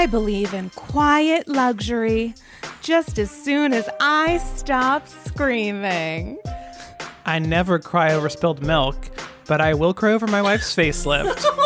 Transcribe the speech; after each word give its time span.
I 0.00 0.06
believe 0.06 0.54
in 0.54 0.70
quiet 0.70 1.46
luxury 1.46 2.34
just 2.80 3.18
as 3.18 3.30
soon 3.30 3.74
as 3.74 3.86
I 4.00 4.38
stop 4.38 5.06
screaming. 5.06 6.38
I 7.26 7.38
never 7.38 7.78
cry 7.78 8.14
over 8.14 8.30
spilled 8.30 8.64
milk, 8.64 8.96
but 9.46 9.60
I 9.60 9.74
will 9.74 9.92
cry 9.92 10.12
over 10.12 10.26
my 10.26 10.40
wife's 10.40 10.74
facelift. 10.74 11.44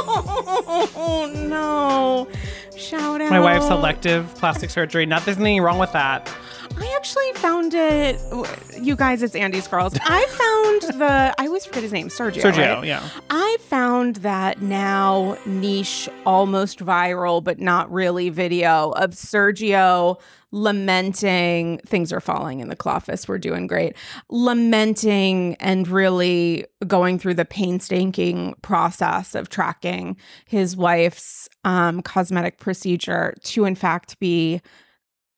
Oh 0.97 1.31
no. 1.33 2.29
Shout 2.77 3.21
out. 3.21 3.31
my 3.31 3.39
wife's 3.39 3.71
elective 3.71 4.35
plastic 4.35 4.71
surgery. 4.71 5.07
Not 5.07 5.25
there's 5.25 5.37
anything 5.37 5.63
wrong 5.63 5.79
with 5.79 5.93
that. 5.93 6.29
I 7.05 7.07
actually 7.07 7.33
found 7.35 7.75
it. 7.75 8.19
You 8.81 8.97
guys, 8.97 9.23
it's 9.23 9.35
Andy's 9.35 9.69
Girls. 9.69 9.93
I 10.07 10.25
found 10.25 10.99
the. 10.99 11.35
I 11.39 11.47
always 11.47 11.67
forget 11.67 11.83
his 11.83 11.93
name, 11.93 12.09
Sergio. 12.09 12.41
Sergio, 12.41 12.77
right? 12.77 12.85
yeah. 12.87 13.07
I 13.29 13.59
found 13.61 14.17
that 14.17 14.63
now 14.63 15.37
niche, 15.45 16.09
almost 16.25 16.79
viral, 16.79 17.45
but 17.45 17.61
not 17.61 17.93
really 17.93 18.31
video 18.31 18.93
of 18.93 19.11
Sergio 19.11 20.19
lamenting 20.51 21.79
things 21.85 22.11
are 22.11 22.21
falling 22.21 22.61
in 22.61 22.69
the 22.69 22.77
Cloffice. 22.77 23.29
We're 23.29 23.37
doing 23.37 23.67
great. 23.67 23.97
Lamenting 24.31 25.57
and 25.57 25.87
really 25.87 26.65
going 26.87 27.19
through 27.19 27.35
the 27.35 27.45
painstaking 27.45 28.55
process 28.63 29.35
of 29.35 29.51
tracking 29.51 30.17
his 30.47 30.75
wife's 30.75 31.51
um, 31.65 32.01
cosmetic 32.01 32.61
procedure 32.61 33.35
to, 33.43 33.67
in 33.67 33.75
fact, 33.75 34.19
be 34.21 34.63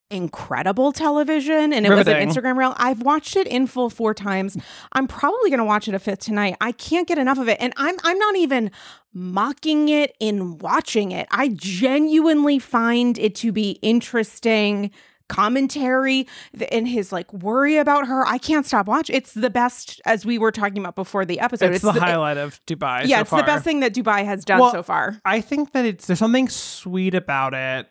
incredible 0.09 0.91
television 0.91 1.73
and 1.73 1.85
it 1.85 1.89
Riveting. 1.89 2.27
was 2.27 2.37
an 2.37 2.43
Instagram 2.43 2.57
reel. 2.57 2.73
I've 2.77 3.01
watched 3.01 3.35
it 3.35 3.47
in 3.47 3.67
full 3.67 3.89
four 3.89 4.13
times. 4.13 4.57
I'm 4.93 5.07
probably 5.07 5.49
going 5.49 5.59
to 5.59 5.65
watch 5.65 5.87
it 5.87 5.93
a 5.93 5.99
fifth 5.99 6.19
tonight. 6.19 6.55
I 6.61 6.71
can't 6.71 7.07
get 7.07 7.17
enough 7.17 7.37
of 7.37 7.47
it 7.49 7.57
and 7.59 7.73
I'm 7.77 7.95
I'm 8.03 8.17
not 8.17 8.35
even 8.37 8.71
mocking 9.13 9.89
it 9.89 10.15
in 10.19 10.57
watching 10.59 11.11
it. 11.11 11.27
I 11.31 11.49
genuinely 11.49 12.59
find 12.59 13.17
it 13.17 13.35
to 13.35 13.51
be 13.51 13.71
interesting 13.81 14.91
commentary 15.29 16.27
and 16.71 16.87
his 16.87 17.11
like 17.11 17.31
worry 17.33 17.77
about 17.77 18.07
her. 18.07 18.25
I 18.25 18.37
can't 18.37 18.65
stop 18.65 18.87
watching. 18.87 19.15
It's 19.15 19.33
the 19.33 19.49
best 19.49 20.01
as 20.05 20.25
we 20.25 20.37
were 20.37 20.51
talking 20.51 20.77
about 20.79 20.95
before 20.95 21.25
the 21.25 21.39
episode. 21.39 21.73
It's, 21.73 21.83
the, 21.83 21.91
highlight 21.91 22.37
of 22.37 22.59
Dubai. 22.65 23.05
Yeah, 23.05 23.17
so 23.17 23.21
it's 23.21 23.29
far. 23.31 23.39
the 23.41 23.45
best 23.45 23.63
thing 23.63 23.81
that 23.81 23.93
Dubai 23.93 24.25
has 24.25 24.45
done 24.45 24.59
Well, 24.59 24.71
so 24.71 24.83
far. 24.83 25.19
I 25.25 25.41
think 25.41 25.73
that 25.73 25.85
it's 25.85 26.07
there's 26.07 26.19
something 26.19 26.49
sweet 26.49 27.13
about 27.13 27.53
it, 27.53 27.89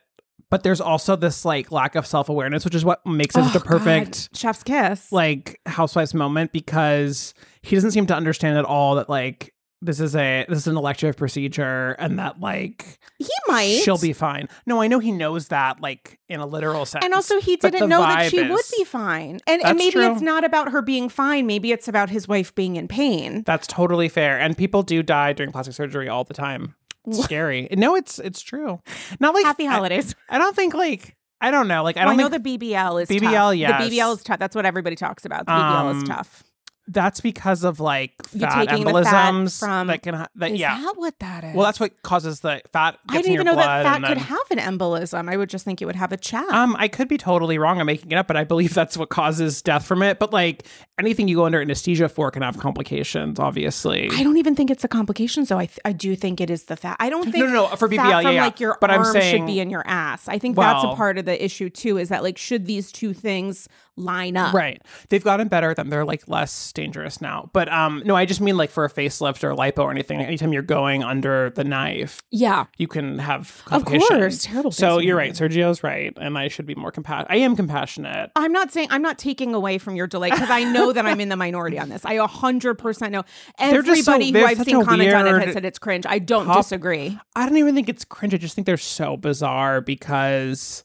but 0.51 0.63
there's 0.63 0.81
also 0.81 1.17
this 1.17 1.45
like 1.45 1.73
lack 1.73 1.95
of 1.95 2.07
self 2.07 2.29
awareness, 2.29 2.65
which 2.65 2.75
is 2.75 2.85
what 2.85 3.05
makes 3.07 3.35
it 3.37 3.41
Oh, 3.45 3.49
the 3.49 3.61
perfect 3.61 4.31
God. 4.31 4.39
chef's 4.39 4.63
kiss. 4.63 5.13
like 5.13 5.61
housewives 5.67 6.15
moment 6.15 6.53
because 6.53 7.35
he 7.63 7.75
doesn't 7.77 7.91
seem 7.93 8.07
to 8.07 8.15
understand 8.15 8.59
at 8.59 8.65
all 8.65 8.95
that 8.97 9.09
like 9.09 9.53
this 9.83 10.01
is 10.01 10.17
a 10.17 10.47
this 10.49 10.59
is 10.61 10.67
an 10.69 10.77
elective 10.77 11.17
procedure 11.19 11.91
and 11.99 12.19
that 12.19 12.41
like 12.41 12.99
he 13.19 13.29
might. 13.47 13.81
she'll 13.85 13.99
be 13.99 14.15
fine. 14.15 14.49
No, 14.65 14.81
I 14.81 14.89
know 14.89 14.99
he 14.99 15.13
knows 15.13 15.49
that 15.49 15.81
like 15.83 16.19
in 16.31 16.41
a 16.41 16.47
literal 16.47 16.87
sense. 16.87 17.05
And 17.05 17.13
also, 17.13 17.41
he 17.41 17.57
didn't 17.57 17.89
know 17.89 18.01
that 18.01 18.31
she 18.31 18.43
would 18.43 18.65
be 18.77 18.85
fine. 18.85 19.39
And, 19.47 19.63
and 19.63 19.77
maybe 19.77 19.93
true. 19.93 20.11
it's 20.13 20.23
not 20.23 20.45
about 20.45 20.73
her 20.73 20.81
being 20.81 21.09
fine. 21.11 21.47
Maybe 21.47 21.73
it's 21.73 21.89
about 21.89 22.09
his 22.09 22.27
wife 22.27 22.55
being 22.55 22.77
in 22.77 22.89
pain. 22.89 23.43
That's 23.45 23.67
totally 23.67 24.09
fair. 24.09 24.41
And 24.41 24.57
people 24.57 24.83
do 24.83 25.03
die 25.03 25.35
during 25.35 25.53
plastic 25.53 25.75
surgery 25.75 26.09
all 26.09 26.25
the 26.25 26.35
time. 26.35 26.75
Scary. 27.13 27.69
No, 27.73 27.95
it's 27.97 28.19
it's 28.19 28.41
true. 28.41 28.81
Not 29.21 29.35
like 29.35 29.45
Happy 29.45 29.65
holidays. 29.65 30.15
I, 30.29 30.39
don't 30.39 30.57
think 30.57 30.75
like 30.75 31.17
I 31.41 31.51
don't 31.51 31.69
know. 31.69 31.83
Like 31.83 31.97
I 31.97 32.01
Well, 32.07 32.15
I, 32.15 32.17
don't 32.17 32.31
know 32.33 32.39
the 32.39 32.59
BBL 32.59 33.03
is 33.03 33.09
BBL, 33.09 33.31
tough. 33.31 33.55
yes. 33.57 33.91
The 33.91 33.97
BBL 33.99 34.15
is 34.17 34.23
tough. 34.23 34.39
That's 34.39 34.57
what 34.57 34.67
everybody 34.67 34.97
talks 34.97 35.25
about. 35.25 35.47
The 35.47 35.53
BBL 35.53 35.91
Um, 35.91 35.97
is 35.99 36.03
tough. 36.09 36.43
That's 36.89 37.21
because 37.21 37.65
of 37.65 37.81
like 37.81 38.13
fat 38.27 38.33
the 38.33 38.47
fat 38.47 38.69
embolisms 38.69 39.59
from- 39.59 39.89
that 39.89 40.03
can 40.03 40.15
ha- 40.15 40.29
that 40.37 40.53
Is 40.53 40.61
yeah. 40.61 40.79
that 40.81 40.97
what 40.97 41.19
that 41.19 41.45
is? 41.45 41.55
well, 41.55 41.65
that's 41.67 41.81
what 41.81 42.01
causes 42.03 42.41
the 42.41 42.63
fat. 42.73 42.99
I 43.09 43.17
didn't 43.17 43.33
even 43.33 43.47
know 43.47 43.57
that 43.57 43.83
fat 43.85 43.97
and 43.97 44.07
could 44.07 44.19
have 44.19 44.51
an 44.51 44.59
embolism. 44.59 45.29
I 45.31 45.37
would 45.37 45.51
just 45.51 45.65
think 45.65 45.83
it 45.83 45.87
would 45.87 45.97
have 45.97 46.13
a 46.13 46.17
chat. 46.17 46.49
Um, 46.51 46.77
I 46.79 46.89
could 46.89 47.09
be 47.09 47.19
totally 47.19 47.59
wrong. 47.59 47.81
I'm 47.81 47.87
making 47.87 48.13
it 48.13 48.17
up, 48.17 48.27
but 48.29 48.37
I 48.37 48.45
believe 48.45 48.73
that's 48.75 48.97
what 48.97 49.09
causes 49.09 49.63
death 49.63 49.85
from 49.87 50.03
it. 50.03 50.19
But 50.19 50.33
like 50.33 50.65
anything 50.99 51.27
you 51.29 51.37
go 51.37 51.45
under 51.47 51.61
anesthesia 51.61 52.09
for 52.09 52.31
can 52.31 52.43
have 52.43 52.59
complications, 52.59 53.39
obviously. 53.41 54.09
I 54.13 54.23
don't 54.23 54.37
even 54.37 54.55
think 54.55 54.71
it's 54.71 54.83
the 54.83 54.89
complications, 54.89 55.49
though. 55.49 55.59
I 55.59 55.67
th- 55.67 55.81
I 55.85 55.93
do 55.93 56.15
think 56.17 56.41
it 56.41 56.51
is 56.51 56.65
the 56.65 56.77
fat. 56.77 56.97
I 57.01 57.11
don't 57.11 57.25
think 57.33 57.45
no, 57.45 57.51
no, 57.51 57.67
for 57.77 57.89
BBL, 57.89 57.97
yeah, 57.97 58.23
from 58.23 58.33
yeah. 58.35 58.45
like 58.45 58.61
your 58.61 58.79
But 58.81 58.91
I'm 58.91 59.01
arm 59.03 59.13
saying- 59.13 59.39
should 59.39 59.47
be 59.47 59.61
in 59.61 59.71
your 59.71 59.83
ass. 59.87 60.29
I 60.29 60.39
think 60.39 60.57
that's 60.57 60.85
a 60.85 60.95
part 60.95 61.19
of 61.19 61.25
the 61.25 61.45
issue 61.45 61.69
too. 61.69 61.99
Is 61.99 62.11
that 62.11 62.23
like 62.23 62.39
should 62.39 62.67
these 62.67 62.93
two 62.93 63.13
things 63.13 63.69
line 63.97 64.37
up? 64.37 64.53
Right. 64.55 64.81
They've 65.09 65.25
gotten 65.25 65.49
better 65.49 65.71
at 65.71 65.77
them. 65.77 65.89
They're 65.89 66.05
like 66.05 66.29
less 66.29 66.73
dangerous 66.73 67.21
now. 67.21 67.51
But 67.53 67.73
um 67.73 68.03
no, 68.05 68.15
I 68.15 68.27
just 68.27 68.41
mean 68.41 68.57
like 68.57 68.71
for 68.71 68.85
a 68.85 68.91
facelift 68.91 69.43
or 69.43 69.55
lipo 69.55 69.79
or 69.85 69.91
anything, 69.91 70.21
anytime 70.21 70.53
you're 70.53 70.63
going 70.63 71.03
under 71.03 71.51
the 71.51 71.65
knife, 71.65 72.21
Yeah. 72.31 72.67
you 72.79 72.89
can 72.89 73.19
have 73.19 73.63
Of 73.71 73.85
course, 73.85 74.43
terrible 74.45 74.71
So 74.71 74.99
you're 74.99 75.17
right. 75.17 75.33
Sergio's 75.33 75.83
right. 75.83 76.13
And 76.21 76.37
I 76.37 76.49
should 76.49 76.67
be 76.67 76.75
more 76.75 76.91
compassionate. 76.91 77.31
I 77.31 77.37
am 77.39 77.57
compassionate. 77.57 78.31
I'm 78.37 78.53
not 78.53 78.71
saying 78.73 78.89
I'm 78.91 79.03
not 79.03 79.19
taking 79.19 79.55
away 79.55 79.79
from 79.79 79.97
your 79.97 80.07
delay 80.07 80.31
because 80.31 80.51
I 80.51 80.65
know 80.65 80.93
that 80.93 81.07
I'm 81.07 81.21
in 81.21 81.29
the 81.29 81.37
minority 81.37 81.79
on 81.79 81.89
this. 81.89 82.05
I 82.05 82.17
100% 82.17 83.11
know. 83.11 83.25
They're 83.59 83.71
so- 83.83 84.13
Everybody 84.13 84.31
who 84.33 84.45
I've 84.45 84.63
seen 84.63 84.85
comment 84.85 85.13
on 85.15 85.27
it 85.27 85.45
has 85.47 85.55
said 85.55 85.65
it's 85.65 85.79
cringe. 85.79 86.05
I 86.07 86.19
don't 86.19 86.47
pop- 86.47 86.59
disagree. 86.59 87.19
I 87.35 87.47
don't 87.49 87.57
even 87.57 87.75
think 87.75 87.89
it's 87.89 88.05
cringe. 88.05 88.35
I 88.35 88.37
just 88.37 88.55
think 88.55 88.67
they're 88.67 88.77
so 88.77 89.17
bizarre 89.17 89.81
because 89.81 90.85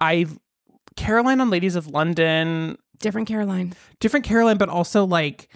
I 0.00 0.26
Caroline 0.96 1.40
on 1.40 1.50
Ladies 1.50 1.76
of 1.76 1.88
London, 1.88 2.76
Different 2.98 3.28
Caroline. 3.28 3.74
different 4.00 4.24
Caroline, 4.24 4.56
but 4.56 4.68
also 4.68 5.04
like 5.04 5.48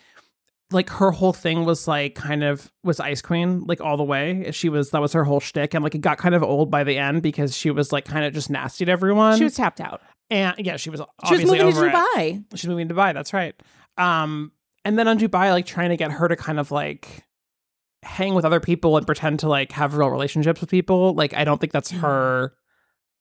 like 0.70 0.90
her 0.90 1.10
whole 1.10 1.32
thing 1.32 1.64
was 1.64 1.88
like 1.88 2.14
kind 2.14 2.44
of 2.44 2.70
was 2.84 3.00
Ice 3.00 3.22
Queen 3.22 3.64
like 3.64 3.80
all 3.80 3.96
the 3.96 4.04
way. 4.04 4.50
She 4.52 4.68
was 4.68 4.90
that 4.90 5.00
was 5.00 5.12
her 5.14 5.24
whole 5.24 5.40
shtick, 5.40 5.72
and 5.74 5.82
like 5.82 5.94
it 5.94 6.00
got 6.00 6.18
kind 6.18 6.34
of 6.34 6.42
old 6.42 6.70
by 6.70 6.84
the 6.84 6.98
end 6.98 7.22
because 7.22 7.56
she 7.56 7.70
was 7.70 7.92
like 7.92 8.04
kind 8.04 8.24
of 8.24 8.34
just 8.34 8.50
nasty 8.50 8.84
to 8.84 8.92
everyone. 8.92 9.38
She 9.38 9.44
was 9.44 9.54
tapped 9.54 9.80
out. 9.80 10.02
and 10.30 10.54
yeah, 10.58 10.76
she 10.76 10.90
was 10.90 11.00
She 11.26 11.34
was 11.34 11.44
moving 11.44 11.60
to 11.60 11.64
over 11.66 11.86
it. 11.86 11.92
Dubai. 11.94 12.44
She's 12.54 12.68
moving 12.68 12.88
to 12.88 12.94
Dubai. 12.94 13.14
That's 13.14 13.32
right. 13.32 13.54
Um, 13.96 14.52
and 14.84 14.98
then 14.98 15.08
on 15.08 15.18
Dubai, 15.18 15.50
like 15.52 15.64
trying 15.66 15.88
to 15.90 15.96
get 15.96 16.10
her 16.12 16.28
to 16.28 16.36
kind 16.36 16.60
of 16.60 16.70
like 16.70 17.24
hang 18.02 18.34
with 18.34 18.44
other 18.44 18.60
people 18.60 18.96
and 18.96 19.06
pretend 19.06 19.40
to 19.40 19.48
like 19.48 19.72
have 19.72 19.94
real 19.94 20.08
relationships 20.10 20.60
with 20.60 20.70
people. 20.70 21.14
Like, 21.14 21.32
I 21.34 21.44
don't 21.44 21.60
think 21.60 21.72
that's 21.72 21.90
her 21.90 22.52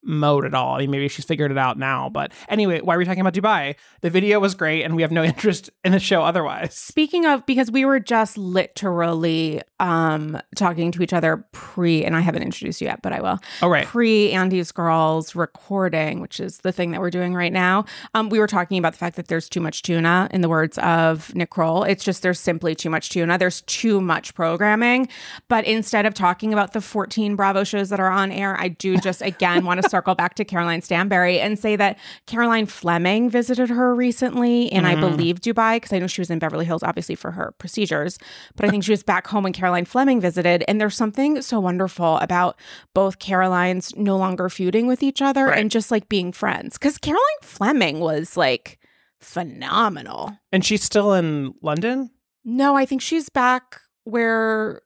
mode 0.03 0.46
at 0.46 0.53
all. 0.53 0.75
I 0.75 0.80
mean, 0.80 0.91
maybe 0.91 1.08
she's 1.08 1.25
figured 1.25 1.52
it 1.52 1.58
out 1.58 1.78
now. 1.78 2.09
But 2.09 2.31
anyway, 2.50 2.81
why 2.81 2.96
are 2.96 2.97
we 2.97 3.06
talking 3.06 3.22
about 3.22 3.34
Dubai? 3.34 3.75
The 4.02 4.09
video 4.09 4.40
was 4.40 4.56
great, 4.56 4.84
and 4.84 4.96
we 4.96 5.02
have 5.02 5.12
no 5.12 5.24
interest 5.31 5.69
in 5.84 5.91
the 5.91 6.00
show 6.00 6.24
otherwise. 6.24 6.75
Speaking 6.75 7.25
of, 7.25 7.46
because 7.46 7.72
we 7.72 7.85
were 7.85 8.00
just 8.00 8.38
literally 8.38 9.62
um 9.80 10.40
talking 10.56 10.91
to 10.91 11.03
each 11.03 11.13
other 11.13 11.46
pre, 11.52 12.03
and 12.03 12.16
I 12.16 12.22
haven't 12.22 12.44
introduced 12.44 12.81
you 12.81 12.88
yet, 12.88 13.02
but 13.02 13.13
I 13.13 13.22
will. 13.22 13.40
All 13.62 13.69
right. 13.69 13.85
Pre 13.85 14.31
Andy's 14.31 14.72
Girls 14.72 15.35
recording, 15.35 16.22
which 16.22 16.40
is 16.40 16.59
the 16.59 16.72
thing 16.72 16.91
that 16.91 17.02
we're 17.02 17.09
doing 17.09 17.34
right 17.34 17.53
now. 17.53 17.85
Um, 18.14 18.29
we 18.29 18.40
were 18.40 18.47
talking 18.47 18.78
about 18.78 18.94
the 18.94 19.00
fact 19.00 19.16
that 19.18 19.28
there's 19.28 19.50
too 19.50 19.62
much 19.62 19.81
tuna, 19.81 20.29
in 20.31 20.41
the 20.41 20.50
words 20.50 20.78
of 20.79 21.34
Nick 21.35 21.50
Kroll. 21.50 21.84
It's 21.84 22.03
just 22.03 22.22
there's 22.22 22.40
simply 22.40 22.75
too 22.75 22.90
much 22.90 23.09
tuna. 23.09 23.38
There's 23.38 23.62
too 23.62 24.02
much 24.02 24.34
programming. 24.35 25.08
But 25.47 25.66
instead 25.66 26.06
of 26.06 26.14
talking 26.14 26.53
about 26.53 26.74
the 26.74 26.81
14 26.81 27.35
Bravo 27.35 27.64
shows 27.64 27.90
that 27.90 28.00
are 28.00 28.09
on 28.09 28.31
air, 28.31 28.59
I 28.59 28.69
do 28.69 28.97
just 28.97 29.22
again 29.22 29.66
want 29.66 29.81
to 29.81 29.87
circle 29.90 30.16
back 30.16 30.36
to 30.36 30.46
Caroline 30.46 30.81
Stanbury 30.81 31.40
and 31.40 31.58
say 31.58 31.75
that 31.75 31.98
Caroline 32.25 32.66
Fleming 32.66 33.30
visited 33.30 33.70
her 33.70 33.96
recently 33.96 34.66
in, 34.66 34.86
I 34.86 34.96
mm. 34.96 35.00
believe, 35.00 35.42
Dubai, 35.42 35.78
because 35.78 35.94
I 35.94 36.00
know 36.00 36.08
she 36.08 36.22
was 36.22 36.30
in 36.30 36.40
Beverly 36.40 36.66
Hills, 36.66 36.84
obviously, 36.84 37.16
for 37.16 37.31
her 37.31 37.53
procedures. 37.58 38.20
But 38.56 38.66
I 38.66 38.70
think 38.70 38.84
she 38.84 38.92
was 38.92 39.03
back 39.03 39.28
home 39.28 39.44
when 39.44 39.53
Caroline 39.53 39.86
Fleming 39.86 40.22
visited. 40.22 40.64
And 40.68 40.80
there's 40.80 40.96
something 40.96 41.42
so 41.42 41.59
wonderful 41.59 42.18
about 42.18 42.59
both 42.94 43.20
Carolines 43.20 43.96
no 43.96 44.18
longer 44.18 44.50
feuding 44.50 44.88
with 44.88 45.03
each 45.03 45.22
other 45.22 45.46
Right. 45.47 45.59
and 45.59 45.72
just 45.72 45.92
like 45.92 46.09
being 46.09 46.31
friends. 46.31 46.78
Because 46.78 46.97
Caroline 46.97 47.24
Fleming 47.42 48.00
was 48.00 48.38
like 48.38 48.80
phenomenal. 49.20 50.38
And 50.52 50.64
she's 50.66 50.84
still 50.84 51.14
in 51.14 51.53
London. 51.62 52.12
No, 52.44 52.76
I 52.76 52.86
think 52.86 53.02
she's 53.02 53.30
back 53.30 53.81
where 54.03 54.81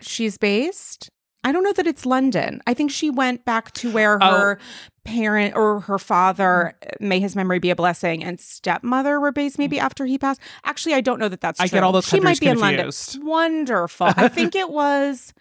she's 0.00 0.36
based. 0.36 1.10
I 1.46 1.52
don't 1.52 1.62
know 1.62 1.72
that 1.74 1.86
it's 1.86 2.04
London. 2.04 2.60
I 2.66 2.74
think 2.74 2.90
she 2.90 3.08
went 3.08 3.44
back 3.44 3.70
to 3.74 3.90
where 3.92 4.18
Oh. 4.20 4.26
her 4.38 4.58
parent 5.04 5.54
or 5.54 5.78
her 5.80 5.96
father, 5.98 6.74
mm-hmm. 6.82 7.04
uh, 7.04 7.08
may 7.08 7.20
his 7.20 7.36
memory 7.36 7.60
be 7.60 7.70
a 7.70 7.76
blessing, 7.76 8.24
and 8.24 8.40
stepmother 8.40 9.20
were 9.20 9.30
based 9.30 9.56
maybe 9.56 9.76
mm-hmm. 9.76 9.86
after 9.86 10.06
he 10.06 10.18
passed. 10.18 10.40
Actually, 10.64 10.94
I 10.94 11.00
don't 11.00 11.20
know 11.20 11.28
that 11.28 11.40
that's 11.40 11.60
I 11.60 11.68
true. 11.68 11.76
get 11.76 11.84
all 11.84 11.92
those 11.92 12.06
She 12.08 12.18
might 12.18 12.40
be 12.40 12.48
in 12.48 12.58
London. 12.58 12.90
Wonderful. 13.22 14.08
I 14.16 14.26
think 14.28 14.56
it 14.56 14.68
was. 14.82 15.32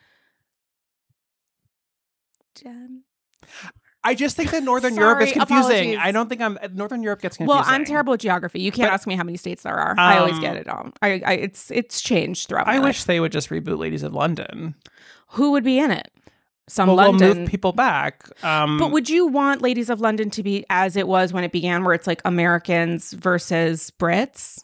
Jen. 2.55 3.01
I 4.03 4.13
just 4.13 4.37
think 4.37 4.51
that 4.51 4.61
Northern 4.61 4.95
Europe 4.95 5.23
is 5.23 5.31
confusing. 5.31 5.55
apologies. 5.65 5.97
I 5.99 6.11
don't 6.11 6.29
think 6.29 6.39
I'm 6.39 6.59
uh, 6.61 6.67
Northern 6.71 7.01
Europe 7.01 7.21
gets 7.23 7.37
confusing. 7.37 7.57
Well, 7.59 7.65
I'm 7.67 7.83
terrible 7.85 8.13
at 8.13 8.19
geography. 8.19 8.61
You 8.61 8.71
can't 8.71 8.89
But- 8.91 8.93
ask 8.93 9.07
me 9.07 9.15
how 9.15 9.23
many 9.23 9.37
states 9.37 9.63
there 9.63 9.73
are. 9.73 9.95
I 9.97 10.19
always 10.19 10.35
Um, 10.35 10.41
get 10.41 10.55
it 10.55 10.67
all. 10.67 10.91
I, 11.01 11.21
I 11.25 11.33
it's 11.33 11.71
it's 11.71 11.99
changed 12.01 12.47
throughout. 12.47 12.67
My 12.67 12.73
I 12.73 12.77
life. 12.77 12.83
wish 12.89 13.03
they 13.05 13.19
would 13.19 13.31
just 13.31 13.49
reboot 13.49 13.79
Ladies 13.79 14.03
of 14.03 14.13
London. 14.13 14.75
Who 15.35 15.51
would 15.51 15.63
be 15.63 15.79
in 15.79 15.91
it? 15.91 16.09
Some 16.67 16.87
Well, 16.87 16.95
London. 16.97 17.27
we'll 17.27 17.35
move 17.41 17.49
people 17.49 17.71
back. 17.73 18.27
Um, 18.43 18.77
But 18.79 18.91
would 18.91 19.07
you 19.09 19.27
want 19.27 19.61
Ladies 19.61 19.89
of 19.89 20.01
London 20.01 20.29
to 20.31 20.41
be 20.43 20.65
as 20.69 20.95
it 20.95 21.07
was 21.07 21.31
when 21.31 21.43
it 21.43 21.51
began, 21.51 21.83
where 21.83 21.93
it's 21.93 22.07
like 22.07 22.21
Americans 22.25 23.13
versus 23.13 23.91
Brits? 23.99 24.63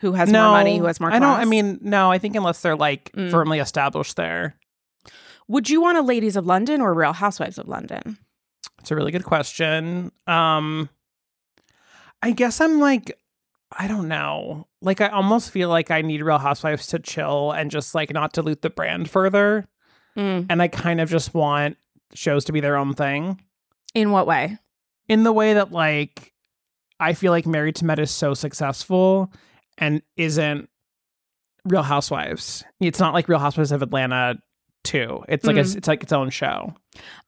Who 0.00 0.12
has 0.12 0.30
more 0.30 0.42
money? 0.50 0.76
Who 0.78 0.84
has 0.84 1.00
more? 1.00 1.10
I 1.10 1.18
don't. 1.18 1.38
I 1.40 1.46
mean, 1.46 1.78
no. 1.80 2.10
I 2.12 2.18
think 2.18 2.36
unless 2.36 2.60
they're 2.60 2.76
like 2.76 3.10
Mm. 3.12 3.30
firmly 3.30 3.58
established 3.58 4.16
there. 4.16 4.56
Would 5.48 5.70
you 5.70 5.80
want 5.80 5.96
a 5.96 6.02
Ladies 6.02 6.36
of 6.36 6.44
London 6.44 6.82
or 6.82 6.92
Real 6.92 7.14
Housewives 7.14 7.56
of 7.56 7.66
London? 7.68 8.18
It's 8.80 8.90
a 8.90 8.96
really 8.96 9.12
good 9.12 9.24
question. 9.24 10.12
Um 10.26 10.90
I 12.22 12.32
guess 12.32 12.60
I'm 12.60 12.78
like 12.80 13.18
I 13.72 13.88
don't 13.88 14.08
know. 14.08 14.66
Like 14.86 15.00
I 15.00 15.08
almost 15.08 15.50
feel 15.50 15.68
like 15.68 15.90
I 15.90 16.00
need 16.00 16.22
Real 16.22 16.38
Housewives 16.38 16.86
to 16.88 17.00
chill 17.00 17.50
and 17.50 17.72
just 17.72 17.92
like 17.92 18.12
not 18.12 18.32
dilute 18.32 18.62
the 18.62 18.70
brand 18.70 19.10
further. 19.10 19.66
Mm. 20.16 20.46
And 20.48 20.62
I 20.62 20.68
kind 20.68 21.00
of 21.00 21.10
just 21.10 21.34
want 21.34 21.76
shows 22.14 22.44
to 22.44 22.52
be 22.52 22.60
their 22.60 22.76
own 22.76 22.94
thing. 22.94 23.42
In 23.94 24.12
what 24.12 24.28
way? 24.28 24.56
In 25.08 25.24
the 25.24 25.32
way 25.32 25.54
that 25.54 25.72
like 25.72 26.32
I 27.00 27.14
feel 27.14 27.32
like 27.32 27.46
Married 27.46 27.74
to 27.76 27.84
Med 27.84 27.98
is 27.98 28.12
so 28.12 28.32
successful 28.32 29.32
and 29.76 30.02
isn't 30.16 30.70
Real 31.64 31.82
Housewives. 31.82 32.62
It's 32.78 33.00
not 33.00 33.12
like 33.12 33.28
Real 33.28 33.40
Housewives 33.40 33.72
of 33.72 33.82
Atlanta 33.82 34.36
too. 34.86 35.24
It's 35.28 35.44
like 35.44 35.56
a, 35.56 35.60
Mhm. 35.64 35.76
it's 35.76 35.88
like 35.88 36.02
its 36.02 36.12
own 36.12 36.30
show. 36.30 36.72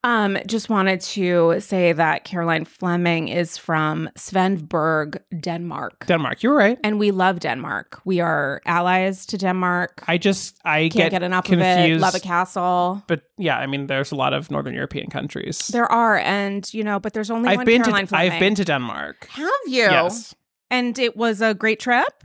Um, 0.04 0.38
just 0.46 0.70
wanted 0.70 1.00
to 1.14 1.60
say 1.60 1.92
that 1.92 2.24
Caroline 2.24 2.64
Fleming 2.64 3.28
is 3.28 3.58
from 3.58 4.08
Svendborg, 4.16 5.18
Denmark. 5.40 6.06
Denmark, 6.06 6.42
you're 6.42 6.56
right. 6.56 6.78
and 6.84 6.98
we 6.98 7.10
love 7.10 7.40
Denmark. 7.40 8.00
We 8.04 8.20
are 8.20 8.60
allies 8.64 9.26
to 9.26 9.36
Denmark. 9.36 10.04
I 10.08 10.16
just 10.18 10.56
I 10.64 10.88
Can't 10.88 10.94
get, 10.94 11.10
get, 11.10 11.22
enough 11.22 11.52
of 11.52 11.60
it. 11.60 12.00
Love 12.00 12.14
a 12.14 12.20
castle. 12.20 13.02
But 13.08 13.20
yeah, 13.36 13.58
I 13.58 13.66
mean, 13.66 13.86
there's 13.88 14.12
a 14.12 14.16
lot 14.16 14.32
of 14.32 14.50
Northern 14.50 14.74
European 14.74 15.10
countries. 15.10 15.68
There 15.68 15.90
are, 15.92 16.18
and 16.18 16.72
you 16.72 16.82
know, 16.84 16.98
but 17.00 17.12
there's 17.12 17.30
only 17.30 17.48
I've 17.50 17.58
one 17.58 17.66
been 17.66 17.82
Caroline 17.82 18.06
to 18.06 18.08
Fleming. 18.08 18.32
I've 18.32 18.40
been 18.40 18.54
to 18.54 18.64
Denmark. 18.64 19.26
Have 19.30 19.66
you? 19.66 19.90
Yes. 19.90 20.34
And 20.70 20.98
it 20.98 21.16
was 21.16 21.40
a 21.42 21.52
great 21.54 21.80
trip. 21.80 22.24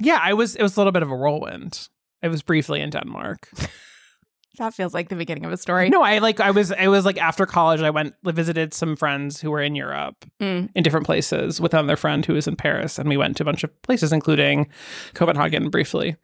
Yeah, 0.00 0.18
I 0.30 0.34
was. 0.34 0.56
It 0.56 0.62
was 0.62 0.76
a 0.76 0.80
little 0.80 0.92
bit 0.92 1.02
of 1.02 1.10
a 1.10 1.14
whirlwind. 1.16 1.88
I 2.24 2.28
was 2.28 2.42
briefly 2.42 2.80
in 2.80 2.90
Denmark. 2.90 3.48
That 4.58 4.74
feels 4.74 4.92
like 4.92 5.08
the 5.08 5.16
beginning 5.16 5.46
of 5.46 5.52
a 5.52 5.56
story. 5.56 5.88
No, 5.88 6.02
I 6.02 6.18
like. 6.18 6.38
I 6.38 6.50
was. 6.50 6.70
It 6.72 6.88
was 6.88 7.06
like 7.06 7.16
after 7.18 7.46
college. 7.46 7.80
I 7.80 7.88
went 7.88 8.14
visited 8.22 8.74
some 8.74 8.96
friends 8.96 9.40
who 9.40 9.50
were 9.50 9.62
in 9.62 9.74
Europe 9.74 10.26
Mm. 10.40 10.68
in 10.74 10.82
different 10.82 11.06
places 11.06 11.58
with 11.60 11.72
another 11.72 11.96
friend 11.96 12.24
who 12.26 12.34
was 12.34 12.46
in 12.46 12.56
Paris, 12.56 12.98
and 12.98 13.08
we 13.08 13.16
went 13.16 13.36
to 13.38 13.44
a 13.44 13.46
bunch 13.46 13.64
of 13.64 13.70
places, 13.82 14.12
including 14.12 14.68
Copenhagen, 15.14 15.70
briefly. 15.70 16.16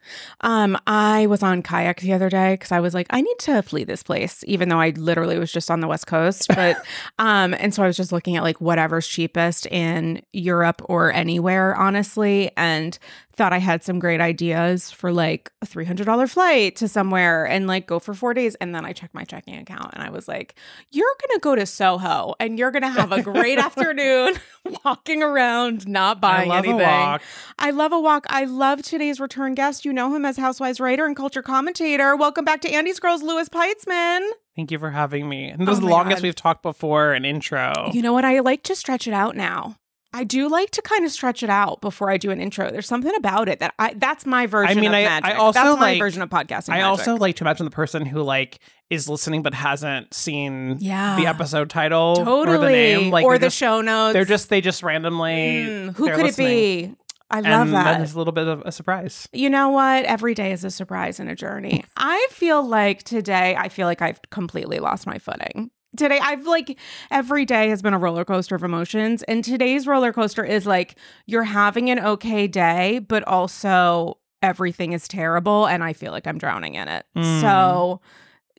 Um, 0.43 0.77
I 0.87 1.27
was 1.27 1.43
on 1.43 1.63
kayak 1.63 2.01
the 2.01 2.13
other 2.13 2.29
day 2.29 2.55
because 2.55 2.71
I 2.73 2.81
was 2.81 2.93
like, 2.93 3.07
I 3.11 3.21
need 3.23 3.39
to 3.41 3.63
flee 3.63 3.85
this 3.85 4.03
place, 4.03 4.45
even 4.47 4.69
though 4.69 4.81
I 4.81 4.91
literally 4.91 5.39
was 5.39 5.51
just 5.51 5.71
on 5.71 5.81
the 5.81 5.89
west 5.89 6.07
coast. 6.07 6.49
But 6.55 6.77
um, 7.19 7.55
and 7.55 7.73
so 7.73 7.83
I 7.83 7.87
was 7.87 7.97
just 7.97 8.13
looking 8.13 8.37
at 8.37 8.43
like 8.43 8.61
whatever's 8.61 9.07
cheapest 9.07 9.67
in 9.67 10.21
Europe 10.33 10.83
or 10.87 11.13
anywhere, 11.13 11.75
honestly, 11.77 12.51
and 12.57 12.99
thought 13.39 13.53
I 13.55 13.59
had 13.59 13.83
some 13.85 13.99
great 14.01 14.21
ideas 14.21 14.91
for 14.91 15.13
like 15.13 15.51
a 15.63 15.67
three 15.67 15.85
hundred 15.87 16.05
dollar 16.07 16.27
flight 16.27 16.77
to 16.77 16.89
somewhere 16.89 17.47
and 17.47 17.67
like 17.69 17.87
go 17.87 17.99
for 18.01 18.13
four 18.13 18.35
days. 18.35 18.55
And 18.57 18.75
then 18.75 18.85
I 18.85 18.93
checked 18.93 19.15
my 19.15 19.25
checking 19.25 19.55
account 19.57 19.91
and 19.95 20.03
I 20.03 20.11
was 20.11 20.27
like, 20.29 20.57
You're 20.91 21.15
gonna 21.27 21.39
go 21.39 21.55
to 21.55 21.65
Soho 21.65 22.35
and 22.41 22.59
you're 22.59 22.73
gonna 22.73 22.91
have 22.91 23.13
a 23.13 23.23
great 23.23 23.59
afternoon 23.69 24.35
walking 24.85 25.23
around, 25.23 25.87
not 25.89 26.21
buying 26.21 26.51
I 26.51 26.55
love 26.57 26.65
anything. 26.65 26.81
a 26.81 26.85
walk. 26.85 27.23
I 27.59 27.71
love 27.71 27.93
a 27.93 28.01
walk. 28.01 28.27
I 28.29 28.45
love 28.45 28.83
today's 28.83 29.21
return 29.21 29.55
guest. 29.55 29.85
You 29.85 29.93
know 29.93 30.15
him 30.15 30.25
as 30.27 30.37
Housewives 30.37 30.81
writer 30.81 31.07
and 31.07 31.17
culture 31.17 31.41
commentator. 31.43 32.17
Welcome 32.17 32.45
back 32.45 32.61
to 32.63 32.71
Andy's 32.71 32.99
Girls, 33.01 33.23
Louis 33.23 33.49
Peitzman. 33.49 34.29
Thank 34.57 34.73
you 34.73 34.79
for 34.81 34.91
having 34.91 35.29
me. 35.29 35.49
And 35.49 35.61
this 35.63 35.69
oh 35.69 35.73
is 35.73 35.79
Oh 35.79 35.83
the 35.83 35.87
longest 35.87 36.19
God. 36.19 36.23
we've 36.25 36.35
talked 36.35 36.63
before 36.65 37.13
an 37.13 37.25
intro. 37.25 37.91
You 37.93 38.03
know 38.03 38.13
what? 38.13 38.25
I 38.25 38.41
like 38.41 38.65
to 38.65 38.75
stretch 38.75 39.07
it 39.07 39.15
out 39.15 39.37
now. 39.37 39.77
I 40.13 40.25
do 40.25 40.49
like 40.49 40.71
to 40.71 40.83
kind 40.83 41.05
of 41.05 41.11
stretch 41.11 41.43
it 41.43 41.51
out 41.51 41.81
before 41.81 42.11
I 42.11 42.17
do 42.17 42.31
an 42.31 42.41
intro. 42.41 42.71
There's 42.71 42.87
something 42.87 43.15
about 43.15 43.49
it 43.49 43.61
that 43.61 43.75
I 43.79 43.95
that's 43.95 44.25
my 44.25 44.47
version 44.47 44.79
I 44.79 44.81
mean, 44.81 44.91
of 44.91 44.95
I- 44.95 45.21
I 45.23 45.35
also 45.35 45.61
that's 45.61 45.81
my 45.81 45.91
like- 45.93 45.99
version 45.99 46.23
of 46.23 46.31
podcasting. 46.31 46.71
I 46.71 46.79
magic. 46.79 46.87
also 46.87 47.17
like 47.17 47.37
to 47.37 47.45
imagine 47.45 47.65
the 47.65 47.71
person 47.71 48.07
who 48.07 48.23
like 48.23 48.59
is 48.91 49.09
listening 49.09 49.43
but 49.43 49.53
hasn't 49.53 50.15
seen 50.15 50.79
yeah. 50.81 51.17
the 51.17 51.27
episode 51.27 51.69
title 51.69 52.17
totally 52.17 52.57
or 52.57 52.61
the 52.61 52.69
name, 52.69 53.11
like 53.11 53.25
or 53.25 53.39
the 53.39 53.47
just, 53.47 53.57
show 53.59 53.83
notes. 53.83 54.15
They're 54.15 54.25
just 54.25 54.49
they 54.49 54.63
just 54.63 54.83
randomly. 54.83 55.67
Mm, 55.67 55.97
who 55.97 56.09
could 56.09 56.23
listening. 56.23 56.49
it 56.49 56.89
be? 56.89 56.95
I 57.31 57.41
love 57.41 57.67
and 57.67 57.75
that. 57.75 58.01
is 58.01 58.15
a 58.15 58.19
little 58.19 58.33
bit 58.33 58.49
of 58.49 58.63
a 58.65 58.73
surprise. 58.73 59.29
You 59.35 59.51
know 59.51 59.69
what? 59.69 60.07
Every 60.07 60.33
day 60.33 60.53
is 60.53 60.65
a 60.65 60.71
surprise 60.71 61.21
and 61.21 61.29
a 61.29 61.35
journey. 61.35 61.85
I 61.99 62.27
feel 62.31 62.67
like 62.67 63.03
today, 63.03 63.55
I 63.55 63.69
feel 63.69 63.87
like 63.87 64.01
I've 64.01 64.19
completely 64.31 64.79
lost 64.79 65.07
my 65.07 65.19
footing. 65.19 65.71
Today, 65.97 66.19
I've 66.23 66.47
like 66.47 66.79
every 67.11 67.45
day 67.45 67.69
has 67.71 67.83
been 67.83 67.95
a 67.95 67.99
roller 67.99 68.25
coaster 68.25 68.55
of 68.55 68.63
emotions. 68.63 69.23
And 69.25 69.43
today's 69.43 69.87
roller 69.87 70.13
coaster 70.13 70.45
is 70.45 70.67
like 70.67 70.97
you're 71.27 71.45
having 71.45 71.91
an 71.91 71.99
okay 71.99 72.47
day, 72.47 72.99
but 73.01 73.25
also 73.25 74.19
everything 74.43 74.93
is 74.93 75.09
terrible. 75.09 75.67
And 75.67 75.83
I 75.83 75.93
feel 75.95 76.13
like 76.13 76.27
I'm 76.27 76.39
drowning 76.39 76.75
in 76.75 76.89
it. 76.89 77.07
Mm. 77.17 77.41
So, 77.41 78.01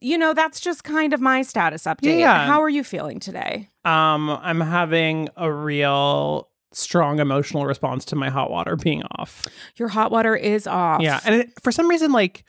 you 0.02 0.18
know, 0.18 0.34
that's 0.34 0.60
just 0.60 0.84
kind 0.84 1.14
of 1.14 1.22
my 1.22 1.42
status 1.42 1.84
update. 1.84 2.20
Yeah. 2.20 2.46
How 2.48 2.62
are 2.62 2.70
you 2.70 2.84
feeling 2.84 3.20
today? 3.20 3.70
Um, 3.86 4.30
I'm 4.30 4.62
having 4.62 5.30
a 5.38 5.52
real 5.52 6.50
strong 6.72 7.20
emotional 7.20 7.66
response 7.66 8.06
to 8.06 8.16
my 8.16 8.30
hot 8.30 8.50
water 8.52 8.76
being 8.76 9.04
off. 9.18 9.48
Your 9.78 9.88
hot 9.88 10.12
water 10.12 10.36
is 10.36 10.68
off. 10.68 11.02
Yeah, 11.02 11.20
and 11.26 11.36
it, 11.36 11.52
for 11.64 11.72
some 11.72 11.88
reason, 11.90 12.12
like 12.12 12.44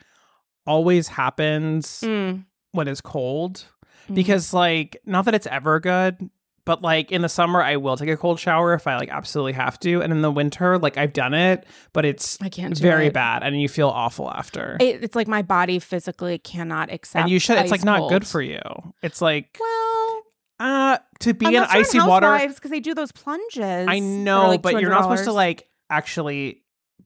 always 0.66 1.08
happens 1.08 2.00
Mm. 2.02 2.44
when 2.72 2.86
it's 2.88 3.00
cold 3.00 3.66
Mhm. 4.10 4.14
because 4.14 4.52
like 4.52 5.00
not 5.06 5.24
that 5.26 5.34
it's 5.34 5.46
ever 5.46 5.80
good. 5.80 6.30
But 6.66 6.82
like 6.82 7.10
in 7.10 7.22
the 7.22 7.28
summer, 7.28 7.62
I 7.62 7.76
will 7.78 7.96
take 7.96 8.10
a 8.10 8.16
cold 8.18 8.38
shower 8.38 8.74
if 8.74 8.86
I 8.86 8.96
like 8.96 9.08
absolutely 9.08 9.54
have 9.54 9.80
to. 9.80 10.02
And 10.02 10.12
in 10.12 10.20
the 10.20 10.30
winter, 10.30 10.78
like 10.78 10.98
I've 10.98 11.14
done 11.14 11.32
it, 11.32 11.64
but 11.94 12.04
it's 12.04 12.38
I 12.42 12.50
can't 12.50 12.76
very 12.78 13.06
it. 13.06 13.14
bad, 13.14 13.42
and 13.42 13.60
you 13.60 13.68
feel 13.68 13.88
awful 13.88 14.30
after. 14.30 14.76
It, 14.78 15.02
it's 15.02 15.16
like 15.16 15.26
my 15.26 15.40
body 15.42 15.78
physically 15.78 16.38
cannot 16.38 16.92
accept. 16.92 17.22
and 17.22 17.30
you 17.30 17.38
should. 17.40 17.56
It's 17.58 17.70
like 17.70 17.82
not 17.82 18.00
cold. 18.00 18.10
good 18.10 18.26
for 18.26 18.42
you. 18.42 18.60
It's 19.02 19.22
like 19.22 19.56
Well, 19.58 20.22
uh 20.60 20.98
to 21.20 21.32
be 21.34 21.46
in 21.46 21.56
icy 21.64 21.98
water. 21.98 22.38
because 22.46 22.70
they 22.70 22.78
do 22.80 22.94
those 22.94 23.10
plunges. 23.10 23.86
I 23.88 23.98
know, 23.98 24.48
like, 24.48 24.62
but 24.62 24.80
you're 24.80 24.90
not 24.90 25.04
supposed 25.04 25.24
to 25.24 25.32
like 25.32 25.66
actually 25.88 26.62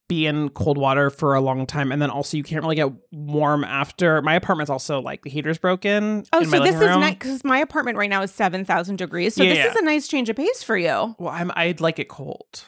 be 0.08 0.26
in 0.26 0.49
cold 0.50 0.79
water 0.79 1.11
for 1.11 1.35
a 1.35 1.41
long 1.41 1.67
time, 1.67 1.93
and 1.93 2.00
then 2.00 2.11
also 2.11 2.37
you 2.37 2.43
can't 2.43 2.62
really 2.62 2.76
get 2.76 2.91
warm 3.12 3.64
after. 3.64 4.23
My 4.23 4.35
apartment's 4.35 4.70
also 4.70 5.00
like 5.00 5.23
the 5.23 5.31
heater's 5.31 5.58
broken. 5.58 6.25
Oh, 6.32 6.41
in 6.41 6.50
my 6.50 6.58
so 6.58 6.64
this 6.64 6.75
is 6.75 6.81
nice 6.81 7.14
because 7.14 7.44
my 7.44 7.58
apartment 7.58 7.99
right 7.99 8.11
now 8.11 8.23
is 8.23 8.31
seven 8.32 8.64
thousand 8.64 8.96
degrees. 8.96 9.35
So 9.35 9.43
Yeah, 9.43 9.50
this 9.50 9.58
yeah. 9.58 9.70
is 9.70 9.76
a 9.76 9.82
nice 9.82 10.08
change 10.08 10.29
of 10.29 10.37
pace 10.37 10.62
for 10.62 10.76
you. 10.76 11.14
Well, 11.19 11.29
I'm 11.29 11.50
I'd 11.55 11.81
like 11.81 11.99
it 11.99 12.08
cold. 12.08 12.64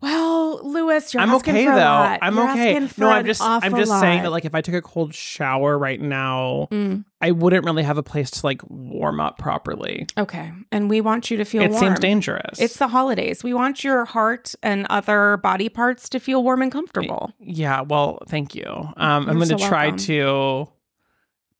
Well, 0.00 0.60
Louis, 0.62 1.12
you're 1.12 1.20
I'm 1.22 1.34
okay 1.34 1.64
though. 1.64 1.72
lot. 1.74 2.20
I'm 2.22 2.36
You're 2.36 2.50
okay. 2.50 2.88
No, 2.98 3.08
I'm 3.08 3.26
just 3.26 3.42
I'm 3.42 3.74
just 3.76 3.98
saying 3.98 4.22
that 4.22 4.30
like 4.30 4.44
if 4.44 4.54
I 4.54 4.60
took 4.60 4.74
a 4.74 4.82
cold 4.82 5.12
shower 5.14 5.76
right 5.76 6.00
now, 6.00 6.68
Mm, 6.70 7.04
I 7.20 7.32
wouldn't 7.32 7.64
really 7.64 7.82
have 7.82 7.98
a 7.98 8.02
place 8.02 8.30
to 8.30 8.46
like 8.46 8.60
warm 8.68 9.18
up 9.20 9.38
properly. 9.38 10.06
okay, 10.16 10.52
and 10.70 10.88
we 10.88 11.00
want 11.00 11.30
you 11.32 11.36
to 11.38 11.44
feel 11.44 11.62
it 11.62 11.70
warm. 11.72 11.80
seems 11.82 11.98
dangerous. 12.00 12.60
It's 12.60 12.76
the 12.76 12.86
holidays. 12.88 13.42
We 13.42 13.54
want 13.54 13.82
your 13.82 14.04
heart 14.04 14.54
and 14.62 14.86
other 14.88 15.38
body 15.38 15.68
parts 15.68 16.08
to 16.10 16.20
feel 16.20 16.44
warm 16.44 16.62
and 16.62 16.70
comfortable. 16.70 17.32
Yeah, 17.40 17.80
well, 17.80 18.20
thank 18.28 18.54
you. 18.54 18.66
Um, 18.68 19.28
I'm 19.28 19.36
going 19.36 19.48
to 19.48 19.58
so 19.58 19.68
try 19.68 19.86
welcome. 19.86 19.98
to. 20.06 20.68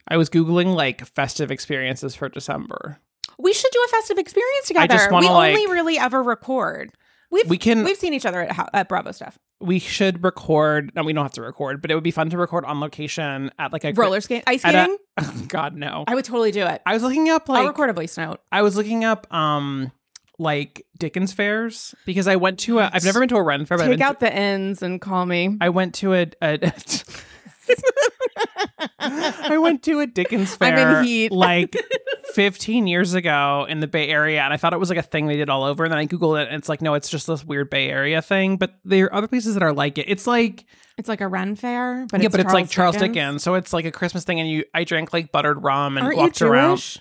I 0.06 0.16
was 0.16 0.30
googling 0.30 0.74
like 0.76 1.04
festive 1.04 1.50
experiences 1.50 2.14
for 2.14 2.28
December. 2.28 2.98
We 3.36 3.52
should 3.52 3.70
do 3.72 3.84
a 3.84 3.88
festive 3.88 4.16
experience 4.18 4.66
together. 4.68 5.08
we 5.10 5.26
only 5.28 5.66
really 5.66 5.98
ever 5.98 6.22
record. 6.22 6.90
We've 7.30 7.48
We 7.48 7.58
can. 7.58 7.84
we've 7.84 7.96
seen 7.96 8.14
each 8.14 8.24
other 8.26 8.42
at, 8.42 8.70
at 8.72 8.88
Bravo 8.88 9.12
stuff. 9.12 9.38
we 9.60 9.78
should 9.78 10.24
record. 10.24 10.92
No, 10.94 11.02
we 11.02 11.12
don't 11.12 11.24
have 11.24 11.32
to 11.32 11.42
record, 11.42 11.82
but 11.82 11.90
it 11.90 11.94
would 11.94 12.04
be 12.04 12.10
fun 12.10 12.30
to 12.30 12.38
record 12.38 12.64
on 12.64 12.80
location 12.80 13.50
at 13.58 13.72
like 13.72 13.84
a 13.84 13.92
Roller 13.92 14.20
skate, 14.20 14.44
ice 14.46 14.64
at 14.64 14.74
a- 14.74 14.98
skating. 15.18 15.46
God 15.48 15.74
no. 15.76 16.04
I 16.06 16.14
would 16.14 16.24
totally 16.24 16.52
do 16.52 16.64
it. 16.64 16.80
I 16.86 16.94
was 16.94 17.02
looking 17.02 17.28
up 17.28 17.48
like 17.48 17.60
I'll 17.60 17.66
record 17.68 17.90
a 17.90 17.92
voice 17.92 18.16
note. 18.16 18.40
I 18.50 18.62
was 18.62 18.76
looking 18.76 19.04
up 19.04 19.26
um 19.34 19.92
like 20.38 20.86
Dickens 20.98 21.32
fairs 21.32 21.94
because 22.06 22.28
I 22.28 22.36
went 22.36 22.60
to 22.60 22.78
a. 22.78 22.90
I've 22.92 23.04
never 23.04 23.20
been 23.20 23.28
to 23.30 23.36
a 23.36 23.42
Ren 23.42 23.66
fair, 23.66 23.76
but 23.76 23.88
Take 23.88 24.00
out 24.00 24.20
the 24.20 24.32
ends 24.32 24.82
and 24.82 25.00
call 25.00 25.26
me. 25.26 25.56
I 25.60 25.68
went 25.70 25.94
to 25.96 26.14
a. 26.14 26.26
a 26.40 26.58
I 28.98 29.58
went 29.58 29.82
to 29.84 30.00
a 30.00 30.06
Dickens 30.06 30.54
fair 30.56 31.04
like 31.30 31.76
15 32.34 32.86
years 32.86 33.14
ago 33.14 33.66
in 33.68 33.80
the 33.80 33.86
Bay 33.86 34.08
Area, 34.08 34.42
and 34.42 34.52
I 34.52 34.56
thought 34.56 34.72
it 34.72 34.78
was 34.78 34.90
like 34.90 34.98
a 34.98 35.02
thing 35.02 35.26
they 35.26 35.36
did 35.36 35.50
all 35.50 35.64
over. 35.64 35.84
And 35.84 35.92
then 35.92 35.98
I 35.98 36.06
googled 36.06 36.40
it, 36.42 36.48
and 36.48 36.56
it's 36.56 36.68
like, 36.68 36.82
no, 36.82 36.94
it's 36.94 37.08
just 37.08 37.26
this 37.26 37.44
weird 37.44 37.70
Bay 37.70 37.88
Area 37.88 38.22
thing. 38.22 38.56
But 38.56 38.74
there 38.84 39.06
are 39.06 39.14
other 39.14 39.28
places 39.28 39.54
that 39.54 39.62
are 39.62 39.72
like 39.72 39.98
it. 39.98 40.06
It's 40.08 40.26
like 40.26 40.66
It's 40.96 41.08
like 41.08 41.20
a 41.20 41.28
Ren 41.28 41.56
fair, 41.56 42.06
but 42.10 42.20
yeah, 42.20 42.26
it's 42.26 42.32
but 42.32 42.40
it's 42.40 42.52
like 42.52 42.70
Charles 42.70 42.96
Dickens. 42.96 43.14
Dickens. 43.14 43.42
So 43.42 43.54
it's 43.54 43.72
like 43.72 43.84
a 43.84 43.92
Christmas 43.92 44.24
thing, 44.24 44.40
and 44.40 44.50
you 44.50 44.64
I 44.74 44.84
drank 44.84 45.12
like 45.12 45.32
buttered 45.32 45.62
rum 45.62 45.96
and 45.96 46.04
Aren't 46.04 46.16
you 46.16 46.22
walked 46.22 46.42
around. 46.42 46.96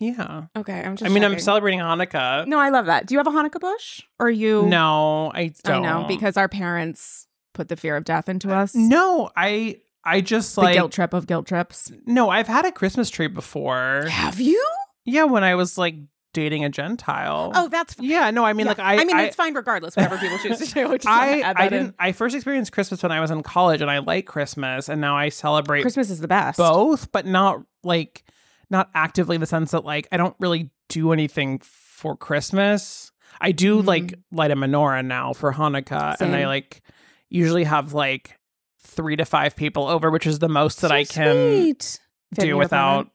Yeah, 0.00 0.46
Okay, 0.56 0.82
I'm 0.82 0.96
just. 0.96 1.08
I 1.08 1.14
mean, 1.14 1.24
I'm 1.24 1.38
celebrating 1.38 1.78
Hanukkah. 1.80 2.46
No, 2.46 2.58
I 2.58 2.68
love 2.68 2.86
that. 2.86 3.06
Do 3.06 3.14
you 3.14 3.18
have 3.18 3.28
a 3.28 3.30
Hanukkah 3.30 3.60
bush? 3.60 4.02
Or 4.18 4.28
you? 4.28 4.66
No, 4.66 5.30
I 5.32 5.40
I 5.40 5.52
don't. 5.62 5.86
I 5.86 6.00
know 6.00 6.06
because 6.08 6.36
our 6.36 6.48
parents 6.48 7.26
put 7.54 7.68
the 7.68 7.76
fear 7.76 7.96
of 7.96 8.04
death 8.04 8.28
into 8.28 8.52
uh, 8.52 8.62
us. 8.62 8.74
No, 8.74 9.30
I 9.36 9.80
I 10.04 10.20
just 10.20 10.54
the 10.54 10.60
like 10.62 10.74
guilt 10.74 10.92
trip 10.92 11.12
of 11.14 11.26
guilt 11.26 11.46
trips. 11.46 11.90
no. 12.06 12.30
I've 12.30 12.46
had 12.48 12.64
a 12.64 12.72
Christmas 12.72 13.10
tree 13.10 13.26
before. 13.28 14.06
Have 14.10 14.40
you? 14.40 14.62
Yeah, 15.04 15.24
when 15.24 15.44
I 15.44 15.54
was 15.54 15.76
like 15.78 15.96
dating 16.32 16.64
a 16.64 16.68
Gentile. 16.68 17.52
Oh, 17.54 17.68
that's. 17.68 17.96
yeah. 18.00 18.30
No, 18.30 18.44
I 18.44 18.52
mean 18.54 18.66
yeah. 18.66 18.70
like 18.70 18.78
I 18.80 18.94
I 19.00 19.04
mean, 19.04 19.16
I, 19.16 19.24
it's 19.24 19.36
fine 19.36 19.54
regardless. 19.54 19.96
Whatever 19.96 20.18
people 20.18 20.38
choose 20.38 20.58
to 20.58 20.66
do. 20.74 20.98
I, 21.06 21.52
I 21.56 21.68
didn't. 21.68 21.94
I 21.98 22.12
first 22.12 22.34
experienced 22.34 22.72
Christmas 22.72 23.02
when 23.02 23.12
I 23.12 23.20
was 23.20 23.30
in 23.30 23.42
college, 23.42 23.80
and 23.80 23.90
I 23.90 23.98
like 23.98 24.26
Christmas, 24.26 24.88
and 24.88 25.00
now 25.00 25.16
I 25.16 25.28
celebrate 25.28 25.82
Christmas 25.82 26.10
is 26.10 26.20
the 26.20 26.28
best. 26.28 26.58
both, 26.58 27.12
but 27.12 27.24
not 27.26 27.62
like 27.82 28.24
not 28.70 28.90
actively 28.94 29.36
in 29.36 29.40
the 29.40 29.46
sense 29.46 29.70
that 29.70 29.84
like 29.84 30.08
I 30.10 30.16
don't 30.16 30.34
really 30.40 30.70
do 30.88 31.12
anything 31.12 31.60
for 31.60 32.16
Christmas. 32.16 33.12
I 33.40 33.52
do 33.52 33.82
Mhm. 33.82 33.86
like 33.86 34.14
light 34.32 34.50
a 34.50 34.56
menorah 34.56 35.04
now 35.04 35.32
for 35.34 35.52
Hanukkah, 35.52 36.20
and 36.20 36.34
I 36.34 36.46
like 36.46 36.82
usually 37.28 37.64
have 37.64 37.92
like 37.94 38.38
three 38.84 39.16
to 39.16 39.24
five 39.24 39.56
people 39.56 39.86
over, 39.88 40.10
which 40.10 40.26
is 40.26 40.38
the 40.38 40.48
most 40.48 40.80
that 40.82 40.88
So 40.88 40.94
I 40.94 41.04
can 41.04 41.34
sweet. 41.34 42.00
Do 42.34 42.56
without. 42.56 43.08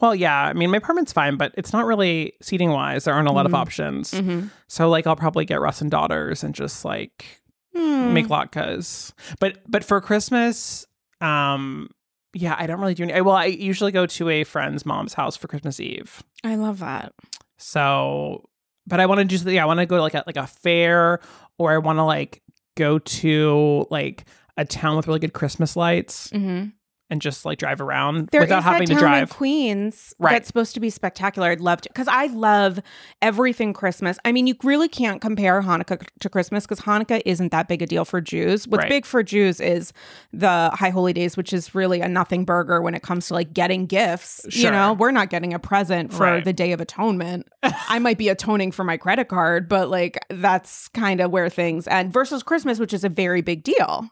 Well, 0.00 0.14
yeah, 0.14 0.36
I 0.44 0.52
mean 0.52 0.70
my 0.70 0.76
apartment's 0.78 1.12
fine, 1.12 1.36
but 1.36 1.52
it's 1.56 1.72
not 1.72 1.86
really 1.86 2.34
seating 2.42 2.70
wise. 2.70 3.04
There 3.04 3.14
aren't 3.14 3.28
a 3.28 3.32
lot 3.32 3.46
of 3.46 3.52
Mhm. 3.52 3.56
options. 3.58 4.10
Mhm. 4.12 4.50
So 4.68 4.88
like 4.88 5.06
I'll 5.06 5.16
probably 5.16 5.44
get 5.44 5.60
Russ 5.60 5.80
and 5.80 5.90
daughters 5.90 6.42
and 6.44 6.54
just 6.54 6.84
like 6.84 7.40
Hmm. 7.74 8.12
make 8.12 8.26
latkes. 8.28 9.12
But 9.40 9.58
but 9.68 9.84
for 9.84 10.00
Christmas, 10.00 10.86
um, 11.20 11.88
yeah, 12.34 12.54
I 12.58 12.66
don't 12.66 12.80
really 12.80 12.94
do 12.94 13.04
any. 13.04 13.20
Well, 13.20 13.36
I 13.36 13.46
usually 13.46 13.92
go 13.92 14.06
to 14.06 14.28
a 14.28 14.44
friend's 14.44 14.84
mom's 14.84 15.14
house 15.14 15.36
for 15.36 15.46
Christmas 15.48 15.78
Eve. 15.80 16.22
I 16.42 16.56
love 16.56 16.80
that. 16.80 17.12
So, 17.56 18.48
but 18.86 19.00
I 19.00 19.06
want 19.06 19.28
to 19.28 19.38
do. 19.38 19.50
Yeah, 19.50 19.62
I 19.62 19.66
want 19.66 19.78
to 19.80 19.86
go 19.86 19.96
to 19.96 20.02
like 20.02 20.14
a 20.14 20.24
like 20.26 20.36
a 20.36 20.46
fair, 20.46 21.20
or 21.58 21.72
I 21.72 21.78
want 21.78 21.98
to 21.98 22.02
like 22.04 22.42
go 22.76 22.98
to 22.98 23.86
like 23.90 24.24
a 24.56 24.64
town 24.64 24.96
with 24.96 25.06
really 25.06 25.20
good 25.20 25.32
Christmas 25.32 25.76
lights 25.76 26.30
Mm-hmm. 26.30 26.68
and 27.10 27.20
just 27.20 27.44
like 27.44 27.58
drive 27.58 27.80
around 27.82 28.28
There 28.32 28.40
without 28.40 28.62
having 28.62 28.86
to 28.86 28.94
town 28.94 29.02
in 29.04 29.08
drive. 29.10 29.30
Queens 29.30 30.14
Right. 30.18 30.32
that's 30.32 30.46
supposed 30.46 30.72
to 30.74 30.80
be 30.80 30.88
spectacular. 30.90 31.48
I'd 31.48 31.60
love 31.60 31.82
to 31.82 31.90
because 31.90 32.08
I 32.08 32.26
love 32.26 32.80
everything 33.20 33.72
Christmas. 33.74 34.16
I 34.24 34.32
mean, 34.32 34.46
you 34.46 34.54
really 34.64 34.88
can't 34.88 35.20
compare 35.20 35.60
Hanukkah 35.60 36.02
to 36.20 36.28
Christmas 36.30 36.64
because 36.66 36.80
Hanukkah 36.80 37.20
isn't 37.26 37.50
that 37.52 37.68
big 37.68 37.82
a 37.82 37.86
deal 37.86 38.04
for 38.06 38.20
Jews. 38.22 38.66
What's 38.66 38.82
Right. 38.84 38.88
big 38.88 39.04
for 39.06 39.22
Jews 39.22 39.60
is 39.60 39.92
the 40.32 40.70
High 40.72 40.88
Holy 40.90 41.12
Days, 41.12 41.36
which 41.36 41.52
is 41.52 41.74
really 41.74 42.00
a 42.00 42.08
nothing 42.08 42.44
burger 42.46 42.80
when 42.80 42.94
it 42.94 43.02
comes 43.02 43.28
to 43.28 43.34
like 43.34 43.52
getting 43.52 43.84
gifts. 43.86 44.40
You 44.50 44.70
know, 44.70 44.94
we're 44.94 45.10
not 45.10 45.28
getting 45.30 45.52
a 45.52 45.58
present 45.58 46.12
for 46.12 46.22
Right. 46.24 46.44
the 46.44 46.52
Day 46.54 46.72
of 46.72 46.80
Atonement. 46.80 47.46
I 47.88 47.98
might 47.98 48.18
be 48.18 48.28
atoning 48.30 48.72
for 48.72 48.82
my 48.84 48.96
credit 48.96 49.28
card, 49.28 49.68
but 49.68 49.90
like 49.90 50.18
that's 50.30 50.88
kind 50.88 51.20
of 51.20 51.30
where 51.30 51.50
things 51.50 51.86
and 51.86 52.12
versus 52.12 52.42
Christmas, 52.42 52.78
which 52.78 52.94
is 52.94 53.04
a 53.04 53.08
very 53.10 53.42
big 53.42 53.62
deal. 53.62 54.08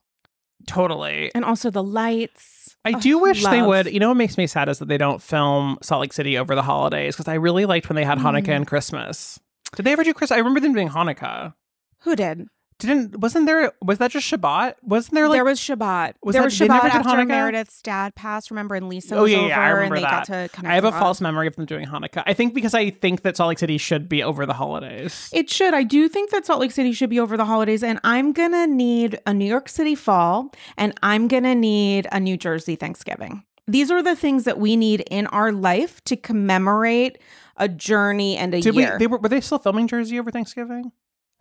Totally. 0.67 1.31
And 1.35 1.45
also 1.45 1.71
the 1.71 1.83
lights. 1.83 2.77
I 2.85 2.93
Ugh, 2.93 3.01
do 3.03 3.19
wish 3.19 3.45
they 3.45 3.63
would. 3.63 3.87
You 3.93 4.01
know 4.01 4.09
what 4.09 4.17
makes 4.17 4.37
me 4.37 4.47
sad 4.47 4.69
is 4.69 4.79
that 4.81 4.89
they 4.89 4.99
don't 4.99 5.23
film 5.23 5.79
Salt 5.83 6.01
Lake 6.01 6.13
City 6.13 6.37
over 6.39 6.55
the 6.55 6.63
holidays 6.63 7.15
because 7.15 7.29
I 7.29 7.35
really 7.35 7.65
liked 7.67 7.89
when 7.89 7.97
they 7.97 8.05
had 8.05 8.19
Hanukkah 8.19 8.47
Mm. 8.47 8.57
and 8.57 8.67
Christmas. 8.67 9.39
Did 9.77 9.85
they 9.85 9.93
ever 9.93 10.05
do 10.05 10.13
Christmas? 10.13 10.35
I 10.37 10.39
remember 10.39 10.61
them 10.61 10.73
doing 10.75 10.89
Hanukkah. 10.89 11.55
Who 12.01 12.17
did? 12.17 12.47
Didn't 12.83 13.19
wasn't 13.21 13.47
there 13.47 13.73
was 13.81 13.99
that 13.99 14.11
just 14.11 14.31
Shabbat? 14.31 14.75
Wasn't 14.83 15.15
there 15.15 15.29
like 15.29 15.37
there 15.37 15.45
was 15.45 15.59
Shabbat. 15.59 16.15
was 16.23 16.35
there 16.35 16.43
that- 16.43 16.45
was 16.45 16.59
Shabbat 16.59 16.85
after 16.85 17.09
Hanukkah? 17.09 17.27
Meredith's 17.29 17.81
dad 17.83 18.15
passed. 18.15 18.51
Remember, 18.51 18.75
and 18.75 18.89
Lisa 18.89 19.17
Oh, 19.17 19.23
was 19.23 19.33
yeah, 19.33 19.39
over, 19.39 19.49
yeah, 19.49 19.61
I 19.61 19.69
remember 19.71 19.95
and 19.97 20.05
they 20.05 20.09
got 20.09 20.27
that. 20.29 20.51
I 20.65 20.75
have 20.75 20.85
a 20.85 20.93
false 20.93 21.21
memory 21.21 21.47
of 21.47 21.57
them 21.57 21.65
doing 21.67 21.87
Hanukkah. 21.87 22.23
I 22.27 22.35
think 22.35 22.55
because 22.55 22.75
I 22.75 22.91
think 22.91 23.23
that 23.23 23.37
Salt 23.37 23.49
Lake 23.49 23.59
City 23.59 23.79
should 23.79 24.09
be 24.09 24.23
over 24.23 24.45
the 24.47 24.55
holidays. 24.55 25.31
It 25.33 25.49
should. 25.51 25.75
I 25.75 25.83
do 25.83 26.09
think 26.09 26.31
that 26.31 26.45
Salt 26.47 26.61
Lake 26.61 26.73
City 26.73 26.93
should 26.93 27.11
be 27.11 27.19
over 27.21 27.37
the 27.37 27.45
holidays, 27.45 27.83
and 27.83 27.99
I'm 28.05 28.33
gonna 28.33 28.67
need 28.67 29.19
a 29.27 29.33
New 29.35 29.47
York 29.47 29.69
City 29.69 29.95
fall, 29.95 30.53
and 30.77 30.93
I'm 31.03 31.29
gonna 31.29 31.55
need 31.55 32.07
a 32.13 32.21
New 32.21 32.37
Jersey 32.37 32.77
Thanksgiving. 32.77 33.45
These 33.69 33.91
are 33.93 34.03
the 34.03 34.17
things 34.17 34.45
that 34.45 34.59
we 34.59 34.75
need 34.77 35.03
in 35.11 35.29
our 35.29 35.53
life 35.53 36.03
to 36.05 36.17
commemorate 36.17 37.19
a 37.57 37.69
journey 37.69 38.37
and 38.37 38.53
a 38.55 38.61
Did 38.61 38.75
we? 38.75 38.83
year. 38.83 38.97
They 38.99 39.07
were 39.07 39.19
were 39.19 39.29
they 39.29 39.41
still 39.41 39.59
filming 39.59 39.87
Jersey 39.87 40.19
over 40.19 40.31
Thanksgiving? 40.33 40.91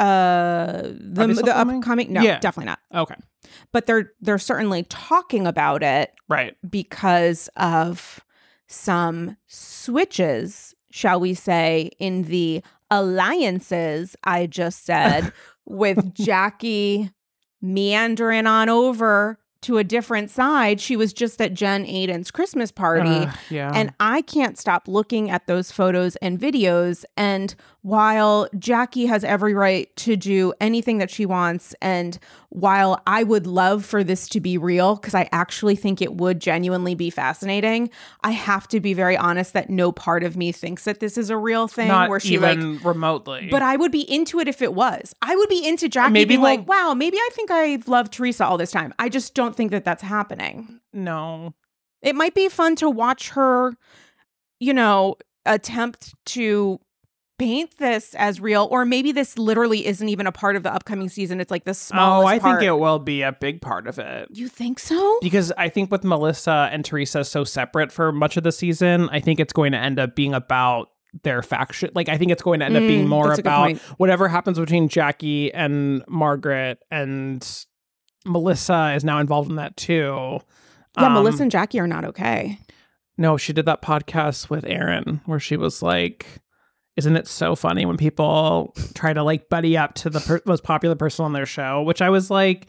Uh, 0.02 0.82
the, 0.84 1.28
the 1.46 1.56
upcoming 1.56 2.12
no, 2.14 2.22
Yeah. 2.22 2.40
definitely 2.40 2.68
not. 2.72 2.80
Okay, 2.94 3.16
But 3.72 3.86
they're 3.86 4.12
they're 4.22 4.38
certainly 4.40 4.84
talking 4.84 5.46
about 5.46 5.84
it 5.84 6.12
right. 6.28 6.56
because 6.68 7.50
of 7.56 8.20
some 8.68 9.38
switches, 9.48 10.74
shall 10.92 11.20
we 11.20 11.34
say, 11.34 11.92
in 12.00 12.24
the 12.24 12.64
alliances 12.90 14.16
I 14.24 14.48
just 14.48 14.86
said 14.86 15.32
with 15.66 16.14
Jackie 16.16 17.12
meandering 17.62 18.48
on 18.48 18.70
over 18.70 19.38
to 19.62 19.78
a 19.78 19.84
different 19.84 20.32
side. 20.32 20.82
She 20.82 20.96
was 20.96 21.14
just 21.14 21.40
at 21.40 21.54
Jen 21.54 21.86
Aydin's 21.86 22.32
Christmas 22.32 22.72
party. 22.72 23.10
Uh, 23.10 23.32
yeah, 23.52 23.72
And 23.76 23.94
I 24.00 24.24
can't 24.24 24.58
stop 24.58 24.88
looking 24.88 25.30
at 25.30 25.46
those 25.46 25.72
photos 25.72 26.16
and 26.16 26.40
videos. 26.40 27.06
And 27.16 27.54
while 27.84 28.48
Jackie 28.60 29.08
has 29.08 29.24
every 29.24 29.56
right 29.56 29.94
to 29.96 30.16
do 30.16 30.54
anything 30.62 31.00
that 31.00 31.10
she 31.10 31.26
wants, 31.26 31.74
and 31.82 32.20
while 32.50 33.02
I 33.08 33.24
would 33.24 33.48
love 33.48 33.84
for 33.84 34.04
this 34.04 34.30
to 34.30 34.40
be 34.40 34.58
real, 34.58 34.96
because 34.98 35.16
I 35.16 35.28
actually 35.32 35.76
think 35.76 36.00
it 36.00 36.16
would 36.16 36.40
genuinely 36.40 36.94
be 36.94 37.10
fascinating, 37.10 37.90
I 38.24 38.32
have 38.32 38.68
to 38.68 38.80
be 38.80 38.94
very 38.94 39.18
honest 39.18 39.54
that 39.54 39.70
no 39.72 39.92
part 39.92 40.24
of 40.24 40.38
me 40.38 40.52
thinks 40.52 40.84
that 40.84 41.00
this 41.00 41.18
is 41.18 41.32
a 41.32 41.38
real 41.38 41.68
thing 41.68 41.88
not 41.88 42.10
where 42.10 42.20
she 42.20 42.38
like 42.38 42.58
even 42.60 42.78
remotely. 42.84 43.48
but 43.50 43.64
I 43.64 43.78
would 43.78 43.92
be 43.92 44.02
into 44.02 44.40
it 44.40 44.48
if 44.48 44.62
it 44.62 44.76
was. 44.76 45.16
I 45.24 45.36
would 45.36 45.50
be 45.50 45.68
into 45.68 45.90
Jackie 45.90 46.14
Maybe 46.14 46.30
being 46.30 46.42
we'll- 46.42 46.58
like, 46.58 46.68
wow, 46.68 46.94
maybe 46.94 47.18
I 47.18 47.30
think 47.34 47.50
I've 47.50 47.88
loved 47.88 48.14
Teresa 48.14 48.46
all 48.46 48.58
this 48.60 48.72
time. 48.72 48.94
I 49.00 49.10
just 49.10 49.34
don't 49.34 49.56
think 49.56 49.72
that 49.72 49.84
that's 49.86 50.04
happening 50.04 50.80
no, 50.94 51.54
it 52.02 52.16
might 52.16 52.36
be 52.36 52.50
fun 52.50 52.76
to 52.76 52.90
watch 52.90 53.30
her, 53.30 53.74
you 54.60 54.74
know, 54.74 55.16
attempt 55.46 56.14
to 56.26 56.80
paint 57.42 57.78
this 57.78 58.14
as 58.16 58.40
real, 58.40 58.68
or 58.72 58.86
maybe 58.86 59.12
this 59.12 59.38
literally 59.38 59.86
isn't 59.88 60.08
even 60.10 60.28
a 60.28 60.32
part 60.32 60.56
of 60.56 60.64
the 60.64 60.74
upcoming 60.74 61.10
season. 61.10 61.40
It's 61.42 61.52
like 61.52 61.64
the 61.64 61.74
smallest 61.74 62.26
oh, 62.26 62.28
I 62.28 62.40
part. 62.40 62.60
think 62.60 62.68
it 62.68 62.80
will 62.80 63.00
be 63.00 63.22
a 63.24 63.32
big 63.32 63.62
part 63.62 63.88
of 63.88 63.98
it. 64.00 64.28
You 64.32 64.48
think 64.48 64.80
so? 64.80 65.20
because 65.22 65.52
I 65.58 65.70
think 65.70 65.92
with 65.92 66.04
Melissa 66.04 66.70
and 66.72 66.86
Teresa 66.86 67.24
so 67.24 67.44
separate 67.44 67.92
for 67.92 68.12
much 68.12 68.38
of 68.38 68.44
the 68.44 68.52
season, 68.52 69.10
I 69.10 69.20
think 69.20 69.40
it's 69.40 69.54
going 69.54 69.72
to 69.72 69.78
end 69.78 70.00
up 70.00 70.16
being 70.16 70.34
about 70.34 70.90
their 71.24 71.42
faction. 71.42 71.90
Like 71.94 72.08
I 72.10 72.18
think 72.18 72.32
it's 72.32 72.42
going 72.44 72.60
to 72.62 72.66
end 72.66 72.78
up 72.78 72.82
being 72.82 73.06
Mm, 73.06 73.10
more 73.10 73.28
that's 73.28 73.40
a 73.40 73.42
good 73.42 73.50
about 73.50 73.78
whatever 73.98 74.28
happens 74.30 74.58
between 74.58 74.88
Jackie 74.88 75.54
and 75.54 76.04
Margaret 76.08 76.80
and 76.90 77.46
Melissa 78.26 78.94
is 78.96 79.04
now 79.04 79.20
involved 79.20 79.50
in 79.50 79.56
that 79.58 79.76
too. 79.76 80.40
Yeah, 80.98 81.08
Um, 81.08 81.14
Melissa 81.14 81.44
and 81.44 81.52
Jackie 81.52 81.80
are 81.80 81.88
not 81.88 82.06
okay. 82.06 82.60
No, 83.18 83.36
she 83.38 83.52
did 83.52 83.66
that 83.66 83.82
podcast 83.82 84.50
with 84.50 84.64
Aaron 84.66 85.22
where 85.26 85.40
she 85.40 85.58
was 85.58 85.82
like, 85.82 86.26
"Isn't 87.06 87.16
it 87.18 87.28
so 87.28 87.56
funny 87.56 87.86
when 87.86 87.98
people 87.98 88.74
try 88.94 89.14
to 89.14 89.24
like 89.24 89.50
buddy 89.50 89.78
up 89.78 89.94
to 89.96 90.10
the 90.10 90.20
per- 90.20 90.42
most 90.46 90.64
popular 90.64 90.96
person 90.96 91.26
on 91.26 91.34
their 91.34 91.46
show?" 91.46 91.82
Which 91.84 92.02
I 92.02 92.10
was 92.10 92.30
like, 92.30 92.68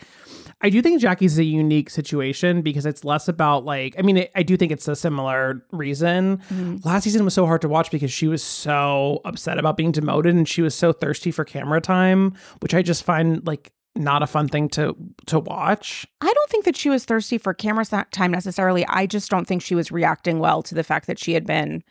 I 0.60 0.70
do 0.70 0.80
think 0.80 1.00
Jackie's 1.00 1.38
a 1.38 1.44
unique 1.44 1.90
situation 1.90 2.62
because 2.62 2.86
it's 2.86 3.04
less 3.04 3.26
about 3.28 3.64
like, 3.64 3.94
I 3.98 4.02
mean, 4.02 4.16
it, 4.18 4.30
I 4.36 4.42
do 4.44 4.56
think 4.56 4.70
it's 4.72 4.86
a 4.88 4.94
similar 4.94 5.64
reason. 5.72 6.38
Mhm. 6.52 6.84
Last 6.84 7.02
season 7.04 7.24
was 7.24 7.34
so 7.34 7.46
hard 7.46 7.60
to 7.62 7.68
watch 7.68 7.90
because 7.90 8.12
she 8.12 8.28
was 8.28 8.42
so 8.42 9.20
upset 9.24 9.58
about 9.58 9.76
being 9.76 9.90
demoted 9.92 10.34
and 10.34 10.48
she 10.48 10.62
was 10.62 10.74
so 10.74 10.92
thirsty 10.92 11.30
for 11.32 11.44
camera 11.44 11.80
time, 11.80 12.34
which 12.60 12.74
I 12.74 12.82
just 12.82 13.02
find 13.04 13.44
like 13.46 13.72
not 13.94 14.22
a 14.22 14.26
fun 14.26 14.48
thing 14.48 14.68
to 14.70 14.96
to 15.26 15.38
watch. 15.40 16.06
I 16.22 16.32
don't 16.32 16.50
think 16.50 16.64
that 16.64 16.76
she 16.76 16.88
was 16.88 17.04
thirsty 17.04 17.36
for 17.38 17.52
camera 17.52 17.84
time 18.12 18.30
necessarily. 18.30 18.86
I 18.86 19.06
just 19.06 19.30
don't 19.30 19.46
think 19.46 19.60
she 19.62 19.74
was 19.74 19.90
reacting 19.92 20.38
well 20.38 20.62
to 20.62 20.74
the 20.74 20.84
fact 20.84 21.06
that 21.08 21.18
she 21.18 21.34
had 21.34 21.44
been. 21.44 21.82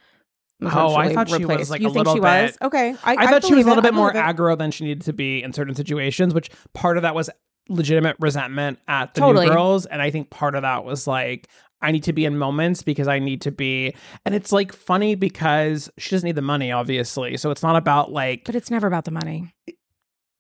Oh, 0.61 0.95
I 0.95 1.13
thought 1.13 1.29
she 1.29 1.45
was, 1.45 1.69
like, 1.69 1.81
you 1.81 1.87
a 1.87 1.91
think 1.91 2.05
little 2.05 2.13
she 2.15 2.19
was 2.19 2.51
bit- 2.51 2.61
okay? 2.67 2.95
I, 3.03 3.15
I, 3.15 3.27
thought 3.27 3.43
she 3.43 3.55
was 3.55 3.65
a 3.65 3.69
little 3.69 3.83
it. 3.83 3.87
Bit 3.87 3.93
more 3.93 4.13
aggro 4.13 4.57
than 4.57 4.71
she 4.71 4.83
needed 4.85 5.01
to 5.03 5.13
be 5.13 5.41
in 5.41 5.53
certain 5.53 5.73
situations, 5.75 6.33
which 6.33 6.49
part 6.73 6.97
of 6.97 7.03
that 7.03 7.15
was 7.15 7.29
legitimate 7.69 8.15
resentment 8.19 8.79
at 8.87 9.13
the 9.13 9.21
Totally. 9.21 9.47
new 9.47 9.53
girls. 9.53 9.85
And 9.85 10.01
I 10.01 10.11
think 10.11 10.29
part 10.29 10.55
of 10.55 10.61
that 10.63 10.83
was 10.83 11.07
like, 11.07 11.47
I 11.81 11.91
need 11.91 12.03
to 12.03 12.13
be 12.13 12.25
in 12.25 12.37
moments 12.37 12.83
because 12.83 13.07
I 13.07 13.17
need 13.19 13.41
to 13.41 13.51
be. 13.51 13.95
And 14.25 14.35
it's 14.35 14.51
like 14.51 14.71
funny 14.73 15.15
because 15.15 15.89
she 15.97 16.11
doesn't 16.11 16.27
need 16.27 16.35
the 16.35 16.41
money, 16.43 16.71
obviously. 16.71 17.37
So 17.37 17.49
it's 17.49 17.63
not 17.63 17.75
about 17.75 18.11
like, 18.11 18.43
But 18.45 18.55
it's 18.55 18.69
never 18.69 18.85
about 18.87 19.05
the 19.05 19.11
money. 19.11 19.51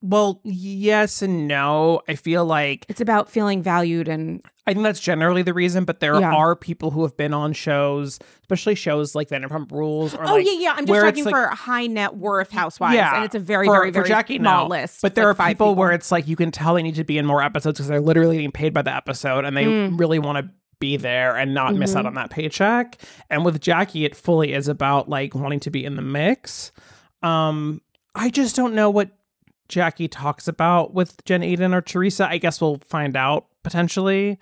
Well, 0.01 0.41
yes 0.43 1.21
and 1.21 1.47
no. 1.47 2.01
I 2.07 2.15
feel 2.15 2.43
like 2.45 2.85
It's 2.89 3.01
about 3.01 3.29
feeling 3.29 3.61
valued 3.61 4.07
and 4.07 4.41
I 4.67 4.73
think 4.73 4.83
that's 4.83 4.99
generally 4.99 5.41
the 5.43 5.53
reason, 5.53 5.85
but 5.85 5.99
there 5.99 6.19
Yeah. 6.19 6.33
are 6.33 6.55
people 6.55 6.91
who 6.91 7.01
have 7.03 7.15
been 7.17 7.33
on 7.33 7.53
shows, 7.53 8.19
especially 8.41 8.75
shows 8.75 9.15
like 9.15 9.29
Vanderpump 9.29 9.71
Rules 9.71 10.13
or 10.15 10.23
oh 10.27 10.33
like 10.35 10.45
yeah, 10.45 10.51
yeah. 10.53 10.73
I'm 10.77 10.85
just 10.85 10.99
talking 11.01 11.25
like- 11.25 11.33
for 11.33 11.47
high 11.47 11.87
net 11.87 12.15
worth 12.15 12.51
housewives, 12.51 12.95
Yeah, 12.95 13.15
and 13.15 13.25
it's 13.25 13.35
a 13.35 13.39
very, 13.39 13.65
for- 13.67 13.73
very, 13.73 13.89
for 13.89 13.93
very 13.93 14.07
Jackie, 14.07 14.37
small 14.37 14.63
no. 14.65 14.69
list. 14.69 15.01
But 15.01 15.15
there 15.15 15.25
like 15.25 15.31
are 15.31 15.35
five 15.35 15.49
people, 15.51 15.75
where 15.75 15.91
it's 15.91 16.11
like 16.11 16.27
you 16.27 16.35
can 16.35 16.51
tell 16.51 16.75
they 16.75 16.83
need 16.83 16.95
to 16.95 17.03
be 17.03 17.17
in 17.17 17.25
more 17.25 17.43
episodes 17.43 17.77
because 17.79 17.87
they're 17.87 17.99
literally 18.01 18.37
getting 18.37 18.51
paid 18.51 18.73
by 18.73 18.81
the 18.83 18.95
episode 18.95 19.45
and 19.45 19.55
they 19.57 19.65
Mm. 19.65 19.99
really 19.99 20.19
want 20.19 20.37
to 20.45 20.51
be 20.79 20.97
there 20.97 21.35
and 21.37 21.53
not 21.53 21.75
miss 21.75 21.95
out 21.95 22.05
Mhm. 22.05 22.07
on 22.07 22.13
that 22.15 22.31
paycheck. 22.31 22.97
And 23.29 23.45
with 23.45 23.61
Jackie, 23.61 24.03
it 24.05 24.15
fully 24.15 24.53
is 24.53 24.67
about 24.67 25.09
like 25.09 25.35
wanting 25.35 25.59
to 25.61 25.69
be 25.69 25.85
in 25.85 25.95
the 25.95 26.01
mix. 26.01 26.71
Um, 27.21 27.81
I 28.15 28.29
just 28.29 28.55
don't 28.55 28.73
know 28.73 28.89
what 28.89 29.09
Jackie 29.71 30.07
talks 30.07 30.47
about 30.47 30.93
with 30.93 31.23
Jen 31.25 31.41
Aydin 31.41 31.73
or 31.73 31.81
Teresa. 31.81 32.27
I 32.29 32.37
guess 32.37 32.61
we'll 32.61 32.77
find 32.85 33.15
out 33.15 33.47
potentially 33.63 34.37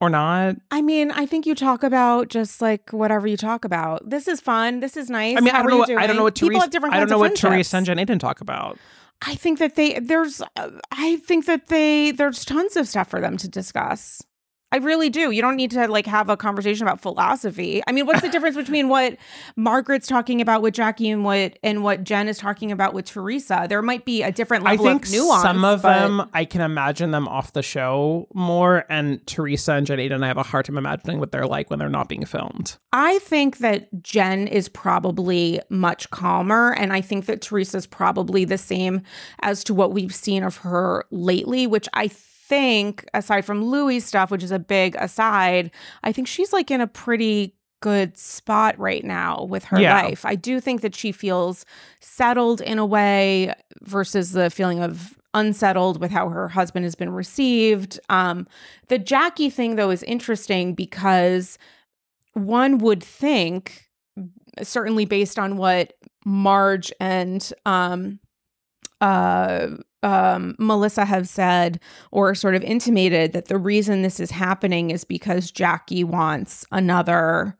or 0.00 0.10
not. 0.10 0.56
I 0.70 0.80
mean, 0.82 1.10
I 1.10 1.26
think 1.26 1.46
you 1.46 1.54
talk 1.54 1.82
about 1.82 2.28
just 2.28 2.60
like 2.60 2.90
whatever 2.90 3.26
you 3.26 3.36
talk 3.36 3.64
about. 3.64 4.08
This 4.08 4.26
is 4.26 4.40
fun. 4.40 4.80
This 4.80 4.96
is 4.96 5.10
nice. 5.10 5.36
I 5.36 5.40
mean, 5.40 5.52
How 5.54 5.60
I 5.60 5.62
don't 5.62 5.70
know. 5.70 5.78
What, 5.78 5.90
I 5.90 6.06
don't 6.06 6.16
know 6.16 6.22
what 6.22 6.34
people 6.34 6.48
Teresa. 6.48 6.62
have 6.62 6.70
different 6.70 6.94
I 6.94 7.00
don't 7.00 7.10
know 7.10 7.18
what 7.18 7.36
Teresa 7.36 7.76
and 7.76 7.86
Jen 7.86 7.98
Aydin 7.98 8.18
talk 8.18 8.40
about. 8.40 8.78
I 9.22 9.34
think 9.34 9.58
that 9.58 9.74
they 9.74 9.98
there's 9.98 10.40
uh, 10.56 10.70
I 10.92 11.16
think 11.16 11.46
that 11.46 11.66
they 11.66 12.12
there's 12.12 12.44
tons 12.44 12.76
of 12.76 12.88
stuff 12.88 13.08
for 13.08 13.20
them 13.20 13.36
to 13.38 13.48
discuss. 13.48 14.22
I 14.70 14.76
really 14.78 15.08
do. 15.08 15.30
You 15.30 15.40
don't 15.40 15.56
need 15.56 15.70
to 15.70 15.88
like 15.88 16.06
have 16.06 16.28
a 16.28 16.36
conversation 16.36 16.86
about 16.86 17.00
philosophy. 17.00 17.82
I 17.86 17.92
mean, 17.92 18.04
what's 18.06 18.20
the 18.20 18.28
difference 18.28 18.56
between 18.64 18.88
what 18.88 19.16
Margaret's 19.56 20.06
talking 20.06 20.42
about 20.42 20.60
with 20.60 20.74
Jackie 20.74 21.08
and 21.08 21.24
what 21.24 21.58
and 21.62 21.82
what 21.82 22.04
Jen 22.04 22.28
is 22.28 22.36
talking 22.36 22.70
about 22.70 22.92
with 22.92 23.06
Teresa? 23.06 23.66
There 23.68 23.80
might 23.80 24.04
be 24.04 24.22
a 24.22 24.30
different 24.30 24.64
level 24.64 24.86
I 24.86 24.90
think 24.90 25.06
of 25.06 25.12
nuance. 25.12 25.42
some 25.42 25.64
of 25.64 25.82
but- 25.82 25.98
them 25.98 26.28
I 26.34 26.44
can 26.44 26.60
imagine 26.60 27.12
them 27.12 27.26
off 27.28 27.52
the 27.54 27.62
show 27.62 28.28
more, 28.34 28.84
and 28.90 29.26
Teresa 29.26 29.72
and 29.72 29.86
Jen 29.86 29.98
Aydin 29.98 30.22
I 30.22 30.26
have 30.26 30.36
a 30.36 30.42
hard 30.42 30.66
time 30.66 30.76
imagining 30.76 31.18
what 31.18 31.32
they're 31.32 31.46
like 31.46 31.70
when 31.70 31.78
they're 31.78 31.88
not 31.88 32.08
being 32.08 32.24
filmed. 32.26 32.76
I 32.92 33.18
think 33.20 33.58
that 33.58 34.02
Jen 34.02 34.46
is 34.48 34.68
probably 34.68 35.60
much 35.70 36.10
calmer, 36.10 36.72
and 36.72 36.92
I 36.92 37.00
think 37.00 37.26
that 37.26 37.40
Teresa's 37.40 37.86
probably 37.86 38.44
the 38.44 38.58
same 38.58 39.02
as 39.40 39.64
to 39.64 39.74
what 39.74 39.92
we've 39.92 40.14
seen 40.14 40.42
of 40.42 40.58
her 40.58 41.04
lately, 41.10 41.66
which 41.66 41.88
I 41.94 42.08
think, 42.48 43.04
aside 43.14 43.44
from 43.44 43.64
Luis 43.64 44.04
stuff, 44.06 44.30
which 44.30 44.42
is 44.42 44.50
a 44.50 44.58
big 44.58 44.96
aside, 44.96 45.70
I 46.02 46.12
think 46.12 46.26
she's 46.26 46.52
like 46.52 46.70
in 46.70 46.80
a 46.80 46.86
pretty 46.86 47.54
good 47.80 48.16
spot 48.16 48.76
right 48.78 49.04
now 49.04 49.44
with 49.44 49.64
her 49.64 49.78
Yeah. 49.80 50.02
life. 50.02 50.24
I 50.24 50.34
do 50.34 50.58
think 50.60 50.80
that 50.80 50.94
she 50.96 51.12
feels 51.12 51.64
settled 52.00 52.60
in 52.60 52.78
a 52.78 52.86
way 52.86 53.54
versus 53.82 54.32
the 54.32 54.50
feeling 54.50 54.80
of 54.80 55.16
unsettled 55.34 56.00
with 56.00 56.10
how 56.10 56.28
her 56.30 56.48
husband 56.48 56.84
has 56.84 56.94
been 56.96 57.10
received. 57.10 58.00
Um, 58.08 58.48
the 58.88 58.98
Jackie 58.98 59.50
thing, 59.50 59.76
though, 59.76 59.90
is 59.90 60.02
interesting 60.04 60.74
because 60.74 61.58
one 62.32 62.78
would 62.78 63.02
think, 63.04 63.88
certainly 64.62 65.04
based 65.04 65.38
on 65.38 65.56
what 65.56 65.92
Marge 66.24 66.92
and 66.98 67.52
um, 67.66 68.18
uh, 69.00 69.68
um, 70.02 70.54
Melissa 70.58 71.04
have 71.04 71.28
said 71.28 71.80
or 72.10 72.34
sort 72.34 72.54
of 72.54 72.62
intimated, 72.62 73.32
that 73.32 73.46
the 73.46 73.58
reason 73.58 74.02
this 74.02 74.20
is 74.20 74.30
happening 74.30 74.90
is 74.90 75.04
because 75.04 75.50
Jackie 75.50 76.04
wants 76.04 76.64
another 76.70 77.56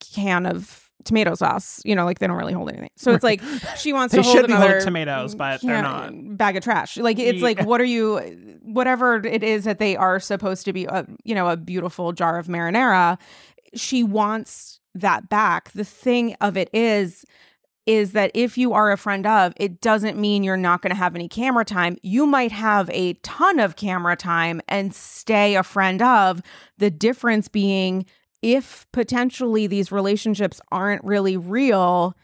can 0.00 0.46
of 0.46 0.90
tomato 1.04 1.34
sauce. 1.34 1.80
You 1.84 1.94
know, 1.94 2.04
like 2.04 2.18
they 2.18 2.26
don't 2.26 2.36
really 2.36 2.52
hold 2.52 2.70
anything. 2.70 2.90
So 2.96 3.12
it's 3.12 3.24
like 3.24 3.42
she 3.76 3.92
wants 3.92 4.14
to 4.14 4.22
hold 4.22 4.36
should 4.36 4.46
be 4.46 4.52
another 4.52 4.80
tomatoes, 4.80 5.34
but 5.34 5.60
they're 5.60 5.82
can- 5.82 6.28
not. 6.28 6.36
bag 6.38 6.56
of 6.56 6.64
trash. 6.64 6.96
Like 6.96 7.18
it's 7.18 7.42
like 7.42 7.62
what 7.64 7.80
are 7.80 7.84
you 7.84 8.58
whatever 8.62 9.16
it 9.16 9.42
is 9.42 9.64
that 9.64 9.78
they 9.78 9.96
are 9.96 10.18
supposed 10.18 10.64
to 10.64 10.72
be 10.72 10.86
a 10.86 11.06
you 11.24 11.34
know 11.34 11.48
a 11.48 11.56
beautiful 11.56 12.12
jar 12.12 12.38
of 12.38 12.46
marinara, 12.46 13.18
she 13.74 14.02
wants 14.02 14.80
that 14.94 15.28
back. 15.28 15.72
The 15.72 15.84
thing 15.84 16.34
of 16.40 16.56
it 16.56 16.70
is 16.72 17.24
is 17.86 18.12
that 18.12 18.30
if 18.34 18.56
you 18.56 18.72
are 18.72 18.90
a 18.90 18.96
friend 18.96 19.26
of, 19.26 19.52
it 19.56 19.80
doesn't 19.80 20.18
mean 20.18 20.42
you're 20.42 20.56
not 20.56 20.80
going 20.80 20.90
to 20.90 20.96
have 20.96 21.14
any 21.14 21.28
camera 21.28 21.64
time. 21.64 21.96
You 22.02 22.26
might 22.26 22.52
have 22.52 22.88
a 22.90 23.14
ton 23.14 23.58
of 23.58 23.76
camera 23.76 24.16
time 24.16 24.60
and 24.68 24.94
stay 24.94 25.54
a 25.54 25.62
friend 25.62 26.00
of. 26.00 26.40
The 26.78 26.90
difference 26.90 27.48
being 27.48 28.06
if 28.42 28.86
potentially 28.92 29.66
these 29.66 29.92
relationships 29.92 30.60
aren't 30.70 31.04
really 31.04 31.36
real 31.36 32.14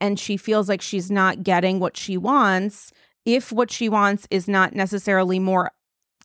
and 0.00 0.18
she 0.18 0.36
feels 0.36 0.68
like 0.68 0.82
she's 0.82 1.10
not 1.10 1.42
getting 1.42 1.80
what 1.80 1.96
she 1.96 2.16
wants, 2.16 2.92
if 3.24 3.52
what 3.52 3.70
she 3.70 3.88
wants 3.88 4.26
is 4.30 4.48
not 4.48 4.74
necessarily 4.74 5.38
more 5.38 5.72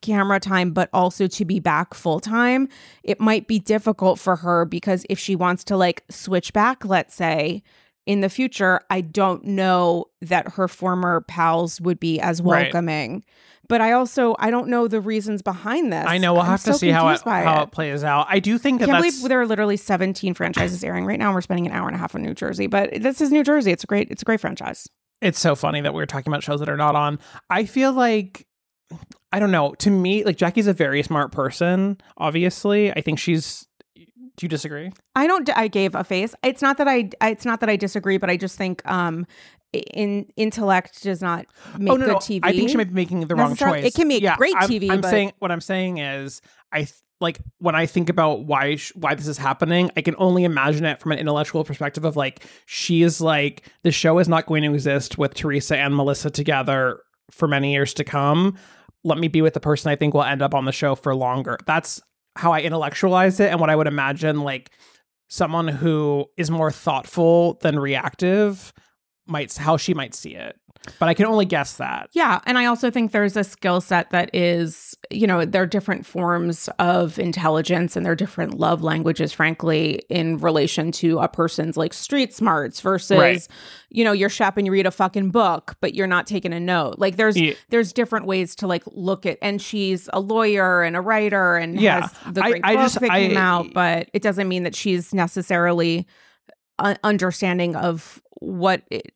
camera 0.00 0.38
time, 0.38 0.72
but 0.72 0.88
also 0.92 1.26
to 1.26 1.44
be 1.44 1.58
back 1.58 1.94
full 1.94 2.20
time, 2.20 2.68
it 3.02 3.20
might 3.20 3.46
be 3.46 3.58
difficult 3.58 4.18
for 4.18 4.36
her 4.36 4.64
because 4.64 5.04
if 5.08 5.18
she 5.18 5.34
wants 5.34 5.64
to 5.64 5.76
like 5.76 6.04
switch 6.10 6.52
back, 6.52 6.84
let's 6.84 7.14
say, 7.14 7.62
in 8.06 8.20
the 8.20 8.28
future, 8.28 8.80
I 8.90 9.00
don't 9.00 9.44
know 9.44 10.06
that 10.20 10.48
her 10.52 10.68
former 10.68 11.22
pals 11.22 11.80
would 11.80 11.98
be 12.00 12.20
as 12.20 12.40
Right. 12.42 12.64
welcoming. 12.64 13.24
But 13.66 13.80
I 13.80 13.92
also 13.92 14.36
I 14.38 14.50
don't 14.50 14.68
know 14.68 14.88
the 14.88 15.00
reasons 15.00 15.40
behind 15.40 15.90
this. 15.90 16.04
I 16.06 16.18
know 16.18 16.34
we'll 16.34 16.42
I'm 16.42 16.48
have 16.48 16.64
to 16.64 16.74
see 16.74 16.90
how 16.90 17.08
it 17.08 17.22
how 17.22 17.62
it. 17.62 17.70
plays 17.72 18.04
out. 18.04 18.26
I 18.28 18.38
do 18.38 18.58
think 18.58 18.82
I 18.82 18.86
that 18.86 18.92
can't 18.92 18.98
believe 19.02 19.26
there 19.26 19.40
are 19.40 19.46
literally 19.46 19.78
17 19.78 20.34
franchises 20.34 20.84
airing 20.84 21.06
right 21.06 21.18
now. 21.18 21.28
and 21.28 21.34
We're 21.34 21.40
spending 21.40 21.66
an 21.66 21.72
hour 21.72 21.86
and 21.86 21.94
a 21.96 21.98
half 21.98 22.14
in 22.14 22.20
New 22.22 22.34
Jersey, 22.34 22.66
but 22.66 22.90
this 23.00 23.22
is 23.22 23.32
New 23.32 23.42
Jersey. 23.42 23.72
It's 23.72 23.82
a 23.84 23.86
great, 23.86 24.10
it's 24.10 24.20
a 24.20 24.24
great 24.26 24.40
franchise. 24.40 24.86
it's 25.22 25.40
so 25.40 25.54
funny 25.54 25.80
that 25.80 25.94
we're 25.94 26.04
talking 26.04 26.30
about 26.30 26.42
shows 26.42 26.60
that 26.60 26.68
are 26.68 26.76
not 26.76 26.94
on. 26.94 27.18
I 27.48 27.64
feel 27.64 27.92
like 27.94 28.46
I 29.32 29.38
don't 29.38 29.50
know. 29.50 29.72
To 29.78 29.88
me, 29.90 30.24
like 30.24 30.36
Jackie's 30.36 30.66
a 30.66 30.74
very 30.74 31.02
smart 31.02 31.32
person. 31.32 31.96
Obviously, 32.18 32.92
I 32.92 33.00
think 33.00 33.18
she's. 33.18 33.66
Do 34.36 34.44
you 34.44 34.48
disagree? 34.48 34.92
I 35.14 35.26
don't. 35.26 35.48
I 35.56 35.68
gave 35.68 35.94
a 35.94 36.02
face. 36.02 36.34
It's 36.42 36.60
not 36.62 36.78
that 36.78 36.88
I. 36.88 37.10
It's 37.22 37.44
not 37.44 37.60
that 37.60 37.68
I 37.70 37.76
disagree, 37.76 38.18
but 38.18 38.30
I 38.30 38.36
just 38.36 38.56
think 38.56 38.84
um, 38.90 39.26
in 39.72 40.26
intellect 40.36 41.02
does 41.02 41.22
not 41.22 41.46
make 41.78 41.92
oh 41.92 41.96
no, 41.96 42.06
good 42.06 42.12
no. 42.12 42.18
TV. 42.18 42.40
I 42.42 42.52
think 42.52 42.70
she 42.70 42.76
might 42.76 42.88
be 42.88 42.94
making 42.94 43.20
the 43.20 43.34
wrong 43.34 43.54
choice. 43.54 43.84
it 43.84 43.94
can 43.94 44.08
make 44.08 44.22
yeah, 44.22 44.36
great 44.36 44.54
I'm, 44.56 44.68
TV, 44.68 44.90
I'm 44.90 45.00
but- 45.00 45.10
saying 45.10 45.32
what 45.38 45.50
I'm 45.52 45.60
saying 45.60 45.98
is 45.98 46.40
I 46.72 46.78
th- 46.78 46.94
like 47.20 47.38
when 47.58 47.74
I 47.74 47.86
think 47.86 48.08
about 48.08 48.44
why 48.44 48.76
sh- 48.76 48.92
why 48.96 49.14
this 49.14 49.28
is 49.28 49.38
happening. 49.38 49.90
I 49.96 50.02
can 50.02 50.14
only 50.18 50.44
imagine 50.44 50.84
it 50.84 51.00
from 51.00 51.12
an 51.12 51.18
intellectual 51.18 51.62
perspective 51.64 52.04
of 52.04 52.16
like 52.16 52.44
she 52.66 53.02
is 53.02 53.20
like 53.20 53.68
the 53.82 53.92
show 53.92 54.18
is 54.18 54.28
not 54.28 54.46
going 54.46 54.62
to 54.64 54.74
exist 54.74 55.16
with 55.16 55.34
Teresa 55.34 55.76
and 55.78 55.94
Melissa 55.94 56.30
together 56.30 57.00
for 57.30 57.48
many 57.48 57.72
years 57.72 57.94
to 57.94 58.04
come. 58.04 58.56
Let 59.04 59.18
me 59.18 59.28
be 59.28 59.42
with 59.42 59.54
the 59.54 59.60
person 59.60 59.90
I 59.90 59.96
think 59.96 60.14
will 60.14 60.22
end 60.22 60.42
up 60.42 60.54
on 60.54 60.64
the 60.64 60.72
show 60.72 60.94
for 60.94 61.14
longer. 61.14 61.58
That's 61.66 62.00
how 62.36 62.52
I 62.52 62.60
intellectualize 62.60 63.40
it 63.40 63.50
and 63.50 63.60
what 63.60 63.70
I 63.70 63.76
would 63.76 63.86
imagine 63.86 64.40
like 64.40 64.70
someone 65.28 65.68
who 65.68 66.26
is 66.36 66.50
more 66.50 66.70
thoughtful 66.70 67.58
than 67.62 67.78
reactive 67.78 68.72
might 69.26 69.54
how 69.56 69.76
she 69.76 69.94
might 69.94 70.14
see 70.14 70.34
it. 70.34 70.56
But 70.98 71.08
I 71.08 71.14
can 71.14 71.24
only 71.26 71.46
guess 71.46 71.76
that. 71.78 72.10
Yeah. 72.12 72.40
And 72.46 72.58
I 72.58 72.66
also 72.66 72.90
think 72.90 73.12
there's 73.12 73.36
a 73.36 73.44
skill 73.44 73.80
set 73.80 74.10
that 74.10 74.28
is, 74.34 74.94
you 75.10 75.26
know, 75.26 75.44
there 75.44 75.62
are 75.62 75.66
different 75.66 76.04
forms 76.04 76.68
of 76.78 77.18
intelligence 77.18 77.96
and 77.96 78.04
there 78.04 78.12
are 78.12 78.16
different 78.16 78.58
love 78.58 78.82
languages, 78.82 79.32
frankly, 79.32 80.02
in 80.10 80.36
relation 80.38 80.92
to 80.92 81.18
a 81.20 81.28
person's 81.28 81.76
like 81.76 81.94
street 81.94 82.34
smarts 82.34 82.80
versus, 82.80 83.18
Right. 83.18 83.48
you 83.88 84.04
know, 84.04 84.12
you're 84.12 84.28
shop 84.28 84.56
and 84.58 84.66
you 84.66 84.72
read 84.72 84.86
a 84.86 84.90
fucking 84.90 85.30
book, 85.30 85.74
but 85.80 85.94
you're 85.94 86.06
not 86.06 86.26
taking 86.26 86.52
a 86.52 86.60
note. 86.60 86.98
Like 86.98 87.16
there's 87.16 87.36
Yeah. 87.40 87.54
there's 87.70 87.92
different 87.92 88.26
ways 88.26 88.54
to 88.56 88.66
like 88.66 88.82
look 88.86 89.24
at 89.24 89.38
and 89.40 89.62
she's 89.62 90.08
a 90.12 90.20
lawyer 90.20 90.82
and 90.82 90.96
a 90.96 91.00
writer 91.00 91.56
and 91.56 91.80
Yeah. 91.80 92.02
has 92.02 92.34
the 92.34 92.44
I- 92.44 92.50
great 92.50 92.60
I 92.64 92.74
book 92.74 92.82
just- 92.84 93.00
that 93.00 93.10
came 93.10 93.36
I- 93.36 93.40
out, 93.40 93.66
but 93.72 94.10
it 94.12 94.20
doesn't 94.22 94.48
mean 94.48 94.64
that 94.64 94.74
she's 94.74 95.14
necessarily 95.14 96.06
uh, 96.78 96.94
understanding 97.04 97.76
of 97.76 98.20
what 98.40 98.82
it, 98.90 99.12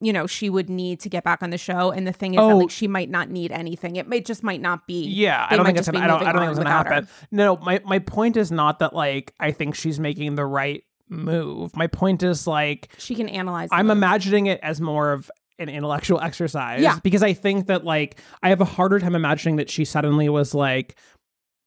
you 0.00 0.12
know 0.12 0.26
she 0.26 0.50
would 0.50 0.68
need 0.68 1.00
to 1.00 1.08
get 1.08 1.24
back 1.24 1.42
on 1.42 1.50
the 1.50 1.56
show 1.58 1.90
and 1.90 2.06
the 2.06 2.12
thing 2.12 2.34
is 2.34 2.38
that 2.38 2.42
Oh. 2.42 2.58
like 2.58 2.70
she 2.70 2.86
might 2.86 3.08
not 3.08 3.30
need 3.30 3.50
anything 3.50 3.96
it 3.96 4.06
may 4.08 4.20
just 4.20 4.42
might 4.42 4.60
not 4.60 4.86
be 4.86 5.04
Yeah, 5.08 5.46
I 5.48 5.56
don't 5.56 5.64
might 5.64 5.68
think 5.68 5.78
it's 5.78 5.86
just 5.86 5.92
gonna, 5.94 6.06
be 6.06 6.10
I 6.12 6.18
don't, 6.18 6.26
I 6.28 6.32
don't 6.32 6.40
think 6.42 6.44
on 6.44 6.50
it's 6.50 6.58
gonna 6.58 6.68
without 6.70 6.86
her. 6.88 6.94
happen. 6.94 7.08
No, 7.30 7.56
my 7.56 7.80
my 7.84 7.98
point 7.98 8.36
is 8.36 8.52
not 8.52 8.78
that 8.80 8.94
like 8.94 9.32
I 9.40 9.52
think 9.52 9.74
she's 9.74 9.98
making 9.98 10.34
the 10.34 10.44
right 10.44 10.82
move. 11.08 11.74
My 11.76 11.86
point 11.86 12.22
is 12.22 12.46
like 12.46 12.88
she 12.98 13.14
can 13.14 13.28
analyze 13.28 13.68
I'm 13.72 13.86
those. 13.86 13.96
imagining 13.96 14.46
it 14.46 14.60
as 14.62 14.80
more 14.80 15.12
of 15.12 15.30
an 15.58 15.68
intellectual 15.70 16.20
exercise. 16.22 16.82
Yeah. 16.82 16.98
Because 17.02 17.22
I 17.22 17.32
think 17.32 17.68
that 17.68 17.84
like 17.84 18.20
I 18.42 18.50
have 18.50 18.60
a 18.60 18.64
harder 18.66 18.98
time 18.98 19.14
imagining 19.14 19.56
that 19.56 19.70
she 19.70 19.84
suddenly 19.86 20.28
was 20.28 20.52
like 20.54 20.96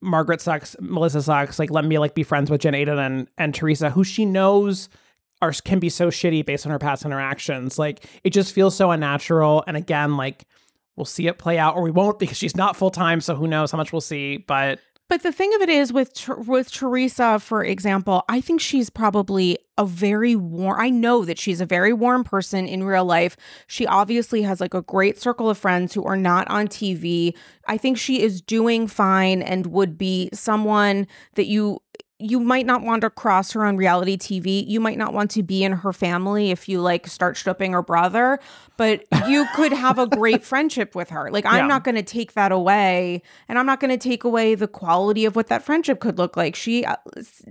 Margaret 0.02 0.40
sucks, 0.40 0.76
Melissa 0.80 1.22
sucks, 1.22 1.58
like 1.60 1.72
let 1.72 1.84
me 1.84 1.98
like 2.00 2.14
be 2.16 2.24
friends 2.24 2.50
with 2.52 2.62
Jen 2.62 2.74
Aydin 2.74 3.04
and, 3.06 3.28
and 3.38 3.54
Teresa, 3.56 3.90
who 3.90 4.04
she 4.04 4.24
knows 4.26 4.88
are 5.42 5.54
can 5.64 5.80
be 5.80 5.90
so 5.90 6.10
shitty 6.10 6.46
based 6.46 6.66
on 6.66 6.72
her 6.72 6.80
past 6.80 7.06
interactions. 7.06 7.80
Like 7.80 8.06
it 8.24 8.32
just 8.32 8.54
feels 8.54 8.76
so 8.76 8.92
unnatural. 8.92 9.64
And 9.68 9.78
again, 9.78 10.18
like 10.18 10.46
we'll 10.96 11.06
see 11.06 11.28
it 11.28 11.38
play 11.38 11.58
out 11.58 11.76
or 11.76 11.82
we 11.82 11.92
won't 11.92 12.20
because 12.20 12.38
she's 12.38 12.56
not 12.56 12.76
full 12.76 12.92
time, 12.92 13.22
so 13.22 13.36
who 13.36 13.48
knows 13.48 13.72
how 13.72 13.78
much 13.78 13.94
we'll 13.94 14.02
see. 14.02 14.38
But 14.38 14.80
But 15.08 15.24
the 15.24 15.32
thing 15.32 15.54
of 15.56 15.62
it 15.62 15.70
is 15.70 15.94
with 15.94 16.28
with 16.46 16.72
Teresa, 16.72 17.40
for 17.40 17.64
example, 17.64 18.24
I 18.28 18.42
think 18.42 18.60
she's 18.60 18.90
probably 18.90 19.58
a 19.78 19.86
very 19.86 20.36
warm. 20.36 20.78
I 20.80 20.90
know 20.90 21.24
that 21.24 21.40
she's 21.40 21.62
a 21.62 21.66
very 21.66 21.94
warm 21.94 22.26
person 22.26 22.68
in 22.68 22.84
real 22.84 23.06
life. 23.06 23.38
She 23.68 23.88
obviously 23.88 24.42
has 24.42 24.60
like 24.60 24.74
a 24.74 24.82
great 24.82 25.18
circle 25.22 25.50
of 25.50 25.58
friends 25.58 25.94
who 25.94 26.04
are 26.04 26.18
not 26.18 26.50
on 26.50 26.68
TV. 26.68 27.34
I 27.66 27.78
think 27.78 27.98
she 27.98 28.22
is 28.22 28.42
doing 28.42 28.88
fine 28.88 29.42
and 29.42 29.68
would 29.68 29.98
be 29.98 30.30
someone 30.34 31.08
that 31.36 31.46
you 31.46 31.80
you 32.22 32.40
might 32.40 32.66
not 32.66 32.82
want 32.82 33.02
to 33.02 33.10
cross 33.10 33.54
her 33.54 33.66
on 33.66 33.78
reality 33.78 34.18
TV. 34.18 34.68
You 34.68 34.82
might 34.82 34.98
not 34.98 35.14
want 35.14 35.32
to 35.32 35.42
be 35.44 35.64
in 35.64 35.72
her 35.72 35.94
family 35.94 36.52
if 36.52 36.68
you 36.68 36.82
like 36.82 37.08
start 37.08 37.38
stripping 37.38 37.72
her 37.72 37.82
brother, 37.82 38.40
but 38.76 39.06
you 39.28 39.46
could 39.56 39.72
have 39.72 39.98
a 39.98 40.06
great 40.06 40.44
friendship 40.44 40.96
with 40.96 41.10
her. 41.12 41.32
Like 41.32 41.46
I'm 41.46 41.60
Yeah. 41.60 41.68
not 41.68 41.86
going 41.86 41.96
to 41.96 42.04
take 42.04 42.34
that 42.34 42.52
away 42.52 43.22
and 43.48 43.58
I'm 43.58 43.66
not 43.66 43.80
going 43.80 43.98
to 43.98 43.98
take 44.10 44.26
away 44.26 44.54
the 44.56 44.68
quality 44.68 45.24
of 45.24 45.38
what 45.38 45.48
that 45.48 45.64
friendship 45.64 46.02
could 46.02 46.18
look 46.18 46.36
like. 46.36 46.56
She 46.56 46.84
uh, 46.84 46.98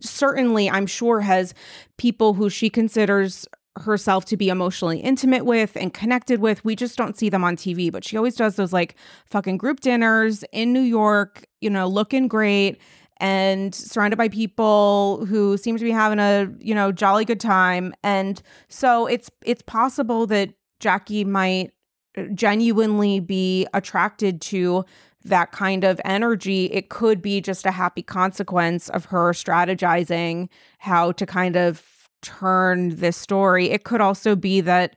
certainly 0.00 0.68
I'm 0.70 0.87
sure 0.87 1.20
has 1.20 1.54
people 1.96 2.35
who 2.35 2.50
she 2.50 2.70
considers 2.70 3.46
herself 3.81 4.24
to 4.24 4.37
be 4.37 4.48
emotionally 4.48 4.98
intimate 4.98 5.44
with 5.44 5.76
and 5.76 5.94
connected 5.94 6.40
with. 6.40 6.64
We 6.64 6.74
just 6.74 6.96
don't 6.98 7.16
see 7.16 7.28
them 7.28 7.44
on 7.44 7.57
TV, 7.57 7.92
but 7.92 8.04
she 8.04 8.16
always 8.16 8.35
does 8.35 8.57
those 8.57 8.72
like 8.72 8.96
fucking 9.26 9.57
group 9.57 9.81
dinners 9.81 10.44
in 10.52 10.72
New 10.72 10.81
York, 10.81 11.46
you 11.61 11.70
know, 11.70 11.87
looking 11.87 12.26
great 12.28 12.81
and 13.20 13.74
surrounded 13.74 14.16
by 14.16 14.28
people 14.28 15.24
who 15.26 15.57
seem 15.57 15.76
to 15.76 15.85
be 15.85 15.90
having 15.90 16.18
a, 16.18 16.48
you 16.59 16.74
know, 16.74 16.92
jolly 16.92 17.24
good 17.24 17.40
time. 17.40 17.94
And 18.02 18.40
so 18.68 19.07
it's 19.07 19.31
it's 19.44 19.62
possible 19.62 20.26
that 20.28 20.50
Jackie 20.81 21.24
might 21.24 21.72
uh, 22.16 22.24
genuinely 22.35 23.20
be 23.20 23.66
attracted 23.74 24.40
to 24.42 24.85
that 25.24 25.52
kind 25.52 25.85
of 25.85 26.00
energy, 26.04 26.66
it 26.66 26.88
could 26.88 27.22
be 27.22 27.40
just 27.40 27.66
a 27.66 27.70
happy 27.70 28.02
consequence 28.02 28.88
of 28.90 29.07
her 29.07 29.33
strategizing 29.33 30.48
how 30.78 31.12
to 31.12 31.26
kind 31.26 31.57
of 31.57 31.83
turn 32.22 32.96
this 32.96 33.16
story. 33.16 33.70
It 33.70 33.85
could 33.85 34.00
also 34.00 34.37
be 34.37 34.61
that 34.62 34.96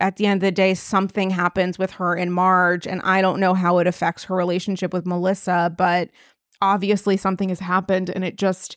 at 0.00 0.16
the 0.16 0.26
end 0.26 0.38
of 0.42 0.46
the 0.46 0.52
day, 0.52 0.74
something 0.74 1.30
happens 1.30 1.78
with 1.78 1.92
her 1.92 2.16
and 2.16 2.34
Marge, 2.34 2.86
and 2.86 3.00
I 3.02 3.22
don't 3.22 3.38
know 3.38 3.54
how 3.54 3.78
it 3.78 3.86
affects 3.86 4.24
her 4.24 4.34
relationship 4.34 4.92
with 4.92 5.06
Melissa, 5.06 5.72
but 5.76 6.10
obviously 6.64 7.16
something 7.16 7.50
has 7.50 7.60
happened 7.60 8.08
and 8.10 8.24
it 8.24 8.36
just 8.36 8.76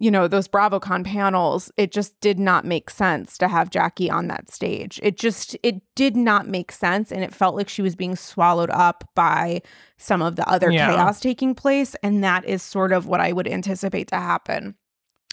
you 0.00 0.10
know 0.10 0.28
those 0.28 0.46
bravocon 0.48 1.04
panels 1.04 1.72
it 1.76 1.90
just 1.92 2.18
did 2.20 2.38
not 2.38 2.64
make 2.64 2.88
sense 2.90 3.36
to 3.38 3.48
have 3.48 3.68
jackie 3.70 4.10
on 4.10 4.28
that 4.28 4.50
stage. 4.50 5.00
It 5.02 5.16
just 5.18 5.56
it 5.62 5.76
did 5.96 6.16
not 6.16 6.46
make 6.46 6.70
sense 6.72 7.10
and 7.12 7.22
it 7.24 7.34
felt 7.34 7.56
like 7.56 7.68
she 7.68 7.82
was 7.82 7.96
being 7.96 8.14
swallowed 8.16 8.70
up 8.70 9.08
by 9.16 9.60
some 9.96 10.22
of 10.22 10.36
the 10.36 10.48
other 10.48 10.70
Yeah. 10.70 10.86
chaos 10.92 11.18
taking 11.20 11.54
place. 11.54 11.96
And 12.02 12.22
that 12.22 12.44
is 12.44 12.62
sort 12.62 12.92
of 12.92 13.06
what 13.06 13.20
i 13.20 13.32
would 13.32 13.48
anticipate 13.48 14.08
to 14.08 14.16
happen 14.16 14.74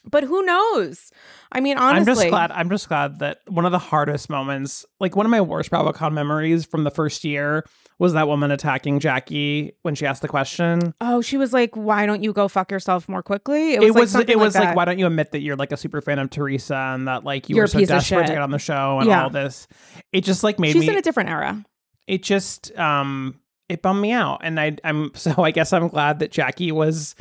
but 0.10 0.24
who 0.24 0.41
knows 0.44 1.12
i 1.52 1.60
mean 1.60 1.78
honestly 1.78 2.12
I'm 2.12 2.15
just 2.18 2.28
glad. 2.30 2.52
I'm 2.52 2.70
just 2.70 2.88
glad 2.88 3.20
that 3.20 3.39
one 3.48 3.65
of 3.65 3.72
the 3.72 3.80
hardest 3.80 4.30
moments, 4.30 4.86
like 5.00 5.15
one 5.15 5.26
of 5.26 5.30
my 5.30 5.41
worst 5.41 5.72
BravoCon 5.72 6.13
memories 6.13 6.65
from 6.65 6.84
the 6.84 6.91
first 6.91 7.24
year, 7.24 7.63
was 7.98 8.13
that 8.13 8.28
woman 8.28 8.52
attacking 8.52 9.00
Jackie 9.00 9.74
when 9.84 9.96
she 9.96 10.06
asked 10.06 10.22
the 10.22 10.28
question. 10.28 10.94
oh 11.02 11.22
she 11.22 11.38
was 11.38 11.54
like 11.54 11.76
why 11.76 12.06
don't 12.06 12.24
you 12.24 12.34
go 12.34 12.48
fuck 12.48 12.72
yourself 12.72 13.08
more 13.08 13.24
quickly 13.24 13.74
It 13.74 13.94
was. 13.94 14.13
like 14.15 14.30
it 14.30 14.38
was 14.39 14.56
like, 14.56 14.63
that. 14.70 14.76
why 14.76 14.86
don't 14.86 15.00
you 15.00 15.08
admit 15.08 15.32
that 15.32 15.39
you're 15.41 15.56
like 15.56 15.72
a 15.72 15.78
super 15.78 16.02
fan 16.02 16.20
of 16.20 16.30
Teresa 16.30 16.76
and 16.94 17.08
that 17.08 17.24
like 17.24 17.50
you 17.50 17.56
You're 17.56 17.63
were 17.63 17.68
so 17.68 17.86
desperate 17.86 18.28
to 18.28 18.34
get 18.34 18.41
on 18.41 18.52
the 18.52 18.60
show 18.60 19.00
and 19.00 19.08
Yeah. 19.08 19.24
all 19.24 19.30
this. 19.30 19.68
It 20.12 20.22
just 20.26 20.44
like 20.44 20.60
made 20.60 20.74
she's 20.74 20.82
me. 20.82 20.86
She's 20.88 20.89
in 20.94 20.98
a 20.98 21.02
different 21.02 21.30
era 21.30 21.63
it 22.08 22.22
just 22.22 22.78
um 22.78 23.39
it 23.68 23.82
bummed 23.82 24.00
me 24.02 24.12
out 24.12 24.39
and 24.44 24.60
i 24.60 24.76
i'm 24.84 25.10
so 25.15 25.34
i 25.44 25.50
guess 25.50 25.74
i'm 25.74 25.88
glad 25.88 26.20
that 26.20 26.32
jackie 26.32 26.72
was 26.72 27.15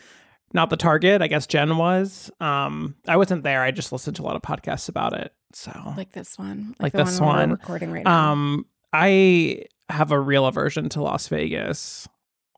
not 0.55 0.71
the 0.71 0.77
target 0.77 1.21
i 1.21 1.27
guess 1.27 1.47
jen 1.47 1.77
was 1.77 2.31
um 2.40 2.95
i 3.09 3.17
wasn't 3.17 3.43
there 3.43 3.62
i 3.62 3.71
just 3.71 3.93
listened 3.93 4.17
to 4.17 4.23
a 4.23 4.25
lot 4.25 4.37
of 4.37 4.43
podcasts 4.43 4.88
about 4.88 5.12
it 5.12 5.33
so 5.53 5.73
like 5.97 6.12
this 6.12 6.38
one 6.38 6.75
Like 6.81 6.93
the 6.93 7.05
this 7.05 7.21
one, 7.21 7.37
one. 7.37 7.51
recording 7.51 7.93
right 7.93 8.05
now 8.05 8.33
um 8.33 8.67
i 8.93 9.64
have 9.88 10.11
a 10.12 10.19
real 10.19 10.47
aversion 10.47 10.88
to 10.90 11.03
las 11.03 11.29
vegas 11.29 12.09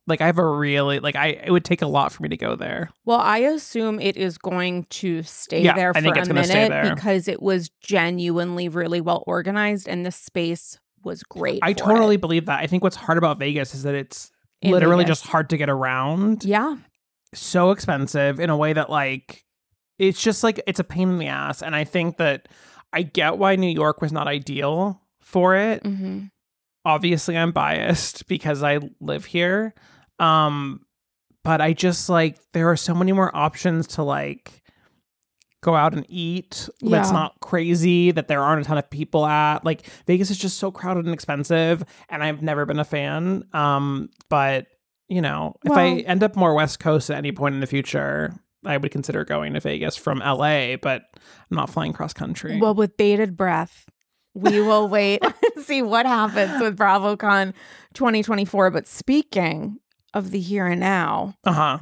like 0.07 0.21
i 0.21 0.27
have 0.27 0.39
a 0.39 0.47
really 0.49 1.01
like 1.01 1.17
i 1.17 1.29
it 1.29 1.51
would 1.51 1.65
take 1.65 1.83
a 1.83 1.87
lot 1.87 2.13
for 2.13 2.23
me 2.23 2.29
to 2.29 2.37
go 2.37 2.55
there 2.55 2.91
Well, 3.05 3.19
I 3.19 3.39
assume 3.39 3.99
it 4.01 4.17
is 4.17 4.39
going 4.39 4.85
to 4.91 5.23
stay 5.25 5.63
Yeah, 5.63 5.75
there 5.75 5.91
I 5.91 5.95
for 5.95 6.03
think 6.03 6.17
a 6.17 6.19
it's 6.21 6.29
gonna 6.29 6.45
stay 6.45 6.55
minute 6.69 6.69
there. 6.85 6.95
because 6.95 7.27
it 7.27 7.43
was 7.43 7.71
genuinely 7.81 8.69
really 8.69 9.01
well 9.01 9.25
organized 9.27 9.89
and 9.89 10.07
the 10.07 10.13
space 10.13 10.79
was 11.03 11.23
great. 11.25 11.59
i 11.63 11.73
totally 11.73 12.15
it. 12.17 12.21
believe 12.21 12.47
that 12.47 12.61
i 12.61 12.67
think 12.69 12.83
what's 12.85 12.97
hard 12.97 13.19
about 13.19 13.39
vegas 13.41 13.75
is 13.75 13.83
that 13.83 13.95
it's 13.95 14.31
In 14.63 14.71
literally 14.71 15.05
Vegas. 15.05 15.19
just 15.21 15.31
hard 15.31 15.51
to 15.51 15.57
get 15.57 15.69
around 15.69 16.45
Yeah. 16.45 16.77
So 17.37 17.71
expensive 17.71 18.41
in 18.41 18.51
a 18.51 18.57
way 18.57 18.73
that 18.73 18.91
like 18.91 19.45
it's 19.99 20.21
just 20.21 20.43
like 20.43 20.61
it's 20.67 20.81
a 20.81 20.85
pain 20.85 21.09
in 21.09 21.19
the 21.19 21.27
ass 21.29 21.63
and 21.63 21.75
i 21.77 21.85
think 21.85 22.17
that 22.17 22.49
i 22.93 23.03
get 23.03 23.39
why 23.39 23.57
new 23.57 23.71
york 23.71 24.01
was 24.01 24.13
not 24.13 24.29
ideal 24.29 25.01
for 25.21 25.55
it. 25.57 25.83
Hmm 25.85 26.25
obviously 26.85 27.37
i'm 27.37 27.51
biased 27.51 28.29
because 28.29 28.63
i 28.63 28.79
live 29.01 29.25
here 29.25 29.75
um 30.21 30.81
but 31.43 31.61
i 31.61 31.73
just 31.73 32.09
like 32.09 32.39
there 32.53 32.71
are 32.71 32.77
so 32.77 32.95
many 32.95 33.11
more 33.11 33.35
options 33.37 33.89
to 33.89 34.05
like 34.05 34.63
go 35.63 35.75
out 35.75 35.95
and 35.95 36.07
eat 36.09 36.69
that's 36.81 37.11
not 37.11 37.41
crazy 37.41 38.13
that 38.13 38.29
there 38.29 38.41
aren't 38.41 38.63
a 38.63 38.65
ton 38.65 38.79
of 38.79 38.89
people 38.89 39.27
at. 39.27 39.65
Like 39.65 39.85
vegas 40.07 40.31
is 40.31 40.39
just 40.39 40.59
so 40.59 40.71
crowded 40.71 41.07
and 41.07 41.13
expensive 41.13 41.85
and 42.09 42.23
i've 42.23 42.41
never 42.41 42.65
been 42.67 42.79
a 42.79 42.85
fan 42.85 43.43
um 43.53 44.09
but 44.29 44.69
you 45.09 45.21
know 45.21 45.55
if 45.65 45.73
i 45.73 45.99
end 46.01 46.23
up 46.23 46.37
more 46.37 46.55
west 46.55 46.81
coast 46.81 47.11
at 47.11 47.17
any 47.17 47.33
point 47.33 47.55
in 47.55 47.61
the 47.61 47.67
future 47.67 48.35
i 48.65 48.77
would 48.77 48.91
consider 48.91 49.25
going 49.25 49.53
to 49.55 49.61
vegas 49.61 49.97
from 49.97 50.19
la 50.19 50.77
but 50.77 51.03
i'm 51.51 51.57
not 51.57 51.71
flying 51.71 51.93
cross 51.93 52.13
country 52.13 52.59
Well, 52.61 52.75
with 52.75 52.97
bated 52.97 53.37
breath, 53.37 53.87
we 54.35 54.61
will 54.61 54.89
wait 54.89 55.21
and 55.23 55.35
see 55.65 55.83
what 55.83 56.07
happens 56.07 56.61
with 56.61 56.77
BravoCon 56.77 57.55
2024. 57.95 58.71
But 58.71 58.87
speaking 58.87 59.79
of 60.13 60.31
the 60.31 60.41
here 60.41 60.67
and 60.67 60.81
now, 60.81 61.35
uh-huh 61.45 61.79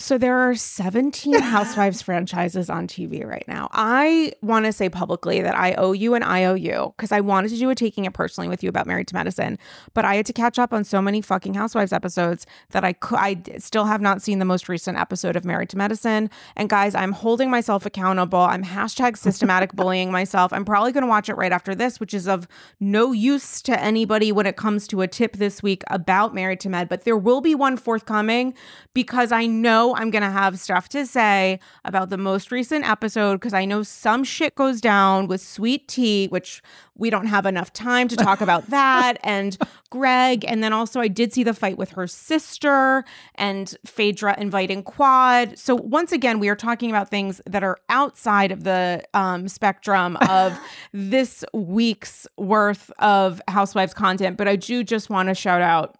So 0.00 0.16
there 0.16 0.38
are 0.38 0.54
17 0.54 1.34
Housewives 1.40 2.02
franchises 2.02 2.70
on 2.70 2.86
TV 2.86 3.26
right 3.26 3.44
now. 3.48 3.68
I 3.72 4.32
want 4.42 4.64
to 4.66 4.72
say 4.72 4.88
publicly 4.88 5.40
that 5.40 5.56
I 5.56 5.74
owe 5.74 5.90
you 5.90 6.14
an 6.14 6.22
IOU 6.22 6.94
because 6.96 7.10
I 7.10 7.20
wanted 7.20 7.48
to 7.48 7.58
do 7.58 7.68
a 7.70 7.74
taking 7.74 8.04
it 8.04 8.12
personally 8.12 8.48
with 8.48 8.62
you 8.62 8.68
about 8.68 8.86
Married 8.86 9.08
to 9.08 9.14
Medicine, 9.14 9.58
but 9.94 10.04
I 10.04 10.14
had 10.14 10.26
to 10.26 10.32
catch 10.32 10.56
up 10.56 10.72
on 10.72 10.84
so 10.84 11.02
many 11.02 11.20
fucking 11.20 11.54
Housewives 11.54 11.92
episodes 11.92 12.46
that 12.70 12.84
I 12.84 12.92
cou- 12.92 13.16
I 13.16 13.42
still 13.58 13.86
have 13.86 14.00
not 14.00 14.22
seen 14.22 14.38
the 14.38 14.44
most 14.44 14.68
recent 14.68 14.96
episode 14.96 15.34
of 15.34 15.44
Married 15.44 15.68
to 15.70 15.76
Medicine. 15.76 16.30
And 16.54 16.68
guys, 16.68 16.94
I'm 16.94 17.12
holding 17.12 17.50
myself 17.50 17.84
accountable. 17.84 18.38
I'm 18.38 18.62
hashtag 18.62 19.16
systematic 19.18 19.72
bullying 19.72 20.12
myself. 20.12 20.52
I'm 20.52 20.64
probably 20.64 20.92
going 20.92 21.02
to 21.02 21.08
watch 21.08 21.28
it 21.28 21.34
right 21.34 21.52
after 21.52 21.74
this, 21.74 21.98
which 21.98 22.14
is 22.14 22.28
of 22.28 22.46
no 22.78 23.10
use 23.10 23.60
to 23.62 23.80
anybody 23.80 24.30
when 24.30 24.46
it 24.46 24.56
comes 24.56 24.86
to 24.88 25.00
a 25.00 25.08
tip 25.08 25.38
this 25.38 25.60
week 25.60 25.82
about 25.88 26.36
Married 26.36 26.60
to 26.60 26.68
Med, 26.68 26.88
but 26.88 27.02
there 27.02 27.16
will 27.16 27.40
be 27.40 27.56
one 27.56 27.76
forthcoming 27.76 28.54
because 28.94 29.32
I 29.32 29.46
know 29.88 29.96
I'm 29.96 30.10
going 30.10 30.22
to 30.22 30.30
have 30.30 30.58
stuff 30.58 30.88
to 30.90 31.06
say 31.06 31.60
about 31.84 32.10
the 32.10 32.18
most 32.18 32.50
recent 32.50 32.88
episode 32.88 33.34
because 33.34 33.54
I 33.54 33.64
know 33.64 33.82
some 33.82 34.24
shit 34.24 34.54
goes 34.54 34.80
down 34.80 35.26
with 35.26 35.40
Sweet 35.40 35.88
Tea, 35.88 36.26
which 36.28 36.62
we 36.96 37.10
don't 37.10 37.26
have 37.26 37.46
enough 37.46 37.72
time 37.72 38.08
to 38.08 38.16
talk 38.16 38.40
about 38.40 38.66
that, 38.70 39.18
and 39.22 39.56
Greg. 39.90 40.44
And 40.46 40.62
then 40.62 40.72
also, 40.72 41.00
I 41.00 41.08
did 41.08 41.32
see 41.32 41.44
the 41.44 41.54
fight 41.54 41.78
with 41.78 41.90
her 41.90 42.06
sister 42.06 43.04
and 43.36 43.74
Phaedra 43.86 44.38
inviting 44.38 44.82
Quad. 44.82 45.58
So, 45.58 45.74
once 45.74 46.12
again, 46.12 46.38
we 46.40 46.48
are 46.48 46.56
talking 46.56 46.90
about 46.90 47.08
things 47.08 47.40
that 47.46 47.62
are 47.62 47.78
outside 47.88 48.52
of 48.52 48.64
the 48.64 49.02
um, 49.14 49.48
spectrum 49.48 50.16
of 50.28 50.58
this 50.92 51.44
week's 51.52 52.26
worth 52.36 52.90
of 52.98 53.40
Housewives 53.48 53.94
content. 53.94 54.36
But 54.36 54.48
I 54.48 54.56
do 54.56 54.84
just 54.84 55.10
want 55.10 55.28
to 55.28 55.34
shout 55.34 55.62
out 55.62 55.96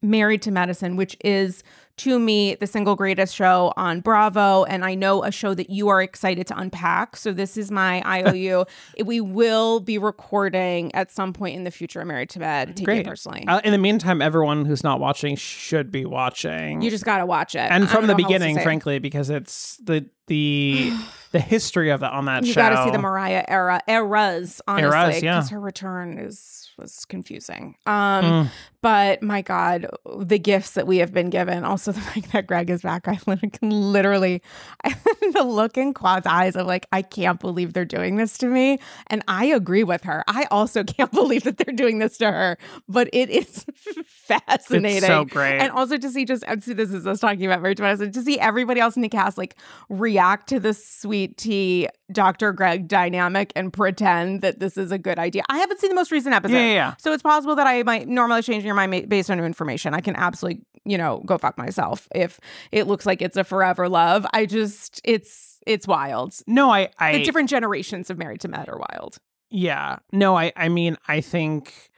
Married 0.00 0.42
to 0.42 0.50
Medicine, 0.50 0.96
which 0.96 1.16
is 1.24 1.62
to 1.98 2.18
me 2.18 2.54
the 2.54 2.66
single 2.66 2.96
greatest 2.96 3.34
show 3.34 3.72
on 3.76 4.00
Bravo. 4.00 4.64
And 4.64 4.84
I 4.84 4.94
know 4.94 5.24
a 5.24 5.30
show 5.30 5.54
that 5.54 5.70
you 5.70 5.88
are 5.88 6.02
excited 6.02 6.46
to 6.48 6.58
unpack. 6.58 7.16
So 7.16 7.32
this 7.32 7.56
is 7.56 7.70
my 7.70 8.02
IOU. 8.06 8.64
we 9.04 9.20
will 9.20 9.80
be 9.80 9.98
recording 9.98 10.94
at 10.94 11.10
some 11.10 11.32
point 11.32 11.56
in 11.56 11.64
the 11.64 11.70
future 11.70 12.04
Married 12.04 12.30
to 12.30 12.38
Med, 12.38 12.76
take 12.76 12.84
Great. 12.84 13.00
it 13.00 13.06
personally. 13.06 13.44
Uh, 13.46 13.60
in 13.64 13.72
the 13.72 13.78
meantime, 13.78 14.22
everyone 14.22 14.64
who's 14.64 14.82
not 14.82 15.00
watching 15.00 15.36
should 15.36 15.90
be 15.92 16.04
watching. 16.04 16.82
you 16.82 16.90
just 16.90 17.04
got 17.04 17.18
to 17.18 17.26
watch 17.26 17.54
it. 17.54 17.70
And 17.70 17.88
from 17.88 18.06
the 18.06 18.14
know 18.14 18.14
how 18.14 18.18
else 18.18 18.32
to 18.32 18.38
beginning, 18.38 18.60
frankly, 18.60 18.98
because 18.98 19.30
it's 19.30 19.76
the 19.78 20.08
the 20.28 20.92
the 21.32 21.40
history 21.40 21.90
of 21.90 22.00
that 22.00 22.12
on 22.12 22.24
that 22.26 22.44
You 22.44 22.52
show. 22.52 22.62
You 22.62 22.70
got 22.70 22.84
to 22.84 22.84
see 22.84 22.90
the 22.92 22.98
Mariah 23.02 23.44
era 23.48 23.80
eras, 23.88 24.62
honestly, 24.66 24.86
Eras, 24.88 25.22
yeah. 25.22 25.36
because 25.36 25.50
her 25.50 25.60
return 25.60 26.18
is 26.18 26.70
was 26.78 27.04
confusing. 27.06 27.74
Um, 27.86 28.24
Mm. 28.24 28.48
but 28.82 29.20
my 29.20 29.42
God, 29.42 29.88
the 30.16 30.38
gifts 30.38 30.72
that 30.74 30.86
we 30.86 30.98
have 30.98 31.12
been 31.12 31.28
given. 31.28 31.64
Also, 31.64 31.90
the 31.98 32.00
fact 32.00 32.30
that 32.32 32.46
Greg 32.46 32.70
is 32.70 32.82
back. 32.82 33.08
I 33.08 33.18
literally, 33.60 34.40
the 35.32 35.42
look 35.42 35.76
in 35.76 35.92
Quad's 35.92 36.26
eyes 36.26 36.54
of 36.54 36.68
like, 36.68 36.86
I 36.92 37.02
can't 37.02 37.40
believe 37.40 37.72
they're 37.72 37.84
doing 37.84 38.14
this 38.14 38.38
to 38.38 38.46
me, 38.46 38.78
and 39.08 39.24
I 39.26 39.46
agree 39.46 39.82
with 39.82 40.04
her. 40.04 40.22
I 40.28 40.46
also 40.52 40.84
can't 40.96 41.10
believe 41.10 41.42
that 41.44 41.56
they're 41.58 41.74
doing 41.74 41.98
this 41.98 42.16
to 42.18 42.30
her, 42.30 42.58
but 42.88 43.08
it 43.12 43.28
is 43.28 43.66
fascinating. 44.06 44.98
It's 44.98 45.06
so 45.06 45.24
great. 45.24 45.58
And 45.58 45.72
also 45.72 45.96
to 45.96 46.10
see 46.10 46.24
just 46.24 46.44
see 46.62 46.74
this 46.74 46.90
is 46.92 47.06
us 47.06 47.20
talking 47.20 47.44
about 47.44 47.60
Married 47.62 47.78
to 47.78 48.22
see 48.22 48.38
everybody 48.38 48.80
else 48.80 48.94
in 48.94 49.02
the 49.02 49.08
cast 49.08 49.36
like 49.36 49.56
react 49.88 50.17
to 50.46 50.60
the 50.60 50.74
sweet 50.74 51.36
tea 51.36 51.88
Dr. 52.12 52.52
Greg 52.52 52.88
dynamic 52.88 53.52
and 53.54 53.72
pretend 53.72 54.42
that 54.42 54.60
this 54.60 54.76
is 54.76 54.92
a 54.92 54.98
good 54.98 55.18
idea. 55.18 55.42
I 55.48 55.58
haven't 55.58 55.80
seen 55.80 55.90
the 55.90 55.94
most 55.94 56.10
recent 56.10 56.34
episode. 56.34 56.54
Yeah, 56.54 56.66
yeah, 56.66 56.74
yeah. 56.74 56.94
So 56.98 57.12
it's 57.12 57.22
possible 57.22 57.54
that 57.56 57.66
I 57.66 57.82
might 57.82 58.08
normally 58.08 58.42
change 58.42 58.64
your 58.64 58.74
mind 58.74 59.08
based 59.08 59.30
on 59.30 59.38
new 59.38 59.44
information. 59.44 59.94
I 59.94 60.00
can 60.00 60.16
absolutely, 60.16 60.62
you 60.84 60.98
know, 60.98 61.22
go 61.26 61.38
fuck 61.38 61.56
myself 61.58 62.08
if 62.14 62.40
it 62.72 62.86
looks 62.86 63.06
like 63.06 63.22
it's 63.22 63.36
a 63.36 63.44
forever 63.44 63.88
love. 63.88 64.26
I 64.32 64.46
just 64.46 65.00
it's 65.04 65.60
it's 65.66 65.86
wild. 65.86 66.34
no, 66.46 66.70
I 66.70 66.90
I 66.98 67.18
the 67.18 67.24
different 67.24 67.50
generations 67.50 68.10
of 68.10 68.18
Married 68.18 68.40
to 68.42 68.48
Med 68.48 68.68
are 68.68 68.78
wild. 68.78 69.18
Yeah. 69.50 69.98
No, 70.12 70.36
I 70.36 70.52
I 70.56 70.68
mean, 70.68 70.96
I 71.06 71.20
think 71.20 71.90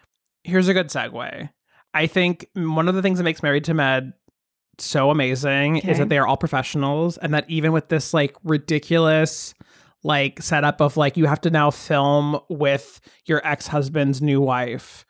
here's 0.44 0.68
a 0.68 0.74
good 0.74 0.88
segue. 0.88 1.50
I 1.92 2.06
think 2.06 2.48
one 2.54 2.88
of 2.88 2.94
the 2.94 3.02
things 3.02 3.18
that 3.18 3.24
makes 3.24 3.42
Married 3.42 3.64
to 3.64 3.74
Med 3.74 4.12
so 4.80 5.10
amazing 5.10 5.78
Okay. 5.78 5.90
is 5.92 5.98
that 5.98 6.08
they 6.08 6.18
are 6.18 6.26
all 6.26 6.36
professionals 6.36 7.16
and 7.18 7.32
that 7.34 7.44
even 7.48 7.72
with 7.72 7.88
this 7.88 8.12
like 8.14 8.36
ridiculous 8.44 9.54
like 10.02 10.40
setup 10.42 10.80
of 10.80 10.96
like 10.96 11.16
you 11.16 11.26
have 11.26 11.40
to 11.42 11.50
now 11.50 11.70
film 11.70 12.38
with 12.48 13.00
your 13.26 13.46
ex-husband's 13.46 14.22
new 14.22 14.40
wife. 14.40 15.04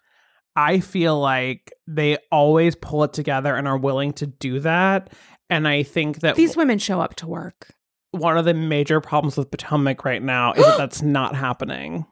I 0.57 0.81
feel 0.81 1.19
like 1.21 1.73
they 1.87 2.19
always 2.33 2.75
pull 2.75 3.05
it 3.05 3.13
together 3.13 3.55
and 3.55 3.69
are 3.69 3.79
willing 3.79 4.13
to 4.15 4.27
do 4.27 4.59
that. 4.61 5.13
And 5.49 5.69
I 5.69 5.85
think 5.85 6.21
that 6.21 6.35
These 6.35 6.57
women 6.57 6.79
show 6.81 7.01
up 7.01 7.15
to 7.17 7.29
work. 7.29 7.69
one 8.11 8.37
of 8.37 8.45
the 8.45 8.55
major 8.55 9.01
problems 9.01 9.37
with 9.37 9.51
Potomac 9.51 10.05
right 10.05 10.23
now 10.23 10.53
is 10.55 10.65
that 10.65 10.77
that's 10.79 11.03
not 11.03 11.37
happening. 11.37 12.05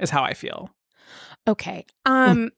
Is 0.00 0.08
how 0.10 0.22
I 0.22 0.32
feel. 0.34 0.70
Okay. 1.46 1.84
Um 2.06 2.50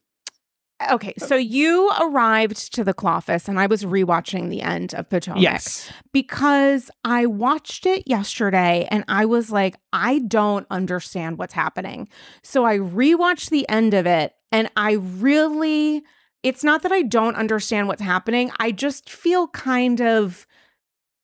Okay, 0.93 1.15
so 1.19 1.35
you 1.35 1.91
arrived 2.01 2.73
to 2.75 2.85
the 2.85 2.95
Clawfest 2.95 3.49
and 3.49 3.59
I 3.59 3.67
was 3.67 3.85
rewatching 3.85 4.49
the 4.49 4.63
end 4.63 4.95
of 4.95 5.11
Potomac 5.11 5.43
Yes. 5.43 5.91
because 6.13 6.89
I 7.05 7.27
watched 7.27 7.85
it 7.85 8.05
yesterday 8.07 8.87
and 8.91 9.05
I 9.09 9.25
was 9.25 9.51
like, 9.51 9.77
I 9.93 10.21
don't 10.21 10.67
understand 10.71 11.37
what's 11.37 11.53
happening. 11.55 12.09
So 12.45 12.65
I 12.65 12.79
rewatched 12.79 13.51
the 13.51 13.69
end 13.69 13.93
of 13.93 14.07
it 14.07 14.35
and 14.53 14.71
I 14.77 14.93
really, 14.93 16.05
it's 16.45 16.63
not 16.63 16.83
that 16.83 16.93
I 16.93 17.03
don't 17.03 17.35
understand 17.35 17.89
what's 17.89 18.03
happening. 18.03 18.53
I 18.61 18.71
just 18.71 19.11
feel 19.11 19.49
kind 19.49 20.01
of 20.01 20.47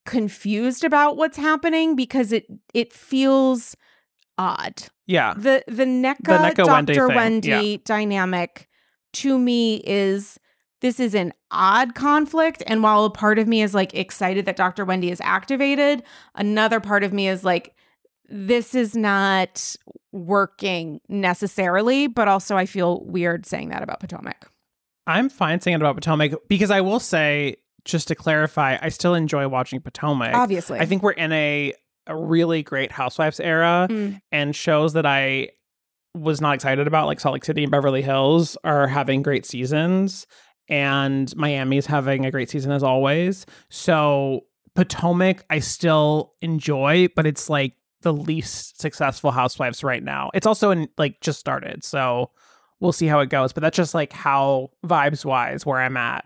confused 0.04 0.84
about 0.84 1.16
what's 1.16 1.36
happening 1.38 1.96
because 1.96 2.32
it 2.32 2.46
it 2.74 2.92
feels 2.92 3.76
odd. 4.36 4.82
Yeah. 5.06 5.34
The 5.34 5.62
the 5.66 5.84
Nneka, 5.84 6.24
The 6.24 6.62
Nneka 6.62 6.66
Dr. 6.66 7.06
thing, 7.06 7.16
Wendy 7.16 7.48
yeah. 7.48 7.76
dynamic 7.84 8.68
to 9.14 9.38
me 9.38 9.76
is 9.86 10.38
this 10.80 11.00
is 11.00 11.14
an 11.14 11.32
odd 11.50 11.94
conflict. 11.94 12.62
And 12.66 12.82
while 12.82 13.04
a 13.04 13.10
part 13.10 13.38
of 13.38 13.48
me 13.48 13.62
is 13.62 13.74
like 13.74 13.94
excited 13.94 14.44
that 14.46 14.56
Dr. 14.56 14.84
Wendy 14.84 15.10
is 15.10 15.20
activated, 15.22 16.02
another 16.34 16.78
part 16.80 17.02
of 17.04 17.12
me 17.12 17.28
is 17.28 17.42
like, 17.44 17.74
this 18.28 18.74
is 18.74 18.94
not 18.96 19.76
working 20.12 21.00
necessarily, 21.08 22.06
but 22.06 22.28
also 22.28 22.56
I 22.56 22.66
feel 22.66 23.02
weird 23.04 23.46
saying 23.46 23.68
that 23.70 23.82
about 23.82 24.00
Potomac. 24.00 24.50
I'm 25.06 25.28
fine 25.28 25.60
saying 25.60 25.74
it 25.76 25.80
about 25.80 25.96
Potomac 25.96 26.32
because 26.48 26.70
I 26.70 26.80
will 26.80 27.00
say, 27.00 27.56
just 27.84 28.08
to 28.08 28.14
clarify, 28.14 28.78
I 28.80 28.88
still 28.88 29.14
enjoy 29.14 29.46
watching 29.48 29.80
Potomac. 29.80 30.34
Obviously. 30.34 30.78
I 30.80 30.86
think 30.86 31.02
we're 31.02 31.12
in 31.12 31.32
a, 31.32 31.74
a 32.06 32.16
really 32.16 32.62
great 32.62 32.90
Housewives 32.92 33.40
era, 33.40 33.86
Mm. 33.90 34.20
and 34.32 34.56
shows 34.56 34.94
that 34.94 35.04
I 35.04 35.50
was 36.14 36.40
not 36.40 36.54
excited 36.54 36.86
about, 36.86 37.06
like 37.06 37.20
Salt 37.20 37.34
Lake 37.34 37.44
City 37.44 37.62
and 37.64 37.70
Beverly 37.70 38.02
Hills, 38.02 38.56
are 38.64 38.86
having 38.86 39.22
great 39.22 39.44
seasons, 39.44 40.26
and 40.68 41.34
Miami's 41.36 41.86
having 41.86 42.24
a 42.24 42.30
great 42.30 42.48
season 42.50 42.72
as 42.72 42.82
always. 42.82 43.46
So 43.68 44.42
Potomac, 44.74 45.44
I 45.50 45.58
still 45.58 46.34
enjoy, 46.40 47.08
but 47.14 47.26
it's 47.26 47.50
like 47.50 47.74
the 48.02 48.12
least 48.12 48.80
successful 48.80 49.30
Housewives 49.30 49.82
right 49.82 50.02
now. 50.02 50.30
It's 50.34 50.46
also 50.46 50.70
in 50.70 50.88
like 50.98 51.20
just 51.20 51.40
started, 51.40 51.84
so 51.84 52.30
we'll 52.80 52.92
see 52.92 53.06
how 53.06 53.20
it 53.20 53.30
goes. 53.30 53.52
But 53.52 53.62
that's 53.62 53.76
just 53.76 53.94
like 53.94 54.12
how 54.12 54.70
vibes 54.86 55.24
wise 55.24 55.66
where 55.66 55.80
I'm 55.80 55.96
at. 55.96 56.24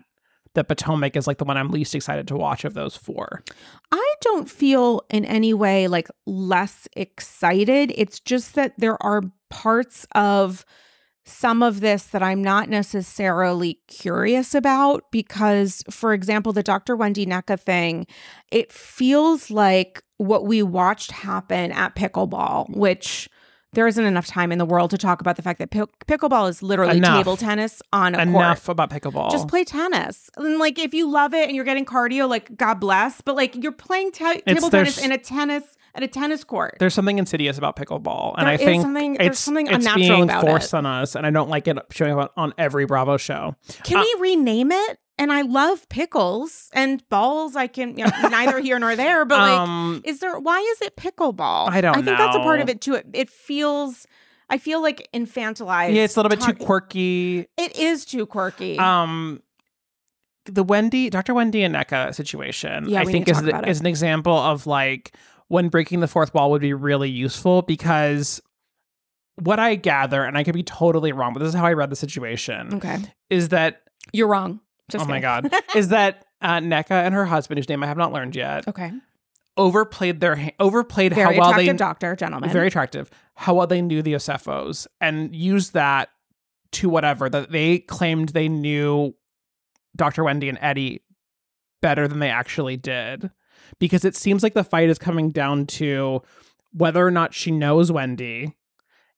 That 0.55 0.67
Potomac 0.67 1.15
is 1.15 1.27
like 1.27 1.37
the 1.37 1.45
one 1.45 1.57
I'm 1.57 1.69
least 1.69 1.93
excited 1.93 2.27
to 2.27 2.35
watch 2.35 2.65
of 2.65 2.73
those 2.73 2.95
four. 2.95 3.43
I 3.91 4.13
don't 4.21 4.49
feel 4.49 5.03
in 5.09 5.23
any 5.25 5.53
way 5.53 5.87
like 5.87 6.09
less 6.25 6.87
excited. 6.93 7.93
It's 7.95 8.19
just 8.19 8.55
that 8.55 8.73
there 8.77 9.01
are 9.03 9.21
parts 9.49 10.05
of 10.15 10.65
some 11.25 11.61
of 11.61 11.79
this 11.79 12.05
that 12.05 12.23
I'm 12.23 12.41
not 12.41 12.69
necessarily 12.69 13.79
curious 13.87 14.55
about 14.55 15.03
because, 15.11 15.83
for 15.89 16.13
example, 16.13 16.53
the 16.53 16.63
Dr. 16.63 16.95
Wendy 16.95 17.25
Nneka 17.25 17.59
thing, 17.59 18.07
it 18.51 18.71
feels 18.71 19.51
like 19.51 20.01
what 20.17 20.45
we 20.45 20.63
watched 20.63 21.11
happen 21.11 21.71
at 21.71 21.95
Pickleball, 21.95 22.75
which 22.75 23.29
there 23.73 23.85
isn't 23.85 24.03
enough 24.03 24.25
time 24.25 24.51
in 24.51 24.57
the 24.57 24.65
world 24.65 24.89
to 24.89 24.97
talk 24.97 25.21
about 25.21 25.35
the 25.35 25.43
fact 25.43 25.59
that 25.59 25.69
pick- 25.69 26.07
pickleball 26.07 26.49
is 26.49 26.63
literally 26.63 26.97
Enough. 26.97 27.17
table 27.19 27.37
tennis 27.37 27.83
on 27.93 28.15
a 28.15 28.17
court. 28.17 28.27
Enough 28.29 28.65
court. 28.65 28.73
about 28.73 28.89
pickleball. 28.89 29.29
Just 29.29 29.47
play 29.47 29.63
tennis. 29.63 30.31
And 30.37 30.57
like 30.57 30.79
if 30.79 30.95
you 30.95 31.07
love 31.07 31.35
it 31.35 31.47
and 31.47 31.55
you're 31.55 31.65
getting 31.65 31.85
cardio, 31.85 32.27
like 32.27 32.57
God 32.57 32.79
bless. 32.79 33.21
But 33.21 33.35
like 33.35 33.55
you're 33.61 33.71
playing 33.71 34.11
ta- 34.13 34.33
table 34.47 34.71
tennis 34.71 34.95
there's- 34.95 35.05
in 35.05 35.11
a 35.11 35.19
tennis 35.19 35.63
at 35.95 36.03
a 36.03 36.07
tennis 36.07 36.43
court. 36.43 36.75
There's 36.79 36.93
something 36.93 37.17
insidious 37.17 37.57
about 37.57 37.75
pickleball, 37.75 38.35
and 38.37 38.47
There 38.47 38.53
I 38.53 38.57
think 38.57 38.81
something- 38.83 39.13
there's 39.15 39.27
it's 39.31 39.39
something 39.39 39.67
it's 39.67 39.75
unnatural 39.85 39.97
being 40.17 40.23
about 40.23 40.41
forced 40.41 40.73
it. 40.73 40.77
on 40.77 40.85
us, 40.85 41.15
and 41.15 41.25
I 41.25 41.31
don't 41.31 41.49
like 41.49 41.67
it 41.67 41.77
showing 41.91 42.17
up 42.17 42.31
on 42.37 42.53
every 42.57 42.85
Bravo 42.85 43.17
show. 43.17 43.55
Can 43.83 43.97
Uh, 43.97 44.01
we 44.03 44.15
rename 44.31 44.71
it? 44.71 44.99
And 45.17 45.33
I 45.33 45.41
love 45.41 45.89
pickles 45.89 46.69
and 46.71 47.03
balls. 47.09 47.57
I 47.57 47.67
can 47.67 47.97
you 47.97 48.05
know, 48.05 48.11
neither 48.29 48.59
here 48.61 48.79
nor 48.79 48.95
there. 48.95 49.25
But 49.25 49.39
like, 49.39 49.59
um, 49.59 50.01
is 50.05 50.19
there? 50.19 50.39
Why 50.39 50.59
is 50.59 50.81
it 50.81 50.95
pickleball? 50.95 51.69
I 51.69 51.81
don't 51.81 51.91
I 51.97 52.01
think 52.01 52.17
that's 52.17 52.37
a 52.37 52.39
part 52.39 52.61
of 52.61 52.69
it 52.69 52.79
too. 52.79 52.93
It, 52.93 53.07
it 53.13 53.29
feels. 53.29 54.07
I 54.49 54.57
feel 54.57 54.81
like 54.81 55.09
infantilized. 55.13 55.93
yeah, 55.93 56.03
it's 56.03 56.15
a 56.15 56.19
little 56.21 56.29
bit 56.29 56.39
too 56.41 56.53
quirky. 56.53 57.47
It 57.57 57.77
is 57.77 58.05
too 58.05 58.25
quirky. 58.25 58.79
Um, 58.79 59.41
the 60.45 60.63
Wendy, 60.63 61.09
Dr. 61.09 61.33
Wendy 61.33 61.63
and 61.63 61.75
Nneka 61.75 62.15
situation, 62.15 62.87
Yeah, 62.89 63.01
I 63.01 63.05
think 63.05 63.27
is 63.27 63.37
talk 63.41 63.45
the- 63.45 63.69
is 63.69 63.79
an 63.81 63.85
example 63.85 64.35
of 64.37 64.65
like 64.67 65.13
when 65.49 65.69
breaking 65.69 65.99
the 65.99 66.07
fourth 66.07 66.33
wall 66.33 66.51
would 66.51 66.61
be 66.61 66.73
really 66.73 67.09
useful 67.09 67.61
because 67.63 68.41
what 69.35 69.59
I 69.59 69.75
gather, 69.75 70.23
and 70.23 70.37
I 70.37 70.43
could 70.43 70.53
be 70.53 70.63
totally 70.63 71.11
wrong, 71.11 71.33
but 71.33 71.39
this 71.39 71.49
is 71.49 71.55
how 71.55 71.65
I 71.65 71.73
read 71.73 71.89
the 71.89 71.95
situation, 71.95 72.75
okay, 72.75 72.99
is 73.29 73.49
that 73.49 73.81
you're 74.13 74.27
wrong. 74.27 74.61
Just 74.89 75.05
oh 75.05 75.07
my 75.07 75.19
god, 75.19 75.53
is 75.75 75.89
that 75.89 76.25
uh, 76.41 76.59
Nneka 76.59 76.91
and 76.91 77.13
her 77.13 77.25
husband, 77.25 77.57
whose 77.57 77.69
name 77.69 77.83
I 77.83 77.87
have 77.87 77.97
not 77.97 78.13
learned 78.13 78.35
yet, 78.35 78.67
okay. 78.67 78.91
overplayed 79.57 80.19
their 80.19 80.51
overplayed 80.59 81.13
Very 81.13 81.35
how 81.35 81.41
well 81.41 81.49
attractive 81.49 81.73
they 81.73 81.77
doctor, 81.77 82.15
gentleman. 82.15 82.49
very 82.49 82.67
attractive 82.67 83.09
how 83.35 83.53
well 83.53 83.67
they 83.67 83.81
knew 83.81 84.01
the 84.01 84.13
Osefos 84.13 84.87
and 84.99 85.35
used 85.35 85.73
that 85.73 86.09
to 86.71 86.89
whatever 86.89 87.29
that 87.29 87.51
they 87.51 87.79
claimed 87.79 88.29
they 88.29 88.49
knew 88.49 89.15
Dr. 89.95 90.23
Wendy 90.23 90.49
and 90.49 90.57
Eddie 90.61 91.01
better 91.81 92.07
than 92.07 92.19
they 92.19 92.29
actually 92.29 92.77
did 92.77 93.31
because 93.77 94.05
it 94.05 94.15
seems 94.15 94.43
like 94.43 94.53
the 94.53 94.63
fight 94.63 94.89
is 94.89 94.97
coming 94.97 95.29
down 95.29 95.65
to 95.65 96.21
whether 96.71 97.05
or 97.05 97.11
not 97.11 97.33
she 97.33 97.51
knows 97.51 97.91
Wendy 97.91 98.55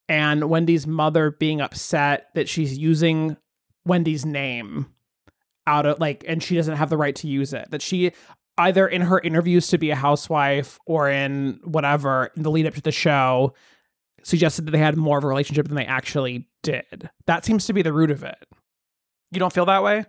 and 0.10 0.50
Wendy's 0.50 0.86
mother 0.86 1.32
being 1.32 1.62
upset 1.62 2.28
that 2.36 2.50
she's 2.50 2.78
using 2.78 3.38
Wendy's 3.86 4.26
name 4.26 4.88
out 5.68 5.86
of 5.86 6.00
like 6.00 6.24
and 6.28 6.42
she 6.42 6.56
doesn't 6.56 6.78
have 6.78 6.90
the 6.90 6.98
right 6.98 7.16
to 7.16 7.28
use 7.28 7.54
it 7.54 7.70
that 7.70 7.82
she 7.82 8.12
either 8.58 8.88
in 8.88 9.02
her 9.02 9.20
interviews 9.20 9.68
to 9.68 9.78
be 9.78 9.90
a 9.90 9.96
housewife 9.96 10.80
or 10.86 11.10
in 11.10 11.60
whatever 11.64 12.32
in 12.36 12.44
the 12.44 12.52
lead 12.52 12.66
up 12.66 12.74
to 12.74 12.82
the 12.82 12.92
show 12.92 13.54
suggested 14.24 14.66
that 14.66 14.72
they 14.72 14.78
had 14.78 14.98
more 14.98 15.18
of 15.18 15.24
a 15.24 15.28
relationship 15.28 15.68
than 15.68 15.76
they 15.76 15.86
actually 15.86 16.48
did. 16.62 17.10
That 17.26 17.44
seems 17.46 17.66
to 17.66 17.74
be 17.74 17.82
the 17.82 17.94
root 17.94 18.12
of 18.12 18.24
it. 18.24 18.38
You 19.32 19.40
don't 19.40 19.54
feel 19.54 19.66
that 19.66 19.84
way 19.84 20.06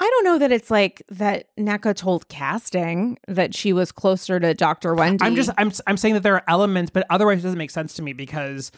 I 0.00 0.08
don't 0.08 0.24
know 0.24 0.38
that 0.38 0.50
it's 0.50 0.70
like 0.70 1.02
that 1.10 1.54
Nneka 1.58 1.94
told 1.94 2.28
casting 2.28 3.18
that 3.28 3.54
she 3.54 3.72
was 3.74 3.92
closer 3.92 4.40
to 4.40 4.54
Dr. 4.54 4.94
Wendy. 4.94 5.24
i'm 5.24 5.36
just 5.36 5.50
i'm 5.58 5.70
i'm 5.86 5.96
saying 5.96 6.14
that 6.14 6.22
there 6.22 6.34
are 6.34 6.44
elements 6.48 6.90
but 6.90 7.06
otherwise 7.10 7.40
it 7.40 7.42
doesn't 7.42 7.58
make 7.58 7.70
sense 7.70 7.94
to 7.94 8.02
me 8.02 8.12
because 8.12 8.72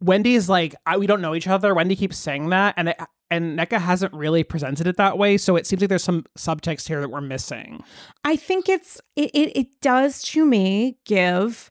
wendy 0.00 0.34
is 0.34 0.48
like 0.48 0.74
I, 0.86 0.96
we 0.96 1.06
don't 1.06 1.20
know 1.20 1.34
each 1.34 1.48
other 1.48 1.74
wendy 1.74 1.96
keeps 1.96 2.16
saying 2.16 2.48
that 2.50 2.74
and 2.76 2.90
it, 2.90 2.96
and 3.30 3.58
Nneka 3.58 3.80
hasn't 3.80 4.14
really 4.14 4.44
presented 4.44 4.86
it 4.86 4.96
that 4.96 5.18
way 5.18 5.36
so 5.36 5.56
it 5.56 5.66
seems 5.66 5.82
like 5.82 5.88
there's 5.88 6.04
some 6.04 6.24
subtext 6.38 6.86
here 6.88 7.00
that 7.00 7.10
we're 7.10 7.20
missing 7.20 7.82
I 8.24 8.36
think 8.36 8.68
it's 8.68 9.00
it, 9.16 9.30
it 9.34 9.58
it 9.58 9.80
does 9.80 10.22
to 10.22 10.46
me 10.46 10.98
give 11.04 11.70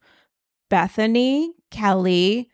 Bethany, 0.70 1.54
Kelly 1.72 2.50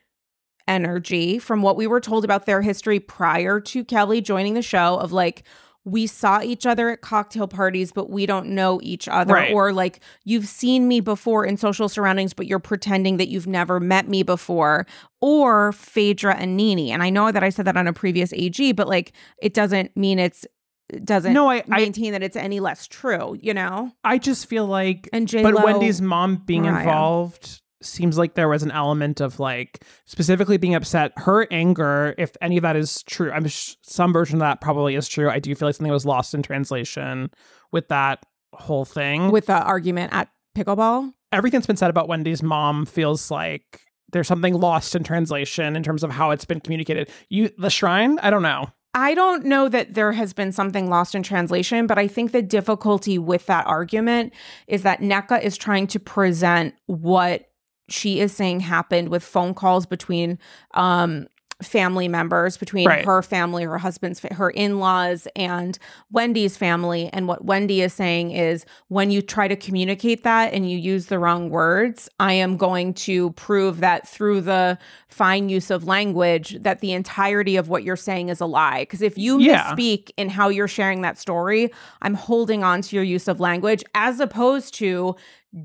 energy 0.68 1.40
from 1.40 1.62
what 1.62 1.76
we 1.76 1.88
were 1.88 2.00
told 2.00 2.24
about 2.24 2.46
their 2.46 2.62
history 2.62 3.00
prior 3.00 3.60
to 3.60 3.84
Kelly 3.84 4.22
joining 4.22 4.54
the 4.54 4.62
show 4.62 4.98
of 4.98 5.12
like 5.12 5.44
we 5.86 6.08
saw 6.08 6.42
each 6.42 6.66
other 6.66 6.90
at 6.90 7.02
cocktail 7.02 7.48
parties 7.48 7.92
but 7.92 8.10
we 8.10 8.26
don't 8.26 8.48
know 8.48 8.80
each 8.84 9.08
other 9.08 9.34
Right. 9.34 9.54
or 9.54 9.74
like 9.74 10.00
you've 10.24 10.48
seen 10.48 10.88
me 10.88 11.00
before 11.02 11.46
in 11.46 11.58
social 11.58 11.90
surroundings 11.90 12.34
but 12.34 12.48
you're 12.48 12.60
pretending 12.60 13.18
that 13.18 13.28
you've 13.28 13.48
never 13.48 13.80
met 13.80 14.08
me 14.08 14.24
before 14.24 14.86
or 15.22 15.72
Phaedra 15.74 16.36
and 16.36 16.56
Nini 16.56 16.92
and 16.92 17.04
I 17.04 17.10
know 17.10 17.32
that 17.32 17.44
I 17.44 17.50
said 17.50 17.66
that 17.66 17.76
on 17.78 17.88
a 17.88 17.94
previous 17.94 18.32
AG 18.34 18.72
but 18.74 18.88
like 18.88 19.14
it 19.42 19.54
doesn't 19.54 19.96
mean 19.98 20.20
it's 20.20 20.46
it 20.90 21.06
doesn't 21.06 21.34
no 21.34 21.50
i 21.50 21.64
i, 21.72 21.78
maintain 21.80 22.12
that 22.12 22.22
it's 22.22 22.36
any 22.36 22.60
less 22.60 22.88
true, 22.88 23.36
you 23.42 23.54
know? 23.54 23.92
I 24.04 24.18
just 24.20 24.46
feel 24.48 24.66
like 24.68 25.10
And 25.12 25.28
J 25.28 25.42
but 25.42 25.56
Wendy's 25.64 26.02
mom 26.02 26.36
being 26.46 26.64
Mariah. 26.64 26.80
involved 26.82 27.62
seems 27.86 28.18
like 28.18 28.36
there 28.36 28.50
was 28.50 28.64
an 28.64 28.72
element 28.72 29.22
of 29.22 29.40
like 29.40 29.84
specifically 30.06 30.58
being 30.58 30.76
upset. 30.76 31.12
Her 31.18 31.48
anger, 31.52 32.16
if 32.18 32.36
any 32.42 32.58
of 32.58 32.64
that 32.64 32.76
is 32.76 33.04
true, 33.04 33.32
I'm 33.32 33.48
sh- 33.48 33.76
some 33.82 34.14
version 34.14 34.36
of 34.36 34.40
that 34.42 34.62
probably 34.62 34.96
is 34.96 35.08
true. 35.08 35.30
I 35.30 35.40
do 35.40 35.54
feel 35.56 35.68
like 35.68 35.76
something 35.76 35.92
was 35.92 36.06
lost 36.06 36.34
in 36.34 36.44
translation 36.44 37.32
with 37.72 37.88
that 37.90 38.26
whole 38.54 38.86
thing. 38.86 39.32
with 39.32 39.48
the 39.48 39.62
argument 39.62 40.14
at 40.14 40.30
pickleball. 40.56 41.14
Everything 41.32 41.60
that's 41.60 41.68
been 41.68 41.78
said 41.78 41.90
about 41.90 42.08
Wendy's 42.08 42.44
mom 42.44 42.86
feels 42.86 43.32
like 43.32 43.82
there's 44.12 44.28
something 44.28 44.54
lost 44.54 44.96
in 44.96 45.04
translation 45.04 45.76
in 45.76 45.84
terms 45.84 46.04
of 46.04 46.12
how 46.12 46.32
it's 46.32 46.46
been 46.46 46.60
communicated. 46.60 47.10
You, 47.30 47.50
the 47.58 47.70
shrine, 47.70 48.20
I 48.20 48.30
don't 48.30 48.44
know. 48.44 48.68
I 48.96 49.16
don't 49.16 49.46
know 49.46 49.70
that 49.70 49.96
there 49.96 50.12
has 50.12 50.34
been 50.34 50.52
something 50.52 50.88
lost 50.88 51.16
in 51.16 51.24
translation, 51.24 51.88
but 51.88 51.98
I 51.98 52.08
think 52.08 52.32
the 52.32 52.44
difficulty 52.44 53.18
with 53.18 53.48
that 53.48 53.66
argument 53.66 54.34
is 54.68 54.84
that 54.84 55.00
Nneka 55.00 55.42
is 55.42 55.58
trying 55.58 55.88
to 55.88 56.00
present 56.00 56.76
what 56.86 57.50
she 57.90 58.20
is 58.20 58.34
saying 58.34 58.62
happened 58.62 59.10
with 59.10 59.24
phone 59.24 59.54
calls 59.54 59.86
between 59.86 60.40
um 60.74 61.28
family 61.62 62.08
members 62.08 62.58
between 62.58 62.88
Right. 62.88 63.06
her 63.06 63.22
family, 63.22 63.64
her 63.64 63.78
husband's, 63.78 64.20
her 64.32 64.50
in 64.50 64.80
laws, 64.80 65.28
and 65.36 65.78
Wendy's 66.12 66.58
family. 66.58 67.10
And 67.14 67.28
what 67.28 67.46
Wendy 67.46 67.82
is 67.82 67.94
saying 67.94 68.32
is 68.32 68.66
when 68.88 69.12
you 69.12 69.22
try 69.22 69.48
to 69.48 69.56
communicate 69.56 70.24
that 70.24 70.54
and 70.54 70.70
you 70.70 70.78
use 70.78 71.06
the 71.06 71.20
wrong 71.20 71.50
words, 71.50 72.10
I 72.20 72.34
am 72.34 72.58
going 72.58 72.94
to 72.96 73.32
prove 73.32 73.80
that 73.82 74.08
through 74.08 74.42
the 74.42 74.78
fine 75.08 75.48
use 75.48 75.70
of 75.70 75.86
language 75.86 76.58
that 76.62 76.80
the 76.82 76.92
entirety 76.92 77.56
of 77.56 77.70
what 77.70 77.84
you're 77.84 77.96
saying 77.96 78.30
is 78.30 78.42
a 78.42 78.46
lie. 78.46 78.82
Because 78.82 79.02
if 79.02 79.18
you 79.18 79.40
Yeah. 79.40 79.72
misspeak 79.74 80.10
in 80.18 80.30
how 80.30 80.50
you're 80.50 80.68
sharing 80.68 81.02
that 81.02 81.18
story, 81.20 81.72
I'm 82.02 82.16
holding 82.16 82.64
on 82.64 82.82
to 82.82 82.96
your 82.96 83.06
use 83.06 83.28
of 83.28 83.40
language 83.40 83.84
as 83.94 84.20
opposed 84.20 84.74
to 84.76 85.16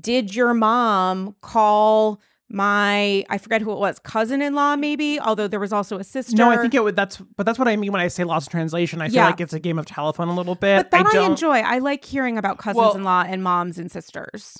did 0.01 0.35
your 0.35 0.53
mom 0.53 1.35
call 1.41 2.21
my 2.49 3.23
I 3.29 3.37
forget 3.37 3.61
who 3.61 3.71
it 3.71 3.77
was, 3.77 3.99
cousin-in-law 3.99 4.77
maybe, 4.77 5.19
although 5.19 5.47
there 5.47 5.59
was 5.59 5.71
also 5.71 5.99
a 5.99 6.03
sister. 6.03 6.35
No, 6.35 6.49
I 6.49 6.57
think 6.57 6.73
it 6.73 6.83
would. 6.83 6.95
That's 6.95 7.17
but 7.17 7.45
that's 7.45 7.59
what 7.59 7.67
I 7.67 7.75
mean 7.75 7.91
when 7.91 8.01
I 8.01 8.07
say 8.07 8.23
lost 8.23 8.47
in 8.47 8.51
translation. 8.51 9.01
I 9.01 9.09
feel 9.09 9.23
like 9.23 9.41
it's 9.41 9.53
a 9.53 9.59
game 9.59 9.77
of 9.77 9.85
telephone 9.85 10.27
a 10.27 10.35
little 10.35 10.55
bit. 10.55 10.77
but 10.77 10.91
that 10.91 11.05
I, 11.05 11.11
don't, 11.11 11.31
enjoy. 11.31 11.59
I 11.59 11.77
like 11.79 12.03
hearing 12.03 12.37
about 12.37 12.57
cousins-in-law 12.57 13.25
and 13.27 13.43
moms 13.43 13.77
and 13.77 13.91
sisters. 13.91 14.57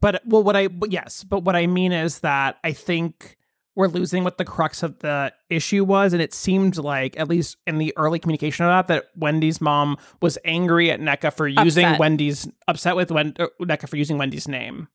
But 0.00 0.22
well, 0.26 0.42
what 0.42 0.56
I 0.56 0.68
yes, 0.88 1.24
but 1.24 1.40
what 1.40 1.56
I 1.56 1.66
mean 1.66 1.92
is 1.92 2.20
that 2.20 2.58
I 2.62 2.72
think 2.72 3.36
we're 3.74 3.88
losing 3.88 4.24
what 4.24 4.38
the 4.38 4.44
crux 4.44 4.82
of 4.82 4.98
the 5.00 5.32
issue 5.50 5.84
was, 5.84 6.12
and 6.12 6.22
it 6.22 6.32
seemed 6.32 6.78
like 6.78 7.18
at 7.18 7.28
least 7.28 7.56
in 7.66 7.78
the 7.78 7.92
early 7.96 8.18
communication 8.18 8.64
of 8.64 8.70
that, 8.70 8.86
that 8.88 9.04
Wendy's 9.16 9.60
mom 9.60 9.96
was 10.22 10.38
angry 10.44 10.90
at 10.90 11.00
Nneka 11.00 11.32
for 11.32 11.46
using 11.46 11.84
Upset. 11.84 12.00
Wendy's 12.00 12.48
upset 12.68 12.96
with 12.96 13.10
Wen, 13.10 13.34
uh, 13.38 13.48
Nneka 13.60 13.88
for 13.88 13.96
using 13.96 14.18
Wendy's 14.18 14.48
name. 14.48 14.88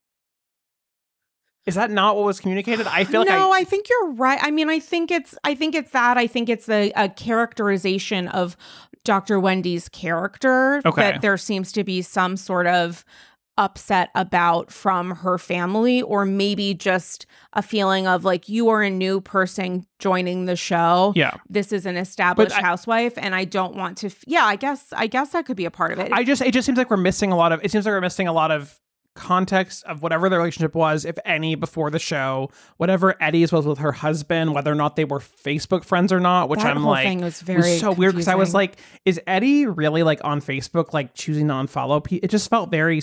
Is 1.66 1.76
that 1.76 1.92
not 1.92 2.16
what 2.16 2.26
was 2.26 2.40
communicated? 2.40 2.88
I 2.88 3.04
feel 3.04 3.22
like 3.22 3.30
no, 3.30 3.52
I, 3.52 3.60
I, 3.60 3.64
think 3.64 3.88
you're 3.90 4.12
right. 4.14 4.40
I 4.42 4.50
mean, 4.52 4.70
I 4.70 4.80
think 4.80 5.12
it's 5.12 5.36
I 5.44 5.54
think 5.56 5.76
it's 5.76 5.92
that. 5.92 6.18
I 6.18 6.26
think 6.28 6.50
it's 6.50 6.68
a, 6.68 6.92
a 6.96 7.10
characterization 7.10 8.28
of 8.30 8.58
Dr. 9.04 9.40
Wendy's 9.40 9.90
character 9.90 10.82
Okay. 10.86 11.02
that 11.02 11.22
there 11.22 11.38
seems 11.38 11.72
to 11.74 11.84
be 11.84 12.02
some 12.02 12.38
sort 12.38 12.68
of 12.68 13.04
upset 13.58 14.10
about 14.16 14.72
from 14.72 15.12
her 15.12 15.38
family 15.38 16.02
or 16.02 16.26
maybe 16.26 16.74
just 16.74 17.26
a 17.54 17.62
feeling 17.62 18.08
of 18.08 18.24
like 18.24 18.48
you 18.48 18.70
are 18.70 18.82
a 18.82 18.90
new 18.90 19.20
person 19.22 19.86
joining 20.00 20.46
the 20.46 20.56
show. 20.56 21.14
yeah. 21.16 21.32
This 21.50 21.72
is 21.74 21.86
an 21.86 21.98
established 21.98 22.56
I- 22.58 22.62
housewife 22.62 23.14
and 23.18 23.36
I 23.36 23.44
don't 23.46 23.76
want 23.76 23.98
to 24.00 24.08
f- 24.08 24.24
Yeah, 24.26 24.46
I 24.46 24.56
guess 24.56 24.88
I 24.94 25.06
guess 25.08 25.30
that 25.32 25.46
could 25.46 25.58
be 25.58 25.66
a 25.66 25.72
part 25.72 25.92
of 25.92 26.00
it. 26.00 26.12
I 26.12 26.24
just 26.24 26.42
it 26.42 26.54
just 26.54 26.66
seems 26.66 26.78
like 26.78 26.90
we're 26.90 26.98
missing 26.98 27.32
a 27.32 27.36
lot 27.36 27.52
of 27.52 27.60
it 27.64 27.70
seems 27.72 27.86
like 27.86 27.92
we're 27.94 28.02
missing 28.02 28.28
a 28.28 28.34
lot 28.34 28.50
of 28.52 28.80
context 29.14 29.84
of 29.86 30.02
whatever 30.02 30.30
the 30.30 30.38
relationship 30.38 30.74
was, 30.74 31.06
if 31.06 31.18
any, 31.26 31.56
before 31.56 31.90
the 31.90 32.00
show, 32.00 32.50
whatever 32.78 33.16
Eddie's 33.22 33.52
was 33.52 33.66
with 33.66 33.80
her 33.80 33.92
husband, 33.92 34.54
whether 34.54 34.72
or 34.72 34.76
not 34.76 34.96
they 34.96 35.06
were 35.06 35.20
Facebook 35.20 35.84
friends 35.84 36.14
or 36.14 36.20
not, 36.20 36.50
which 36.50 36.62
that 36.62 36.76
I'm 36.76 36.84
like 36.84 37.06
thing 37.06 37.22
was 37.22 37.42
very 37.42 37.72
was 37.72 37.80
so 37.80 37.92
weird 37.92 38.14
because 38.14 38.28
I 38.28 38.36
was 38.36 38.54
like, 38.54 38.78
is 39.06 39.20
Eddie 39.28 39.66
really 39.66 40.04
like 40.04 40.24
on 40.24 40.42
Facebook, 40.42 40.94
like 40.94 41.14
choosing 41.14 41.48
to 41.50 41.54
unfollow 41.54 42.04
people? 42.04 42.26
It 42.26 42.30
just 42.32 42.50
felt 42.50 42.72
very 42.72 43.02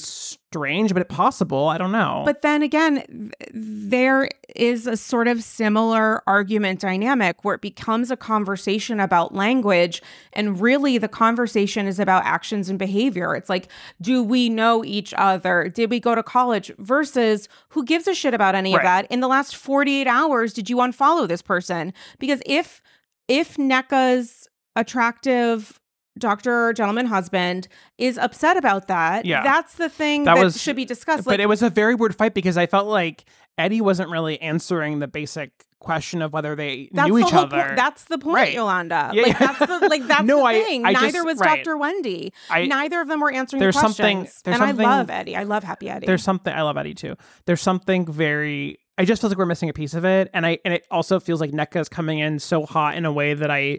strange, 0.50 0.94
but 0.94 1.08
possible. 1.08 1.68
I 1.68 1.76
don't 1.78 1.92
know. 1.92 2.22
But 2.24 2.42
then 2.42 2.62
again, 2.62 3.32
there 3.52 4.28
is 4.56 4.86
a 4.86 4.96
sort 4.96 5.28
of 5.28 5.42
similar 5.42 6.22
argument 6.26 6.80
dynamic 6.80 7.44
where 7.44 7.54
it 7.54 7.60
becomes 7.60 8.10
a 8.10 8.16
conversation 8.16 8.98
about 8.98 9.34
language. 9.34 10.00
And 10.32 10.58
really, 10.60 10.96
the 10.96 11.08
conversation 11.08 11.86
is 11.86 12.00
about 12.00 12.24
actions 12.24 12.70
and 12.70 12.78
behavior. 12.78 13.34
It's 13.34 13.50
like, 13.50 13.68
do 14.00 14.22
we 14.22 14.48
know 14.48 14.82
each 14.84 15.12
other? 15.18 15.68
Did 15.68 15.90
we 15.90 16.00
go 16.00 16.14
to 16.14 16.22
college? 16.22 16.72
Versus, 16.78 17.48
who 17.68 17.84
gives 17.84 18.06
a 18.08 18.14
shit 18.14 18.32
about 18.32 18.54
any 18.54 18.72
Right. 18.72 18.80
of 18.80 18.84
that? 18.84 19.06
In 19.12 19.20
the 19.20 19.28
last 19.28 19.54
48 19.54 20.06
hours, 20.06 20.54
did 20.54 20.70
you 20.70 20.76
unfollow 20.76 21.28
this 21.28 21.42
person? 21.42 21.92
Because 22.18 22.40
if, 22.46 22.80
if 23.28 23.56
Nneka's 23.56 24.48
attractive 24.76 25.78
doctor, 26.18 26.72
gentleman 26.72 27.06
husband 27.06 27.68
is 27.98 28.18
upset 28.18 28.56
about 28.56 28.88
that, 28.88 29.24
Yeah. 29.24 29.42
that's 29.42 29.74
the 29.74 29.88
thing 29.88 30.24
That 30.24 30.34
that, 30.36 30.44
was- 30.44 30.60
should 30.60 30.76
be 30.76 30.84
discussed. 30.84 31.24
but 31.24 31.40
it 31.40 31.48
was 31.48 31.62
a 31.62 31.70
very 31.70 31.94
weird 31.94 32.14
fight 32.16 32.34
because 32.34 32.56
I 32.56 32.66
felt 32.66 32.86
like 32.88 33.24
Eddie 33.56 33.80
wasn't 33.80 34.10
really 34.10 34.40
answering 34.40 34.98
the 35.00 35.08
basic 35.08 35.50
question 35.80 36.22
of 36.22 36.32
whether 36.32 36.56
they 36.56 36.88
That's 36.92 37.08
knew 37.08 37.14
the 37.20 37.26
each 37.26 37.30
whole 37.32 37.44
other. 37.44 37.62
point. 37.62 37.76
That's 37.76 38.04
the 38.04 38.18
point, 38.18 38.34
Right. 38.34 38.52
Yolanda. 38.52 39.10
Yeah, 39.14 39.22
like 39.22 39.40
yeah. 39.40 39.46
that's 39.54 39.58
the 39.80 39.88
like 39.88 40.06
that's 40.08 40.24
No, 40.24 40.38
the 40.38 40.42
I- 40.44 40.62
thing. 40.62 40.84
I 40.84 40.92
Neither 40.92 41.10
just- 41.12 41.24
was 41.26 41.38
right. 41.38 41.64
Dr. 41.64 41.76
Wendy. 41.76 42.32
I- 42.50 42.66
Neither 42.66 43.00
of 43.00 43.06
them 43.08 43.20
were 43.20 43.32
answering 43.32 43.60
There's 43.60 43.74
the 43.76 43.80
something- 43.82 44.18
there's 44.18 44.42
and 44.44 44.56
something- 44.56 44.84
I 44.86 44.96
love 44.98 45.08
Eddie. 45.10 45.36
I 45.36 45.44
love 45.44 45.62
Happy 45.64 45.88
Eddie. 45.88 46.06
there's 46.06 46.22
something 46.24 46.52
I 46.52 46.62
love 46.62 46.76
Eddie 46.76 46.94
too. 46.94 47.14
There's 47.46 47.60
something 47.62 48.06
very 48.10 48.78
I 49.00 49.04
just 49.04 49.20
feel 49.22 49.30
like 49.30 49.38
we're 49.38 49.46
missing 49.46 49.68
a 49.68 49.72
piece 49.72 49.94
of 49.94 50.04
it. 50.04 50.28
And 50.34 50.44
I 50.44 50.58
and 50.64 50.74
it 50.74 50.84
also 50.90 51.20
feels 51.20 51.40
like 51.40 51.52
Nneka 51.52 51.80
is 51.80 51.88
coming 51.88 52.18
in 52.18 52.40
so 52.40 52.66
hot 52.66 52.96
in 52.96 53.04
a 53.04 53.12
way 53.12 53.34
that 53.34 53.48
I 53.50 53.78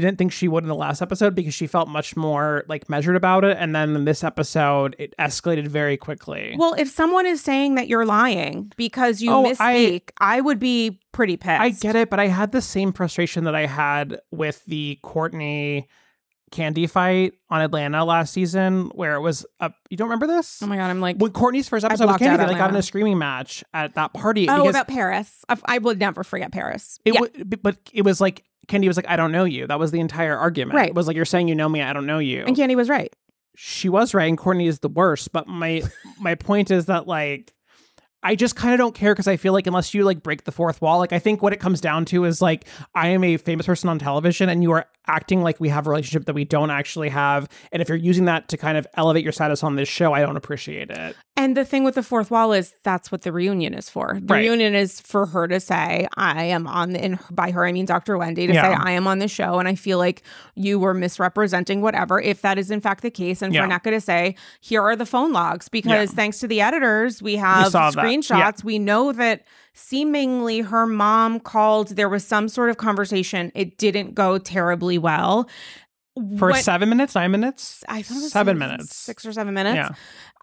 didn't 0.00 0.18
think 0.18 0.32
she 0.32 0.48
would 0.48 0.64
in 0.64 0.68
the 0.68 0.74
last 0.74 1.02
episode 1.02 1.34
because 1.34 1.54
she 1.54 1.66
felt 1.66 1.88
much 1.88 2.16
more 2.16 2.64
like 2.68 2.88
measured 2.88 3.16
about 3.16 3.44
it. 3.44 3.56
And 3.60 3.74
then 3.74 3.94
in 3.96 4.04
this 4.04 4.22
episode, 4.24 4.96
it 4.98 5.14
escalated 5.18 5.68
very 5.68 5.96
quickly. 5.96 6.54
well, 6.58 6.74
if 6.74 6.88
someone 6.88 7.26
is 7.26 7.40
saying 7.40 7.74
that 7.76 7.88
you're 7.88 8.06
lying 8.06 8.72
because 8.76 9.20
you 9.22 9.30
Oh, 9.30 9.44
I- 9.58 9.74
misspeak, 9.74 10.10
I, 10.20 10.40
would 10.40 10.58
be 10.58 11.00
pretty 11.12 11.36
pissed. 11.36 11.60
I 11.60 11.70
get 11.70 11.96
it, 11.96 12.10
but 12.10 12.20
I 12.20 12.26
had 12.28 12.52
the 12.52 12.62
same 12.62 12.92
frustration 12.92 13.44
that 13.44 13.54
I 13.54 13.66
had 13.66 14.20
with 14.30 14.64
the 14.66 14.98
Courtney 15.02 15.88
Kandi 16.54 16.88
fight 16.88 17.34
on 17.50 17.60
Atlanta 17.60 18.04
last 18.04 18.32
season, 18.32 18.90
where 18.94 19.14
it 19.14 19.20
was 19.20 19.44
a 19.60 19.72
you 19.90 19.96
don't 19.96 20.06
remember 20.06 20.26
this? 20.26 20.62
Oh 20.62 20.66
my 20.66 20.76
god, 20.76 20.88
I'm 20.88 21.00
like 21.00 21.16
when 21.16 21.32
Courtney's 21.32 21.68
first 21.68 21.84
episode 21.84 22.06
blocked 22.06 22.22
Kandi, 22.22 22.38
they 22.38 22.46
like, 22.46 22.56
got 22.56 22.70
in 22.70 22.76
a 22.76 22.82
screaming 22.82 23.18
match 23.18 23.64
at 23.74 23.94
that 23.94 24.12
party. 24.14 24.48
Oh, 24.48 24.68
about 24.68 24.86
Paris. 24.86 25.44
I, 25.48 25.58
I 25.64 25.78
would 25.78 25.98
never 25.98 26.22
forget 26.22 26.52
Paris. 26.52 26.98
It 27.04 27.14
yeah. 27.14 27.44
b- 27.44 27.58
but 27.60 27.76
it 27.92 28.02
was 28.02 28.20
like 28.20 28.44
Kandi 28.68 28.86
was 28.86 28.96
like, 28.96 29.08
"I 29.08 29.16
don't 29.16 29.32
know 29.32 29.44
you." 29.44 29.66
That 29.66 29.78
was 29.78 29.90
the 29.90 30.00
entire 30.00 30.36
argument. 30.36 30.76
Right. 30.76 30.88
It 30.88 30.94
was 30.94 31.08
like 31.08 31.16
you're 31.16 31.24
saying 31.24 31.48
you 31.48 31.54
know 31.54 31.68
me, 31.68 31.82
I 31.82 31.92
don't 31.92 32.06
know 32.06 32.18
you. 32.20 32.44
and 32.46 32.56
Kandi 32.56 32.76
was 32.76 32.88
right. 32.88 33.12
she 33.56 33.88
was 33.88 34.14
right, 34.14 34.28
and 34.28 34.38
Courtney 34.38 34.68
is 34.68 34.78
the 34.78 34.88
worst. 34.88 35.32
But 35.32 35.48
my 35.48 35.82
my 36.20 36.34
point 36.34 36.70
is 36.70 36.86
that 36.86 37.06
like. 37.06 37.52
I 38.26 38.36
just 38.36 38.56
kind 38.56 38.72
of 38.72 38.78
don't 38.78 38.94
care 38.94 39.12
because 39.12 39.28
I 39.28 39.36
feel 39.36 39.52
like 39.52 39.66
unless 39.66 39.92
you 39.92 40.02
like 40.02 40.22
break 40.22 40.44
the 40.44 40.50
fourth 40.50 40.80
wall, 40.80 40.98
like 40.98 41.12
I 41.12 41.18
think 41.18 41.42
what 41.42 41.52
it 41.52 41.60
comes 41.60 41.82
down 41.82 42.06
to 42.06 42.24
is 42.24 42.40
like 42.40 42.64
I 42.94 43.08
am 43.08 43.22
a 43.22 43.36
famous 43.36 43.66
person 43.66 43.90
on 43.90 43.98
television 43.98 44.48
and 44.48 44.62
you 44.62 44.72
are 44.72 44.86
acting 45.06 45.42
like 45.42 45.60
we 45.60 45.68
have 45.68 45.86
a 45.86 45.90
relationship 45.90 46.26
that 46.26 46.34
we 46.34 46.44
don't 46.44 46.70
actually 46.70 47.08
have. 47.08 47.48
And 47.72 47.82
if 47.82 47.88
you're 47.88 47.98
using 47.98 48.24
that 48.26 48.48
to 48.48 48.56
kind 48.56 48.78
of 48.78 48.86
elevate 48.94 49.22
your 49.22 49.32
status 49.32 49.62
on 49.62 49.76
this 49.76 49.88
show, 49.88 50.12
I 50.12 50.20
don't 50.20 50.36
appreciate 50.36 50.90
it. 50.90 51.16
And 51.36 51.56
the 51.56 51.64
thing 51.64 51.82
with 51.84 51.96
the 51.96 52.02
fourth 52.02 52.30
wall 52.30 52.52
is 52.52 52.72
that's 52.84 53.10
what 53.10 53.22
the 53.22 53.32
reunion 53.32 53.74
is 53.74 53.90
for. 53.90 54.18
The 54.20 54.34
Right. 54.34 54.40
reunion 54.40 54.74
is 54.74 55.00
for 55.00 55.26
her 55.26 55.48
to 55.48 55.58
say, 55.60 56.06
I 56.16 56.44
am 56.44 56.66
on 56.66 56.92
the, 56.92 57.02
and 57.02 57.18
by 57.30 57.50
her, 57.50 57.66
I 57.66 57.72
mean 57.72 57.86
Dr. 57.86 58.16
Wendy, 58.16 58.46
to 58.46 58.54
say, 58.54 58.60
I 58.60 58.92
am 58.92 59.06
on 59.06 59.18
the 59.18 59.28
show. 59.28 59.58
And 59.58 59.66
I 59.68 59.74
feel 59.74 59.98
like 59.98 60.22
you 60.54 60.78
were 60.78 60.94
misrepresenting 60.94 61.80
whatever, 61.80 62.20
if 62.20 62.42
that 62.42 62.56
is 62.58 62.70
in 62.70 62.80
fact 62.80 63.02
the 63.02 63.10
case. 63.10 63.42
And 63.42 63.52
Yeah. 63.52 63.66
for 63.66 63.72
Nneka 63.72 63.90
to 63.90 64.00
say, 64.00 64.36
here 64.60 64.82
are 64.82 64.96
the 64.96 65.06
phone 65.06 65.32
logs, 65.32 65.68
because 65.68 66.10
Yeah. 66.10 66.16
thanks 66.16 66.38
to 66.40 66.46
the 66.46 66.60
editors, 66.60 67.20
we 67.22 67.36
have 67.36 67.72
that. 67.72 67.94
screenshots. 67.94 68.62
We 68.64 68.78
know 68.78 69.12
that 69.12 69.42
seemingly 69.74 70.60
her 70.60 70.86
mom 70.86 71.40
called, 71.40 71.88
there 71.88 72.08
was 72.08 72.24
some 72.26 72.48
sort 72.48 72.70
of 72.70 72.76
conversation. 72.76 73.52
It 73.54 73.76
didn't 73.78 74.14
go 74.14 74.38
terribly 74.38 74.98
well. 74.98 75.48
For 76.38 76.52
When- 76.52 76.62
seven 76.62 76.88
minutes, 76.88 77.16
nine 77.16 77.32
minutes, 77.32 77.82
I 77.88 78.02
thought 78.02 78.18
it 78.18 78.22
was 78.22 78.32
seven 78.32 78.56
six- 78.56 78.60
minutes. 78.60 78.96
six 78.96 79.26
or 79.26 79.32
seven 79.32 79.52
minutes. 79.52 79.74
Yeah. 79.76 79.88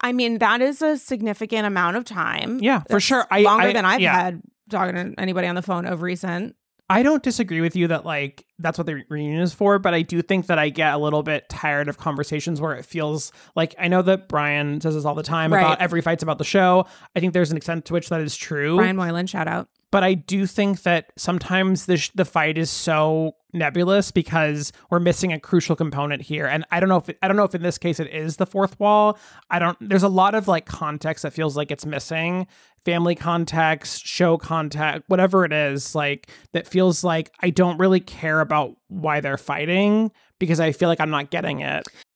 I 0.02 0.12
mean, 0.12 0.38
that 0.38 0.60
is 0.60 0.82
a 0.82 0.98
significant 0.98 1.66
amount 1.66 1.96
of 1.96 2.04
time. 2.04 2.58
Yeah, 2.60 2.80
for 2.80 2.86
That's 2.94 3.04
sure. 3.04 3.26
I- 3.30 3.40
longer 3.40 3.68
I- 3.68 3.72
than 3.72 3.84
I've 3.86 4.00
yeah. 4.00 4.14
had 4.14 4.42
talking 4.68 4.94
to 4.96 5.14
anybody 5.18 5.46
on 5.48 5.54
the 5.54 5.62
phone 5.62 5.86
of 5.86 6.02
recent. 6.02 6.54
I 6.92 7.02
don't 7.02 7.22
disagree 7.22 7.60
with 7.62 7.74
you 7.74 7.88
that 7.88 8.04
like 8.04 8.44
that's 8.58 8.76
what 8.76 8.86
the 8.86 9.02
reunion 9.08 9.40
is 9.40 9.54
for, 9.54 9.78
but 9.78 9.94
I 9.94 10.02
do 10.02 10.20
think 10.20 10.46
that 10.48 10.58
I 10.58 10.68
get 10.68 10.92
a 10.92 10.98
little 10.98 11.22
bit 11.22 11.48
tired 11.48 11.88
of 11.88 11.96
conversations 11.96 12.60
where 12.60 12.74
it 12.74 12.84
feels 12.84 13.32
like 13.56 13.74
I 13.78 13.88
know 13.88 14.02
that 14.02 14.28
Brian 14.28 14.80
says 14.80 14.94
this 14.94 15.04
all 15.06 15.14
the 15.14 15.22
time 15.22 15.52
Right. 15.52 15.60
about 15.62 15.80
every 15.80 16.02
fight's 16.02 16.22
about 16.22 16.36
the 16.38 16.44
show. 16.44 16.86
I 17.16 17.20
think 17.20 17.32
there's 17.32 17.50
an 17.50 17.56
extent 17.56 17.86
to 17.86 17.94
which 17.94 18.10
that 18.10 18.20
is 18.20 18.36
true, 18.36 18.76
Brian 18.76 18.96
Moylan, 18.96 19.26
shout 19.26 19.48
out. 19.48 19.68
But 19.92 20.02
I 20.02 20.14
do 20.14 20.46
think 20.46 20.82
that 20.82 21.12
sometimes 21.16 21.86
the 21.86 21.98
sh- 21.98 22.10
the 22.14 22.24
fight 22.24 22.58
is 22.58 22.70
so 22.70 23.36
nebulous 23.52 24.10
because 24.10 24.72
we're 24.90 24.98
missing 24.98 25.32
a 25.32 25.38
crucial 25.38 25.76
component 25.76 26.22
here, 26.22 26.46
and 26.46 26.64
I 26.72 26.80
don't 26.80 26.88
know 26.88 26.96
if 26.96 27.10
it, 27.10 27.18
I 27.22 27.28
don't 27.28 27.36
know 27.36 27.44
if 27.44 27.54
in 27.54 27.62
this 27.62 27.78
case 27.78 28.00
it 28.00 28.08
is 28.08 28.38
the 28.38 28.46
fourth 28.46 28.80
wall. 28.80 29.18
I 29.50 29.58
don't. 29.60 29.76
There's 29.80 30.02
a 30.02 30.08
lot 30.08 30.34
of 30.34 30.48
like 30.48 30.64
context 30.64 31.22
that 31.22 31.34
feels 31.34 31.56
like 31.56 31.70
it's 31.70 31.84
missing, 31.86 32.46
family 32.86 33.14
context, 33.14 34.04
show 34.06 34.38
context, 34.38 35.04
whatever 35.08 35.44
it 35.44 35.52
is, 35.52 35.94
like 35.94 36.30
that 36.52 36.66
feels 36.66 37.04
like 37.04 37.30
I 37.40 37.50
don't 37.50 37.78
really 37.78 38.00
care 38.00 38.40
about 38.40 38.74
why 38.88 39.20
they're 39.20 39.36
fighting 39.36 40.10
because 40.38 40.58
I 40.58 40.72
feel 40.72 40.88
like 40.88 41.00
I'm 41.00 41.10
not 41.10 41.30
getting 41.30 41.60
it. 41.60 41.86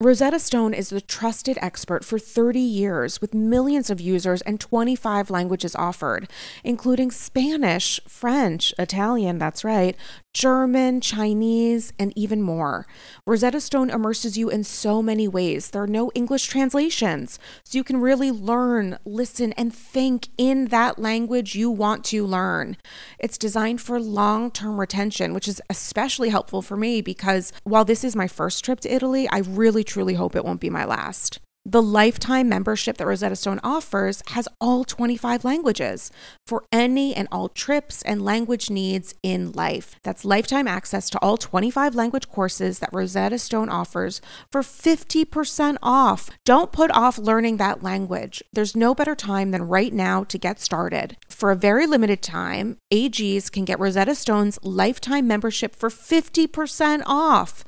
Rosetta 0.00 0.40
Stone 0.40 0.74
is 0.74 0.88
the 0.88 1.00
trusted 1.00 1.56
expert 1.62 2.04
for 2.04 2.18
30 2.18 2.58
years 2.58 3.20
with 3.20 3.32
millions 3.32 3.90
of 3.90 4.00
users 4.00 4.42
and 4.42 4.58
25 4.58 5.30
languages 5.30 5.76
offered, 5.76 6.28
including 6.64 7.12
Spanish, 7.12 8.00
French, 8.08 8.74
Italian, 8.76 9.38
that's 9.38 9.62
right, 9.62 9.96
German, 10.32 11.00
Chinese, 11.00 11.92
and 11.96 12.12
even 12.16 12.42
more. 12.42 12.88
Rosetta 13.24 13.60
Stone 13.60 13.88
immerses 13.88 14.36
you 14.36 14.50
in 14.50 14.64
so 14.64 15.00
many 15.00 15.28
ways. 15.28 15.70
There 15.70 15.84
are 15.84 15.86
no 15.86 16.10
English 16.12 16.46
translations, 16.46 17.38
so 17.62 17.78
you 17.78 17.84
can 17.84 18.00
really 18.00 18.32
learn, 18.32 18.98
listen, 19.04 19.52
and 19.52 19.72
think 19.72 20.26
in 20.36 20.66
that 20.66 20.98
language 20.98 21.54
you 21.54 21.70
want 21.70 22.04
to 22.06 22.26
learn. 22.26 22.76
It's 23.20 23.38
designed 23.38 23.80
for 23.80 24.00
long 24.00 24.50
term 24.50 24.80
retention, 24.80 25.34
which 25.34 25.46
is 25.46 25.62
especially 25.70 26.30
helpful 26.30 26.62
for 26.62 26.76
me 26.76 27.00
because 27.00 27.52
while 27.62 27.84
this 27.84 28.02
is 28.02 28.16
my 28.16 28.26
first 28.26 28.64
trip 28.64 28.80
to 28.80 28.92
Italy, 28.92 29.28
I 29.30 29.38
really 29.38 29.83
truly 29.84 30.14
hope 30.14 30.34
it 30.34 30.44
won't 30.44 30.60
be 30.60 30.70
my 30.70 30.84
last. 30.84 31.38
The 31.66 31.80
lifetime 31.80 32.50
membership 32.50 32.98
that 32.98 33.06
Rosetta 33.06 33.36
Stone 33.36 33.60
offers 33.64 34.22
has 34.28 34.46
all 34.60 34.84
25 34.84 35.46
languages 35.46 36.10
for 36.46 36.62
any 36.70 37.16
and 37.16 37.26
all 37.32 37.48
trips 37.48 38.02
and 38.02 38.22
language 38.22 38.68
needs 38.68 39.14
in 39.22 39.50
life. 39.52 39.96
That's 40.02 40.26
lifetime 40.26 40.68
access 40.68 41.08
to 41.08 41.18
all 41.20 41.38
25 41.38 41.94
language 41.94 42.28
courses 42.28 42.80
that 42.80 42.92
Rosetta 42.92 43.38
Stone 43.38 43.70
offers 43.70 44.20
for 44.52 44.60
50% 44.60 45.78
off. 45.82 46.28
Don't 46.44 46.70
put 46.70 46.90
off 46.90 47.16
learning 47.16 47.56
that 47.56 47.82
language. 47.82 48.42
There's 48.52 48.76
no 48.76 48.94
better 48.94 49.14
time 49.14 49.50
than 49.50 49.66
right 49.66 49.92
now 49.92 50.22
to 50.24 50.36
get 50.36 50.60
started. 50.60 51.16
For 51.30 51.50
a 51.50 51.56
very 51.56 51.86
limited 51.86 52.20
time, 52.20 52.76
AGs 52.92 53.50
can 53.50 53.64
get 53.64 53.80
Rosetta 53.80 54.14
Stone's 54.14 54.58
lifetime 54.62 55.26
membership 55.26 55.74
for 55.74 55.88
50% 55.88 57.04
off. 57.06 57.64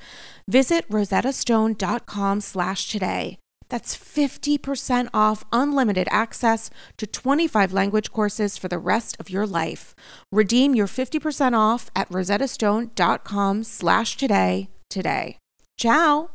Visit 0.48 0.88
rosettastone.com 0.88 2.40
slash 2.40 2.88
today. 2.88 3.38
That's 3.68 3.96
50% 3.96 5.08
off 5.12 5.44
unlimited 5.52 6.06
access 6.10 6.70
to 6.98 7.06
25 7.06 7.72
language 7.72 8.12
courses 8.12 8.56
for 8.56 8.68
the 8.68 8.78
rest 8.78 9.16
of 9.18 9.28
your 9.28 9.46
life. 9.46 9.94
Redeem 10.30 10.74
your 10.74 10.86
50% 10.86 11.58
off 11.58 11.90
at 11.96 12.08
rosettastone.com 12.08 13.64
slash 13.64 14.16
today 14.16 14.68
today. 14.88 15.38
Ciao! 15.76 16.30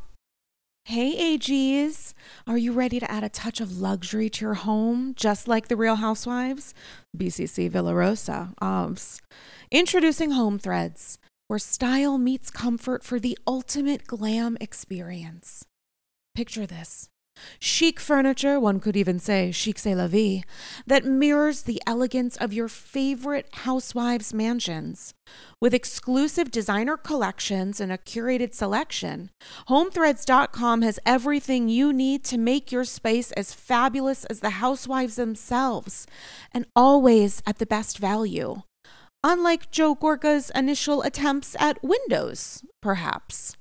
Hey 0.85 1.37
AGs, 1.37 2.13
are 2.47 2.57
you 2.57 2.73
ready 2.73 2.99
to 2.99 3.09
add 3.09 3.23
a 3.23 3.29
touch 3.29 3.61
of 3.61 3.79
luxury 3.79 4.29
to 4.31 4.45
your 4.45 4.55
home, 4.55 5.13
just 5.15 5.47
like 5.47 5.67
the 5.67 5.77
Real 5.77 5.97
Housewives? 5.97 6.73
BCC 7.15 7.69
Villa 7.69 7.93
Rosa, 7.93 8.53
OBS. 8.59 9.21
Introducing 9.69 10.31
Home 10.31 10.57
Threads, 10.57 11.19
where 11.51 11.59
style 11.59 12.17
meets 12.17 12.49
comfort 12.49 13.03
for 13.03 13.19
the 13.19 13.37
ultimate 13.45 14.07
glam 14.07 14.57
experience. 14.61 15.65
Picture 16.33 16.65
this 16.65 17.09
Chic 17.59 17.99
furniture, 17.99 18.57
one 18.57 18.79
could 18.79 18.95
even 18.95 19.19
say 19.19 19.51
chic 19.51 19.77
c'est 19.77 19.93
la 19.93 20.07
vie, 20.07 20.43
that 20.87 21.03
mirrors 21.03 21.63
the 21.63 21.81
elegance 21.85 22.37
of 22.37 22.53
your 22.53 22.69
favorite 22.69 23.49
housewives' 23.65 24.33
mansions. 24.33 25.13
With 25.59 25.73
exclusive 25.73 26.51
designer 26.51 26.95
collections 26.95 27.81
and 27.81 27.91
a 27.91 27.97
curated 27.97 28.53
selection, 28.53 29.29
HomeThreads.com 29.67 30.83
has 30.83 30.99
everything 31.05 31.67
you 31.67 31.91
need 31.91 32.23
to 32.25 32.37
make 32.37 32.71
your 32.71 32.85
space 32.85 33.33
as 33.33 33.53
fabulous 33.53 34.23
as 34.25 34.39
the 34.39 34.51
housewives 34.61 35.17
themselves, 35.17 36.07
and 36.53 36.65
always 36.77 37.43
at 37.45 37.57
the 37.57 37.65
best 37.65 37.97
value. 37.97 38.61
Unlike 39.23 39.69
Joe 39.69 39.93
Gorga's 39.93 40.51
initial 40.55 41.03
attempts 41.03 41.55
at 41.59 41.83
windows, 41.83 42.63
perhaps. 42.81 43.55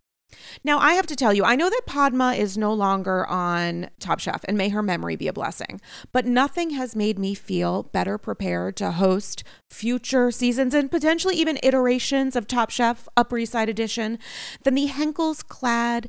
Now, 0.64 0.78
I 0.78 0.94
have 0.94 1.06
to 1.08 1.16
tell 1.16 1.34
you, 1.34 1.44
I 1.44 1.56
know 1.56 1.68
that 1.68 1.86
Padma 1.86 2.32
is 2.32 2.56
no 2.56 2.72
longer 2.72 3.26
on 3.26 3.90
Top 3.98 4.20
Chef, 4.20 4.42
and 4.44 4.56
may 4.56 4.70
her 4.70 4.82
memory 4.82 5.16
be 5.16 5.28
a 5.28 5.32
blessing, 5.32 5.80
but 6.12 6.24
nothing 6.24 6.70
has 6.70 6.96
made 6.96 7.18
me 7.18 7.34
feel 7.34 7.84
better 7.84 8.16
prepared 8.18 8.76
to 8.76 8.92
host 8.92 9.44
future 9.68 10.30
seasons 10.30 10.72
and 10.72 10.90
potentially 10.90 11.36
even 11.36 11.58
iterations 11.62 12.36
of 12.36 12.46
Top 12.46 12.70
Chef 12.70 13.08
Upper 13.16 13.38
East 13.38 13.52
Side 13.52 13.68
Edition 13.68 14.18
than 14.64 14.74
the 14.74 14.88
Henckels 14.88 15.46
clad 15.46 16.08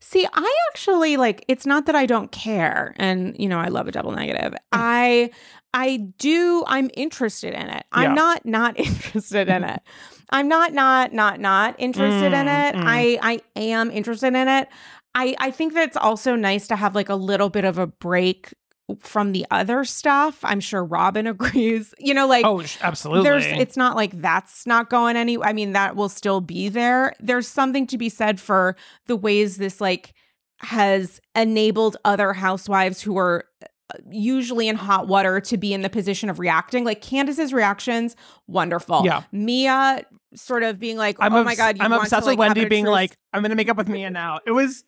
See, 0.00 0.26
I 0.32 0.56
actually 0.70 1.16
like 1.16 1.44
it's 1.48 1.66
not 1.66 1.86
that 1.86 1.94
I 1.94 2.06
don't 2.06 2.32
care 2.32 2.94
and 2.96 3.36
you 3.38 3.48
know, 3.48 3.58
I 3.58 3.68
love 3.68 3.88
a 3.88 3.92
double 3.92 4.12
negative. 4.12 4.52
Mm. 4.52 4.58
I 4.72 5.30
I 5.74 5.96
do 6.18 6.64
I'm 6.66 6.90
interested 6.94 7.54
in 7.54 7.68
it. 7.68 7.84
I'm 7.92 8.10
yeah. 8.10 8.14
not 8.14 8.46
not 8.46 8.78
interested 8.80 9.48
in 9.48 9.64
it. 9.64 9.82
I'm 10.30 10.48
not 10.48 10.72
not 10.72 11.12
not 11.12 11.40
not 11.40 11.76
interested 11.78 12.32
mm, 12.32 12.40
in 12.40 12.48
it. 12.48 12.74
Mm. 12.74 12.82
I 12.84 13.18
I 13.22 13.40
am 13.56 13.90
interested 13.90 14.34
in 14.34 14.48
it. 14.48 14.68
I 15.14 15.34
I 15.38 15.50
think 15.50 15.74
that 15.74 15.84
it's 15.84 15.96
also 15.96 16.36
nice 16.36 16.66
to 16.68 16.76
have 16.76 16.94
like 16.94 17.08
a 17.08 17.14
little 17.14 17.50
bit 17.50 17.64
of 17.64 17.78
a 17.78 17.86
break 17.86 18.54
from 19.00 19.32
the 19.32 19.46
other 19.50 19.84
stuff. 19.84 20.38
I'm 20.42 20.60
sure 20.60 20.84
Robyn 20.84 21.26
agrees. 21.30 21.94
You 21.98 22.14
know, 22.14 22.26
like 22.26 22.44
oh, 22.44 22.62
absolutely. 22.80 23.24
There's, 23.24 23.46
it's 23.46 23.76
not 23.76 23.96
like 23.96 24.20
that's 24.20 24.66
not 24.66 24.90
going 24.90 25.16
any. 25.16 25.38
I 25.42 25.52
mean, 25.52 25.72
that 25.72 25.96
will 25.96 26.08
still 26.08 26.40
be 26.40 26.68
there. 26.68 27.14
There's 27.20 27.48
something 27.48 27.86
to 27.88 27.98
be 27.98 28.08
said 28.08 28.40
for 28.40 28.76
the 29.06 29.16
ways 29.16 29.56
this 29.56 29.80
like 29.80 30.14
has 30.58 31.20
enabled 31.34 31.96
other 32.04 32.32
housewives 32.32 33.02
who 33.02 33.18
are 33.18 33.44
uh, 33.62 33.98
usually 34.10 34.68
in 34.68 34.76
hot 34.76 35.08
water 35.08 35.40
to 35.40 35.56
be 35.56 35.74
in 35.74 35.82
the 35.82 35.90
position 35.90 36.30
of 36.30 36.38
reacting. 36.38 36.84
Like 36.84 37.02
Candiace's 37.02 37.52
reactions, 37.52 38.14
wonderful. 38.46 39.02
Yeah. 39.04 39.24
Mia 39.32 40.04
sort 40.34 40.62
of 40.62 40.78
being 40.78 40.96
like, 40.96 41.16
I'm 41.20 41.34
oh 41.34 41.38
obs- 41.38 41.44
my 41.44 41.54
god, 41.54 41.76
I'm 41.80 41.92
obsessed 41.92 42.24
to, 42.24 42.30
with 42.30 42.38
Wendy 42.38 42.64
being 42.66 42.86
like, 42.86 43.16
I'm 43.32 43.42
gonna 43.42 43.56
make 43.56 43.68
up 43.68 43.76
with 43.76 43.88
Mia 43.88 44.10
now. 44.10 44.40
It 44.46 44.52
was 44.52 44.84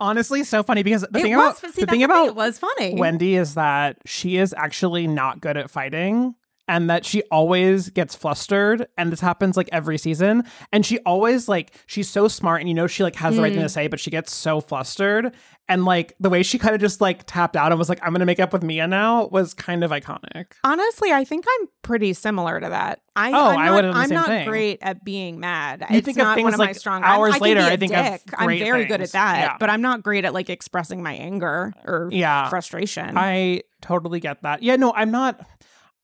honestly 0.00 0.44
so 0.44 0.62
funny 0.62 0.82
because 0.82 1.02
the 1.02 1.18
it 1.18 1.22
thing 1.22 1.36
was, 1.36 1.58
about 1.58 1.74
see, 1.74 1.80
the 1.82 1.86
thing. 1.86 2.02
about 2.02 2.26
it 2.28 2.34
was 2.36 2.58
funny. 2.58 2.94
Wendy 2.94 3.36
is 3.36 3.54
that 3.54 3.98
she 4.04 4.36
is 4.36 4.54
actually 4.56 5.06
not 5.06 5.40
good 5.40 5.56
at 5.56 5.70
fighting 5.70 6.34
and 6.66 6.88
that 6.88 7.04
she 7.04 7.22
always 7.30 7.90
gets 7.90 8.14
flustered 8.14 8.86
and 8.96 9.12
this 9.12 9.20
happens 9.20 9.56
like 9.56 9.68
every 9.72 9.98
season 9.98 10.44
and 10.72 10.84
she 10.86 10.98
always 11.00 11.48
like 11.48 11.72
she's 11.86 12.08
so 12.08 12.26
smart 12.28 12.60
and 12.60 12.68
you 12.68 12.74
know 12.74 12.86
she 12.86 13.02
like 13.02 13.16
has 13.16 13.36
the 13.36 13.42
right 13.42 13.52
thing 13.52 13.60
mm. 13.60 13.64
to 13.64 13.68
say 13.68 13.86
but 13.86 14.00
she 14.00 14.10
gets 14.10 14.32
so 14.34 14.60
flustered 14.60 15.34
and 15.68 15.84
like 15.84 16.14
the 16.20 16.30
way 16.30 16.42
she 16.42 16.58
kind 16.58 16.74
of 16.74 16.80
just 16.80 17.00
like 17.00 17.24
tapped 17.26 17.56
out 17.56 17.70
and 17.72 17.78
was 17.78 17.88
like 17.88 17.98
i'm 18.02 18.12
gonna 18.12 18.24
make 18.26 18.40
up 18.40 18.52
with 18.52 18.62
mia 18.62 18.86
now 18.86 19.26
was 19.26 19.52
kind 19.54 19.84
of 19.84 19.90
iconic 19.90 20.46
Honestly, 20.64 21.12
I 21.12 21.24
think 21.24 21.44
I'm 21.60 21.68
pretty 21.82 22.12
similar 22.14 22.58
to 22.60 22.68
that. 22.68 23.00
I, 23.14 23.30
Oh, 23.32 23.50
I'm 23.50 23.58
I 23.58 23.66
not, 23.66 23.74
would 23.74 23.84
have 23.84 23.94
the 23.94 24.00
I'm 24.00 24.10
not 24.10 24.26
thing. 24.26 24.48
great 24.48 24.78
at 24.82 25.04
being 25.04 25.38
mad. 25.38 25.84
You 25.90 25.98
it's 25.98 26.04
think 26.06 26.18
of 26.18 26.24
not 26.24 26.34
things 26.36 26.44
one 26.44 26.54
of 26.54 26.58
my 26.58 26.66
like 26.66 26.76
strong. 26.76 27.02
hours 27.04 27.34
I'm, 27.34 27.40
later, 27.40 27.60
I, 27.60 27.72
I 27.72 27.76
think 27.76 27.92
be 27.92 27.96
a 27.98 28.00
of 28.00 28.12
dick. 28.24 28.34
I'm 28.36 28.58
very 28.58 28.86
good 28.86 29.00
at 29.02 29.12
that, 29.12 29.38
Yeah. 29.38 29.56
but 29.60 29.70
I'm 29.70 29.82
not 29.82 30.02
great 30.02 30.24
at 30.24 30.32
like 30.34 30.50
expressing 30.50 31.02
my 31.02 31.14
anger 31.14 31.72
or 31.84 32.08
yeah 32.12 32.48
frustration. 32.48 33.16
I 33.16 33.62
totally 33.82 34.20
get 34.20 34.42
that. 34.42 34.62
Yeah, 34.62 34.76
no, 34.76 34.92
I'm 34.94 35.10
not. 35.10 35.40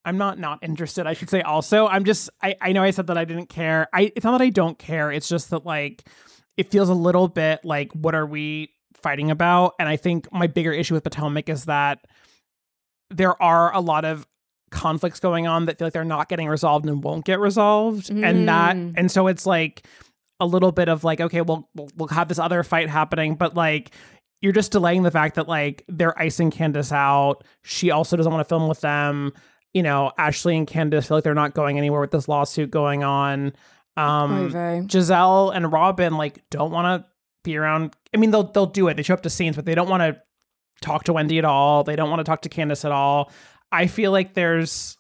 I'm 0.05 0.17
not 0.19 0.39
not 0.39 0.59
interested. 0.63 1.07
I 1.07 1.13
should 1.13 1.31
say. 1.31 1.43
Also, 1.43 1.87
I'm 1.87 2.05
just. 2.05 2.31
I 2.43 2.57
I 2.61 2.73
know 2.73 2.83
I 2.83 2.91
said 2.91 3.07
that 3.09 3.19
I 3.19 3.25
didn't 3.25 3.49
care. 3.49 3.89
I 3.93 4.13
it's 4.17 4.25
not 4.25 4.33
that 4.39 4.45
I 4.45 4.51
don't 4.51 4.79
care. 4.79 5.13
It's 5.13 5.29
just 5.29 5.51
that 5.51 5.67
like 5.67 6.09
it 6.57 6.71
feels 6.71 6.89
a 6.89 6.95
little 6.95 7.29
bit 7.29 7.61
like 7.65 7.93
what 7.93 8.15
are 8.15 8.27
we 8.27 8.71
fighting 9.03 9.31
about? 9.31 9.75
And 9.79 9.89
I 9.89 9.97
think 9.97 10.31
my 10.33 10.47
bigger 10.47 10.73
issue 10.73 10.95
with 10.95 11.05
Potomac 11.05 11.49
is 11.49 11.67
that 11.67 12.05
there 13.11 13.41
are 13.43 13.75
a 13.75 13.81
lot 13.81 14.05
of 14.05 14.27
conflicts 14.71 15.19
going 15.21 15.47
on 15.47 15.67
that 15.67 15.79
feel 15.79 15.87
like 15.87 15.93
they're 15.93 16.05
not 16.05 16.29
getting 16.29 16.49
resolved 16.49 16.87
and 16.87 17.03
won't 17.03 17.25
get 17.25 17.41
resolved, 17.41 18.11
and 18.11 18.49
that 18.49 18.77
Mm. 18.77 18.95
and 18.97 19.11
so 19.11 19.27
it's 19.27 19.45
like 19.47 19.87
a 20.39 20.47
little 20.47 20.73
bit 20.73 20.89
of 20.89 21.03
like 21.05 21.21
okay, 21.21 21.41
we'll, 21.43 21.69
we'll 21.75 22.09
have 22.09 22.29
this 22.29 22.39
other 22.39 22.63
fight 22.63 22.89
happening, 22.89 23.35
but 23.35 23.55
like 23.55 23.91
you're 24.41 24.53
just 24.53 24.73
delaying 24.73 25.03
the 25.03 25.11
fact 25.11 25.35
that 25.35 25.49
like 25.49 25.85
they're 25.89 26.19
icing 26.19 26.51
Candiace 26.51 26.93
out. 26.93 27.45
She 27.63 27.91
also 27.91 28.17
doesn't 28.17 28.33
want 28.33 28.47
to 28.47 28.49
film 28.49 28.69
with 28.69 28.81
them. 28.81 29.33
You 29.75 29.83
know, 29.83 30.13
Ashley 30.19 30.57
and 30.57 30.67
Candiace 30.67 31.07
feel 31.09 31.17
like 31.19 31.25
they're 31.25 31.35
not 31.35 31.55
going 31.55 31.79
anywhere 31.79 32.01
with 32.01 32.11
this 32.11 32.29
lawsuit 32.29 32.71
going 32.71 33.05
on. 33.05 33.53
Um. 33.97 34.51
Gizelle 34.89 35.55
and 35.55 35.71
Robyn 35.73 36.17
like 36.17 36.43
don't 36.51 36.73
want 36.73 37.03
to 37.03 37.09
be 37.45 37.57
around. 37.57 37.95
I 38.15 38.17
mean, 38.19 38.31
they'll 38.31 38.51
they'll 38.51 38.67
do 38.67 38.89
it. 38.89 38.97
They 38.97 39.03
show 39.03 39.15
up 39.15 39.23
to 39.23 39.31
scenes, 39.31 39.57
but 39.57 39.65
they 39.65 39.75
don't 39.75 39.89
want 39.89 40.03
to 40.03 40.21
talk 40.83 41.05
to 41.05 41.13
Wendy 41.13 41.39
at 41.39 41.45
all. 41.45 41.85
They 41.85 41.97
don't 41.97 42.11
want 42.11 42.21
to 42.21 42.25
talk 42.25 42.43
to 42.43 42.49
Candiace 42.49 42.85
at 42.85 42.93
all. 42.93 43.31
I 43.71 43.87
feel 43.87 44.11
like 44.11 44.35
there's 44.35 44.97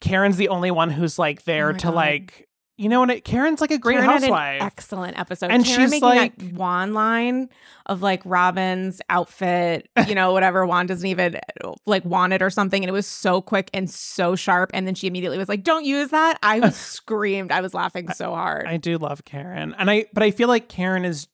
Karen's 0.00 0.36
the 0.36 0.48
only 0.48 0.70
one 0.70 0.90
who's 0.90 1.18
like 1.18 1.44
there 1.44 1.70
Oh 1.70 1.72
to 1.72 1.86
God. 1.86 1.94
like 1.94 2.48
you 2.80 2.88
know, 2.88 3.02
and 3.02 3.10
it, 3.10 3.24
Karen's 3.26 3.60
like 3.60 3.70
a 3.70 3.78
great 3.78 3.98
Karen 3.98 4.08
housewife. 4.22 4.62
excellent 4.62 5.18
episode. 5.18 5.50
And 5.50 5.64
Karen 5.64 5.80
she's 5.82 5.90
making 5.90 6.08
like- 6.08 6.36
that 6.36 6.52
Juan 6.54 6.94
line 6.94 7.50
of 7.84 8.00
like 8.00 8.22
Robyn's 8.24 9.02
outfit, 9.10 9.88
you 10.08 10.14
know, 10.14 10.32
whatever 10.32 10.64
Juan 10.64 10.86
doesn't 10.86 11.06
even 11.06 11.38
like 11.84 12.04
want 12.06 12.32
it 12.32 12.40
or 12.40 12.48
something. 12.48 12.82
And 12.82 12.88
it 12.88 12.92
was 12.92 13.06
so 13.06 13.42
quick 13.42 13.68
and 13.74 13.90
so 13.90 14.34
sharp. 14.34 14.70
And 14.72 14.86
then 14.86 14.94
she 14.94 15.06
immediately 15.06 15.36
was 15.36 15.48
like, 15.48 15.62
Don't 15.62 15.84
use 15.84 16.08
that. 16.08 16.38
I 16.42 16.60
was 16.60 16.74
screamed. 16.96 17.52
I 17.52 17.60
was 17.60 17.74
laughing 17.74 18.10
so 18.12 18.30
hard. 18.34 18.66
I 18.66 18.78
do 18.78 18.96
love 18.96 19.24
Karen. 19.26 19.74
And 19.78 19.90
I 19.90 20.06
but 20.14 20.22
I 20.22 20.30
feel 20.30 20.48
like 20.48 20.68
Karen 20.68 21.04
is 21.04 21.28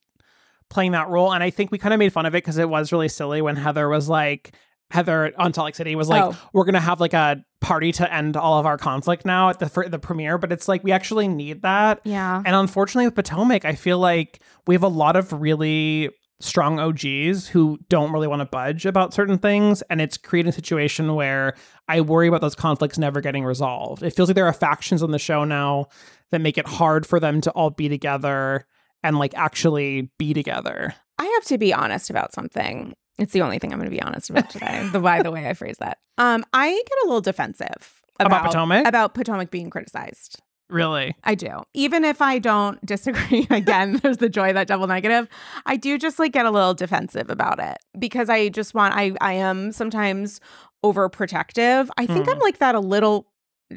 playing 0.69 0.93
that 0.93 1.09
role 1.09 1.33
and 1.33 1.45
I 1.45 1.51
think 1.51 1.71
we 1.71 1.79
kind 1.79 1.95
of 1.95 1.99
made 1.99 2.13
fun 2.13 2.27
of 2.27 2.35
it 2.35 2.41
cuz 2.41 2.59
it 2.59 2.69
was 2.69 2.91
really 2.91 3.09
silly 3.09 3.41
when 3.41 3.55
Heather 3.55 3.89
was 3.89 4.09
like 4.09 4.53
Heather 4.91 5.33
on 5.37 5.53
Salt 5.53 5.67
Lake 5.67 5.75
City 5.75 5.97
was 5.97 6.09
like 6.09 6.23
Oh. 6.23 6.37
we're 6.53 6.65
going 6.65 6.75
to 6.75 6.81
have 6.81 7.01
like 7.01 7.13
a 7.15 7.45
party 7.61 7.91
to 7.93 8.13
end 8.13 8.37
all 8.37 8.59
of 8.59 8.67
our 8.67 8.79
conflict 8.79 9.25
now 9.27 9.49
at 9.49 9.59
the 9.59 9.89
the 9.91 9.99
premiere 9.99 10.39
but 10.39 10.53
it's 10.53 10.69
like 10.69 10.85
we 10.85 10.93
actually 10.93 11.27
need 11.29 11.63
that. 11.63 12.01
yeah. 12.05 12.43
And 12.45 12.55
unfortunately 12.55 13.07
with 13.07 13.15
Potomac 13.17 13.65
I 13.65 13.75
feel 13.75 13.99
like 13.99 14.41
we 14.67 14.75
have 14.75 14.83
a 14.85 14.89
lot 14.89 15.17
of 15.17 15.33
really 15.33 16.11
strong 16.39 16.79
OGs 16.79 17.49
who 17.49 17.79
don't 17.89 18.13
really 18.13 18.29
want 18.29 18.41
to 18.41 18.47
budge 18.47 18.85
about 18.85 19.15
certain 19.15 19.39
things 19.39 19.81
and 19.89 20.01
it's 20.03 20.19
creating 20.19 20.51
a 20.51 20.53
situation 20.53 21.15
where 21.15 21.55
I 21.89 22.03
worry 22.03 22.29
about 22.29 22.43
those 22.43 22.55
conflicts 22.55 22.99
never 22.99 23.21
getting 23.23 23.43
resolved. 23.45 24.03
It 24.03 24.11
feels 24.15 24.29
like 24.29 24.35
there 24.37 24.47
are 24.47 24.53
factions 24.53 25.03
on 25.03 25.11
the 25.13 25.19
show 25.19 25.45
now 25.45 25.87
that 26.31 26.41
make 26.43 26.59
it 26.59 26.67
hard 26.67 27.07
for 27.07 27.19
them 27.19 27.41
to 27.41 27.51
all 27.53 27.71
be 27.71 27.89
together 27.89 28.67
and 29.03 29.19
like 29.19 29.33
actually 29.35 30.11
be 30.19 30.35
together. 30.35 30.95
I 31.19 31.25
have 31.25 31.45
to 31.45 31.57
be 31.59 31.73
honest 31.73 32.11
about 32.11 32.35
something. 32.35 32.93
It's 33.19 33.33
the 33.33 33.43
only 33.43 33.59
thing 33.59 33.73
I'm 33.73 33.79
going 33.79 33.91
to 33.91 33.97
be 33.97 34.03
honest 34.03 34.31
about 34.31 34.51
today. 34.51 34.89
the 34.93 35.01
by 35.01 35.23
the 35.23 35.31
way 35.31 35.49
I 35.49 35.55
phrase 35.55 35.77
that. 35.79 35.99
Um, 36.19 36.45
I 36.53 36.71
get 36.71 36.99
a 37.05 37.07
little 37.07 37.21
defensive 37.21 38.03
About 38.21 38.45
Potomac? 38.47 38.87
about 38.87 39.15
Potomac 39.15 39.51
being 39.51 39.71
criticized. 39.71 40.41
Really? 40.69 41.15
I 41.23 41.37
do. 41.37 41.63
Even 41.75 42.05
if 42.05 42.21
I 42.21 42.39
don't 42.41 42.85
disagree, 42.85 43.47
again, 43.51 43.97
there's 44.03 44.17
the 44.17 44.29
joy 44.29 44.49
of 44.49 44.55
that 44.55 44.67
double 44.67 44.87
negative. 44.89 45.29
I 45.65 45.77
do 45.77 45.97
just 45.97 46.19
like 46.19 46.33
get 46.33 46.45
a 46.45 46.51
little 46.51 46.75
defensive 46.75 47.31
about 47.31 47.61
it 47.61 47.77
because 47.99 48.29
I 48.29 48.49
just 48.49 48.75
want 48.75 48.93
I 48.95 49.13
I 49.21 49.35
am 49.35 49.71
sometimes 49.73 50.41
overprotective. 50.85 51.89
I 51.97 52.07
think 52.07 52.25
Hmm. 52.27 52.31
I'm 52.33 52.39
like 52.41 52.59
that 52.59 52.75
a 52.75 52.81
little 52.81 53.27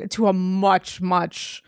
to 0.10 0.28
a 0.28 0.34
much 0.34 1.00
much 1.02 1.62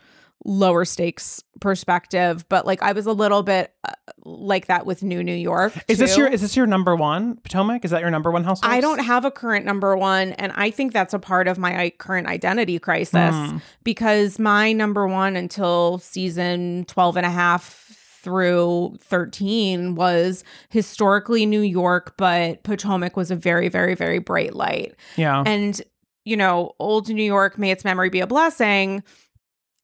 lower 0.44 0.84
stakes 0.84 1.42
perspective, 1.60 2.44
but 2.48 2.66
like 2.66 2.82
I 2.82 2.92
was 2.92 3.06
a 3.06 3.12
little 3.12 3.42
bit 3.42 3.72
uh, 3.88 3.92
like 4.24 4.66
that 4.66 4.86
with 4.86 5.02
New 5.02 5.22
New 5.22 5.34
York. 5.34 5.72
Is 5.88 5.98
this 5.98 6.16
your 6.16 6.26
is 6.28 6.40
this 6.40 6.56
your 6.56 6.66
number 6.66 6.96
one 6.96 7.36
Potomac? 7.36 7.84
Is 7.84 7.92
that 7.92 8.00
your 8.00 8.10
number 8.10 8.30
one 8.30 8.44
house? 8.44 8.60
I 8.62 8.80
don't 8.80 8.98
have 9.00 9.24
a 9.24 9.30
current 9.30 9.64
number 9.64 9.96
one, 9.96 10.32
and 10.32 10.52
I 10.56 10.70
think 10.70 10.92
that's 10.92 11.14
a 11.14 11.18
part 11.18 11.48
of 11.48 11.58
my 11.58 11.90
current 11.98 12.26
identity 12.26 12.78
crisis 12.78 13.34
Hmm. 13.34 13.58
because 13.84 14.38
my 14.38 14.72
number 14.72 15.06
one 15.06 15.36
until 15.36 15.98
season 15.98 16.84
12 16.88 17.16
and 17.18 17.26
a 17.26 17.30
half 17.30 17.78
through 18.22 18.96
13 19.00 19.94
was 19.96 20.44
historically 20.68 21.44
New 21.46 21.60
York, 21.60 22.14
but 22.16 22.62
Potomac 22.62 23.16
was 23.16 23.30
a 23.30 23.36
very, 23.36 23.68
very, 23.68 23.94
very 23.94 24.18
bright 24.18 24.54
light. 24.54 24.94
Yeah. 25.16 25.42
And, 25.44 25.80
you 26.24 26.36
know, 26.36 26.72
old 26.78 27.08
New 27.08 27.24
York, 27.24 27.58
may 27.58 27.72
its 27.72 27.84
memory 27.84 28.10
be 28.10 28.20
a 28.20 28.26
blessing. 28.28 29.02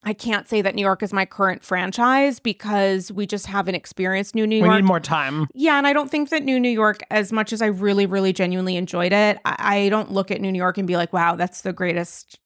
I 0.08 0.14
can't 0.14 0.48
say 0.48 0.62
that 0.62 0.74
New 0.74 0.80
York 0.80 1.02
is 1.02 1.12
my 1.12 1.26
current 1.26 1.62
franchise 1.62 2.40
because 2.40 3.12
we 3.12 3.26
just 3.26 3.44
haven't 3.44 3.74
experienced 3.74 4.34
New 4.34 4.46
New 4.46 4.56
York. 4.56 4.70
we 4.70 4.76
need 4.76 4.86
more 4.86 5.00
time. 5.00 5.48
Yeah, 5.52 5.76
and 5.76 5.86
I 5.86 5.92
don't 5.92 6.10
think 6.10 6.30
that 6.30 6.42
New 6.42 6.58
New 6.58 6.70
York, 6.70 7.02
as 7.10 7.30
much 7.30 7.52
as 7.52 7.60
I 7.60 7.66
really, 7.66 8.06
really 8.06 8.32
genuinely 8.32 8.76
enjoyed 8.76 9.12
it, 9.12 9.38
I, 9.44 9.56
I 9.58 9.88
don't 9.90 10.10
look 10.10 10.30
at 10.30 10.40
New 10.40 10.50
New 10.50 10.56
York 10.56 10.78
and 10.78 10.86
be 10.88 10.96
like, 10.96 11.12
wow, 11.12 11.36
that's 11.36 11.60
the 11.60 11.74
greatest, 11.74 12.38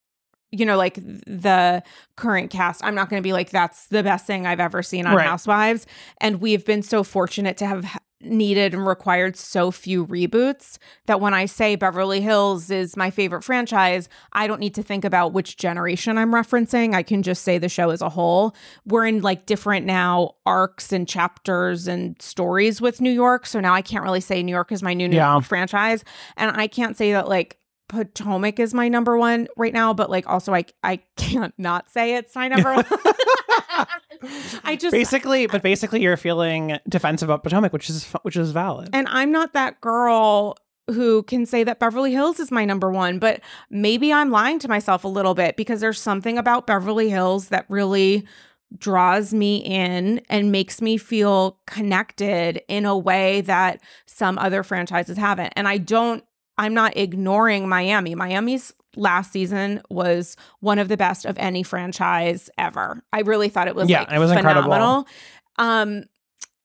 you 0.50 0.66
know, 0.66 0.76
like 0.76 0.96
the 0.96 1.84
current 2.16 2.50
cast. 2.50 2.82
I'm 2.82 2.96
not 2.96 3.08
going 3.08 3.22
to 3.22 3.24
be 3.24 3.32
like, 3.32 3.50
that's 3.50 3.86
the 3.86 4.02
best 4.02 4.26
thing 4.26 4.44
I've 4.44 4.58
ever 4.58 4.82
seen 4.82 5.06
on 5.06 5.14
Right. 5.14 5.24
Housewives. 5.24 5.86
And 6.20 6.40
we've 6.40 6.64
been 6.64 6.82
so 6.82 7.04
fortunate 7.04 7.56
to 7.58 7.66
have 7.66 7.96
needed 8.24 8.74
and 8.74 8.86
required 8.86 9.36
so 9.36 9.70
few 9.70 10.06
reboots 10.06 10.78
that 11.06 11.20
when 11.20 11.34
I 11.34 11.46
say 11.46 11.76
Beverly 11.76 12.20
Hills 12.20 12.70
is 12.70 12.96
my 12.96 13.10
favorite 13.10 13.42
franchise, 13.42 14.08
I 14.32 14.46
don't 14.46 14.60
need 14.60 14.74
to 14.74 14.82
think 14.82 15.04
about 15.04 15.32
which 15.32 15.56
generation 15.56 16.18
I'm 16.18 16.32
referencing. 16.32 16.94
I 16.94 17.02
can 17.02 17.22
just 17.22 17.42
say 17.42 17.58
the 17.58 17.68
show 17.68 17.90
as 17.90 18.02
a 18.02 18.08
whole. 18.08 18.54
We're 18.86 19.06
in 19.06 19.20
like 19.22 19.46
different 19.46 19.86
now 19.86 20.34
arcs 20.46 20.92
and 20.92 21.06
chapters 21.08 21.86
and 21.86 22.20
stories 22.20 22.80
with 22.80 23.00
New 23.00 23.10
York. 23.10 23.46
So 23.46 23.60
now 23.60 23.74
I 23.74 23.82
can't 23.82 24.04
really 24.04 24.20
say 24.20 24.42
New 24.42 24.52
York 24.52 24.72
is 24.72 24.82
my 24.82 24.94
new 24.94 25.08
New 25.08 25.16
Yeah. 25.16 25.32
York 25.32 25.44
franchise. 25.44 26.04
And 26.36 26.50
I 26.56 26.66
can't 26.66 26.96
say 26.96 27.12
that 27.12 27.28
like 27.28 27.58
Potomac 27.92 28.58
is 28.58 28.72
my 28.72 28.88
number 28.88 29.18
one 29.18 29.48
right 29.56 29.72
now, 29.72 29.92
but 29.92 30.08
like 30.08 30.26
also 30.26 30.54
I 30.54 30.64
I 30.82 30.96
can't 31.16 31.54
not 31.58 31.90
say 31.90 32.16
it's 32.16 32.34
my 32.34 32.48
number 32.48 32.74
one. 32.74 32.86
I 34.64 34.76
just 34.76 34.92
basically, 34.92 35.46
but 35.46 35.62
basically, 35.62 36.00
you're 36.00 36.16
feeling 36.16 36.78
defensive 36.88 37.28
about 37.28 37.42
Potomac, 37.42 37.72
which 37.72 37.90
is 37.90 38.10
which 38.22 38.36
is 38.36 38.52
valid. 38.52 38.88
And 38.92 39.08
I'm 39.10 39.30
not 39.30 39.52
that 39.52 39.80
girl 39.80 40.56
who 40.88 41.22
can 41.24 41.44
say 41.44 41.64
that 41.64 41.78
Beverly 41.78 42.12
Hills 42.12 42.40
is 42.40 42.50
my 42.50 42.64
number 42.64 42.90
one, 42.90 43.18
but 43.18 43.40
maybe 43.70 44.12
I'm 44.12 44.30
lying 44.30 44.58
to 44.60 44.68
myself 44.68 45.04
a 45.04 45.08
little 45.08 45.34
bit 45.34 45.56
because 45.56 45.80
there's 45.80 46.00
something 46.00 46.38
about 46.38 46.66
Beverly 46.66 47.10
Hills 47.10 47.48
that 47.48 47.66
really 47.68 48.26
draws 48.78 49.34
me 49.34 49.58
in 49.58 50.20
and 50.30 50.50
makes 50.50 50.80
me 50.80 50.96
feel 50.96 51.58
connected 51.66 52.62
in 52.68 52.86
a 52.86 52.96
way 52.96 53.42
that 53.42 53.80
some 54.06 54.38
other 54.38 54.62
franchises 54.62 55.18
haven't. 55.18 55.52
And 55.56 55.68
I 55.68 55.78
don't, 55.78 56.24
I'm 56.62 56.74
not 56.74 56.96
ignoring 56.96 57.68
Miami. 57.68 58.14
Miami's 58.14 58.72
last 58.94 59.32
season 59.32 59.82
was 59.90 60.36
one 60.60 60.78
of 60.78 60.86
the 60.86 60.96
best 60.96 61.24
of 61.24 61.36
any 61.38 61.64
franchise 61.64 62.48
ever. 62.56 63.02
I 63.12 63.22
really 63.22 63.48
thought 63.48 63.66
it 63.66 63.74
was 63.74 63.88
Yeah, 63.90 64.00
like 64.00 64.12
it 64.12 64.18
was 64.20 64.30
incredible. 64.30 64.70
phenomenal. 64.70 65.06
Um, 65.58 66.04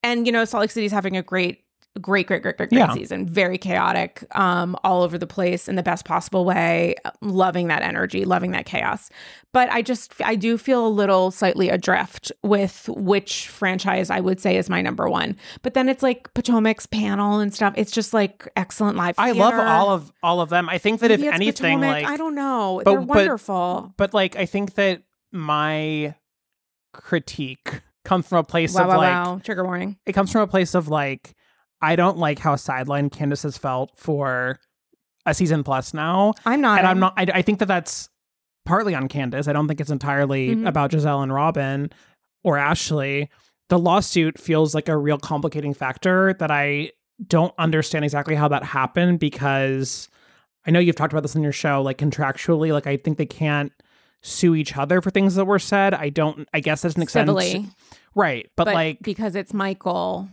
and 0.04 0.28
you 0.28 0.32
know, 0.32 0.46
Salt 0.46 0.62
Lake 0.62 0.72
City's 0.72 0.92
having 0.92 1.18
a 1.18 1.24
great, 1.24 1.64
great, 2.00 2.28
great, 2.28 2.42
great, 2.42 2.58
great, 2.58 2.70
great 2.70 2.78
Yeah. 2.80 2.94
season. 2.94 3.26
Very 3.28 3.58
chaotic, 3.58 4.24
um, 4.36 4.76
all 4.84 5.02
over 5.04 5.18
the 5.18 5.28
place 5.28 5.68
in 5.68 5.76
the 5.76 5.84
best 5.84 6.06
possible 6.06 6.46
way. 6.46 6.96
Loving 7.22 7.68
that 7.68 7.82
energy, 7.82 8.26
loving 8.26 8.52
that 8.52 8.66
chaos. 8.66 9.10
But 9.54 9.72
I 9.72 9.82
just, 9.82 10.14
I 10.24 10.36
do 10.36 10.58
feel 10.58 10.86
a 10.86 10.90
little 10.90 11.32
slightly 11.32 11.70
adrift 11.70 12.32
with 12.44 12.90
which 12.90 13.48
franchise 13.48 14.10
I 14.10 14.20
would 14.20 14.40
say 14.40 14.58
is 14.58 14.70
my 14.70 14.82
number 14.82 15.10
one. 15.10 15.36
But 15.64 15.74
then 15.74 15.90
it's 15.90 16.04
like 16.04 16.32
Potomac's 16.34 16.86
panel 16.86 17.40
and 17.40 17.54
stuff. 17.54 17.74
It's 17.78 17.92
just 17.92 18.14
like 18.14 18.48
excellent 18.56 18.98
live. 18.98 19.16
I 19.18 19.32
love 19.32 19.54
all 19.56 19.90
of 19.90 20.12
all 20.22 20.42
of 20.42 20.50
them. 20.50 20.70
I 20.70 20.78
think 20.78 21.00
that 21.00 21.10
Maybe 21.10 21.28
if 21.28 21.34
anything, 21.34 21.80
Potomac. 21.80 22.04
like 22.04 22.06
I 22.12 22.18
don't 22.18 22.36
know. 22.36 22.82
but- 22.84 22.92
They're 22.92 23.02
but- 23.02 23.16
wonderful. 23.16 23.94
But 23.98 24.14
like, 24.14 24.36
I 24.36 24.46
think 24.46 24.76
that 24.76 25.02
my 25.32 26.14
critique 26.94 27.82
comes 28.04 28.28
from 28.28 28.40
a 28.40 28.44
place 28.44 28.74
wow, 28.74 28.82
of 28.84 28.88
wow, 28.90 28.98
like, 28.98 29.10
wow. 29.26 29.42
Trigger 29.44 29.64
warning. 29.64 29.98
it 30.06 30.14
comes 30.14 30.32
from 30.32 30.42
a 30.42 30.48
place 30.48 30.74
of 30.76 30.88
like, 30.88 31.36
I 31.82 31.96
don't 31.96 32.18
like 32.18 32.40
how 32.40 32.56
sidelined 32.56 33.12
Candiace 33.12 33.44
has 33.44 33.58
felt 33.58 33.92
for 33.96 34.60
a 35.26 35.34
season 35.34 35.64
plus 35.64 35.94
now, 35.94 36.34
I'm 36.46 36.62
not. 36.62 36.80
and 36.80 36.88
I'm 36.88 37.00
not. 37.00 37.14
I, 37.18 37.26
I 37.36 37.42
think 37.42 37.60
that 37.60 37.68
that's 37.68 38.10
partly 38.66 38.96
on 38.96 39.08
Candiace. 39.08 39.48
I 39.48 39.54
don't 39.54 39.68
think 39.68 39.80
it's 39.82 39.90
entirely 39.90 40.50
Mhm. 40.56 40.68
about 40.68 40.92
Gizelle 40.92 41.22
and 41.24 41.34
Robyn 41.34 41.92
or 42.44 42.58
Ashley. 42.58 43.30
The 43.70 43.78
lawsuit 43.80 44.40
feels 44.40 44.74
like 44.74 44.88
a 44.90 44.96
real 44.98 45.18
complicating 45.18 45.74
factor 45.74 46.34
that 46.40 46.52
I 46.52 46.92
don't 47.28 47.54
understand 47.58 48.06
exactly 48.06 48.36
how 48.36 48.48
that 48.48 48.64
happened 48.64 49.20
because 49.20 50.08
I 50.66 50.72
know 50.72 50.80
you've 50.80 50.96
talked 50.96 51.12
about 51.14 51.24
this 51.24 51.36
in 51.36 51.44
your 51.44 51.52
show, 51.52 51.82
like 51.82 51.98
contractually, 51.98 52.72
like 52.72 52.88
I 52.88 52.96
think 52.98 53.18
they 53.18 53.26
can't 53.26 53.72
sue 54.22 54.56
each 54.56 54.76
other 54.78 55.02
for 55.02 55.10
things 55.12 55.36
that 55.36 55.46
were 55.46 55.60
said. 55.60 55.94
I 55.94 56.10
don't 56.10 56.48
I 56.54 56.60
guess 56.62 56.82
that 56.82 56.90
doesn't 56.90 57.00
make 57.00 57.10
sense. 57.10 57.28
Civilly, 57.28 57.68
Right. 58.16 58.50
But, 58.56 58.66
but 58.66 58.74
like 58.74 59.00
because 59.02 59.36
it's 59.36 59.54
Michael, 59.54 60.30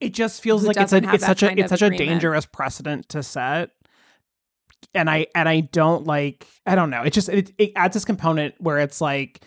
it 0.00 0.14
just 0.14 0.42
feels 0.42 0.64
like 0.64 0.76
it's 0.76 0.92
a 0.92 1.02
it's 1.12 1.24
such 1.24 1.42
a 1.42 1.58
it's 1.58 1.70
such 1.70 1.82
a 1.82 1.90
dangerous 1.90 2.46
precedent 2.46 3.08
to 3.08 3.22
set 3.22 3.70
and 4.94 5.10
i 5.10 5.26
and 5.34 5.48
i 5.48 5.60
don't 5.60 6.06
like 6.06 6.46
i 6.66 6.74
don't 6.74 6.90
know 6.90 7.02
it 7.02 7.12
just 7.12 7.28
it, 7.28 7.52
it 7.58 7.72
adds 7.76 7.94
this 7.94 8.04
component 8.04 8.54
where 8.58 8.78
it's 8.78 9.00
like 9.00 9.42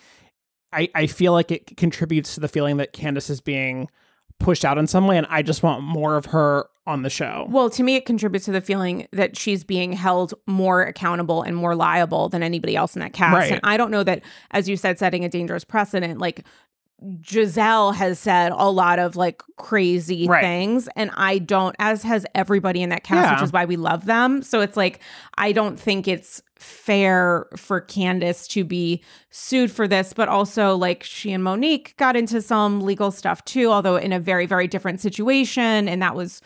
i 0.74 0.90
i 0.94 1.08
feel 1.08 1.32
like 1.32 1.52
it 1.52 1.78
contributes 1.78 2.34
to 2.36 2.40
the 2.40 2.48
feeling 2.48 2.78
that 2.78 2.94
candiace 2.94 3.30
is 3.30 3.42
being 3.42 3.90
pushed 4.40 4.66
out 4.66 4.78
in 4.78 4.88
some 4.88 5.08
way 5.08 5.18
and 5.18 5.28
i 5.30 5.42
just 5.42 5.64
want 5.64 5.84
more 5.84 6.16
of 6.16 6.26
her 6.26 6.68
on 6.88 7.04
the 7.04 7.10
show 7.12 7.46
Well, 7.48 7.70
to 7.70 7.84
me, 7.84 7.96
it 7.96 8.08
contributes 8.08 8.46
to 8.46 8.52
the 8.52 8.60
feeling 8.60 9.08
that 9.12 9.38
she's 9.38 9.64
being 9.64 9.94
held 9.94 10.34
more 10.48 10.82
accountable 10.82 11.44
and 11.44 11.56
more 11.56 11.76
liable 11.76 12.28
than 12.28 12.42
anybody 12.42 12.76
else 12.76 12.96
in 12.96 13.02
that 13.02 13.14
cast. 13.14 13.36
Right. 13.36 13.52
And 13.52 13.62
I 13.64 13.78
don't 13.78 13.92
know 13.92 14.04
that, 14.04 14.24
as 14.50 14.68
you 14.68 14.76
said, 14.76 14.98
setting 14.98 15.24
a 15.24 15.30
dangerous 15.30 15.64
precedent. 15.64 16.20
Like 16.20 16.44
Gizelle 17.22 17.96
has 17.96 18.20
said 18.20 18.52
a 18.56 18.70
lot 18.70 19.00
of 19.00 19.16
like 19.16 19.42
crazy 19.58 20.28
Right. 20.28 20.42
things, 20.44 20.88
and 20.96 21.10
I 21.16 21.40
don't, 21.40 21.76
as 21.80 22.04
has 22.04 22.26
everybody 22.36 22.84
in 22.84 22.90
that 22.90 23.04
cast, 23.04 23.28
Yeah. 23.28 23.34
which 23.36 23.44
is 23.44 23.52
why 23.52 23.66
we 23.66 23.76
love 23.76 24.06
them. 24.06 24.44
So 24.44 24.62
it's 24.62 24.78
like, 24.78 25.00
I 25.38 25.52
don't 25.52 25.80
think 25.80 26.08
it's 26.08 26.42
fair 26.56 27.48
for 27.58 27.82
Candiace 27.82 28.48
to 28.50 28.64
be 28.64 29.02
sued 29.32 29.72
for 29.72 29.88
this, 29.88 30.14
but 30.14 30.30
also 30.30 30.76
like 30.76 31.04
she 31.04 31.32
and 31.32 31.44
Monique 31.44 31.96
got 31.98 32.16
into 32.16 32.40
some 32.42 32.82
legal 32.82 33.10
stuff 33.10 33.44
too, 33.46 33.72
although 33.72 33.96
in 33.96 34.14
a 34.14 34.20
very, 34.20 34.46
very 34.46 34.68
different 34.68 35.02
situation. 35.02 35.88
And 35.90 36.02
that 36.04 36.16
was 36.16 36.40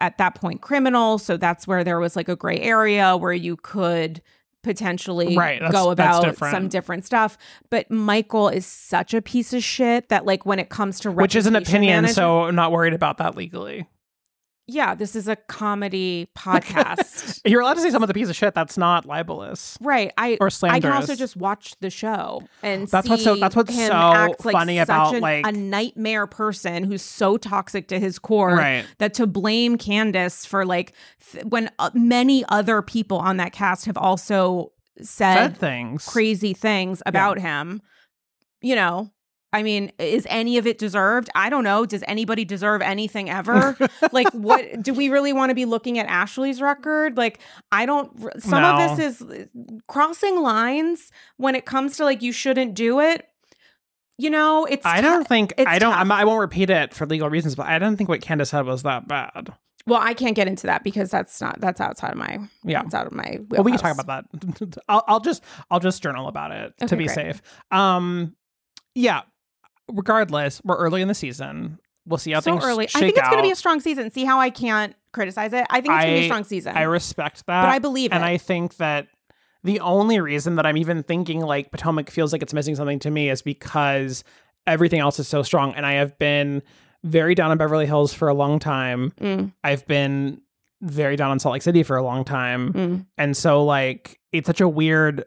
at 0.00 0.18
that 0.18 0.34
point 0.34 0.60
criminal. 0.60 1.16
So 1.16 1.38
that's 1.38 1.66
where 1.66 1.84
there 1.84 2.00
was 2.00 2.16
like 2.16 2.28
a 2.28 2.36
gray 2.36 2.58
area 2.60 3.16
where 3.16 3.32
you 3.32 3.56
could 3.56 4.20
potentially 4.62 5.36
Right, 5.36 5.60
go 5.72 5.90
about 5.90 6.24
different. 6.24 6.54
some 6.54 6.68
different 6.68 7.04
stuff. 7.04 7.36
But 7.70 7.90
Michael 7.90 8.48
is 8.48 8.64
such 8.66 9.14
a 9.14 9.20
piece 9.22 9.52
of 9.52 9.62
shit 9.62 10.08
that 10.08 10.24
like 10.24 10.46
when 10.46 10.58
it 10.58 10.68
comes 10.68 11.00
to 11.00 11.10
which 11.10 11.34
is 11.36 11.46
an 11.46 11.56
opinion 11.56 12.02
management- 12.02 12.14
so 12.14 12.42
i'm 12.44 12.54
not 12.54 12.72
worried 12.72 12.94
about 12.94 13.18
that 13.18 13.36
legally 13.36 13.86
yeah, 14.68 14.94
this 14.94 15.16
is 15.16 15.26
a 15.28 15.36
comedy 15.36 16.28
podcast. 16.38 17.40
you're 17.44 17.60
allowed 17.62 17.74
to 17.74 17.80
say 17.80 17.90
some 17.90 18.02
of 18.02 18.06
the 18.08 18.14
piece 18.14 18.28
of 18.28 18.36
shit 18.36 18.54
that's 18.54 18.78
not 18.78 19.04
libelous 19.06 19.76
right. 19.80 20.12
I 20.16 20.38
or 20.40 20.50
slanderous. 20.50 20.84
I 20.84 20.88
can 20.88 20.96
also 21.00 21.14
just 21.16 21.36
watch 21.36 21.74
the 21.80 21.90
show 21.90 22.42
and 22.62 22.86
That's 22.88 23.08
what's 23.08 23.24
so- 23.24 23.36
that's 23.36 23.56
what's 23.56 23.74
so 23.74 23.92
act 23.92 24.44
like 24.44 24.52
funny 24.52 24.78
about, 24.78 25.14
an- 25.14 25.20
like- 25.20 25.46
a 25.46 25.52
nightmare 25.52 26.26
person 26.26 26.84
who's 26.84 27.02
so 27.02 27.36
toxic 27.36 27.88
to 27.88 27.98
his 27.98 28.18
core 28.18 28.54
right 28.54 28.86
that 28.98 29.14
to 29.14 29.26
blame 29.26 29.76
Candiace 29.78 30.46
for 30.46 30.64
like 30.64 30.92
th- 31.32 31.44
when 31.46 31.70
uh, 31.78 31.90
many 31.94 32.44
other 32.48 32.82
people 32.82 33.18
on 33.18 33.38
that 33.38 33.52
cast 33.52 33.86
have 33.86 33.96
also 33.96 34.72
said 35.00 35.34
said 35.34 35.56
things 35.58 36.04
crazy 36.06 36.52
things 36.54 37.02
about 37.06 37.38
him, 37.38 37.80
you 38.60 38.74
know. 38.76 39.10
I 39.52 39.62
mean, 39.62 39.92
is 39.98 40.26
any 40.30 40.56
of 40.58 40.66
it 40.66 40.78
deserved? 40.78 41.28
I 41.34 41.50
don't 41.50 41.64
know. 41.64 41.84
Does 41.84 42.02
anybody 42.08 42.44
deserve 42.44 42.80
anything 42.80 43.28
ever? 43.28 43.76
like, 44.12 44.30
what 44.32 44.82
do 44.82 44.94
we 44.94 45.08
really 45.10 45.32
want 45.32 45.50
to 45.50 45.54
be 45.54 45.64
looking 45.66 45.98
at 45.98 46.06
Ashley's 46.06 46.62
record? 46.62 47.16
Like, 47.18 47.38
I 47.70 47.84
don't. 47.84 48.10
Some 48.42 48.62
No. 48.62 48.76
of 48.78 48.96
this 48.96 49.20
is 49.20 49.48
crossing 49.88 50.40
lines 50.40 51.10
when 51.36 51.54
it 51.54 51.66
comes 51.66 51.96
to 51.98 52.04
like 52.04 52.22
you 52.22 52.32
shouldn't 52.32 52.74
do 52.74 53.00
it. 53.00 53.26
You 54.18 54.30
know, 54.30 54.64
it's. 54.66 54.86
I 54.86 55.00
don't 55.00 55.26
think 55.26 55.52
I 55.58 55.78
don't. 55.78 55.94
I'm. 55.94 56.10
I 56.12 56.24
won't 56.24 56.40
repeat 56.40 56.70
it 56.70 56.94
for 56.94 57.06
legal 57.06 57.28
reasons, 57.28 57.54
but 57.54 57.66
I 57.66 57.78
don't 57.78 57.96
think 57.96 58.08
what 58.08 58.20
Candace 58.20 58.50
said 58.50 58.64
was 58.66 58.82
that 58.84 59.08
bad. 59.08 59.52
Well, 59.86 60.00
I 60.00 60.14
can't 60.14 60.36
get 60.36 60.46
into 60.46 60.68
that 60.68 60.84
because 60.84 61.10
that's 61.10 61.40
not 61.40 61.60
that's 61.60 61.80
outside 61.80 62.12
of 62.12 62.16
my 62.18 62.38
Yeah. 62.62 62.82
that's 62.82 62.94
out 62.94 63.06
of 63.06 63.12
my. 63.12 63.40
Well, 63.48 63.64
we 63.64 63.72
can 63.72 63.80
talk 63.80 63.98
about 63.98 64.06
that. 64.30 64.78
I'll, 64.88 65.02
I'll 65.08 65.20
just 65.20 65.42
I'll 65.70 65.80
just 65.80 66.02
journal 66.02 66.28
about 66.28 66.52
it 66.52 66.72
to 66.86 66.96
be 66.96 67.06
great. 67.06 67.14
safe. 67.14 67.42
Um, 67.72 68.36
yeah. 68.94 69.22
Regardless, 69.88 70.60
we're 70.64 70.76
early 70.76 71.02
in 71.02 71.08
the 71.08 71.14
season. 71.14 71.78
We'll 72.06 72.18
see 72.18 72.32
how 72.32 72.40
so 72.40 72.52
things 72.52 72.64
early. 72.64 72.88
I 72.94 73.00
think 73.00 73.16
it's 73.16 73.28
going 73.28 73.38
to 73.38 73.42
be 73.42 73.52
a 73.52 73.56
strong 73.56 73.80
season. 73.80 74.10
See 74.10 74.24
how 74.24 74.40
I 74.40 74.50
can't 74.50 74.94
criticize 75.12 75.52
it. 75.52 75.66
I 75.70 75.80
think 75.80 75.94
it's 75.94 76.04
going 76.04 76.14
to 76.14 76.20
be 76.20 76.24
a 76.24 76.28
strong 76.28 76.44
season. 76.44 76.76
I 76.76 76.82
respect 76.82 77.46
that, 77.46 77.62
but 77.62 77.68
I 77.68 77.78
believe 77.78 78.12
and 78.12 78.24
it. 78.24 78.26
I 78.26 78.38
think 78.38 78.76
that 78.76 79.08
the 79.62 79.80
only 79.80 80.20
reason 80.20 80.56
that 80.56 80.66
I'm 80.66 80.76
even 80.76 81.02
thinking 81.02 81.40
like 81.40 81.70
Potomac 81.70 82.10
feels 82.10 82.32
like 82.32 82.42
it's 82.42 82.52
missing 82.52 82.74
something 82.74 82.98
to 83.00 83.10
me 83.10 83.30
is 83.30 83.42
because 83.42 84.24
everything 84.66 85.00
else 85.00 85.18
is 85.18 85.28
so 85.28 85.42
strong, 85.42 85.74
and 85.74 85.86
I 85.86 85.92
have 85.94 86.18
been 86.18 86.62
very 87.04 87.34
down 87.34 87.50
on 87.50 87.58
Beverly 87.58 87.86
Hills 87.86 88.12
for 88.12 88.28
a 88.28 88.34
long 88.34 88.58
time. 88.58 89.12
Mm, 89.20 89.52
I've 89.62 89.86
been 89.86 90.40
very 90.80 91.14
down 91.14 91.30
on 91.30 91.38
Salt 91.38 91.52
Lake 91.52 91.62
City 91.62 91.82
for 91.84 91.96
a 91.96 92.02
long 92.02 92.24
time. 92.24 92.72
mm. 92.72 93.06
And 93.16 93.36
so 93.36 93.64
like 93.64 94.18
it's 94.32 94.46
such 94.46 94.60
a 94.60 94.68
weird 94.68 95.24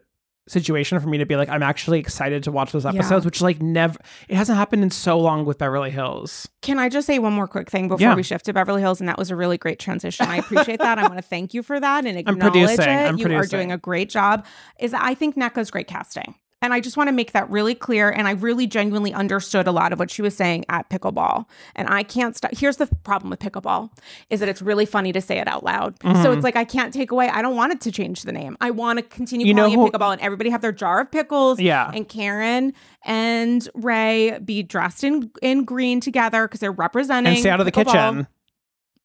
situation 0.48 1.00
for 1.00 1.08
me 1.08 1.18
to 1.18 1.26
be 1.26 1.34
like 1.36 1.48
I'm 1.48 1.62
actually 1.62 1.98
excited 1.98 2.42
to 2.44 2.52
watch 2.52 2.72
those 2.72 2.84
Yeah. 2.84 2.90
episodes, 2.90 3.24
which 3.24 3.40
like 3.40 3.60
never 3.60 3.98
it 4.28 4.36
hasn't 4.36 4.56
happened 4.56 4.82
in 4.84 4.90
so 4.90 5.18
long 5.18 5.44
with 5.44 5.58
Beverly 5.58 5.90
Hills. 5.90 6.48
Can 6.62 6.78
I 6.78 6.88
just 6.88 7.06
say 7.06 7.18
one 7.18 7.32
more 7.32 7.48
quick 7.48 7.70
thing 7.70 7.88
before 7.88 8.00
Yeah. 8.00 8.14
we 8.14 8.22
shift 8.22 8.44
to 8.46 8.52
Beverly 8.52 8.80
Hills? 8.80 9.00
And 9.00 9.08
that 9.08 9.18
was 9.18 9.30
a 9.30 9.36
really 9.36 9.58
great 9.58 9.78
transition. 9.78 10.26
I 10.26 10.36
appreciate 10.36 10.78
that. 10.78 10.98
I 10.98 11.02
want 11.02 11.16
to 11.16 11.22
thank 11.22 11.52
you 11.54 11.62
for 11.62 11.80
that 11.80 12.06
and 12.06 12.16
I'm 12.28 12.34
acknowledge 12.36 12.52
producing. 12.52 12.88
it. 12.88 13.08
I'm 13.08 13.18
you 13.18 13.34
are 13.36 13.46
doing 13.46 13.72
a 13.72 13.78
great 13.78 14.08
job. 14.08 14.46
Is 14.78 14.94
I 14.94 15.14
think 15.14 15.36
Nneka's 15.36 15.70
great 15.70 15.88
casting. 15.88 16.34
And 16.66 16.74
I 16.74 16.80
just 16.80 16.96
want 16.96 17.06
to 17.06 17.12
make 17.12 17.30
that 17.30 17.48
really 17.48 17.76
clear. 17.76 18.10
And 18.10 18.26
I 18.26 18.32
really 18.32 18.66
genuinely 18.66 19.14
understood 19.14 19.68
a 19.68 19.72
lot 19.72 19.92
of 19.92 20.00
what 20.00 20.10
she 20.10 20.20
was 20.20 20.36
saying 20.36 20.64
at 20.68 20.90
pickleball. 20.90 21.44
And 21.76 21.88
I 21.88 22.02
can't 22.02 22.36
stop. 22.36 22.50
Here's 22.56 22.76
the 22.78 22.88
problem 23.04 23.30
with 23.30 23.38
pickleball 23.38 23.90
is 24.30 24.40
that 24.40 24.48
it's 24.48 24.60
really 24.60 24.84
funny 24.84 25.12
to 25.12 25.20
say 25.20 25.38
it 25.38 25.46
out 25.46 25.62
loud. 25.62 25.94
So 26.02 26.08
Mhm. 26.08 26.34
it's 26.34 26.42
like 26.42 26.56
I 26.56 26.64
can't 26.64 26.92
take 26.92 27.12
away. 27.12 27.28
I 27.28 27.40
don't 27.40 27.54
want 27.54 27.72
it 27.72 27.80
to 27.82 27.92
change 27.92 28.22
the 28.22 28.32
name. 28.32 28.56
I 28.60 28.72
want 28.72 28.98
to 28.98 29.04
continue 29.04 29.46
You 29.46 29.54
know 29.54 29.62
calling 29.66 29.78
who- 29.78 29.86
it 29.86 29.92
pickleball 29.92 30.12
and 30.12 30.20
everybody 30.20 30.50
have 30.50 30.60
their 30.60 30.72
jar 30.72 31.00
of 31.02 31.12
pickles 31.12 31.60
Yeah. 31.60 31.88
and 31.94 32.08
Karen 32.08 32.72
and 33.04 33.68
Ray 33.74 34.38
be 34.44 34.64
dressed 34.64 35.04
in 35.04 35.30
in 35.40 35.64
green 35.64 36.00
together 36.00 36.48
because 36.48 36.58
they're 36.58 36.72
representing 36.72 37.34
And 37.34 37.38
stay 37.40 37.50
out 37.50 37.60
of 37.60 37.66
the 37.66 37.70
pickleball. 37.72 37.84
kitchen. 37.92 38.26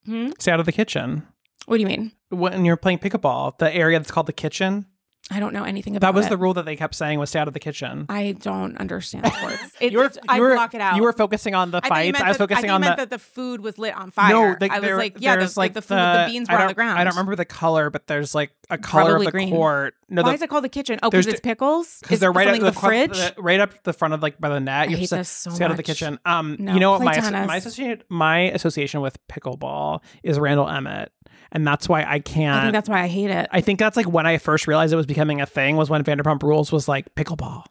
Hmm? 0.07 0.29
Stay 0.39 0.51
out 0.51 0.59
of 0.59 0.65
the 0.65 0.71
kitchen. 0.71 1.27
What 1.67 1.77
do 1.77 1.81
you 1.81 1.87
mean? 1.87 2.11
When 2.31 2.65
you're 2.65 2.75
playing 2.75 2.97
pickleball, 2.99 3.59
the 3.59 3.71
area 3.75 3.99
that's 3.99 4.09
called 4.09 4.25
the 4.25 4.33
kitchen, 4.33 4.87
I 5.29 5.39
don't 5.39 5.53
know 5.53 5.63
anything 5.63 5.95
about 5.95 6.07
that 6.13 6.17
was 6.17 6.25
it. 6.25 6.29
the 6.29 6.37
rule 6.37 6.55
that 6.55 6.65
they 6.65 6.75
kept 6.75 6.93
saying 6.95 7.17
was 7.19 7.29
stay 7.29 7.39
out 7.39 7.47
of 7.47 7.53
the 7.53 7.59
kitchen. 7.59 8.05
I 8.09 8.33
don't 8.33 8.75
understand 8.77 9.27
sports. 9.33 9.61
It, 9.79 9.91
you 9.93 9.99
were, 9.99 10.11
I 10.27 10.35
you 10.37 10.41
were, 10.41 10.53
block 10.55 10.73
it 10.73 10.81
out. 10.81 10.95
You 10.97 11.03
were 11.03 11.13
focusing 11.13 11.55
on 11.55 11.71
the 11.71 11.79
I 11.83 11.87
fights. 11.87 12.13
meant 12.13 12.25
I 12.25 12.27
was 12.29 12.37
focusing 12.37 12.37
on 12.37 12.39
that- 12.39 12.39
focusing 12.39 12.69
I 12.69 12.73
on 12.75 12.81
meant 12.81 12.97
the 12.97 13.01
that 13.03 13.09
the 13.11 13.19
food 13.19 13.61
was 13.61 13.77
lit 13.77 13.95
on 13.95 14.11
fire. 14.11 14.33
No, 14.33 14.55
the, 14.59 14.69
I 14.73 14.79
was 14.79 14.87
there- 14.89 14.97
like, 14.97 15.15
yeah, 15.19 15.35
the, 15.35 15.41
there's 15.41 15.55
like 15.57 15.73
the 15.73 15.81
food, 15.81 15.95
the, 15.95 16.25
beans 16.27 16.49
were 16.49 16.57
on 16.57 16.67
the 16.67 16.73
ground. 16.73 16.99
I 16.99 17.03
don't 17.03 17.13
remember 17.13 17.35
the 17.37 17.45
color, 17.45 17.89
but 17.89 18.07
there's 18.07 18.35
like 18.35 18.51
a 18.69 18.77
color 18.77 19.11
Probably 19.11 19.27
of 19.27 19.31
the 19.31 19.37
green. 19.37 19.49
court. 19.51 19.93
No, 20.09 20.23
Why 20.23 20.29
the, 20.31 20.35
is 20.35 20.41
it 20.41 20.49
called 20.49 20.63
the 20.65 20.69
kitchen? 20.69 20.99
Oh, 21.01 21.09
because 21.09 21.27
it's 21.27 21.39
pickles. 21.39 21.99
because 22.01 22.19
they're 22.19 22.31
right 22.33 22.47
up 22.49 22.59
the, 22.59 22.65
the 22.65 22.71
fridge. 22.73 23.11
the- 23.17 23.35
right 23.37 23.59
up 23.61 23.83
the 23.83 23.93
front 23.93 24.13
of 24.13 24.21
like 24.21 24.37
by 24.41 24.49
the 24.49 24.59
net. 24.59 24.87
You 24.89 24.97
have 24.97 24.99
hate 25.01 25.09
this 25.11 25.29
so 25.29 25.51
stay 25.51 25.63
out 25.63 25.71
of 25.71 25.77
the 25.77 25.83
kitchen. 25.83 26.19
Um, 26.25 26.57
you 26.59 26.79
know 26.79 26.91
what 26.91 27.01
my 27.03 27.13
tennis. 27.13 27.47
my 27.47 27.55
associate 27.57 28.03
my 28.09 28.39
association 28.51 28.99
with 28.99 29.17
pickleball 29.29 30.01
is 30.23 30.37
Randall 30.39 30.67
Emmett, 30.67 31.13
and 31.51 31.67
that's 31.67 31.89
why 31.89 32.03
I 32.03 32.19
can't. 32.19 32.57
I 32.57 32.61
think 32.63 32.73
that's 32.73 32.89
why 32.89 33.03
I 33.03 33.07
hate 33.07 33.29
it. 33.29 33.47
I 33.51 33.61
think 33.61 33.79
that's 33.79 33.97
like 33.97 34.07
when 34.07 34.25
I 34.25 34.37
first 34.37 34.67
realized 34.67 34.93
it 34.93 34.97
was 34.97 35.05
becoming 35.05 35.41
a 35.41 35.45
thing 35.45 35.77
was 35.77 35.89
when 35.89 36.03
Vanderpump 36.03 36.43
Rules 36.43 36.71
was 36.71 36.87
like 36.87 37.13
pickleball. 37.15 37.65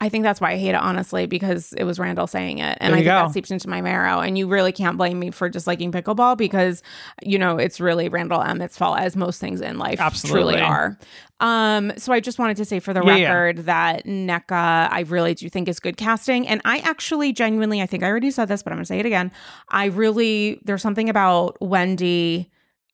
I 0.00 0.08
think 0.08 0.24
that's 0.24 0.40
why 0.40 0.50
I 0.50 0.56
hate 0.56 0.70
it, 0.70 0.74
honestly, 0.74 1.26
because 1.26 1.72
it 1.74 1.84
was 1.84 2.00
Randall 2.00 2.26
saying 2.26 2.58
it. 2.58 2.76
And 2.80 2.92
I 2.92 2.96
think 2.96 3.04
go. 3.04 3.10
that 3.10 3.30
seeps 3.30 3.52
into 3.52 3.68
my 3.68 3.80
marrow. 3.80 4.18
And 4.18 4.36
you 4.36 4.48
really 4.48 4.72
can't 4.72 4.98
blame 4.98 5.16
me 5.20 5.30
for 5.30 5.48
disliking 5.48 5.92
pickleball 5.92 6.36
because, 6.36 6.82
you 7.22 7.38
know, 7.38 7.56
it's 7.56 7.78
really 7.78 8.08
Randall 8.08 8.42
Emmett's 8.42 8.76
fault, 8.76 8.98
as 8.98 9.14
most 9.14 9.40
things 9.40 9.60
in 9.60 9.78
life 9.78 10.00
Absolutely. 10.00 10.54
truly 10.54 10.60
are. 10.60 10.98
Um, 11.38 11.92
so 11.98 12.12
I 12.12 12.18
just 12.18 12.40
wanted 12.40 12.56
to 12.56 12.64
say 12.64 12.80
for 12.80 12.92
the 12.92 13.00
Yeah, 13.04 13.14
yeah. 13.14 13.32
record 13.32 13.66
that 13.66 14.04
Nneka, 14.04 14.88
I 14.90 15.04
really 15.06 15.34
do 15.34 15.48
think 15.48 15.68
is 15.68 15.78
good 15.78 15.96
casting. 15.96 16.48
And 16.48 16.60
I 16.64 16.78
actually 16.78 17.32
genuinely, 17.32 17.80
I 17.80 17.86
think 17.86 18.02
I 18.02 18.08
already 18.08 18.32
said 18.32 18.48
this, 18.48 18.60
but 18.64 18.72
I'm 18.72 18.78
going 18.78 18.84
to 18.84 18.88
say 18.88 18.98
it 18.98 19.06
again. 19.06 19.30
I 19.68 19.84
really, 19.84 20.60
there's 20.64 20.82
something 20.82 21.10
about 21.10 21.58
Wendy 21.60 22.50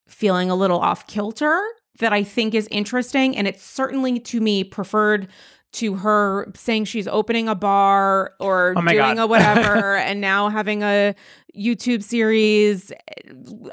feeling 0.09 0.51
a 0.51 0.57
little 0.57 0.81
off 0.81 1.07
kilter 1.07 1.63
that 2.01 2.13
I 2.13 2.23
think 2.23 2.55
is 2.55 2.69
interesting. 2.71 3.37
And 3.37 3.47
it's 3.47 3.63
certainly 3.63 4.19
to 4.21 4.41
me 4.41 4.65
preferred 4.65 5.29
to 5.71 5.95
her 5.97 6.51
saying 6.57 6.87
she's 6.87 7.07
opening 7.07 7.47
a 7.49 7.55
bar 7.55 8.33
or 8.41 8.75
Oh 8.77 8.81
doing 8.83 8.97
God. 8.97 9.19
a 9.19 9.27
whatever 9.27 9.97
and 9.99 10.21
now 10.21 10.49
having 10.49 10.83
a 10.83 11.15
YouTube 11.57 12.03
series. 12.03 12.91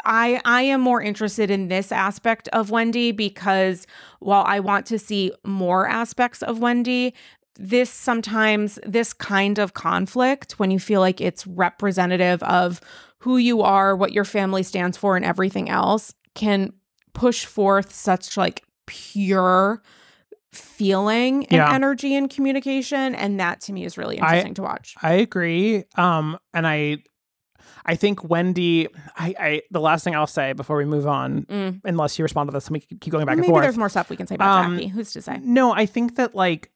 I 0.03 0.41
I 0.43 0.63
am 0.63 0.81
more 0.81 1.01
interested 1.01 1.49
in 1.49 1.69
this 1.69 1.91
aspect 1.91 2.49
of 2.49 2.69
Wendy 2.69 3.11
because 3.11 3.87
while 4.19 4.43
I 4.45 4.59
want 4.59 4.85
to 4.87 4.99
see 4.99 5.31
more 5.45 5.87
aspects 5.87 6.41
of 6.43 6.59
Wendy, 6.59 7.13
this 7.57 7.89
sometimes 7.89 8.77
this 8.85 9.13
kind 9.13 9.57
of 9.57 9.73
conflict 9.73 10.59
when 10.59 10.71
you 10.71 10.79
feel 10.79 10.99
like 10.99 11.21
it's 11.21 11.47
representative 11.47 12.43
of 12.43 12.81
who 13.19 13.37
you 13.37 13.61
are, 13.61 13.95
what 13.95 14.11
your 14.11 14.25
family 14.25 14.63
stands 14.63 14.97
for 14.97 15.15
and 15.15 15.23
everything 15.23 15.69
else 15.69 16.13
can 16.35 16.73
push 17.13 17.45
forth 17.45 17.93
such 17.93 18.37
like 18.37 18.63
pure 18.85 19.81
feeling 20.51 21.45
and 21.47 21.57
Yeah. 21.57 21.73
energy 21.73 22.15
and 22.15 22.29
communication 22.29 23.13
and 23.15 23.39
that 23.39 23.61
to 23.61 23.73
me 23.73 23.83
is 23.85 23.97
really 23.97 24.19
I- 24.19 24.25
interesting 24.27 24.53
to 24.55 24.61
watch. 24.61 24.95
I 25.01 25.13
agree. 25.13 25.83
Um, 25.95 26.37
and 26.53 26.65
I, 26.67 26.97
I 27.85 27.95
think 27.95 28.23
Wendy. 28.29 28.87
I, 29.17 29.35
I 29.39 29.61
the 29.71 29.79
last 29.79 30.03
thing 30.03 30.15
I'll 30.15 30.27
say 30.27 30.53
before 30.53 30.77
we 30.77 30.85
move 30.85 31.07
on, 31.07 31.43
Mm. 31.45 31.81
unless 31.83 32.17
you 32.17 32.23
respond 32.23 32.49
to 32.49 32.53
this, 32.53 32.67
and 32.67 32.73
we 32.73 32.79
keep 32.79 33.11
going 33.11 33.25
back 33.25 33.33
and 33.33 33.41
forth. 33.41 33.47
Maybe 33.47 33.51
forth. 33.53 33.63
there's 33.63 33.77
more 33.77 33.89
stuff 33.89 34.09
we 34.09 34.15
can 34.15 34.27
say 34.27 34.35
about 34.35 34.65
Um, 34.65 34.73
Jackie. 34.77 34.87
Who's 34.89 35.11
to 35.13 35.21
say? 35.21 35.39
No, 35.43 35.71
I 35.73 35.85
think 35.85 36.15
that 36.15 36.33
like 36.35 36.71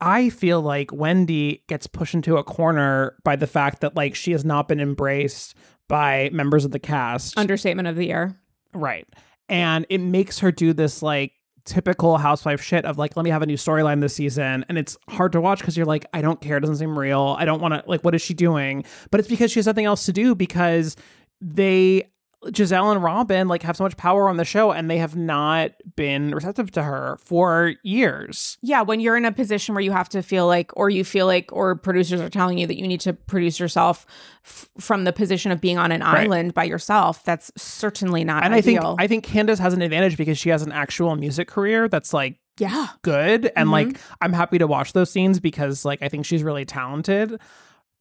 I 0.00 0.28
feel 0.30 0.60
like 0.60 0.92
Wendy 0.92 1.62
gets 1.68 1.86
pushed 1.86 2.14
into 2.14 2.36
a 2.36 2.44
corner 2.44 3.16
by 3.24 3.36
the 3.36 3.46
fact 3.46 3.80
that 3.80 3.96
like 3.96 4.14
she 4.14 4.32
has 4.32 4.44
not 4.44 4.68
been 4.68 4.80
embraced 4.80 5.54
by 5.88 6.30
members 6.32 6.64
of 6.64 6.72
the 6.72 6.78
cast. 6.80 7.38
Understatement 7.38 7.88
of 7.88 7.96
the 7.96 8.06
year. 8.06 8.36
Right. 8.74 9.06
And 9.48 9.86
it 9.88 9.98
makes 9.98 10.38
her 10.40 10.52
do 10.52 10.72
this 10.72 11.02
like 11.02 11.32
typical 11.64 12.18
housewife 12.18 12.60
shit 12.60 12.84
of 12.84 12.98
like 12.98 13.16
let 13.16 13.24
me 13.24 13.30
have 13.30 13.40
a 13.40 13.46
new 13.46 13.56
storyline 13.56 14.00
this 14.00 14.14
season 14.14 14.66
and 14.68 14.76
it's 14.76 14.98
hard 15.08 15.32
to 15.32 15.40
watch 15.40 15.60
because 15.60 15.76
you're 15.76 15.86
like 15.86 16.06
I 16.12 16.20
don't 16.20 16.40
care. 16.40 16.58
It 16.58 16.60
doesn't 16.60 16.76
seem 16.76 16.98
real. 16.98 17.36
I 17.38 17.44
don't 17.44 17.60
want 17.60 17.74
to 17.74 17.82
like 17.88 18.02
what 18.04 18.14
is 18.14 18.22
she 18.22 18.34
doing? 18.34 18.84
But 19.10 19.20
it's 19.20 19.28
because 19.28 19.50
she 19.50 19.58
has 19.58 19.66
nothing 19.66 19.86
else 19.86 20.04
to 20.06 20.12
do 20.12 20.34
because 20.34 20.96
they 21.40 22.10
Gizelle 22.52 22.90
and 22.92 23.02
Robyn 23.02 23.48
like 23.48 23.62
have 23.62 23.76
so 23.76 23.84
much 23.84 23.96
power 23.96 24.28
on 24.28 24.36
the 24.36 24.44
show 24.44 24.70
and 24.72 24.90
they 24.90 24.98
have 24.98 25.16
not 25.16 25.72
been 25.96 26.34
receptive 26.34 26.70
to 26.72 26.82
her 26.82 27.16
for 27.24 27.74
years 27.82 28.58
Yeah, 28.62 28.82
when 28.82 29.00
you're 29.00 29.16
in 29.16 29.24
a 29.24 29.32
position 29.32 29.74
where 29.74 29.82
you 29.82 29.92
have 29.92 30.08
to 30.10 30.22
feel 30.22 30.46
like, 30.46 30.70
or 30.76 30.90
you 30.90 31.04
feel 31.04 31.26
like, 31.26 31.50
or 31.52 31.74
producers 31.76 32.20
are 32.20 32.28
telling 32.28 32.58
you 32.58 32.66
that 32.66 32.78
you 32.78 32.86
need 32.86 33.00
to 33.00 33.12
produce 33.12 33.58
yourself 33.58 34.06
f- 34.44 34.68
from 34.78 35.04
the 35.04 35.12
position 35.12 35.52
of 35.52 35.60
being 35.60 35.78
on 35.78 35.90
an 35.92 36.00
Right. 36.02 36.24
island 36.24 36.54
by 36.54 36.64
yourself, 36.64 37.24
that's 37.24 37.50
certainly 37.56 38.24
not 38.24 38.44
and 38.44 38.52
ideal. 38.54 38.80
I 38.82 38.84
think 38.84 39.00
I 39.00 39.06
think 39.06 39.24
Candiace 39.24 39.58
has 39.58 39.72
an 39.74 39.82
advantage 39.82 40.16
because 40.16 40.38
she 40.38 40.50
has 40.50 40.62
an 40.62 40.72
actual 40.72 41.16
music 41.16 41.48
career 41.48 41.88
that's 41.88 42.12
like 42.12 42.36
yeah, 42.58 42.86
good 43.02 43.50
and 43.56 43.68
Mhm. 43.68 43.72
like 43.72 44.00
I'm 44.20 44.32
happy 44.32 44.58
to 44.58 44.66
watch 44.68 44.92
those 44.92 45.10
scenes 45.10 45.40
because 45.40 45.84
like 45.84 46.02
I 46.02 46.08
think 46.08 46.24
she's 46.24 46.42
really 46.44 46.64
talented. 46.64 47.40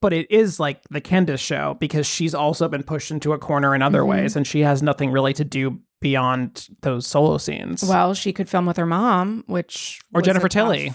But 0.04 0.12
it 0.14 0.30
is 0.30 0.60
like 0.60 0.82
the 0.92 1.00
Candiace 1.00 1.40
show 1.40 1.78
because 1.80 2.06
she's 2.06 2.36
also 2.36 2.68
been 2.68 2.84
pushed 2.84 3.10
into 3.10 3.32
a 3.32 3.38
corner 3.40 3.74
in 3.74 3.82
other 3.82 4.02
Mhm. 4.02 4.08
ways 4.10 4.36
and 4.36 4.46
she 4.46 4.60
has 4.60 4.84
nothing 4.84 5.12
really 5.12 5.32
to 5.34 5.46
do 5.46 5.80
beyond 6.02 6.68
those 6.82 7.08
solo 7.08 7.38
scenes. 7.38 7.82
well, 7.86 8.14
she 8.14 8.34
could 8.34 8.50
film 8.50 8.66
with 8.66 8.76
her 8.76 8.86
mom, 8.86 9.46
which 9.48 10.02
Or 10.14 10.22
Jennifer 10.22 10.48
a 10.48 10.50
tough- 10.50 10.66
Tilly. 10.66 10.94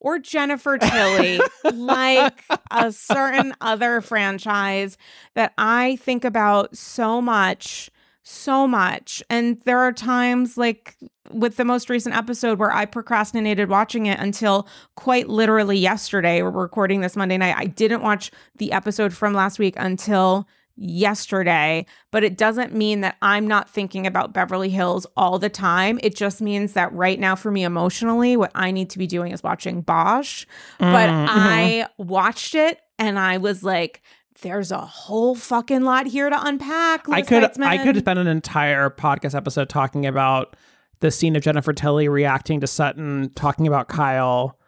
or 0.00 0.18
Jennifer 0.18 0.78
Tilly, 0.78 1.38
like 1.74 2.42
a 2.70 2.90
certain 2.90 3.52
other 3.60 4.00
franchise 4.00 4.96
that 5.34 5.52
I 5.58 5.96
think 5.96 6.24
about 6.24 6.74
so 6.74 7.20
much, 7.20 7.90
so 8.28 8.66
much. 8.66 9.22
And 9.30 9.60
there 9.64 9.78
are 9.78 9.92
times 9.92 10.58
like 10.58 10.96
with 11.30 11.56
the 11.56 11.64
most 11.64 11.88
recent 11.88 12.14
episode 12.14 12.58
where 12.58 12.72
I 12.72 12.84
procrastinated 12.84 13.68
watching 13.68 14.06
it 14.06 14.18
until 14.20 14.68
quite 14.96 15.28
literally 15.28 15.78
yesterday. 15.78 16.42
We're 16.42 16.50
recording 16.50 17.00
this 17.00 17.16
Monday 17.16 17.38
night. 17.38 17.54
I 17.56 17.66
didn't 17.66 18.02
watch 18.02 18.30
the 18.56 18.72
episode 18.72 19.12
from 19.14 19.32
last 19.32 19.58
week 19.58 19.74
until 19.78 20.46
yesterday, 20.76 21.86
but 22.12 22.22
it 22.22 22.36
doesn't 22.36 22.74
mean 22.74 23.00
that 23.00 23.16
I'm 23.20 23.48
not 23.48 23.68
thinking 23.68 24.06
about 24.06 24.32
Beverly 24.32 24.68
Hills 24.68 25.06
all 25.16 25.38
the 25.38 25.48
time. 25.48 25.98
It 26.02 26.14
just 26.14 26.40
means 26.40 26.74
that 26.74 26.92
right 26.92 27.18
now, 27.18 27.34
for 27.34 27.50
me 27.50 27.64
emotionally, 27.64 28.36
what 28.36 28.52
I 28.54 28.70
need 28.70 28.90
to 28.90 28.98
be 28.98 29.06
doing 29.06 29.32
is 29.32 29.42
watching 29.42 29.80
Bosch. 29.80 30.46
But 30.78 31.08
Mm, 31.08 31.26
mhm. 31.26 31.28
I 31.28 31.88
watched 31.98 32.54
it 32.54 32.80
and 32.98 33.18
I 33.18 33.38
was 33.38 33.62
like, 33.64 34.02
there's 34.42 34.70
a 34.70 34.78
whole 34.80 35.34
fucking 35.34 35.82
lot 35.82 36.06
here 36.06 36.30
to 36.30 36.46
unpack. 36.46 37.08
I 37.08 37.22
could 37.22 37.42
Peitzman. 37.42 37.64
I 37.66 37.78
could 37.78 37.96
spend 37.98 38.18
an 38.18 38.26
entire 38.26 38.90
podcast 38.90 39.34
episode 39.34 39.68
talking 39.68 40.06
about 40.06 40.56
the 41.00 41.10
scene 41.10 41.36
of 41.36 41.42
Jennifer 41.42 41.72
Tilly 41.72 42.08
reacting 42.08 42.60
to 42.60 42.66
Sutton, 42.66 43.30
talking 43.34 43.66
about 43.66 43.88
Kyle, 43.88 44.58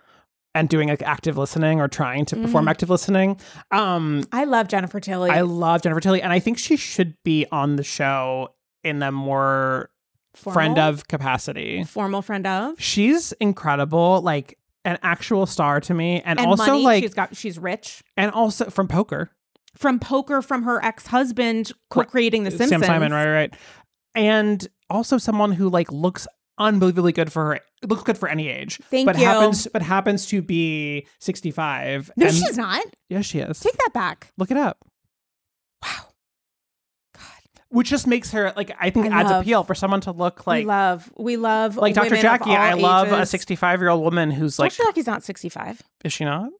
and 0.54 0.68
doing 0.68 0.88
like 0.88 1.02
active 1.02 1.36
listening 1.38 1.80
or 1.80 1.86
trying 1.88 2.24
to 2.26 2.36
perform 2.36 2.66
Mhm. 2.66 2.70
active 2.70 2.90
listening. 2.90 3.38
Um, 3.70 4.24
I 4.32 4.44
love 4.44 4.66
Jennifer 4.68 4.98
Tilly. 5.00 5.30
I 5.30 5.42
love 5.42 5.82
Jennifer 5.82 6.00
Tilly, 6.00 6.22
and 6.22 6.32
I 6.32 6.40
think 6.40 6.58
she 6.58 6.76
should 6.76 7.14
be 7.24 7.46
on 7.52 7.76
the 7.76 7.84
show 7.84 8.48
in 8.82 9.02
a 9.02 9.12
more 9.12 9.90
friend 10.34 10.78
of 10.78 11.06
capacity. 11.08 11.84
formal 11.84 12.22
friend 12.22 12.46
of. 12.46 12.80
She's 12.80 13.32
incredible, 13.40 14.20
like 14.22 14.56
an 14.84 14.98
actual 15.02 15.46
star 15.46 15.80
to 15.82 15.94
me, 15.94 16.22
and, 16.24 16.38
And 16.40 16.48
also 16.48 16.66
money. 16.66 16.82
like, 16.84 17.02
she's 17.04 17.14
got 17.14 17.36
she's 17.36 17.58
rich. 17.58 18.02
and 18.16 18.30
also 18.32 18.70
from 18.70 18.88
poker. 18.88 19.30
From 19.76 19.98
poker 20.00 20.42
from 20.42 20.64
her 20.64 20.84
ex-husband 20.84 21.72
co-creating 21.90 22.44
the 22.44 22.50
Simpsons. 22.50 22.70
Sam 22.70 22.82
Simon, 22.82 23.12
right, 23.12 23.30
right, 23.32 23.54
and 24.14 24.66
also 24.90 25.16
someone 25.16 25.52
who 25.52 25.68
like 25.68 25.90
looks 25.92 26.26
unbelievably 26.58 27.12
good 27.12 27.32
for 27.32 27.54
her. 27.54 27.60
Looks 27.86 28.02
good 28.02 28.18
for 28.18 28.28
any 28.28 28.48
age. 28.48 28.78
Thank 28.90 29.06
but 29.06 29.16
you. 29.18 29.24
happens, 29.24 29.66
but 29.72 29.80
happens 29.82 30.26
to 30.26 30.42
be 30.42 31.06
sixty-five. 31.20 32.10
No, 32.16 32.26
and- 32.26 32.34
she's 32.34 32.56
not. 32.58 32.84
Yes, 33.08 33.24
she 33.26 33.38
is. 33.38 33.60
Take 33.60 33.76
that 33.78 33.92
back. 33.94 34.32
Look 34.36 34.50
it 34.50 34.56
up. 34.56 34.78
Wow. 35.82 36.08
God. 37.14 37.22
Which 37.70 37.88
just 37.88 38.06
makes 38.06 38.32
her 38.32 38.52
like 38.56 38.72
I 38.78 38.90
think 38.90 39.06
I 39.06 39.20
adds 39.20 39.30
love- 39.30 39.42
appeal 39.42 39.64
for 39.64 39.74
someone 39.74 40.00
to 40.02 40.12
look 40.12 40.46
like 40.46 40.62
we 40.62 40.66
love 40.66 41.10
we 41.16 41.36
love 41.36 41.76
like 41.76 41.94
Dr. 41.94 42.16
Jackie. 42.16 42.50
I 42.50 42.74
love 42.74 43.12
a 43.12 43.24
65 43.24 43.80
year 43.80 43.88
old 43.88 44.02
woman 44.02 44.30
who's 44.30 44.58
like, 44.58 44.72
Dr. 44.76 44.88
Jackie's 44.88 45.06
not 45.06 45.22
65. 45.22 45.80
is 46.04 46.12
she 46.12 46.24
not? 46.24 46.50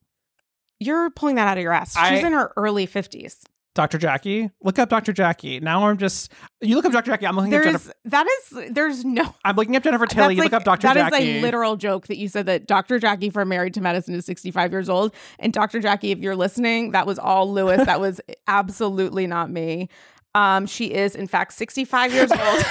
You're 0.81 1.11
pulling 1.11 1.37
that 1.37 1.47
out 1.47 1.57
of 1.59 1.63
your 1.63 1.73
ass. 1.73 1.91
She's 1.93 2.25
I- 2.25 2.27
in 2.27 2.33
her 2.33 2.53
early 2.57 2.87
50s. 2.87 3.37
Dr. 3.77 3.99
Jackie? 3.99 4.51
Look 4.63 4.81
up 4.81 4.89
Dr. 4.89 5.13
Jackie. 5.13 5.61
Now 5.61 5.87
I'm 5.87 5.97
just, 5.97 6.33
you 6.61 6.75
look 6.75 6.85
up 6.85 6.91
Dr. 6.91 7.13
Jackie. 7.13 7.25
I'm 7.27 7.37
looking 7.37 7.55
up 7.55 7.63
There's 7.63 7.67
Jennifer. 7.85 7.93
that 8.07 8.27
is 8.27 8.73
there's 8.73 9.05
no 9.05 9.33
I'm 9.45 9.55
looking 9.55 9.77
up 9.77 9.85
Jennifer 9.85 10.07
Tilly. 10.07 10.35
You 10.35 10.41
that's 10.43 10.53
look 10.53 10.61
up 10.61 10.65
Dr. 10.65 10.89
That 10.89 10.95
Jackie. 10.95 11.11
That 11.11 11.23
is 11.23 11.37
a 11.39 11.41
literal 11.43 11.77
joke 11.77 12.09
that 12.09 12.17
you 12.19 12.27
said 12.27 12.47
that 12.47 12.67
Dr. 12.67 12.99
Jackie 12.99 13.31
from 13.31 13.49
Married 13.49 13.73
to 13.75 13.81
Medicine 13.81 14.17
is 14.17 14.27
65 14.27 14.73
years 14.73 14.89
old. 14.89 15.15
And 15.39 15.53
Dr. 15.53 15.79
Jackie, 15.79 16.11
if 16.11 16.19
you're 16.19 16.35
listening, 16.35 16.91
that 16.93 17.07
was 17.07 17.21
all 17.21 17.51
Louis. 17.51 17.77
that 17.77 18.01
was 18.01 18.21
absolutely 18.49 19.29
not 19.29 19.51
me. 19.51 19.89
Um, 20.35 20.67
she 20.67 20.93
is 20.93 21.15
in 21.15 21.29
fact 21.29 21.53
65 21.53 22.13
years 22.13 22.33
old. 22.33 22.41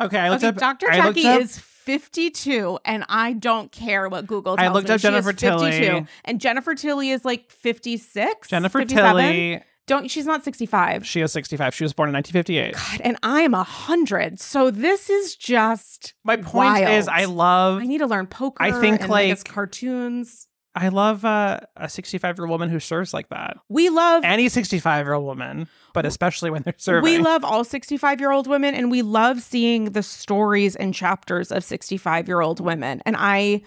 okay, 0.00 0.18
I 0.18 0.30
looked 0.30 0.42
okay, 0.44 0.48
up. 0.48 0.56
Dr. 0.56 0.86
Jackie 0.86 1.26
up- 1.26 1.42
is 1.42 1.58
52, 1.98 2.78
and 2.84 3.04
I 3.08 3.32
don't 3.34 3.70
care 3.72 4.08
what 4.08 4.26
Google 4.26 4.54
I 4.58 4.62
tells 4.64 4.74
looked 4.74 4.88
me. 4.88 4.94
up 4.94 5.00
Jennifer 5.00 5.32
52. 5.32 5.58
Tilly. 5.58 6.06
and 6.24 6.40
Jennifer 6.40 6.74
Tilly 6.74 7.10
is 7.10 7.24
like 7.24 7.50
56. 7.50 8.48
Jennifer 8.48 8.78
57? 8.78 9.22
Tilly. 9.22 9.62
Don't 9.86 10.08
she's 10.08 10.26
not 10.26 10.44
65. 10.44 11.04
She 11.04 11.20
is 11.20 11.32
65. 11.32 11.74
She 11.74 11.82
was 11.82 11.92
born 11.92 12.08
in 12.10 12.14
1958. 12.14 12.74
God, 12.74 13.00
and 13.04 13.16
I 13.24 13.40
am 13.40 13.54
a 13.54 13.64
hundred. 13.64 14.38
So 14.38 14.70
this 14.70 15.10
is 15.10 15.34
just 15.34 16.14
My 16.22 16.36
point 16.36 16.74
wild. 16.82 16.90
is, 16.90 17.08
I 17.08 17.24
love, 17.24 17.80
I 17.82 17.86
need 17.86 17.98
to 17.98 18.06
learn 18.06 18.26
poker. 18.28 18.62
I 18.62 18.70
think, 18.80 19.08
like- 19.08 19.42
cartoons. 19.44 20.46
I 20.74 20.88
love 20.88 21.24
uh, 21.24 21.60
a 21.76 21.88
65 21.88 22.38
year 22.38 22.44
old 22.44 22.50
woman 22.50 22.68
who 22.68 22.78
serves 22.78 23.12
like 23.12 23.28
that. 23.30 23.56
We 23.68 23.88
love 23.90 24.24
Any 24.24 24.48
65 24.48 25.06
year 25.06 25.14
old 25.14 25.26
woman, 25.26 25.68
but 25.94 26.06
especially 26.06 26.50
when 26.50 26.62
they're 26.62 26.74
serving. 26.78 27.02
we 27.02 27.18
love 27.18 27.44
all 27.44 27.64
65 27.64 28.20
year 28.20 28.30
old 28.30 28.46
women 28.46 28.74
and 28.74 28.90
we 28.90 29.02
love 29.02 29.40
seeing 29.42 29.86
the 29.86 30.02
stories 30.02 30.76
and 30.76 30.94
chapters 30.94 31.50
of 31.50 31.64
65 31.64 32.28
year 32.28 32.40
old 32.40 32.60
women. 32.60 33.02
And 33.04 33.16
I 33.18 33.62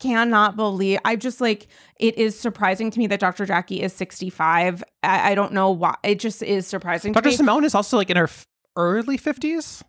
cannot 0.00 0.56
believe 0.56 0.98
I 1.04 1.16
just 1.16 1.40
like 1.40 1.68
it 1.98 2.16
is 2.18 2.38
surprising 2.38 2.90
to 2.90 2.98
me 2.98 3.06
that 3.08 3.20
Dr. 3.20 3.46
Jackie 3.46 3.82
is 3.82 3.92
65. 3.94 4.82
I, 5.02 5.32
I 5.32 5.34
don't 5.34 5.52
know 5.52 5.70
why. 5.70 5.94
It 6.02 6.18
just 6.18 6.42
is 6.42 6.66
surprising 6.66 7.12
Dr. 7.12 7.24
to 7.24 7.28
me. 7.30 7.36
Simone 7.36 7.64
is 7.64 7.74
also 7.74 7.96
like 7.96 8.10
in 8.10 8.16
her 8.16 8.24
f- 8.24 8.46
early 8.76 9.18
50s. 9.18 9.82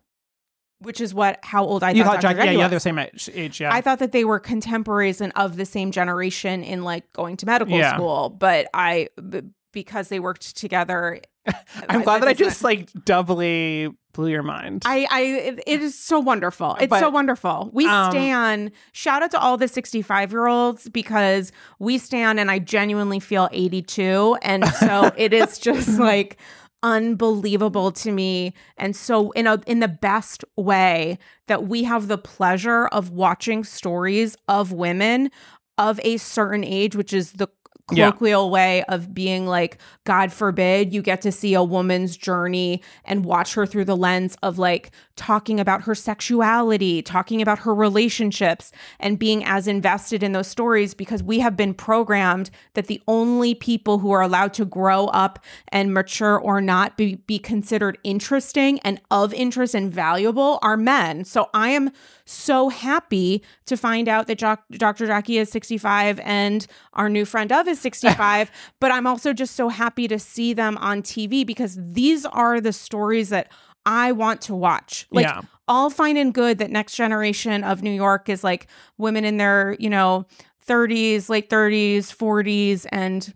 Which 0.80 1.00
is 1.00 1.12
what 1.14 1.38
how 1.42 1.64
old 1.64 1.82
I 1.82 1.90
you 1.90 2.04
thought, 2.04 2.14
thought 2.14 2.22
Dr. 2.22 2.36
Jackie, 2.36 2.46
yeah, 2.52 2.58
yeah, 2.60 2.68
they're 2.68 2.76
the 2.76 2.80
same 2.80 2.98
age, 2.98 3.60
yeah. 3.60 3.72
I 3.74 3.80
thought 3.80 3.98
that 3.98 4.12
they 4.12 4.24
were 4.24 4.38
contemporaries 4.38 5.20
and 5.20 5.32
of 5.36 5.56
the 5.56 5.64
same 5.66 5.90
generation 5.90 6.62
in 6.62 6.82
like 6.84 7.12
going 7.12 7.36
to 7.38 7.46
medical 7.46 7.76
Yeah. 7.76 7.94
school, 7.94 8.28
but 8.30 8.68
I 8.74 9.08
b- 9.28 9.42
because 9.72 10.08
they 10.08 10.20
worked 10.20 10.56
together. 10.56 11.20
I'm 11.88 12.02
glad 12.02 12.22
that 12.22 12.28
I 12.28 12.34
just 12.34 12.62
like 12.62 12.90
doubly 13.04 13.88
blew 14.12 14.28
your 14.30 14.42
mind. 14.42 14.82
I, 14.86 15.06
I, 15.10 15.20
it- 15.22 15.60
it 15.66 15.82
is 15.82 15.98
so 15.98 16.18
wonderful. 16.18 16.76
It's 16.80 16.90
But, 16.90 17.00
so 17.00 17.08
wonderful. 17.10 17.70
We 17.72 17.86
um, 17.86 18.10
stand. 18.10 18.70
Shout 18.92 19.22
out 19.22 19.30
to 19.32 19.38
all 19.40 19.56
the 19.56 19.68
65 19.68 20.32
year 20.32 20.46
olds 20.46 20.88
because 20.88 21.52
we 21.78 21.98
stand, 21.98 22.38
and 22.40 22.50
I 22.50 22.58
genuinely 22.58 23.20
feel 23.20 23.48
82, 23.52 24.36
and 24.42 24.66
so 24.74 25.10
it 25.16 25.32
is 25.32 25.58
just 25.58 25.98
like 25.98 26.38
unbelievable 26.82 27.90
to 27.92 28.12
me, 28.12 28.54
and 28.76 28.94
so 28.94 29.30
in 29.32 29.46
a 29.46 29.60
in 29.66 29.80
the 29.80 29.88
best 29.88 30.44
way 30.56 31.18
that 31.46 31.66
we 31.66 31.84
have 31.84 32.08
the 32.08 32.18
pleasure 32.18 32.86
of 32.88 33.10
watching 33.10 33.64
stories 33.64 34.36
of 34.48 34.72
women 34.72 35.30
of 35.78 36.00
a 36.02 36.16
certain 36.16 36.64
age, 36.64 36.96
which 36.96 37.12
is 37.12 37.32
the 37.32 37.48
Yeah. 37.90 38.10
colloquial 38.10 38.50
way 38.50 38.84
of 38.84 39.14
being 39.14 39.46
like, 39.46 39.78
God 40.04 40.32
forbid 40.32 40.92
you 40.92 41.02
get 41.02 41.22
to 41.22 41.32
see 41.32 41.54
a 41.54 41.62
woman's 41.62 42.16
journey 42.16 42.82
and 43.04 43.24
watch 43.24 43.54
her 43.54 43.66
through 43.66 43.86
the 43.86 43.96
lens 43.96 44.36
of 44.42 44.58
like 44.58 44.90
talking 45.16 45.58
about 45.58 45.82
her 45.82 45.94
sexuality, 45.94 47.02
talking 47.02 47.42
about 47.42 47.60
her 47.60 47.74
relationships, 47.74 48.72
and 49.00 49.18
being 49.18 49.44
as 49.44 49.66
invested 49.66 50.22
in 50.22 50.32
those 50.32 50.46
stories 50.46 50.94
because 50.94 51.22
we 51.22 51.40
have 51.40 51.56
been 51.56 51.74
programmed 51.74 52.50
that 52.74 52.86
the 52.86 53.02
only 53.08 53.54
people 53.54 53.98
who 53.98 54.10
are 54.10 54.22
allowed 54.22 54.54
to 54.54 54.64
grow 54.64 55.06
up 55.06 55.38
and 55.68 55.92
mature 55.92 56.38
or 56.38 56.60
not 56.60 56.96
be, 56.96 57.16
be 57.16 57.38
considered 57.38 57.98
interesting 58.04 58.78
and 58.80 59.00
of 59.10 59.34
interest 59.34 59.74
and 59.74 59.92
valuable 59.92 60.58
are 60.62 60.76
men. 60.76 61.24
So 61.24 61.48
I 61.52 61.70
am 61.70 61.90
so 62.24 62.68
happy 62.68 63.42
to 63.66 63.76
find 63.76 64.08
out 64.08 64.26
that 64.26 64.38
Joc- 64.38 64.58
Dr. 64.72 65.06
Jackie 65.06 65.38
is 65.38 65.50
65 65.50 66.20
and 66.20 66.66
our 66.92 67.08
new 67.08 67.24
friend 67.24 67.50
of 67.52 67.66
is 67.66 67.77
65. 67.78 68.50
but 68.80 68.90
I'm 68.92 69.06
also 69.06 69.32
just 69.32 69.54
so 69.56 69.68
happy 69.68 70.08
to 70.08 70.18
see 70.18 70.52
them 70.54 70.76
on 70.78 71.02
TV 71.02 71.46
because 71.46 71.76
these 71.80 72.24
are 72.26 72.60
the 72.60 72.72
stories 72.72 73.28
that 73.30 73.50
I 73.86 74.12
want 74.12 74.40
to 74.42 74.54
watch. 74.54 75.06
Like, 75.10 75.24
Yeah. 75.26 75.40
all 75.66 75.90
fine 75.90 76.16
and 76.16 76.32
good 76.34 76.58
that 76.58 76.70
next 76.70 76.94
generation 76.94 77.64
of 77.64 77.82
New 77.82 77.90
York 77.92 78.28
is 78.28 78.42
like 78.44 78.66
women 78.98 79.24
in 79.24 79.36
their, 79.38 79.76
you 79.78 79.88
know, 79.90 80.26
30s, 80.66 81.28
late 81.30 81.48
30s, 81.48 82.10
40s, 82.12 82.86
and 82.92 83.32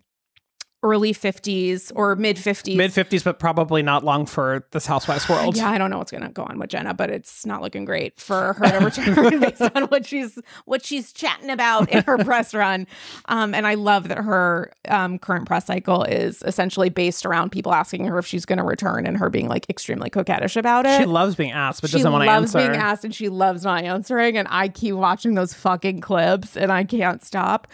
early 0.82 1.14
50s 1.14 1.92
or 1.94 2.16
mid 2.16 2.36
50s. 2.36 2.76
Mid 2.76 2.90
50s, 2.90 3.22
but 3.22 3.38
probably 3.38 3.82
not 3.82 4.04
long 4.04 4.26
for 4.26 4.66
this 4.72 4.84
Housewives 4.86 5.28
world. 5.28 5.56
Yeah, 5.56 5.70
I 5.70 5.78
don't 5.78 5.90
know 5.90 5.98
what's 5.98 6.10
gonna 6.10 6.30
go 6.30 6.42
on 6.42 6.58
with 6.58 6.70
Jenna, 6.70 6.92
but 6.94 7.10
it's 7.10 7.46
not 7.46 7.62
looking 7.62 7.84
great 7.84 8.18
for 8.20 8.54
her 8.54 8.78
to 8.78 8.84
return 8.84 9.40
based 9.40 9.62
on 9.62 9.84
what 9.84 10.04
she's 10.06 10.38
what 10.64 10.84
she's 10.84 11.12
chatting 11.12 11.50
about 11.50 11.88
in 11.90 12.02
her 12.04 12.18
press 12.18 12.52
run. 12.52 12.86
Um, 13.26 13.54
and 13.54 13.66
I 13.66 13.74
love 13.74 14.08
that 14.08 14.18
her 14.18 14.72
um, 14.88 15.18
current 15.18 15.46
press 15.46 15.66
cycle 15.66 16.02
is 16.04 16.42
essentially 16.44 16.88
based 16.88 17.24
around 17.24 17.50
people 17.50 17.72
asking 17.72 18.04
her 18.06 18.18
if 18.18 18.26
she's 18.26 18.44
gonna 18.44 18.64
return 18.64 19.06
and 19.06 19.16
her 19.18 19.30
being 19.30 19.48
like 19.48 19.68
extremely 19.70 20.10
coquettish 20.10 20.56
about 20.56 20.84
it. 20.86 20.98
She 20.98 21.06
loves 21.06 21.36
being 21.36 21.52
asked, 21.52 21.80
but 21.80 21.90
She 21.90 21.98
doesn't 21.98 22.10
want 22.12 22.24
to 22.24 22.30
answer. 22.30 22.58
She 22.58 22.64
loves 22.64 22.68
being 22.68 22.82
asked 22.82 23.04
and 23.04 23.14
she 23.14 23.28
loves 23.28 23.64
not 23.64 23.84
answering. 23.84 24.36
And 24.36 24.48
I 24.50 24.68
keep 24.68 24.94
watching 24.94 25.34
those 25.34 25.54
fucking 25.54 26.00
clips 26.00 26.56
and 26.56 26.72
I 26.72 26.84
can't 26.84 27.24
stop. 27.24 27.68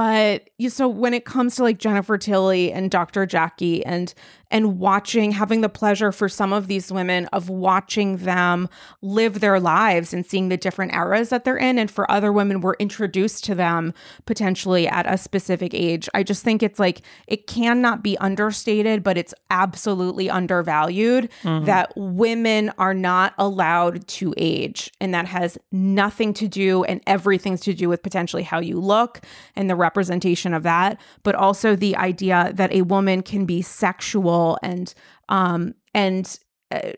But 0.00 0.48
you 0.56 0.70
so 0.70 0.88
when 0.88 1.12
it 1.12 1.26
comes 1.26 1.56
to 1.56 1.62
like 1.62 1.76
Jennifer 1.76 2.16
Tilly 2.16 2.72
and 2.72 2.90
Dr. 2.90 3.26
Jackie 3.26 3.84
and 3.84 4.14
and 4.50 4.78
watching 4.78 5.32
having 5.32 5.60
the 5.60 5.68
pleasure 5.68 6.12
for 6.12 6.28
some 6.28 6.52
of 6.52 6.66
these 6.66 6.90
women 6.92 7.26
of 7.26 7.48
watching 7.48 8.18
them 8.18 8.68
live 9.02 9.40
their 9.40 9.60
lives 9.60 10.12
and 10.12 10.26
seeing 10.26 10.48
the 10.48 10.56
different 10.56 10.94
eras 10.94 11.28
that 11.28 11.44
they're 11.44 11.56
in. 11.56 11.78
And 11.78 11.90
for 11.90 12.10
other 12.10 12.32
women 12.32 12.60
we're 12.60 12.74
introduced 12.74 13.44
to 13.44 13.54
them 13.54 13.94
potentially 14.26 14.88
at 14.88 15.06
a 15.06 15.16
specific 15.16 15.74
age. 15.74 16.08
I 16.14 16.22
just 16.22 16.42
think 16.42 16.62
it's 16.62 16.78
like 16.78 17.02
it 17.26 17.46
cannot 17.46 18.02
be 18.02 18.18
understated 18.18 19.02
but 19.02 19.16
it's 19.16 19.34
absolutely 19.50 20.28
undervalued 20.28 21.30
mm-hmm. 21.42 21.64
that 21.66 21.92
women 21.96 22.72
are 22.78 22.94
not 22.94 23.34
allowed 23.38 24.06
to 24.08 24.34
age. 24.36 24.90
And 25.00 25.14
that 25.14 25.26
has 25.26 25.58
nothing 25.70 26.34
to 26.34 26.48
do 26.48 26.84
and 26.84 27.00
everything 27.06 27.56
to 27.58 27.74
do 27.74 27.88
with 27.88 28.02
potentially 28.02 28.42
how 28.42 28.60
you 28.60 28.80
look 28.80 29.20
and 29.56 29.68
the 29.68 29.76
representation 29.76 30.54
of 30.54 30.62
that 30.62 31.00
but 31.22 31.34
also 31.34 31.76
the 31.76 31.96
idea 31.96 32.50
that 32.54 32.72
a 32.72 32.82
woman 32.82 33.22
can 33.22 33.44
be 33.44 33.62
sexual 33.62 34.39
and 34.62 34.94
um 35.28 35.74
and 35.94 36.38
uh, 36.70 36.92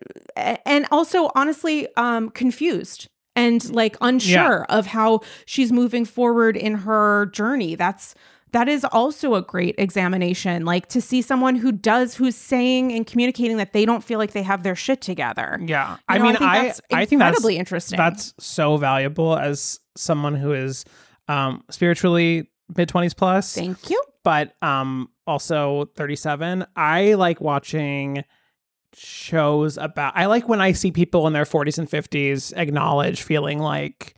and 0.66 0.86
also 0.90 1.30
honestly 1.34 1.88
um 1.96 2.30
confused 2.30 3.08
and 3.34 3.74
like 3.74 3.96
unsure 4.00 4.64
of 4.68 4.86
how 4.86 5.20
she's 5.46 5.72
moving 5.72 6.04
forward 6.04 6.56
in 6.56 6.74
her 6.74 7.26
journey. 7.26 7.74
That's 7.74 8.14
that 8.52 8.68
is 8.68 8.84
also 8.84 9.34
a 9.34 9.40
great 9.42 9.74
examination 9.78 10.66
like 10.66 10.86
to 10.88 11.00
see 11.00 11.22
someone 11.22 11.56
who 11.56 11.72
does 11.72 12.14
who's 12.14 12.36
saying 12.36 12.92
and 12.92 13.06
communicating 13.06 13.56
that 13.56 13.72
they 13.72 13.86
don't 13.86 14.04
feel 14.04 14.18
like 14.18 14.32
they 14.32 14.42
have 14.42 14.62
their 14.62 14.76
shit 14.76 15.00
together. 15.00 15.58
Yeah. 15.64 15.92
You 15.92 15.98
I 16.08 16.18
know, 16.18 16.24
mean, 16.24 16.36
think 16.36 16.50
I, 16.50 16.62
that's 16.64 16.80
I 16.92 17.04
think 17.06 17.18
that's 17.20 17.30
incredibly 17.36 17.56
interesting. 17.56 17.96
That's 17.96 18.34
so 18.38 18.76
valuable 18.76 19.36
as 19.36 19.80
someone 19.96 20.34
who 20.34 20.52
is 20.52 20.84
um, 21.28 21.64
spiritually 21.70 22.50
mid 22.76 22.88
20s 22.88 23.16
plus, 23.16 23.54
thank 23.54 23.88
you 23.88 24.02
but 24.24 24.54
um, 24.62 25.08
also 25.26 25.90
37. 25.96 26.64
I 26.76 27.14
like 27.14 27.40
watching 27.40 28.24
shows 28.94 29.78
about, 29.78 30.12
I 30.16 30.26
like 30.26 30.48
when 30.48 30.60
I 30.60 30.72
see 30.72 30.92
people 30.92 31.26
in 31.26 31.32
their 31.32 31.44
40s 31.44 31.78
and 31.78 31.88
50s 31.88 32.52
acknowledge 32.56 33.22
feeling 33.22 33.58
like 33.58 34.14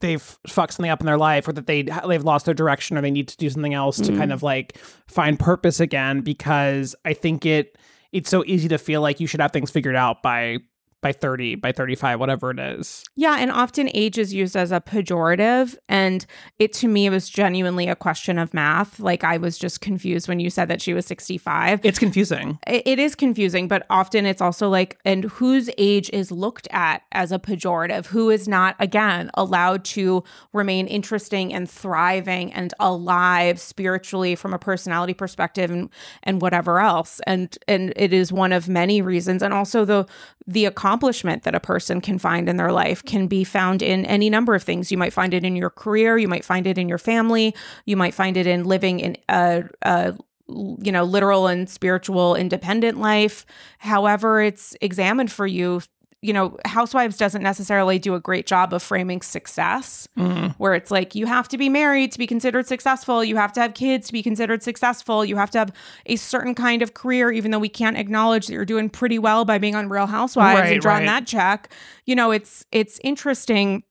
they've 0.00 0.22
fucked 0.46 0.74
something 0.74 0.90
up 0.90 1.00
in 1.00 1.06
their 1.06 1.18
life 1.18 1.46
or 1.48 1.52
that 1.52 1.66
they 1.66 1.82
they've 1.82 2.24
lost 2.24 2.44
their 2.46 2.54
direction 2.54 2.96
or 2.96 3.00
they 3.02 3.10
need 3.10 3.28
to 3.28 3.36
do 3.36 3.50
something 3.50 3.74
else 3.74 3.96
to 3.98 4.12
Mm. 4.12 4.16
kind 4.16 4.32
of 4.32 4.42
like 4.42 4.78
find 5.08 5.38
purpose 5.38 5.80
again 5.80 6.20
because 6.20 6.94
I 7.04 7.12
think 7.14 7.44
it 7.44 7.76
it's 8.12 8.30
so 8.30 8.44
easy 8.46 8.68
to 8.68 8.78
feel 8.78 9.00
like 9.02 9.20
you 9.20 9.26
should 9.26 9.40
have 9.40 9.52
things 9.52 9.70
figured 9.70 9.96
out 9.96 10.22
by 10.22 10.58
by 11.00 11.12
30 11.12 11.54
by 11.54 11.70
35 11.70 12.18
whatever 12.18 12.50
it 12.50 12.58
is 12.58 13.04
Yeah, 13.14 13.36
and 13.38 13.50
often 13.52 13.88
age 13.94 14.18
is 14.18 14.34
used 14.34 14.56
as 14.56 14.72
a 14.72 14.80
pejorative. 14.80 15.76
And 15.88 16.26
it 16.58 16.72
to 16.74 16.88
me 16.88 17.08
was 17.08 17.28
genuinely 17.28 17.86
a 17.88 17.94
question 17.94 18.38
of 18.38 18.52
math. 18.52 18.98
Like 18.98 19.22
I 19.22 19.36
was 19.36 19.58
just 19.58 19.80
confused 19.80 20.26
when 20.28 20.40
you 20.40 20.50
said 20.50 20.66
that 20.68 20.82
she 20.82 20.94
was 20.94 21.06
65. 21.06 21.80
it's 21.84 21.98
confusing 22.00 22.58
It- 22.66 22.82
it 22.86 22.98
is 22.98 23.14
confusing, 23.14 23.68
but 23.68 23.86
often 23.90 24.26
it's 24.26 24.40
also 24.42 24.68
like, 24.68 24.98
and 25.04 25.24
whose 25.24 25.70
age 25.78 26.10
is 26.12 26.32
looked 26.32 26.66
at 26.72 27.02
as 27.12 27.30
a 27.32 27.38
pejorative? 27.38 28.06
Who 28.06 28.30
is 28.30 28.48
not, 28.48 28.74
again, 28.80 29.30
allowed 29.34 29.84
to 29.96 30.24
remain 30.52 30.86
interesting 30.88 31.52
and 31.54 31.70
thriving 31.70 32.52
and 32.52 32.74
alive 32.80 33.60
spiritually 33.60 34.34
from 34.34 34.52
a 34.52 34.58
personality 34.58 35.14
perspective 35.14 35.70
and, 35.70 35.90
and 36.24 36.42
whatever 36.42 36.80
else. 36.80 37.20
And 37.26 37.56
and 37.68 37.92
it 37.96 38.12
is 38.12 38.32
one 38.32 38.52
of 38.52 38.68
many 38.68 39.00
reasons. 39.00 39.42
And 39.42 39.54
also 39.54 39.84
the 39.84 40.06
the 40.46 40.64
accomplishment 40.88 41.42
that 41.42 41.54
a 41.54 41.60
person 41.60 42.00
can 42.00 42.18
find 42.18 42.48
in 42.48 42.56
their 42.56 42.72
life 42.72 43.04
can 43.04 43.26
be 43.26 43.44
found 43.44 43.82
in 43.82 44.06
any 44.06 44.30
number 44.30 44.54
of 44.54 44.62
things. 44.62 44.90
You 44.90 44.96
might 44.96 45.12
find 45.12 45.34
it 45.34 45.44
in 45.44 45.54
your 45.54 45.68
career, 45.68 46.16
you 46.16 46.28
might 46.28 46.46
find 46.46 46.66
it 46.66 46.78
in 46.78 46.88
your 46.88 46.98
family, 46.98 47.54
you 47.84 47.94
might 47.94 48.14
find 48.14 48.38
it 48.38 48.46
in 48.46 48.64
living 48.64 49.00
in 49.00 49.16
a, 49.28 49.64
a 49.82 50.16
you 50.48 50.90
know, 50.90 51.04
literal 51.04 51.46
and 51.46 51.68
spiritual 51.68 52.34
independent 52.34 52.98
life. 52.98 53.44
However, 53.78 54.40
it's 54.40 54.74
examined 54.80 55.30
for 55.30 55.46
you. 55.46 55.82
You 56.20 56.32
know, 56.32 56.56
Housewives 56.64 57.16
doesn't 57.16 57.42
necessarily 57.42 58.00
do 58.00 58.14
a 58.16 58.20
great 58.20 58.44
job 58.44 58.72
of 58.74 58.82
framing 58.82 59.22
success, 59.22 60.08
Mm. 60.18 60.54
where 60.58 60.74
it's 60.74 60.90
like 60.90 61.14
you 61.14 61.26
have 61.26 61.46
to 61.48 61.56
be 61.56 61.68
married 61.68 62.10
to 62.12 62.18
be 62.18 62.26
considered 62.26 62.66
successful, 62.66 63.22
you 63.22 63.36
have 63.36 63.52
to 63.52 63.60
have 63.60 63.74
kids 63.74 64.08
to 64.08 64.12
be 64.12 64.22
considered 64.22 64.62
successful, 64.62 65.24
you 65.24 65.36
have 65.36 65.50
to 65.52 65.58
have 65.58 65.72
a 66.06 66.16
certain 66.16 66.56
kind 66.56 66.82
of 66.82 66.94
career, 66.94 67.30
even 67.30 67.52
though 67.52 67.58
we 67.60 67.68
can't 67.68 67.96
acknowledge 67.96 68.48
that 68.48 68.52
you're 68.52 68.64
doing 68.64 68.90
pretty 68.90 69.18
well 69.18 69.44
by 69.44 69.58
being 69.58 69.76
on 69.76 69.88
Real 69.88 70.06
Housewives 70.06 70.60
Right, 70.60 70.72
and 70.72 70.82
drawing 70.82 71.06
right. 71.06 71.20
that 71.20 71.26
check. 71.28 71.72
You 72.04 72.16
know, 72.16 72.32
it's 72.32 72.64
it's 72.72 72.98
interesting 73.04 73.84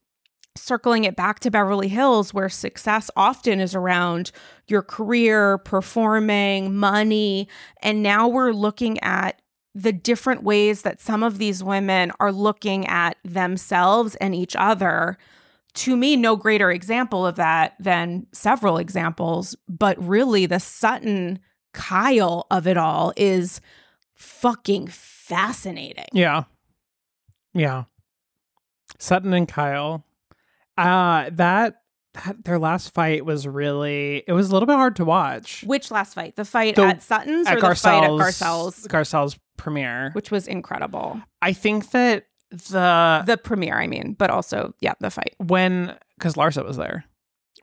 circling 0.58 1.04
it 1.04 1.16
back 1.16 1.40
to 1.42 1.52
Beverly 1.52 1.88
Hills, 1.88 2.34
where 2.34 2.50
success 2.50 3.10
often 3.16 3.60
is 3.62 3.76
around 3.76 4.32
your 4.68 4.82
career, 4.82 5.60
performing, 5.60 6.76
money. 6.76 7.48
And 7.84 8.02
now 8.04 8.28
we're 8.28 8.52
looking 8.52 9.00
at 9.04 9.40
the 9.80 9.94
different 9.94 10.42
ways 10.44 10.82
that 10.82 11.00
some 11.00 11.22
of 11.22 11.38
these 11.38 11.64
women 11.64 12.12
are 12.20 12.32
looking 12.32 12.88
at 12.88 13.16
themselves 13.24 14.16
and 14.16 14.34
each 14.34 14.56
other. 14.56 15.18
To 15.76 15.96
me, 15.96 16.16
no 16.16 16.36
greater 16.36 16.72
example 16.72 17.26
of 17.28 17.36
that 17.36 17.76
than 17.80 18.26
several 18.32 18.78
examples, 18.80 19.56
but 19.70 19.96
really 20.04 20.48
the 20.48 20.60
Sutton 20.60 21.38
Kyle 21.74 22.48
of 22.50 22.66
it 22.66 22.76
all 22.78 23.14
is 23.16 23.62
fucking 24.16 24.88
fascinating. 24.88 26.08
yeah 26.14 26.44
yeah 27.54 27.84
sutton 28.98 29.32
and 29.34 29.48
kyle 29.48 30.04
uh 30.78 31.30
that 31.34 31.82
that 32.14 32.44
their 32.46 32.58
last 32.58 32.94
fight 32.96 33.26
was 33.26 33.48
really 33.48 34.24
it 34.28 34.32
was 34.34 34.50
a 34.50 34.54
little 34.54 34.66
bit 34.66 34.76
hard 34.76 34.96
to 34.96 35.06
watch 35.06 35.64
Which 35.68 35.92
last 35.92 36.16
fight? 36.16 36.36
The 36.36 36.46
fight 36.46 36.76
The- 36.78 36.84
at 36.84 37.04
Sutton's 37.04 37.46
at 37.46 37.58
or 37.58 37.62
the 37.62 37.76
fight 37.76 38.04
at 38.06 38.10
garcelle's 38.10 38.88
Garcelle's? 38.88 39.38
Premiere 39.58 40.12
Which 40.14 40.32
was 40.32 40.48
incredible. 40.48 41.22
i 41.42 41.54
think 41.54 41.92
that 41.92 42.26
the 42.50 43.24
The 43.26 43.38
premiere, 43.38 43.76
I 43.76 43.88
mean, 43.88 44.14
but 44.18 44.30
also, 44.30 44.74
yeah, 44.80 44.94
the 45.02 45.10
fight. 45.10 45.36
when 45.38 45.98
because 46.18 46.36
larsa 46.36 46.64
was 46.66 46.78
there 46.78 47.04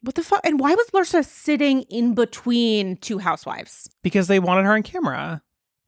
What 0.02 0.14
the 0.16 0.22
fuck? 0.22 0.40
And 0.44 0.60
why 0.60 0.74
was 0.74 0.86
Larsa 0.92 1.24
sitting 1.24 1.82
in 1.88 2.14
between 2.14 2.96
two 2.98 3.18
housewives? 3.18 3.88
because 4.02 4.26
they 4.28 4.38
wanted 4.38 4.64
her 4.66 4.74
on 4.74 4.82
camera 4.82 5.40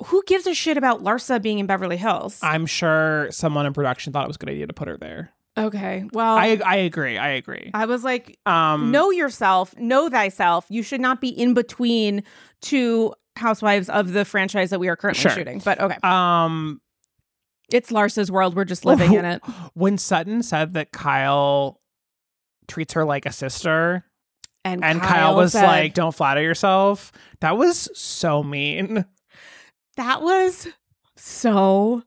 Who 0.07 0.23
gives 0.27 0.47
a 0.47 0.55
shit 0.55 0.77
about 0.79 1.03
Larsa 1.03 1.41
being 1.43 1.59
in 1.59 1.67
Beverly 1.67 1.97
Hills? 1.99 2.39
i'm 2.43 2.65
sure 2.67 3.29
someone 3.31 3.67
in 3.67 3.73
production 3.75 4.13
thought 4.13 4.25
it 4.25 4.29
was 4.29 4.37
a 4.37 4.39
good 4.39 4.49
idea 4.51 4.67
to 4.67 4.73
put 4.73 4.89
her 4.89 4.97
there 4.97 5.33
okay. 5.59 6.05
Well, 6.13 6.35
i 6.37 6.59
I, 6.65 6.77
agree. 6.77 7.19
i 7.19 7.29
agree 7.31 7.71
i 7.75 7.85
was 7.87 8.03
like, 8.05 8.39
um 8.47 8.91
know 8.93 9.11
yourself, 9.11 9.75
know 9.77 10.09
thyself. 10.09 10.65
You 10.71 10.83
should 10.83 11.01
not 11.03 11.21
be 11.21 11.29
in 11.29 11.53
between 11.55 12.23
two 12.63 13.13
housewives 13.37 13.89
of 13.89 14.13
the 14.13 14.25
franchise 14.25 14.71
that 14.71 14.81
we 14.81 14.89
are 14.89 14.97
currently 14.97 15.21
Sure. 15.23 15.31
shooting. 15.33 15.61
But 15.65 15.81
okay. 15.81 15.97
um 16.03 16.81
It's 17.73 17.91
Larsa's 17.91 18.31
world. 18.31 18.55
We're 18.57 18.65
just 18.65 18.85
living 18.85 19.15
in 19.15 19.25
it. 19.25 19.43
when 19.75 19.99
Sutton 19.99 20.43
said 20.43 20.75
that 20.75 20.93
Kyle 20.93 21.81
treats 22.69 22.95
her 22.95 23.05
like 23.05 23.27
a 23.27 23.33
sister, 23.33 24.05
And, 24.65 24.85
and 24.85 25.01
Kyle, 25.01 25.37
was 25.37 25.53
said- 25.53 25.65
like, 25.65 25.95
"Don't 25.95 26.15
flatter 26.15 26.43
yourself." 26.43 27.13
That 27.41 27.57
was 27.57 27.89
so 27.99 28.43
mean. 28.43 29.05
That 29.97 30.23
was 30.23 30.69
so, 31.17 32.03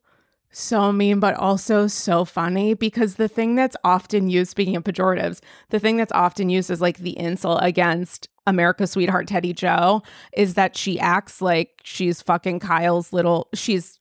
so 0.52 0.92
mean, 0.92 1.20
but 1.20 1.36
also 1.36 1.88
so 1.88 2.24
funny 2.26 2.74
because 2.74 3.16
the 3.16 3.28
thing 3.28 3.56
that's 3.56 3.76
often 3.84 4.30
used, 4.30 4.52
speaking 4.52 4.76
of 4.76 4.84
pejoratives, 4.84 5.40
the 5.70 5.80
thing 5.80 5.98
that's 5.98 6.12
often 6.12 6.50
used 6.50 6.70
is 6.70 6.82
like 6.82 6.98
the 7.00 7.18
insult 7.18 7.60
against 7.64 8.30
America's 8.50 8.92
sweetheart 8.92 9.28
Teddi 9.28 9.56
Jo 9.56 10.02
is 10.34 10.56
that 10.56 10.76
she 10.76 11.00
acts 11.00 11.42
like 11.42 11.80
she's 11.84 12.22
fucking 12.22 12.60
Kyle's 12.60 13.14
little, 13.14 13.48
she's 13.54 13.98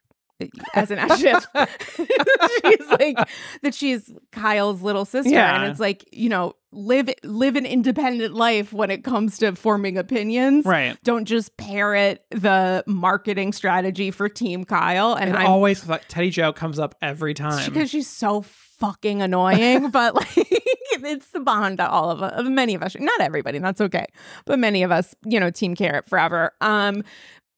as 0.75 0.91
an 0.93 0.99
adjective. 0.99 1.47
she's 1.97 2.89
like 2.91 3.17
that 3.63 3.75
she's 3.75 4.11
Kyle's 4.33 4.83
little 4.83 5.05
sister. 5.05 5.31
Yeah. 5.31 5.61
And 5.63 5.71
it's 5.71 5.81
like, 5.81 6.05
you 6.13 6.29
know, 6.29 6.55
live 6.71 7.11
live 7.25 7.57
an 7.57 7.67
independent 7.67 8.35
life 8.35 8.73
when 8.73 8.91
it 8.91 9.03
comes 9.03 9.39
to 9.39 9.55
forming 9.57 9.97
opinions 9.99 10.65
Right. 10.67 10.97
don't 11.03 11.25
just 11.25 11.57
parrot 11.57 12.25
the 12.31 12.85
marketing 12.87 13.53
strategy 13.53 14.11
for 14.11 14.29
Team 14.29 14.65
Kyle. 14.65 15.15
And 15.15 15.37
I'm 15.37 15.47
always 15.47 15.83
Teddi 15.83 16.31
Jo 16.31 16.53
comes 16.53 16.79
up 16.79 16.95
every 17.03 17.35
time. 17.35 17.65
because 17.71 17.91
she's 17.91 18.09
so 18.09 18.43
fucking 18.79 19.23
annoying, 19.23 19.91
but 19.93 20.15
like 20.15 20.29
it's 20.37 21.29
the 21.31 21.41
bond 21.41 21.79
that 21.79 21.91
all 21.91 22.11
of 22.11 22.23
us, 22.23 22.43
many 22.45 22.75
of 22.75 22.83
us, 22.83 22.97
not 22.99 23.21
everybody, 23.21 23.59
that's 23.59 23.81
okay, 23.81 24.07
but 24.45 24.59
many 24.59 24.83
of 24.83 24.91
us, 24.91 25.15
you 25.25 25.39
know, 25.39 25.51
Team 25.51 25.75
Carrot 25.75 26.09
forever. 26.09 26.53
Um, 26.61 27.05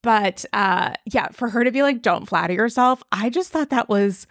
but 0.02 0.44
uh, 0.52 0.94
yeah, 1.06 1.28
for 1.28 1.50
her 1.50 1.64
to 1.64 1.70
be 1.70 1.82
like, 1.82 2.02
"Don't 2.02 2.26
flatter 2.26 2.54
yourself," 2.54 3.02
I 3.12 3.30
just 3.30 3.50
thought 3.50 3.70
that 3.70 3.88
was. 3.88 4.26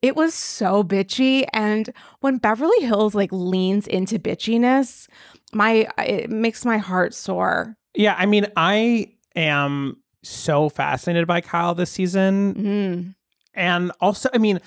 It 0.00 0.16
was 0.16 0.34
so 0.34 0.82
bitchy, 0.82 1.46
and 1.52 1.92
when 2.22 2.38
Beverly 2.38 2.80
Hills 2.80 3.14
like 3.14 3.30
leans 3.30 3.86
into 3.86 4.18
bitchiness, 4.18 5.06
my 5.52 5.86
it 5.98 6.28
makes 6.28 6.64
my 6.64 6.78
heart 6.78 7.14
sore. 7.14 7.76
yeah, 7.94 8.16
I 8.18 8.26
mean, 8.26 8.48
I 8.56 9.12
am 9.36 10.02
so 10.22 10.68
fascinated 10.68 11.26
by 11.26 11.40
Kyle 11.40 11.74
this 11.74 11.90
season. 11.90 12.54
Mm. 12.54 13.14
And 13.54 13.92
also, 14.00 14.28
I 14.32 14.38
mean, 14.38 14.60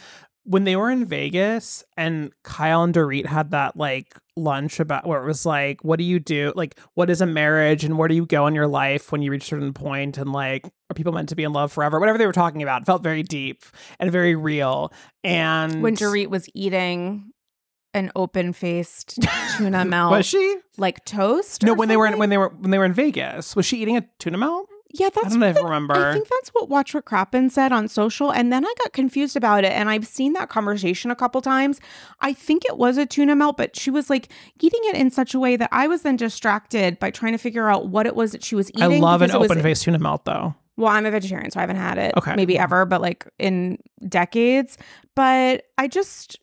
when 0.45 0.63
they 0.63 0.75
were 0.75 0.89
in 0.91 1.05
Vegas 1.05 1.83
and 1.97 2.31
Kyle 2.43 2.83
and 2.83 2.93
Dorit 2.93 3.25
had 3.25 3.51
that 3.51 3.75
like 3.75 4.15
lunch 4.37 4.79
about 4.79 5.07
where 5.07 5.21
it 5.21 5.25
was 5.25 5.45
like, 5.45 5.83
what 5.83 5.97
do 5.97 6.05
you 6.05 6.19
do? 6.19 6.53
Like, 6.55 6.79
what 6.93 7.09
is 7.09 7.19
a 7.19 7.25
marriage 7.25 7.83
and 7.83 7.97
where 7.97 8.07
do 8.07 8.15
you 8.15 8.25
go 8.25 8.45
in 8.47 8.53
your 8.53 8.67
life 8.67 9.11
when 9.11 9.21
you 9.21 9.31
reach 9.31 9.45
a 9.45 9.47
certain 9.47 9.73
point? 9.73 10.17
And 10.17 10.31
like, 10.31 10.65
are 10.89 10.93
people 10.93 11.13
meant 11.13 11.29
to 11.29 11.35
be 11.35 11.43
in 11.43 11.51
love 11.51 11.71
forever? 11.71 11.99
Whatever 11.99 12.17
they 12.17 12.27
were 12.27 12.31
talking 12.31 12.61
about 12.61 12.83
it 12.83 12.85
felt 12.85 13.01
very 13.01 13.23
deep 13.23 13.63
and 13.99 14.11
very 14.11 14.35
real. 14.35 14.93
And 15.23 15.81
when 15.81 15.95
Dorit 15.95 16.27
was 16.27 16.47
eating 16.53 17.31
an 17.95 18.11
open 18.15 18.53
faced 18.53 19.17
tuna 19.57 19.83
melt, 19.85 20.11
was 20.11 20.25
she? 20.27 20.57
like 20.77 21.03
toast. 21.05 21.63
No, 21.63 21.73
when 21.73 21.89
they 21.89 21.97
were 21.97 22.05
in, 22.05 22.19
when 22.19 22.29
they 22.29 22.37
were 22.37 22.49
when 22.49 22.69
they 22.69 22.77
were 22.77 22.85
in 22.85 22.93
Vegas, 22.93 23.55
was 23.55 23.65
she 23.65 23.81
eating 23.81 23.97
a 23.97 24.05
tuna 24.19 24.37
melt? 24.37 24.69
Yeah, 24.97 25.07
I 25.07 25.09
that's 25.09 25.35
don't 25.35 25.41
what 25.41 25.63
remember. 25.63 25.93
I 25.95 26.13
think 26.13 26.27
that's 26.29 26.49
what 26.49 26.69
Watch 26.69 26.93
What 26.93 27.05
Crappens 27.05 27.51
said 27.51 27.71
on 27.71 27.87
social, 27.87 28.31
and 28.31 28.51
then 28.51 28.65
I 28.65 28.73
got 28.79 28.93
confused 28.93 29.35
about 29.35 29.63
it. 29.63 29.71
And 29.71 29.89
I've 29.89 30.07
seen 30.07 30.33
that 30.33 30.49
conversation 30.49 31.11
a 31.11 31.15
couple 31.15 31.41
times. 31.41 31.81
I 32.21 32.33
think 32.33 32.63
it 32.65 32.77
was 32.77 32.97
a 32.97 33.05
tuna 33.05 33.35
melt, 33.35 33.57
but 33.57 33.75
she 33.75 33.91
was 33.91 34.09
like 34.09 34.29
eating 34.61 34.79
it 34.83 34.95
in 34.95 35.11
such 35.11 35.33
a 35.33 35.39
way 35.39 35.55
that 35.57 35.69
I 35.71 35.87
was 35.87 36.03
then 36.03 36.15
distracted 36.15 36.99
by 36.99 37.11
trying 37.11 37.33
to 37.33 37.37
figure 37.37 37.69
out 37.69 37.87
what 37.89 38.05
it 38.05 38.15
was 38.15 38.31
that 38.31 38.43
she 38.43 38.55
was 38.55 38.69
eating. 38.71 38.83
I 38.83 38.99
love 38.99 39.21
an 39.21 39.31
it 39.31 39.35
open 39.35 39.61
faced 39.61 39.83
tuna 39.83 39.99
melt 39.99 40.25
though. 40.25 40.55
Well, 40.77 40.89
I'm 40.91 41.05
a 41.05 41.11
vegetarian, 41.11 41.51
so 41.51 41.59
I 41.59 41.63
haven't 41.63 41.77
had 41.77 41.97
it 41.97 42.13
Okay. 42.17 42.35
maybe 42.35 42.57
ever, 42.57 42.85
but 42.85 43.01
like 43.01 43.25
in 43.39 43.77
decades. 44.07 44.77
But 45.15 45.63
I 45.77 45.87
just 45.87 46.39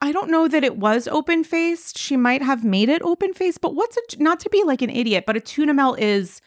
I 0.00 0.12
don't 0.12 0.30
know 0.30 0.48
that 0.48 0.64
it 0.64 0.76
was 0.78 1.08
open 1.08 1.44
faced. 1.44 1.96
She 1.96 2.16
might 2.16 2.42
have 2.42 2.64
made 2.64 2.88
it 2.88 3.02
open 3.02 3.32
faced, 3.32 3.60
but 3.60 3.74
what's 3.74 3.96
a 3.96 4.22
not 4.22 4.40
to 4.40 4.50
be 4.50 4.62
like 4.64 4.82
an 4.82 4.90
idiot, 4.90 5.24
but 5.26 5.36
a 5.36 5.40
tuna 5.40 5.74
melt 5.74 5.98
is 6.00 6.40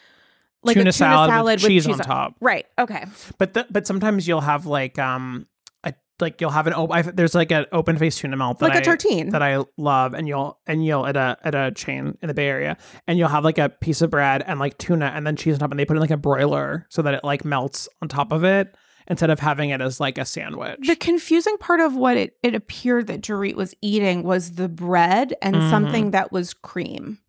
like 0.66 0.74
tuna, 0.76 0.90
a 0.90 0.92
tuna 0.92 0.94
salad, 0.94 1.30
salad, 1.30 1.62
with 1.62 1.70
cheese 1.70 1.88
on 1.88 1.98
top. 2.00 2.36
Right. 2.42 2.66
Okay. 2.80 3.06
But 3.38 3.54
the, 3.54 3.68
but 3.70 3.88
sometimes 3.88 4.28
you'll 4.28 4.42
have 4.42 4.66
like 4.66 4.98
um 5.00 5.46
a, 5.84 5.94
like 6.20 6.42
you'll 6.42 6.50
have 6.52 6.68
an 6.68 6.74
open 6.74 7.16
there's 7.16 7.36
like 7.36 7.52
an 7.52 7.66
open 7.72 7.98
faced 7.98 8.20
tuna 8.20 8.36
melt 8.38 8.60
that 8.60 8.70
Like 8.70 8.76
a 8.76 8.90
I, 8.90 8.96
tartine. 8.96 9.32
that 9.32 9.42
I 9.44 9.64
love 9.78 10.14
and 10.14 10.28
you'll 10.28 10.60
and 10.66 10.84
you'll 10.86 11.06
at 11.06 11.16
a 11.16 11.38
at 11.44 11.54
a 11.56 11.72
chain 11.72 12.18
in 12.22 12.28
the 12.28 12.34
Bay 12.34 12.48
Area 12.48 12.78
and 13.08 13.18
you'll 13.20 13.30
have 13.30 13.44
like 13.44 13.58
a 13.58 13.70
piece 13.70 14.02
of 14.02 14.10
bread 14.10 14.44
and 14.46 14.60
like 14.60 14.78
tuna 14.78 15.12
and 15.16 15.26
then 15.28 15.36
cheese 15.36 15.54
on 15.54 15.60
top 15.60 15.72
and 15.72 15.80
they 15.80 15.86
put 15.86 15.96
in 15.98 16.02
like 16.02 16.12
a 16.12 16.18
broiler 16.18 16.86
so 16.90 17.02
that 17.02 17.14
it 17.14 17.24
like 17.24 17.46
melts 17.46 17.88
on 18.02 18.08
top 18.08 18.32
of 18.32 18.44
it 18.44 18.76
instead 19.08 19.30
of 19.30 19.40
having 19.40 19.70
it 19.70 19.82
as 19.82 20.00
like 20.00 20.18
a 20.18 20.26
sandwich. 20.26 20.80
The 20.88 20.96
confusing 20.96 21.58
part 21.60 21.80
of 21.80 21.96
what 21.96 22.18
it, 22.18 22.38
it 22.42 22.56
appeared 22.56 23.06
that 23.06 23.22
Dorit 23.22 23.54
was 23.54 23.76
eating 23.80 24.24
was 24.24 24.54
the 24.54 24.68
bread 24.68 25.36
and 25.44 25.56
Mhm. 25.56 25.70
something 25.70 26.10
that 26.12 26.32
was 26.32 26.56
cream. 26.56 27.20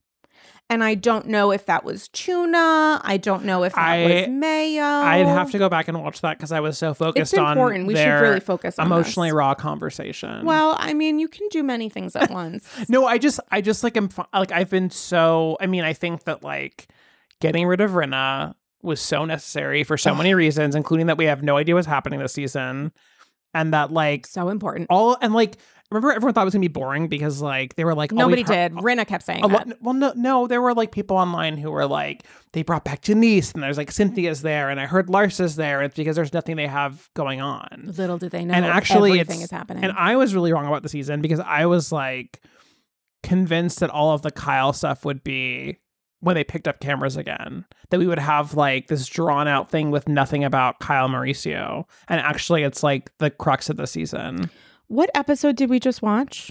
And 0.68 0.82
I 0.82 0.96
don't 0.96 1.26
know 1.28 1.52
if 1.52 1.66
that 1.66 1.84
was 1.84 2.08
tuna. 2.08 3.00
I 3.04 3.18
don't 3.22 3.44
know 3.44 3.62
if 3.62 3.72
that 3.74 3.80
I- 3.80 4.02
was 4.04 4.28
mayo. 4.28 4.82
I'd 4.82 5.26
have 5.26 5.52
to 5.52 5.58
go 5.58 5.68
back 5.68 5.86
and 5.86 6.02
watch 6.02 6.22
that 6.22 6.38
because 6.38 6.50
I 6.50 6.58
was 6.58 6.76
so 6.76 6.90
It's 6.90 6.98
focused 6.98 7.38
on 7.38 7.52
important. 7.52 7.86
We 7.86 7.94
should 7.94 8.08
really 8.20 8.40
focus 8.40 8.76
on 8.78 8.86
emotionally 8.86 9.28
this. 9.28 9.34
raw 9.34 9.54
conversation. 9.54 10.44
Well, 10.44 10.76
I 10.80 10.92
mean, 10.92 11.20
you 11.20 11.28
can 11.28 11.46
do 11.50 11.62
many 11.62 11.88
things 11.88 12.16
at 12.16 12.30
once. 12.32 12.68
No, 12.88 13.06
I 13.06 13.18
just, 13.18 13.38
I 13.52 13.60
just 13.60 13.84
like 13.84 13.96
am 13.96 14.08
like 14.34 14.50
I've 14.50 14.70
been 14.70 14.90
so. 14.90 15.56
I 15.60 15.66
mean, 15.66 15.84
I 15.84 15.92
think 15.92 16.24
that 16.24 16.42
like 16.42 16.88
getting 17.40 17.66
rid 17.68 17.80
of 17.80 17.92
Rinna 17.92 18.54
was 18.82 19.00
so 19.00 19.24
necessary 19.24 19.84
for 19.84 19.96
so 19.96 20.14
many 20.16 20.34
reasons, 20.34 20.74
including 20.74 21.06
that 21.06 21.16
we 21.16 21.26
have 21.26 21.42
no 21.44 21.56
idea 21.56 21.74
what's 21.76 21.86
happening 21.86 22.18
this 22.18 22.32
season, 22.32 22.92
and 23.54 23.72
that 23.72 23.92
like 23.92 24.26
so 24.26 24.48
important. 24.48 24.88
all 24.90 25.16
and 25.22 25.32
like 25.32 25.58
remember 25.90 26.12
everyone 26.12 26.34
thought 26.34 26.42
it 26.42 26.46
was 26.46 26.54
gonna 26.54 26.60
be 26.62 26.68
boring 26.68 27.08
because 27.08 27.40
like 27.40 27.74
they 27.76 27.84
were 27.84 27.94
like 27.94 28.12
oh, 28.12 28.16
Nobody 28.16 28.42
heard- 28.42 28.72
did. 28.72 28.82
Rinna 28.82 29.06
kept 29.06 29.24
saying 29.24 29.44
A 29.44 29.48
that. 29.48 29.68
lot, 29.68 29.82
well, 29.82 29.94
no, 29.94 30.12
no, 30.16 30.46
there 30.46 30.60
were 30.60 30.74
like 30.74 30.90
people 30.92 31.16
online 31.16 31.56
who 31.58 31.70
were 31.70 31.86
like, 31.86 32.24
they 32.52 32.62
brought 32.62 32.84
back 32.84 33.02
Denise, 33.02 33.52
and 33.52 33.62
there's 33.62 33.76
like 33.78 33.90
Cynthia's 33.92 34.42
there, 34.42 34.70
and 34.70 34.80
I 34.80 34.86
heard 34.86 35.08
Larsa's 35.08 35.56
there. 35.56 35.82
It's 35.82 35.94
because 35.96 36.16
there's 36.16 36.32
nothing 36.32 36.56
they 36.56 36.66
have 36.66 37.08
going 37.14 37.40
on. 37.40 37.92
Little 37.96 38.18
did 38.18 38.32
they 38.32 38.44
know. 38.44 38.54
and 38.54 38.64
actually, 38.64 39.12
everything 39.20 39.42
it's 39.42 39.46
is 39.46 39.50
happening. 39.50 39.84
And 39.84 39.92
I 39.92 40.16
was 40.16 40.34
really 40.34 40.52
wrong 40.52 40.66
about 40.66 40.82
the 40.82 40.88
season 40.88 41.20
because 41.20 41.40
I 41.40 41.66
was 41.66 41.92
like 41.92 42.40
convinced 43.22 43.80
that 43.80 43.90
all 43.90 44.12
of 44.12 44.22
the 44.22 44.30
Kyle 44.30 44.72
stuff 44.72 45.04
would 45.04 45.22
be 45.24 45.78
when 46.20 46.34
they 46.34 46.44
picked 46.44 46.66
up 46.66 46.80
cameras 46.80 47.16
again, 47.16 47.64
that 47.90 47.98
we 48.00 48.06
would 48.06 48.18
have 48.18 48.54
like 48.54 48.88
this 48.88 49.06
drawn 49.06 49.46
out 49.46 49.70
thing 49.70 49.90
with 49.90 50.08
nothing 50.08 50.44
about 50.44 50.80
Kyle 50.80 51.08
Mauricio. 51.08 51.84
And 52.08 52.20
actually, 52.20 52.62
it's 52.62 52.82
like 52.82 53.10
the 53.18 53.30
crux 53.30 53.68
of 53.68 53.76
the 53.76 53.86
season. 53.86 54.50
What 54.88 55.10
episode 55.14 55.56
did 55.56 55.70
we 55.70 55.80
just 55.80 56.02
watch? 56.02 56.50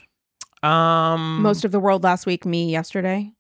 Um, 0.64 1.42
Most 1.42 1.64
of 1.66 1.72
the 1.72 1.80
world 1.80 2.04
last 2.04 2.26
week. 2.26 2.46
Me 2.46 2.72
yesterday. 2.72 3.32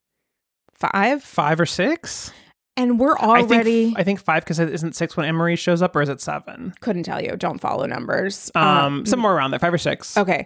Five. 0.73 1.23
five 1.23 1.59
or 1.59 1.65
six. 1.65 2.31
And 2.77 2.99
we're 2.99 3.15
I 3.17 3.39
already. 3.41 3.85
think 3.85 3.99
I 3.99 4.03
think 4.03 4.19
five 4.19 4.43
because 4.43 4.59
it 4.59 4.69
isn't 4.69 4.95
six 4.97 5.15
when 5.15 5.25
Emery 5.25 5.55
shows 5.55 5.81
up, 5.81 5.95
or 5.95 6.01
is 6.01 6.09
it 6.09 6.19
seven? 6.19 6.73
couldn't 6.81 7.03
tell 7.03 7.21
you. 7.21 7.37
Don't 7.37 7.59
follow 7.59 7.85
numbers. 7.85 8.51
Um, 8.53 9.05
somewhere 9.05 9.33
around 9.33 9.51
there, 9.51 9.59
five 9.59 9.73
or 9.73 9.77
six. 9.77 10.17
Okay. 10.17 10.45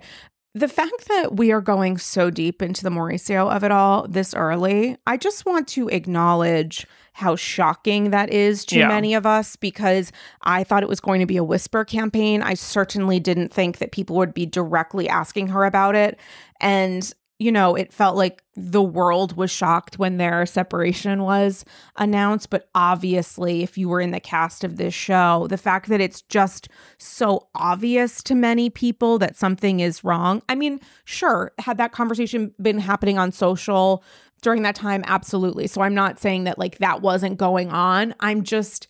The 0.55 0.67
fact 0.67 1.07
that 1.07 1.35
we 1.35 1.51
are 1.51 1.61
going 1.61 1.97
so 1.99 2.29
deep 2.31 2.61
into 2.61 2.83
the 2.83 2.89
Mauricio 2.89 3.55
of 3.55 3.63
it 3.63 3.71
all 3.71 4.07
this 4.07 4.33
early, 4.33 4.97
I 5.05 5.15
just 5.15 5.45
want 5.45 5.67
to 5.69 5.87
acknowledge 5.89 6.87
how 7.13 7.35
shocking 7.35 8.09
that 8.11 8.31
is 8.31 8.65
to 8.65 8.79
Yeah. 8.79 8.87
many 8.87 9.13
of 9.13 9.25
us 9.25 9.55
because 9.55 10.11
I 10.41 10.63
thought 10.63 10.83
it 10.83 10.89
was 10.89 10.99
going 11.01 11.19
to 11.19 11.25
be 11.25 11.37
a 11.37 11.43
whisper 11.43 11.85
campaign. 11.85 12.41
I 12.41 12.53
certainly 12.55 13.19
didn't 13.19 13.53
think 13.53 13.77
that 13.77 13.91
people 13.91 14.15
would 14.15 14.33
be 14.33 14.45
directly 14.45 15.07
asking 15.07 15.49
her 15.49 15.65
about 15.65 15.95
it. 15.95 16.17
And, 16.61 17.13
you 17.39 17.53
know, 17.53 17.73
it 17.73 17.93
felt 17.93 18.17
like 18.17 18.43
the 18.55 18.83
world 18.83 19.37
was 19.37 19.49
shocked 19.49 19.97
when 19.97 20.17
their 20.17 20.45
separation 20.45 21.23
was 21.23 21.63
announced. 21.95 22.49
But 22.49 22.69
obviously, 22.75 23.63
if 23.63 23.77
you 23.77 23.87
were 23.87 24.01
in 24.01 24.11
the 24.11 24.19
cast 24.19 24.65
of 24.65 24.75
this 24.75 24.93
show, 24.93 25.47
the 25.49 25.57
fact 25.57 25.87
that 25.87 26.01
it's 26.01 26.21
just 26.23 26.67
so 26.97 27.47
obvious 27.55 28.21
to 28.23 28.35
many 28.35 28.69
people 28.69 29.17
that 29.19 29.37
something 29.37 29.79
is 29.79 30.03
wrong. 30.03 30.41
I 30.49 30.55
mean, 30.55 30.81
sure, 31.05 31.53
had 31.59 31.77
that 31.77 31.93
conversation 31.93 32.53
been 32.61 32.79
happening 32.79 33.17
on 33.17 33.31
social 33.31 34.03
during 34.41 34.61
that 34.63 34.75
time, 34.75 35.03
absolutely. 35.07 35.67
So 35.67 35.81
I'm 35.81 35.95
not 35.95 36.19
saying 36.19 36.43
that 36.43 36.59
like 36.59 36.77
that 36.79 37.01
wasn't 37.01 37.37
going 37.37 37.69
on. 37.69 38.13
I'm 38.19 38.43
just 38.43 38.87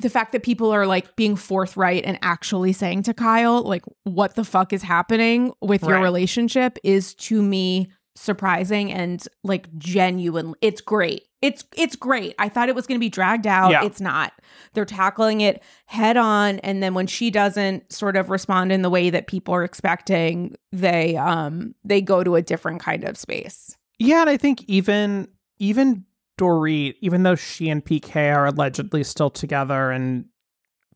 the 0.00 0.10
fact 0.10 0.32
that 0.32 0.42
people 0.42 0.70
are 0.70 0.86
like 0.86 1.16
being 1.16 1.36
forthright 1.36 2.04
and 2.04 2.18
actually 2.22 2.72
saying 2.72 3.02
to 3.04 3.14
Kyle, 3.14 3.62
like, 3.62 3.82
what 4.04 4.34
the 4.34 4.44
fuck 4.44 4.72
is 4.72 4.82
happening 4.82 5.52
with 5.60 5.82
your 5.82 6.00
relationship 6.00 6.78
is 6.84 7.14
to 7.14 7.42
me 7.42 7.88
surprising 8.18 8.92
and 8.92 9.26
like 9.44 9.72
genuine. 9.78 10.54
It's 10.60 10.80
great. 10.80 11.24
It's 11.40 11.64
it's 11.76 11.94
great. 11.94 12.34
I 12.38 12.48
thought 12.48 12.68
it 12.68 12.74
was 12.74 12.86
going 12.86 12.98
to 12.98 13.04
be 13.04 13.08
dragged 13.08 13.46
out. 13.46 13.70
Yeah. 13.70 13.84
It's 13.84 14.00
not. 14.00 14.32
They're 14.74 14.84
tackling 14.84 15.40
it 15.40 15.62
head 15.86 16.16
on 16.16 16.58
and 16.60 16.82
then 16.82 16.94
when 16.94 17.06
she 17.06 17.30
doesn't 17.30 17.92
sort 17.92 18.16
of 18.16 18.28
respond 18.28 18.72
in 18.72 18.82
the 18.82 18.90
way 18.90 19.10
that 19.10 19.28
people 19.28 19.54
are 19.54 19.62
expecting, 19.62 20.56
they 20.72 21.16
um 21.16 21.74
they 21.84 22.00
go 22.00 22.24
to 22.24 22.34
a 22.34 22.42
different 22.42 22.80
kind 22.80 23.04
of 23.04 23.16
space. 23.16 23.76
Yeah, 24.00 24.20
and 24.20 24.30
I 24.30 24.36
think 24.36 24.64
even 24.66 25.28
even 25.58 26.04
Dorit, 26.38 26.94
even 27.00 27.24
though 27.24 27.34
she 27.34 27.68
and 27.68 27.84
PK 27.84 28.34
are 28.34 28.46
allegedly 28.46 29.04
still 29.04 29.30
together 29.30 29.90
and 29.90 30.24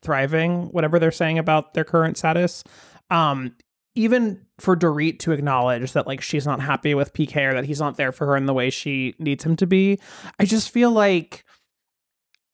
thriving, 0.00 0.68
whatever 0.68 0.98
they're 0.98 1.10
saying 1.10 1.38
about 1.38 1.74
their 1.74 1.84
current 1.84 2.16
status, 2.16 2.64
um, 3.10 3.54
even 3.94 4.46
for 4.58 4.76
Dorit 4.76 5.18
to 5.20 5.32
acknowledge 5.32 5.92
that 5.92 6.06
like 6.06 6.20
she's 6.20 6.46
not 6.46 6.60
happy 6.60 6.94
with 6.94 7.12
PK 7.12 7.50
or 7.50 7.54
that 7.54 7.64
he's 7.64 7.80
not 7.80 7.96
there 7.96 8.12
for 8.12 8.26
her 8.26 8.36
in 8.36 8.46
the 8.46 8.54
way 8.54 8.70
she 8.70 9.14
needs 9.18 9.44
him 9.44 9.56
to 9.56 9.66
be, 9.66 9.98
I 10.38 10.44
just 10.44 10.70
feel 10.70 10.90
like 10.90 11.44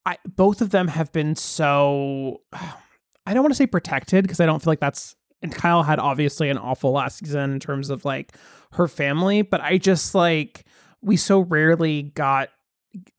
I 0.05 0.19
both 0.27 0.61
of 0.61 0.71
them 0.71 0.89
have 0.89 1.13
been 1.13 1.37
so 1.37 2.41
I 2.53 3.35
don't 3.35 3.43
want 3.43 3.53
to 3.53 3.57
say 3.57 3.67
protected 3.67 4.25
because 4.25 4.41
I 4.41 4.47
don't 4.47 4.61
feel 4.63 4.73
like 4.73 4.81
that's 4.81 5.15
and 5.43 5.55
Kyle 5.55 5.85
had 5.85 6.01
obviously 6.01 6.49
an 6.49 6.59
awful 6.59 6.93
last 6.93 7.19
season 7.19 7.53
in 7.53 7.61
terms 7.61 7.91
of 7.91 8.05
like 8.05 8.33
her 8.73 8.89
family, 8.89 9.43
but 9.43 9.61
I 9.61 9.79
just 9.79 10.15
like 10.15 10.65
we 11.03 11.17
so 11.17 11.41
rarely 11.41 12.03
got 12.03 12.49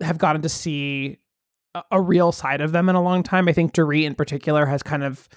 have 0.02 0.18
gotten 0.18 0.42
to 0.42 0.50
see 0.50 1.18
a, 1.76 1.84
a 1.92 2.02
real 2.02 2.32
side 2.32 2.62
of 2.62 2.72
them 2.72 2.90
in 2.90 2.96
a 2.96 3.02
long 3.02 3.24
time. 3.24 3.48
I 3.48 3.54
think 3.54 3.74
Dorit 3.74 4.06
in 4.06 4.16
particular 4.16 4.66
has 4.66 4.84
kind 4.84 5.04
of 5.04 5.28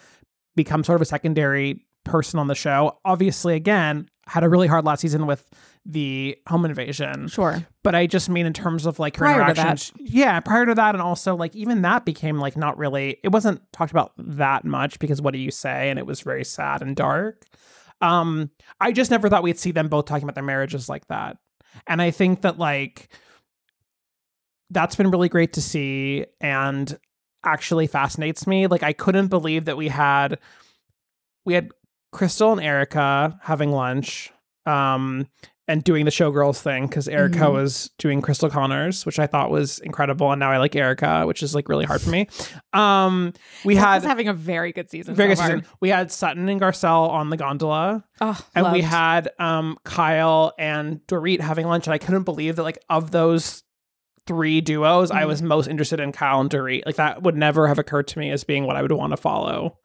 become 0.57 0.85
sort 0.85 0.97
of 0.97 1.03
a 1.03 1.07
secondary 1.07 1.85
person 2.05 2.39
on 2.39 2.49
the 2.49 2.55
show. 2.55 2.99
Obviously, 3.05 3.55
again, 3.55 4.09
had 4.27 4.45
a 4.45 4.49
really 4.49 4.67
hard 4.67 4.85
last 4.85 5.01
season 5.01 5.27
with 5.27 5.49
the 5.85 6.37
home 6.49 6.65
invasion. 6.65 7.29
Sure. 7.29 7.67
But 7.83 7.95
I 7.95 8.07
just 8.07 8.29
mean 8.29 8.47
in 8.47 8.53
terms 8.53 8.87
of 8.87 8.99
like 8.99 9.17
her 9.17 9.25
Prior 9.25 9.51
interactions. 9.51 9.93
Yeah, 9.99 10.39
prior 10.41 10.67
to 10.67 10.75
that, 10.75 10.95
and 10.95 11.03
also 11.03 11.35
like 11.35 11.55
even 11.57 11.83
that 11.83 12.05
became 12.05 12.39
like 12.39 12.57
not 12.57 12.79
really. 12.79 13.19
It 13.23 13.29
wasn't 13.29 13.61
talked 13.73 13.91
about 13.91 14.13
that 14.19 14.65
much 14.65 14.99
because 14.99 15.21
what 15.21 15.33
do 15.33 15.39
you 15.39 15.51
say? 15.51 15.91
And 15.91 15.99
it 15.99 16.07
was 16.07 16.21
very 16.21 16.45
sad 16.45 16.83
and 16.83 16.95
dark. 16.95 17.45
Um, 18.01 18.51
I 18.81 18.93
just 18.93 19.11
never 19.11 19.29
thought 19.29 19.43
we'd 19.43 19.59
see 19.59 19.71
them 19.71 19.89
both 19.89 20.07
talking 20.07 20.25
about 20.25 20.35
their 20.35 20.45
marriages 20.45 20.89
like 20.89 21.07
that. 21.07 21.37
And 21.87 22.03
I 22.03 22.11
think 22.11 22.43
that 22.43 22.59
like 22.59 23.09
that's 24.73 24.97
been 24.97 25.11
really 25.11 25.29
great 25.29 25.53
to 25.55 25.61
see 25.63 26.27
and 26.41 26.99
actually 27.45 27.87
fascinates 27.87 28.47
me. 28.47 28.67
Like 28.67 28.83
I 28.83 28.93
couldn't 28.93 29.29
believe 29.29 29.67
that 29.67 29.77
we 29.77 29.89
had 29.89 30.39
we 31.45 31.55
had 31.55 31.71
Crystal 32.13 32.53
and 32.53 32.61
Erica 32.61 33.39
having 33.43 33.71
lunch 33.73 34.33
um 34.67 35.27
and 35.69 35.85
doing 35.85 36.05
the 36.05 36.11
showgirls 36.11 36.61
thing 36.61 36.87
because 36.89 37.07
Erica 37.07 37.39
Mhm. 37.39 37.53
was 37.53 37.91
doing 37.99 38.21
Cristal 38.21 38.51
Connors, 38.51 39.07
which 39.07 39.19
I 39.21 39.29
thought 39.29 39.51
was 39.51 39.79
incredible, 39.79 40.31
and 40.33 40.41
now 40.41 40.51
I 40.51 40.57
like 40.59 40.75
Erica, 40.75 41.25
which 41.25 41.41
is 41.43 41.55
like 41.55 41.69
really 41.69 41.85
hard 41.85 42.01
for 42.01 42.11
me. 42.11 42.27
Um, 42.73 43.33
we 43.65 43.77
Had 43.77 44.03
had 44.03 44.05
having 44.05 44.27
a 44.29 44.33
very 44.35 44.73
good 44.73 44.91
season. 44.91 45.15
very 45.15 45.29
good 45.31 45.39
so 45.39 45.45
far. 45.45 45.51
season. 45.59 45.67
We 45.81 45.91
had 45.91 46.11
Sutton 46.11 46.49
and 46.49 46.61
Garcelle 46.61 47.09
on 47.09 47.31
the 47.31 47.37
gondola, 47.37 48.05
Oh, 48.21 48.39
and 48.57 48.73
we 48.73 48.81
had 48.83 49.31
um 49.39 49.79
Kyle 49.85 50.53
and 50.59 51.01
Dorit 51.07 51.41
having 51.41 51.67
lunch, 51.69 51.87
and 51.87 51.95
I 51.95 51.99
couldn't 51.99 52.25
believe 52.25 52.57
that 52.57 52.65
like 52.65 52.79
of 52.91 53.13
those 53.13 53.63
three 54.27 54.61
duos, 54.61 55.11
I 55.11 55.23
Mhm. 55.23 55.27
was 55.29 55.43
most 55.43 55.67
interested 55.67 56.01
in 56.01 56.13
Kyle 56.13 56.41
and 56.41 56.51
Dorit. 56.51 56.83
Like 56.87 56.97
that 56.97 57.23
would 57.23 57.37
never 57.37 57.69
have 57.69 57.79
occurred 57.79 58.07
to 58.09 58.19
me 58.19 58.31
as 58.31 58.45
being 58.45 58.67
what 58.67 58.77
I 58.77 58.83
would 58.83 58.93
want 58.93 59.13
to 59.13 59.17
follow. 59.17 59.79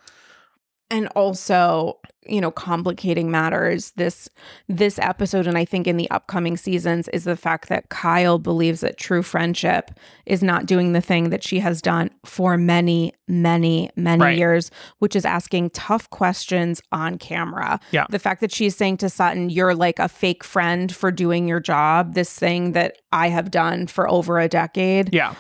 And 0.90 1.08
also 1.10 2.00
you 2.30 2.42
know 2.42 2.52
complicating 2.52 3.32
matters 3.32 3.92
this 3.92 4.28
this 4.68 5.00
episode 5.00 5.48
and 5.48 5.58
i 5.58 5.64
think 5.64 5.88
in 5.88 5.96
the 5.98 6.10
upcoming 6.12 6.58
seasons 6.58 7.08
is 7.10 7.24
the 7.24 7.38
fact 7.38 7.70
that 7.70 7.88
kyle 7.90 8.38
believes 8.38 8.82
that 8.82 8.98
true 8.98 9.24
friendship 9.24 9.92
is 10.26 10.44
not 10.44 10.66
doing 10.66 10.92
the 10.92 11.00
thing 11.02 11.30
that 11.30 11.42
she 11.44 11.60
has 11.60 11.82
done 11.82 12.10
for 12.26 12.58
many 12.58 13.14
many 13.30 13.90
many 13.96 14.22
Right. 14.22 14.38
years 14.38 14.72
which 15.00 15.16
is 15.16 15.24
asking 15.26 15.70
tough 15.70 16.10
questions 16.10 16.82
on 16.92 17.18
camera 17.18 17.80
Yeah. 17.92 18.06
the 18.10 18.20
fact 18.20 18.42
that 18.42 18.52
she's 18.54 18.76
saying 18.76 18.98
to 18.98 19.10
sutton 19.10 19.50
you're 19.50 19.76
like 19.76 20.00
a 20.00 20.10
fake 20.10 20.44
friend 20.44 20.94
for 20.94 21.12
doing 21.12 21.48
your 21.48 21.60
job 21.62 22.14
this 22.14 22.34
thing 22.38 22.74
that 22.74 22.98
i 23.14 23.30
have 23.30 23.52
done 23.52 23.88
for 23.88 24.10
over 24.10 24.38
a 24.40 24.50
decade 24.50 25.14
Yeah, 25.14 25.34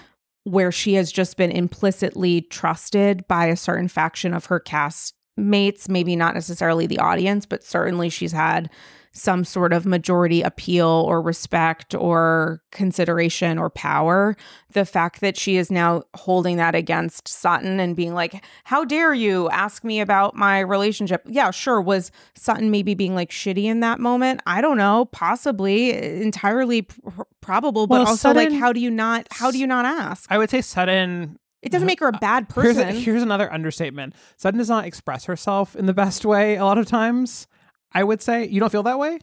where 0.46 0.72
she 0.72 0.94
has 0.94 1.12
just 1.12 1.36
been 1.36 1.52
implicitly 1.52 2.42
trusted 2.44 3.28
by 3.28 3.48
a 3.48 3.58
certain 3.58 3.90
faction 3.90 4.34
of 4.34 4.46
her 4.46 4.62
cast 4.62 5.16
mates, 5.38 5.88
maybe 5.88 6.16
not 6.16 6.34
necessarily 6.34 6.88
the 6.88 7.00
audience, 7.00 7.46
but 7.46 7.64
certainly 7.64 8.10
she's 8.10 8.32
had 8.32 8.70
some 9.18 9.44
sort 9.44 9.74
of 9.74 9.86
majority 9.86 10.42
appeal 10.42 10.88
or 10.88 11.22
respect 11.22 11.96
or 11.96 12.62
consideration 12.72 13.58
or 13.58 13.70
power. 13.70 14.38
The 14.74 14.86
fact 14.86 15.22
that 15.22 15.36
she 15.36 15.58
is 15.58 15.72
now 15.72 16.04
holding 16.14 16.58
that 16.58 16.76
against 16.76 17.28
Sutton 17.28 17.80
and 17.80 17.96
being 17.96 18.14
like, 18.14 18.44
How 18.66 18.86
dare 18.86 19.14
you 19.14 19.50
ask 19.50 19.84
me 19.84 20.00
about 20.00 20.36
my 20.36 20.60
relationship? 20.60 21.24
Yeah, 21.26 21.52
sure. 21.52 21.82
Was 21.82 22.12
Sutton 22.36 22.70
maybe 22.70 22.94
being 22.94 23.16
like 23.16 23.32
shitty 23.32 23.64
in 23.64 23.80
that 23.80 24.00
moment? 24.00 24.42
I 24.46 24.62
don't 24.62 24.78
know. 24.78 25.06
Possibly, 25.06 25.94
entirely 26.22 26.84
pr- 26.84 27.24
probable, 27.42 27.88
but 27.88 28.00
Well, 28.00 28.08
also 28.08 28.34
like, 28.34 28.52
how 28.52 28.72
do 28.72 28.80
you 28.80 28.92
not? 28.92 29.28
How 29.32 29.50
do 29.50 29.58
you 29.58 29.68
not 29.68 29.86
ask? 29.86 30.32
I 30.32 30.38
would 30.38 30.50
say 30.50 30.62
Sutton. 30.62 31.40
It 31.62 31.72
doesn't 31.72 31.88
make 31.88 32.00
her 32.00 32.10
a 32.10 32.16
uh, 32.16 32.20
bad 32.20 32.48
Here's, 32.54 32.76
person. 32.76 32.90
a, 32.90 32.92
here's 32.92 33.24
another 33.24 33.52
understatement. 33.52 34.14
Sutton 34.38 34.58
does 34.58 34.70
not 34.70 34.86
express 34.86 35.26
herself 35.26 35.76
in 35.76 35.86
the 35.86 35.94
best 35.94 36.24
way 36.24 36.56
a 36.56 36.64
lot 36.64 36.78
of 36.78 36.86
times. 36.86 37.48
I 37.92 38.04
would 38.04 38.22
say 38.22 38.48
you 38.48 38.60
don't 38.60 38.72
feel 38.72 38.84
that 38.84 39.00
way. 39.00 39.20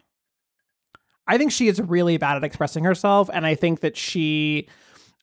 I 1.27 1.37
think 1.37 1.51
she 1.51 1.67
is 1.67 1.81
really 1.81 2.17
bad 2.17 2.37
at 2.37 2.43
expressing 2.43 2.83
herself, 2.83 3.29
and 3.33 3.45
I 3.45 3.55
think 3.55 3.79
that 3.81 3.97
she. 3.97 4.67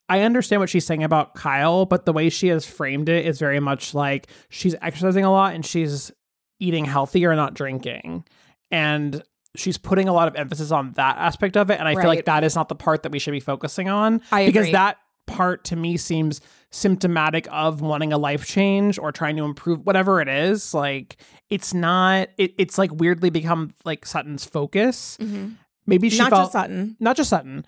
I 0.09 0.23
understand 0.23 0.61
what 0.61 0.69
she's 0.69 0.85
saying 0.85 1.05
about 1.05 1.35
Kyle, 1.35 1.87
but 1.87 2.05
the 2.05 2.13
way 2.13 2.29
she 2.29 2.49
has 2.49 2.67
framed 2.67 3.09
it 3.09 3.25
is 3.25 3.39
very 3.39 3.61
much 3.61 3.95
like 3.95 4.27
she's 4.51 4.75
exercising 4.83 5.25
a 5.25 5.31
lot 5.31 5.55
and 5.55 5.65
she's 5.65 6.13
eating 6.59 6.85
healthy 6.85 7.25
or 7.25 7.35
not 7.35 7.55
drinking. 7.55 8.25
And 8.71 9.23
she's 9.55 9.79
putting 9.79 10.09
a 10.09 10.13
lot 10.13 10.29
of 10.29 10.37
emphasis 10.37 10.71
on 10.71 10.93
that 10.93 11.17
aspect 11.19 11.57
of 11.57 11.71
it. 11.71 11.79
And 11.79 11.89
I 11.89 11.95
feel 11.95 12.09
like 12.09 12.25
that 12.27 12.45
is 12.45 12.57
not 12.57 12.69
the 12.69 12.75
part 12.75 13.05
that 13.05 13.13
we 13.13 13.19
should 13.19 13.31
be 13.31 13.41
focusing 13.41 13.89
on. 13.89 14.21
I 14.31 14.47
because 14.47 14.63
agree. 14.65 14.73
that 14.73 14.99
part 15.33 15.65
to 15.65 15.77
me 15.77 15.97
seems 15.97 16.41
symptomatic 16.71 17.47
of 17.51 17.81
wanting 17.81 18.13
a 18.13 18.19
life 18.19 18.47
change 18.47 18.99
or 18.99 19.13
trying 19.13 19.37
to 19.37 19.45
improve 19.45 19.85
whatever 19.85 20.21
it 20.21 20.29
is. 20.29 20.73
Like 20.75 21.17
it's 21.51 21.75
not 21.75 22.29
it, 22.39 22.55
it's 22.59 22.79
like 22.79 22.91
weirdly 22.93 23.31
become 23.31 23.75
like 23.85 24.07
Sutton's 24.07 24.45
focus. 24.45 25.19
Mhm. 25.21 25.57
Maybe 25.87 26.09
she 26.09 26.19
Not 26.19 26.31
felt 26.31 26.43
just 26.45 26.53
Sutton. 26.53 26.97
not 27.01 27.17
just 27.17 27.31
Sutton. 27.31 27.67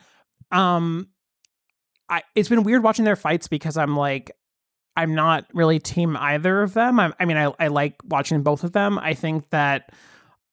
Um, 0.53 1.09
I 2.09 2.23
it's 2.35 2.49
been 2.49 2.63
weird 2.63 2.83
watching 2.83 3.05
their 3.05 3.17
fights 3.17 3.49
because 3.49 3.77
I'm 3.77 3.97
like, 3.97 4.31
I'm 4.97 5.15
not 5.15 5.47
really 5.53 5.79
team 5.81 6.17
either 6.17 6.63
of 6.63 6.75
them. 6.75 7.01
I'm, 7.01 7.13
I 7.19 7.25
mean, 7.25 7.37
I 7.37 7.53
I 7.59 7.69
like 7.69 7.97
watching 8.05 8.43
both 8.43 8.63
of 8.65 8.73
them. 8.73 8.99
I 8.99 9.15
think 9.15 9.51
that 9.51 9.91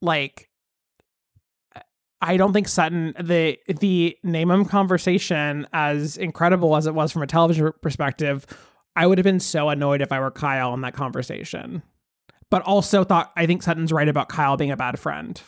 like. 0.02 0.50
I 2.22 2.38
don't 2.38 2.54
think 2.54 2.68
Sutton 2.68 3.14
the 3.20 3.58
the 3.68 4.16
name 4.24 4.52
him 4.52 4.66
conversation 4.66 5.68
as 5.74 6.18
incredible 6.18 6.76
as 6.76 6.86
it 6.86 6.94
was 6.94 7.12
from 7.12 7.24
a 7.24 7.28
television 7.28 7.72
perspective. 7.82 8.46
I 8.96 9.08
would 9.08 9.18
have 9.18 9.24
been 9.24 9.40
so 9.40 9.70
annoyed 9.70 10.02
if 10.02 10.12
I 10.12 10.20
were 10.20 10.32
Kyle 10.32 10.74
in 10.74 10.82
that 10.82 10.94
conversation, 10.94 11.82
but 12.50 12.62
also 12.64 13.04
thought 13.04 13.32
I 13.36 13.46
think 13.46 13.64
Sutton's 13.64 13.92
right 13.92 14.08
about 14.08 14.30
Kyle 14.30 14.58
being 14.58 14.72
a 14.72 14.78
bad 14.78 15.00
friend. 15.00 15.42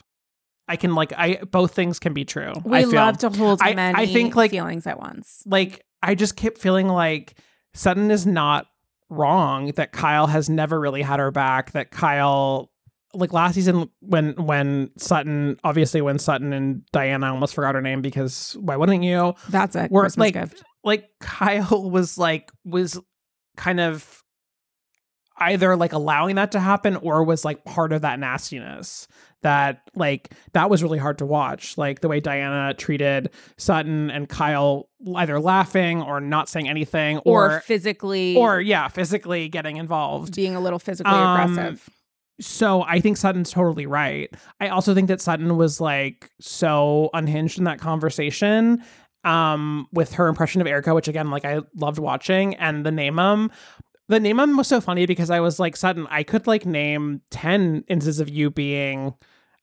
I 0.67 0.77
can 0.77 0.95
like 0.95 1.13
I 1.17 1.39
both 1.51 1.75
things 1.75 1.99
can 1.99 2.13
be 2.13 2.25
true. 2.25 2.53
We 2.63 2.77
I 2.79 2.81
feel. 2.83 2.93
love 2.93 3.17
to 3.19 3.29
hold 3.29 3.61
I- 3.61 3.71
I 3.71 3.73
many 3.75 4.07
think, 4.07 4.35
like- 4.35 4.51
feelings 4.51 4.87
at 4.87 4.97
once. 4.97 5.43
like 5.45 5.85
I 6.01 6.15
just 6.15 6.35
kept 6.35 6.57
feeling 6.57 6.87
like 6.87 7.35
Sutton 7.73 8.09
is 8.11 8.25
not 8.25 8.65
wrong 9.09 9.67
that 9.75 9.91
Kyle 9.91 10.27
has 10.27 10.49
never 10.49 10.79
really 10.79 11.01
had 11.01 11.19
her 11.19 11.31
back 11.31 11.71
that 11.73 11.91
Kyle 11.91 12.71
like 13.13 13.31
last 13.33 13.55
season 13.55 13.89
when 13.99 14.33
when 14.35 14.89
Sutton 14.97 15.59
obviously 15.63 16.01
when 16.01 16.17
Sutton 16.19 16.51
and 16.53 16.83
Diana 16.91 17.31
almost 17.31 17.53
forgot 17.53 17.75
her 17.75 17.81
name 17.81 18.01
because 18.01 18.57
why 18.59 18.75
wouldn't 18.75 19.03
you 19.03 19.33
That's 19.49 19.75
it. 19.75 19.91
We're, 19.91 20.01
Christmas 20.01 20.25
like- 20.25 20.33
gift. 20.33 20.63
like 20.83 21.09
Kyle 21.19 21.89
was 21.89 22.17
like 22.17 22.51
was 22.65 22.99
kind 23.57 23.79
of 23.79 24.23
either 25.37 25.75
like 25.75 25.93
allowing 25.93 26.35
that 26.35 26.51
to 26.51 26.59
happen 26.59 26.95
or 26.97 27.23
was 27.23 27.43
like 27.43 27.65
part 27.65 27.91
of 27.91 28.01
that 28.03 28.19
nastiness 28.19 29.07
that 29.41 29.81
like 29.95 30.31
that 30.53 30.69
was 30.69 30.81
really 30.83 30.99
hard 30.99 31.17
to 31.17 31.25
watch 31.25 31.77
like 31.77 31.99
the 32.01 32.07
way 32.07 32.19
Diana 32.19 32.73
treated 32.75 33.29
Sutton 33.57 34.09
and 34.11 34.29
Kyle 34.29 34.89
either 35.15 35.39
laughing 35.39 36.01
or 36.01 36.21
not 36.21 36.47
saying 36.49 36.69
anything 36.69 37.17
Or, 37.19 37.55
or 37.57 37.59
physically 37.61 38.37
or 38.37 38.61
yeah 38.61 38.87
physically 38.87 39.49
getting 39.49 39.77
involved 39.77 40.35
being 40.35 40.55
a 40.55 40.59
little 40.61 40.79
physically 40.79 41.11
Um, 41.13 41.41
aggressive. 41.57 41.89
So 42.39 42.83
I 42.83 42.99
think 42.99 43.17
Sutton's 43.17 43.51
totally 43.51 43.85
right. 43.85 44.33
I 44.59 44.69
also 44.69 44.93
think 44.93 45.07
that 45.07 45.21
Sutton 45.21 45.57
was 45.57 45.79
like 45.79 46.31
so 46.39 47.09
unhinged 47.13 47.57
in 47.57 47.63
that 47.65 47.79
conversation 47.79 48.83
um 49.23 49.87
with 49.93 50.13
her 50.13 50.27
impression 50.27 50.59
of 50.59 50.67
Erica, 50.67 50.93
which 50.93 51.07
again, 51.07 51.29
like 51.31 51.45
I 51.45 51.61
loved 51.75 51.99
watching, 51.99 52.55
and 52.55 52.85
the 52.85 52.91
name 52.91 53.19
um 53.19 53.51
the 54.09 54.19
name 54.19 54.39
um 54.39 54.57
was 54.57 54.67
so 54.67 54.81
funny 54.81 55.05
because 55.05 55.29
I 55.29 55.39
was 55.39 55.59
like, 55.59 55.75
Sutton, 55.75 56.07
I 56.09 56.23
could 56.23 56.45
like 56.47 56.65
name 56.65 57.21
10 57.31 57.85
instances 57.87 58.19
of 58.19 58.29
you 58.29 58.49
being 58.49 59.13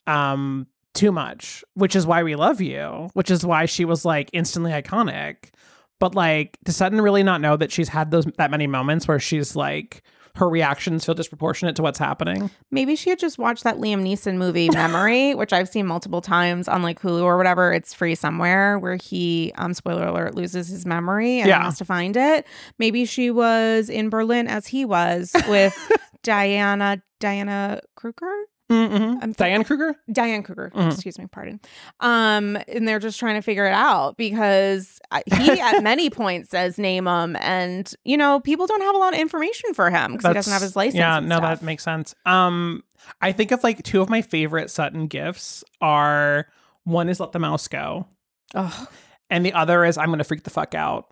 um 0.07 0.67
too 0.95 1.13
much, 1.13 1.63
which 1.75 1.95
is 1.95 2.07
why 2.07 2.23
we 2.23 2.35
love 2.37 2.61
you, 2.61 3.11
which 3.15 3.31
is 3.31 3.45
why 3.45 3.67
she 3.67 3.85
was 3.85 4.05
like 4.05 4.31
instantly 4.33 4.73
iconic. 4.73 5.51
But 5.99 6.15
like, 6.15 6.59
does 6.65 6.77
Sutton 6.77 7.01
really 7.01 7.23
not 7.23 7.41
know 7.43 7.57
that 7.57 7.71
she's 7.71 7.89
had 7.89 8.11
those 8.11 8.25
that 8.39 8.51
many 8.51 8.67
moments 8.67 9.07
where 9.07 9.21
she's 9.21 9.55
like 9.55 10.03
her 10.37 10.49
reactions 10.49 11.05
feel 11.05 11.15
disproportionate 11.15 11.77
to 11.77 11.83
what's 11.83 11.99
happening? 11.99 12.51
Maybe 12.71 12.97
she 12.97 13.11
had 13.11 13.19
just 13.19 13.39
watched 13.39 13.65
that 13.65 13.77
Liam 13.77 14.03
Neeson 14.03 14.37
movie 14.37 14.71
Memory, 14.73 15.35
which 15.35 15.53
I've 15.53 15.69
seen 15.69 15.87
multiple 15.87 16.21
times 16.21 16.69
on 16.69 16.83
like 16.83 17.01
Hulu 17.01 17.23
or 17.23 17.37
whatever. 17.37 17.73
It's 17.73 17.93
free 17.93 18.15
somewhere 18.15 18.79
where 18.79 18.97
he, 18.97 19.53
um, 19.57 19.75
spoiler 19.75 20.07
alert, 20.07 20.35
loses 20.35 20.69
his 20.69 20.87
memory 20.87 21.41
and 21.41 21.49
Yeah. 21.49 21.65
has 21.65 21.79
to 21.79 21.85
find 21.85 22.17
it. 22.17 22.47
Maybe 22.79 23.05
she 23.05 23.31
was 23.31 23.89
in 23.89 24.09
Berlin 24.11 24.47
as 24.49 24.67
he 24.69 24.85
was 24.85 25.33
with 25.49 25.77
Diana 26.23 27.03
Diana 27.19 27.81
Kruger. 27.97 28.33
Mm-hmm. 28.71 29.33
Diane 29.33 29.65
Kruger. 29.65 29.97
Diane 30.13 30.43
Kruger, 30.43 30.71
Mhm. 30.75 30.93
excuse 30.93 31.19
me, 31.19 31.27
pardon. 31.27 31.61
Um, 32.01 32.57
and 32.69 32.87
they're 32.87 32.99
just 33.01 33.19
trying 33.19 33.35
to 33.35 33.43
figure 33.43 33.67
it 33.67 33.73
out 33.73 34.17
because 34.17 35.01
he 35.27 35.61
at 35.61 35.81
many 35.83 36.09
points 36.11 36.51
says 36.51 36.79
name 36.79 37.07
him, 37.07 37.37
and 37.41 37.93
you 38.05 38.17
know 38.17 38.41
people 38.41 38.67
don't 38.67 38.81
have 38.83 38.95
a 38.95 38.99
lot 38.99 39.13
of 39.13 39.19
information 39.21 39.75
for 39.75 39.91
him 39.91 40.13
because 40.13 40.29
he 40.29 40.35
doesn't 40.35 40.53
have 40.53 40.63
his 40.63 40.77
license. 40.77 40.95
Yeah, 40.99 41.19
no, 41.21 41.37
stuff. 41.39 41.61
that 41.61 41.65
makes 41.65 41.83
sense. 41.83 42.15
Um, 42.27 42.85
I 43.21 43.33
think 43.33 43.51
of 43.51 43.65
like 43.65 43.83
two 43.83 44.01
of 44.03 44.09
my 44.09 44.23
favorite 44.23 44.71
Sutton 44.71 45.07
gifts 45.09 45.65
are 45.81 46.47
one 46.85 47.09
is 47.09 47.19
"Let 47.19 47.33
the 47.33 47.39
Mouse 47.41 47.67
Go," 47.67 48.07
Ugh. 48.55 48.89
and 49.31 49.45
the 49.45 49.53
other 49.53 49.85
is 49.85 49.99
"I'm 49.99 50.11
gonna 50.11 50.23
freak 50.25 50.45
the 50.45 50.51
fuck 50.51 50.75
out." 50.75 51.07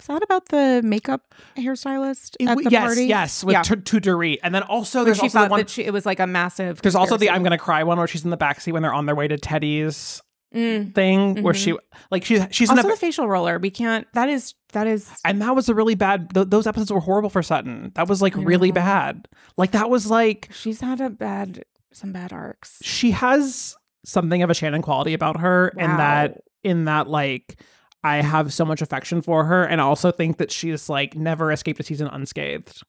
Is 0.00 0.06
that 0.08 0.22
about 0.22 0.48
the 0.50 0.82
makeup 0.84 1.34
hairstylist 1.56 2.36
at 2.46 2.58
the 2.58 2.70
yes, 2.70 2.84
party? 2.84 3.04
yes, 3.06 3.42
with 3.44 3.54
Yeah. 3.54 3.62
T- 3.62 3.76
to 3.76 4.00
Dorit, 4.00 4.38
and 4.42 4.54
then 4.54 4.62
also 4.62 5.04
there's 5.04 5.20
also 5.20 5.44
the 5.44 5.48
one. 5.48 5.66
she, 5.66 5.84
it 5.84 5.92
was 5.92 6.04
like 6.06 6.20
a 6.20 6.26
massive. 6.26 6.82
There's 6.82 6.94
also 6.94 7.16
the 7.16 7.30
"I'm 7.30 7.42
gonna 7.42 7.58
cry" 7.58 7.82
one 7.82 7.98
where 7.98 8.06
she's 8.06 8.24
in 8.24 8.30
the 8.30 8.36
backseat 8.36 8.72
when 8.72 8.82
they're 8.82 8.92
on 8.94 9.06
their 9.06 9.14
way 9.14 9.26
to 9.28 9.36
Teddi's 9.38 10.20
Mm. 10.54 10.94
thing, 10.94 11.42
where 11.42 11.52
Mhm. 11.54 11.56
she 11.64 11.76
like 12.10 12.24
she's 12.24 12.42
she's 12.50 12.70
in 12.70 12.76
Also, 12.78 12.88
a, 12.88 12.92
the 12.92 12.96
facial 12.96 13.26
roller. 13.28 13.58
We 13.58 13.70
can't. 13.70 14.06
That 14.14 14.28
is. 14.28 14.54
That 14.72 14.86
is. 14.86 15.10
and 15.24 15.40
that 15.42 15.56
was 15.56 15.68
a 15.68 15.74
really 15.74 15.94
bad. 15.96 16.32
Th- 16.34 16.46
those 16.48 16.66
episodes 16.66 16.92
were 16.92 17.00
horrible 17.00 17.30
for 17.30 17.42
Sutton. 17.42 17.90
That 17.94 18.08
was 18.08 18.22
like 18.22 18.34
really 18.36 18.70
bad. 18.70 19.26
Like 19.56 19.72
that 19.72 19.90
was 19.90 20.08
like 20.10 20.48
She's 20.52 20.80
had 20.80 21.00
a 21.00 21.10
bad. 21.10 21.64
Some 21.92 22.12
bad 22.12 22.32
arcs. 22.32 22.78
she 22.82 23.10
has 23.12 23.74
something 24.04 24.42
of 24.42 24.50
a 24.50 24.54
Shannon 24.54 24.82
quality 24.82 25.14
about 25.14 25.40
her 25.40 25.68
in 25.76 25.96
that 25.96 26.42
in 26.62 26.84
that 26.84 27.08
like 27.08 27.58
I 28.06 28.22
have 28.22 28.52
so 28.52 28.64
much 28.64 28.82
affection 28.82 29.22
for 29.22 29.44
her 29.44 29.64
and 29.64 29.80
I 29.80 29.84
also 29.84 30.10
think 30.12 30.38
that 30.38 30.50
she's 30.50 30.88
like 30.88 31.14
never 31.16 31.50
escaped 31.52 31.80
a 31.80 31.82
season 31.82 32.06
unscathed. 32.08 32.82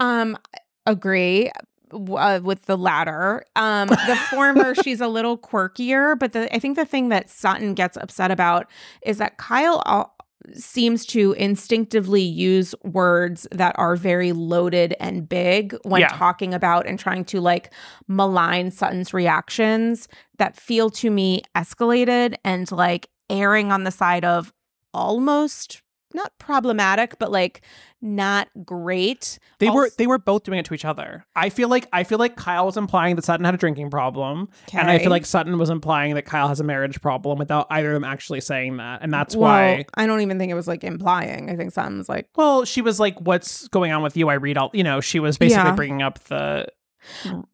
Um, 0.00 0.36
agree 0.86 1.50
uh, 1.92 2.40
with 2.42 2.64
the 2.64 2.76
latter. 2.78 3.44
Um, 3.54 3.88
the 3.88 4.18
former, 4.30 4.74
she's 4.82 5.00
a 5.00 5.08
little 5.08 5.36
quirkier, 5.36 6.18
but 6.18 6.32
the 6.32 6.52
I 6.54 6.58
think 6.58 6.76
the 6.76 6.86
thing 6.86 7.10
that 7.10 7.28
Sutton 7.30 7.74
gets 7.74 7.96
upset 7.96 8.30
about 8.30 8.66
is 9.04 9.18
that 9.18 9.36
Kyle 9.36 9.82
al- 9.86 10.14
seems 10.54 11.06
to 11.06 11.32
instinctively 11.34 12.22
use 12.22 12.74
words 12.82 13.46
that 13.52 13.74
are 13.78 13.94
very 13.94 14.32
loaded 14.32 14.94
and 14.98 15.28
big 15.28 15.76
when 15.84 16.00
Yeah. 16.00 16.08
talking 16.08 16.52
about 16.52 16.86
and 16.86 16.98
trying 16.98 17.24
to 17.26 17.40
like 17.40 17.72
malign 18.08 18.70
Sutton's 18.72 19.14
reactions 19.14 20.08
that 20.38 20.56
feel 20.56 20.90
to 20.90 21.10
me 21.10 21.42
escalated 21.54 22.34
and 22.44 22.72
like 22.72 23.08
erring 23.30 23.70
on 23.70 23.84
the 23.84 23.92
side 23.92 24.24
of 24.24 24.52
almost 24.94 25.82
not 26.14 26.30
problematic 26.38 27.18
but 27.18 27.32
like 27.32 27.62
not 28.02 28.46
great 28.66 29.38
They 29.60 29.70
were 29.70 29.88
they 29.96 30.06
were 30.06 30.18
both 30.18 30.42
doing 30.42 30.58
it 30.58 30.66
to 30.66 30.74
each 30.74 30.84
other. 30.84 31.24
I 31.34 31.48
feel 31.48 31.68
like 31.70 31.86
I 31.90 32.04
feel 32.04 32.18
like 32.18 32.36
Kyle 32.36 32.66
was 32.66 32.76
implying 32.76 33.16
that 33.16 33.24
Sutton 33.24 33.44
had 33.46 33.54
a 33.54 33.56
drinking 33.56 33.88
problem 33.88 34.50
and 34.74 34.90
I 34.90 34.98
feel 34.98 35.08
like 35.10 35.24
Sutton 35.24 35.56
was 35.58 35.70
implying 35.70 36.14
that 36.16 36.26
Kyle 36.26 36.48
has 36.48 36.60
a 36.60 36.64
marriage 36.64 37.00
problem 37.00 37.38
without 37.38 37.66
either 37.70 37.88
of 37.88 37.94
them 37.94 38.04
actually 38.04 38.42
saying 38.42 38.76
that. 38.76 39.00
And 39.02 39.10
that's 39.10 39.34
Well, 39.34 39.48
why 39.50 39.84
I 39.94 40.06
don't 40.06 40.20
even 40.20 40.38
think 40.38 40.50
it 40.50 40.54
was 40.54 40.68
like 40.68 40.84
implying. 40.84 41.48
I 41.48 41.56
think 41.56 41.74
was 41.74 42.08
like, 42.10 42.28
well, 42.36 42.66
she 42.66 42.82
was 42.82 43.00
like 43.00 43.18
what's 43.20 43.68
going 43.68 43.90
on 43.92 44.02
with 44.02 44.14
you? 44.14 44.28
I 44.28 44.34
read 44.34 44.58
all, 44.58 44.70
you 44.74 44.84
know, 44.84 45.00
she 45.00 45.18
was 45.18 45.38
basically 45.38 45.70
Yeah. 45.70 45.74
bringing 45.74 46.02
up 46.02 46.18
the 46.24 46.66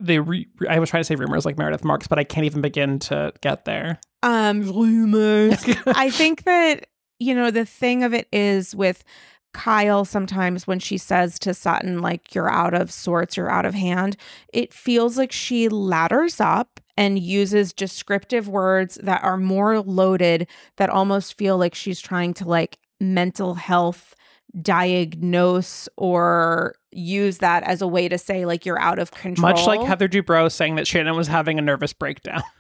the 0.01 0.19
re- 0.19 0.49
I 0.69 0.79
was 0.79 0.91
trying 0.91 1.01
to 1.03 1.05
say 1.05 1.15
rumors 1.15 1.47
like 1.47 1.57
Meredith 1.59 1.85
Marks, 1.85 2.09
but 2.09 2.19
I 2.19 2.25
can't 2.25 2.45
even 2.47 2.61
begin 2.61 2.99
to 3.01 3.33
get 3.41 3.65
there. 3.67 4.01
um, 4.25 4.63
rumors. 4.63 5.65
I 5.87 6.11
think 6.11 6.43
that, 6.45 6.87
you 7.19 7.35
know, 7.35 7.51
the 7.51 7.65
thing 7.65 8.03
of 8.03 8.15
it 8.15 8.29
is 8.33 8.75
with 8.75 9.05
Kyle, 9.53 10.05
sometimes 10.05 10.67
when 10.67 10.79
she 10.79 10.99
says 10.99 11.39
to 11.41 11.55
Sutton, 11.55 12.01
like, 12.01 12.35
you're 12.35 12.51
out 12.51 12.75
of 12.75 12.93
sorts, 12.93 13.37
you're 13.37 13.51
out 13.51 13.67
of 13.67 13.75
hand, 13.75 14.17
it 14.53 14.73
feels 14.73 15.17
like 15.17 15.33
she 15.33 15.69
ladders 15.69 16.41
up 16.41 16.81
and 16.97 17.19
uses 17.19 17.73
descriptive 17.73 18.49
words 18.49 18.97
that 19.03 19.23
are 19.23 19.37
more 19.37 19.81
loaded, 19.81 20.47
that 20.77 20.91
almost 20.91 21.39
feel 21.39 21.57
like 21.57 21.75
she's 21.75 22.01
trying 22.01 22.35
to 22.35 22.45
like 22.45 22.79
mental 23.01 23.55
health 23.55 24.15
diagnose 24.63 25.89
or 25.97 26.75
use 26.91 27.39
that 27.39 27.63
as 27.65 27.83
a 27.83 27.87
way 27.87 28.09
to 28.09 28.19
say 28.19 28.45
like 28.45 28.67
you're 28.67 28.81
out 28.81 28.99
of 28.99 29.11
control. 29.13 29.53
Much 29.53 29.67
like 29.67 29.81
Heather 29.83 30.09
Dubrow 30.09 30.51
saying 30.51 30.77
that 30.77 30.87
Shannon 30.87 31.17
was 31.17 31.29
having 31.29 31.59
a 31.59 31.63
nervous 31.63 31.93
breakdown. 31.93 32.43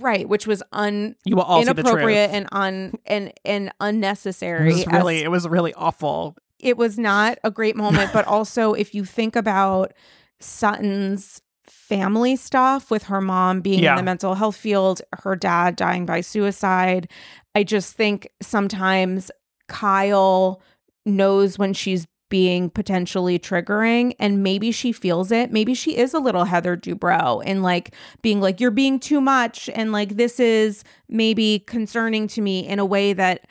right, 0.00 0.28
which 0.28 0.46
was 0.46 0.62
un 0.72 1.14
You 1.24 1.36
will 1.36 1.42
all 1.44 1.60
inappropriate 1.62 2.30
and 2.30 2.48
un 2.52 2.98
and 3.06 3.32
and 3.44 3.66
It 3.68 3.72
unnecessary. 3.80 4.66
was 4.72 4.86
really, 4.86 5.16
as- 5.18 5.22
it 5.24 5.30
was 5.30 5.48
really 5.48 5.74
awful. 5.74 6.36
it 6.58 6.76
was 6.76 6.98
not 6.98 7.38
a 7.44 7.50
great 7.50 7.76
moment, 7.76 8.12
but 8.12 8.26
also 8.26 8.72
if 8.74 8.94
you 8.94 9.04
think 9.04 9.36
about 9.36 9.92
Sutton's 10.40 11.40
family 11.66 12.36
stuff 12.36 12.90
with 12.90 13.04
her 13.04 13.20
mom 13.20 13.60
being 13.60 13.82
Yeah. 13.82 13.92
in 13.92 13.96
the 13.98 14.02
mental 14.02 14.34
health 14.34 14.56
field, 14.56 15.00
her 15.22 15.36
dad 15.36 15.76
dying 15.76 16.04
by 16.06 16.20
suicide, 16.20 17.08
I 17.54 17.62
just 17.64 17.94
think 17.94 18.28
sometimes 18.42 19.30
Kyle 19.68 20.60
knows 21.06 21.58
when 21.58 21.72
she's 21.74 22.06
being 22.28 22.70
potentially 22.70 23.38
triggering 23.38 24.14
and 24.18 24.42
maybe 24.42 24.70
she 24.70 24.92
feels 24.92 25.32
it. 25.32 25.52
Maybe 25.52 25.74
she 25.74 25.96
is 25.96 26.14
a 26.14 26.18
little 26.18 26.44
Heather 26.44 26.76
Dubrow 26.76 27.42
and 27.44 27.62
like 27.62 27.94
being 28.22 28.40
like, 28.40 28.60
you're 28.60 28.70
being 28.70 29.00
too 29.00 29.20
much. 29.20 29.68
And 29.74 29.92
like, 29.92 30.16
this 30.16 30.38
is 30.38 30.84
maybe 31.08 31.60
concerning 31.60 32.28
to 32.28 32.40
me 32.40 32.66
in 32.66 32.78
a 32.78 32.84
way 32.84 33.12
that 33.12 33.46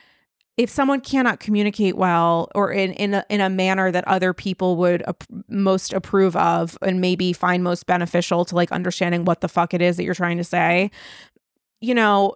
if 0.58 0.72
someone 0.72 1.00
cannot 1.00 1.40
communicate 1.40 1.96
well 1.96 2.50
or 2.56 2.72
in 2.72 2.92
in 2.94 3.14
a, 3.14 3.26
in 3.30 3.42
a 3.42 3.50
manner 3.50 3.92
that 3.92 4.08
other 4.08 4.34
people 4.34 4.76
would 4.76 5.04
ap- 5.08 5.24
most 5.48 5.94
approve 5.94 6.36
of 6.36 6.78
and 6.82 7.00
maybe 7.00 7.32
find 7.32 7.64
most 7.64 7.86
beneficial 7.86 8.44
to 8.44 8.56
like 8.56 8.72
understanding 8.72 9.24
what 9.24 9.42
the 9.42 9.48
fuck 9.48 9.74
it 9.74 9.82
is 9.82 9.98
that 9.98 10.04
you're 10.04 10.16
trying 10.16 10.38
to 10.38 10.44
say 10.44 10.90
you 11.80 11.94
know 11.94 12.36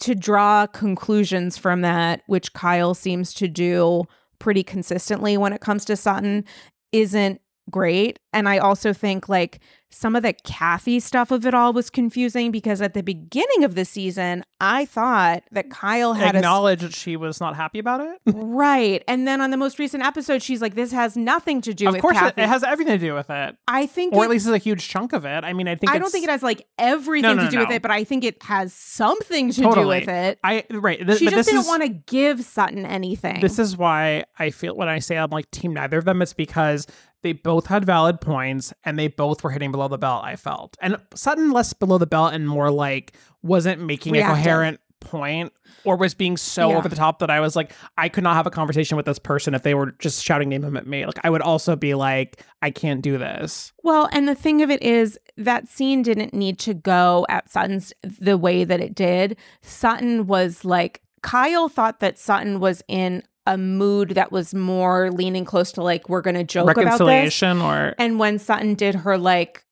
to 0.00 0.14
draw 0.14 0.66
conclusions 0.66 1.56
from 1.56 1.82
that 1.82 2.22
which 2.26 2.52
Kyle 2.54 2.94
seems 2.94 3.32
to 3.34 3.46
do 3.46 4.04
pretty 4.38 4.62
consistently 4.62 5.36
when 5.36 5.52
it 5.52 5.60
comes 5.60 5.84
to 5.86 5.96
Sutton 5.96 6.44
isn't 6.92 7.40
great. 7.70 8.18
And 8.32 8.48
I 8.48 8.58
also 8.58 8.92
think 8.92 9.28
like 9.28 9.60
some 9.90 10.14
of 10.14 10.22
the 10.22 10.32
Kathy 10.32 11.00
stuff 11.00 11.30
of 11.30 11.46
it 11.46 11.54
all 11.54 11.72
was 11.72 11.90
confusing 11.90 12.50
because 12.50 12.82
at 12.82 12.94
the 12.94 13.02
beginning 13.02 13.64
of 13.64 13.74
the 13.74 13.84
season 13.84 14.44
I 14.60 14.84
thought 14.84 15.44
that 15.52 15.70
Kyle 15.70 16.12
had 16.14 16.34
a 16.34 16.38
Acknowledge 16.38 16.80
that 16.80 16.94
she 16.94 17.16
was 17.16 17.40
not 17.40 17.56
happy 17.56 17.78
about 17.78 18.00
it. 18.00 18.18
Right. 18.48 19.04
And 19.06 19.26
then 19.26 19.40
on 19.40 19.50
the 19.50 19.56
most 19.56 19.78
recent 19.78 20.02
episode, 20.02 20.42
she's 20.42 20.60
like, 20.60 20.74
this 20.74 20.90
has 20.92 21.16
nothing 21.16 21.60
to 21.62 21.74
do 21.74 21.88
of 21.88 21.94
with 21.94 22.02
course, 22.02 22.16
it, 22.16 22.20
Kathy. 22.20 22.42
it 22.42 22.48
has 22.48 22.64
everything 22.64 22.98
to 22.98 23.06
do 23.06 23.14
with 23.14 23.30
it, 23.30 23.56
I 23.66 23.86
think 23.86 24.14
or 24.14 24.22
it, 24.22 24.24
at 24.24 24.30
least 24.30 24.46
it's 24.46 24.54
a 24.54 24.58
huge 24.58 24.88
chunk 24.88 25.12
of 25.12 25.24
it. 25.24 25.44
I 25.44 25.52
mean, 25.52 25.68
I 25.68 25.74
think 25.74 25.92
I 25.92 25.98
don't 25.98 26.10
think 26.10 26.24
it 26.24 26.30
has 26.30 26.42
like 26.42 26.66
everything 26.78 27.36
No, 27.36 27.42
no, 27.42 27.44
to 27.44 27.50
do 27.50 27.58
with 27.58 27.70
it, 27.70 27.82
but 27.82 27.90
I 27.90 28.04
think 28.04 28.24
it 28.24 28.42
has 28.42 28.72
something 28.72 29.50
to 29.52 29.60
do 29.60 29.86
with 29.86 30.08
it. 30.08 30.38
I 30.42 30.64
right. 30.70 31.04
Th- 31.04 31.18
she 31.18 31.28
just 31.28 31.48
didn't 31.48 31.66
want 31.66 31.82
to 31.82 31.88
give 31.88 32.42
Sutton 32.42 32.84
anything. 32.84 33.40
This 33.40 33.58
is 33.58 33.76
why 33.76 34.24
I 34.38 34.50
feel 34.50 34.74
when 34.74 34.88
I 34.88 34.98
say 34.98 35.16
I'm 35.16 35.30
like 35.30 35.50
team 35.50 35.74
neither 35.74 35.98
of 35.98 36.04
them, 36.04 36.22
it's 36.22 36.32
because 36.32 36.86
they 37.22 37.32
both 37.32 37.66
had 37.66 37.84
valid 37.84 38.20
points 38.20 38.72
and 38.84 38.98
they 38.98 39.08
both 39.08 39.42
were 39.42 39.50
hitting 39.50 39.72
below 39.78 39.88
the 39.88 39.98
belt. 39.98 40.24
I 40.24 40.36
felt, 40.36 40.76
and 40.80 40.96
Sutton 41.14 41.52
less 41.52 41.72
below 41.72 41.98
the 41.98 42.06
belt 42.06 42.34
and 42.34 42.48
more 42.48 42.70
like 42.70 43.12
wasn't 43.42 43.80
making 43.80 44.12
Reactive. 44.14 44.32
a 44.32 44.36
coherent 44.36 44.80
point 45.00 45.52
or 45.84 45.96
was 45.96 46.12
being 46.12 46.36
so 46.36 46.70
Yeah. 46.70 46.76
over 46.76 46.88
the 46.88 46.96
top 46.96 47.20
that 47.20 47.30
I 47.30 47.38
was 47.38 47.54
like, 47.54 47.70
I 47.96 48.08
could 48.08 48.24
not 48.24 48.34
have 48.34 48.48
a 48.48 48.50
conversation 48.50 48.96
with 48.96 49.06
this 49.06 49.20
person 49.20 49.54
if 49.54 49.62
they 49.62 49.72
were 49.74 49.92
just 50.00 50.24
shouting 50.24 50.48
name 50.48 50.64
him 50.64 50.76
at 50.76 50.88
me. 50.88 51.06
Like 51.06 51.20
I 51.22 51.30
would 51.30 51.40
also 51.40 51.76
be 51.76 51.94
like, 51.94 52.42
I 52.62 52.70
can't 52.72 53.00
do 53.00 53.16
this. 53.16 53.72
Well, 53.84 54.08
and 54.12 54.26
the 54.28 54.34
thing 54.34 54.60
of 54.60 54.70
it 54.70 54.82
is 54.82 55.16
that 55.36 55.68
scene 55.68 56.02
didn't 56.02 56.34
need 56.34 56.58
to 56.60 56.74
go 56.74 57.24
at 57.28 57.48
Sutton's 57.48 57.92
the 58.02 58.36
way 58.36 58.64
that 58.64 58.80
it 58.80 58.94
did. 58.96 59.36
Sutton 59.62 60.26
was 60.26 60.64
like 60.64 61.00
Kyle 61.22 61.68
thought 61.68 62.00
that 62.00 62.18
Sutton 62.18 62.58
was 62.58 62.82
in 62.88 63.22
a 63.46 63.56
mood 63.56 64.10
that 64.10 64.30
was 64.32 64.52
more 64.52 65.10
leaning 65.12 65.44
close 65.44 65.72
to 65.72 65.82
like 65.82 66.08
we're 66.08 66.20
to 66.34 66.44
joke 66.44 66.64
about 66.64 66.74
this. 66.76 66.84
Reconciliation 66.84 67.62
or 67.62 67.94
And 67.98 68.18
when 68.18 68.38
Sutton 68.40 68.74
did 68.74 68.94
her 68.96 69.16
like, 69.16 69.64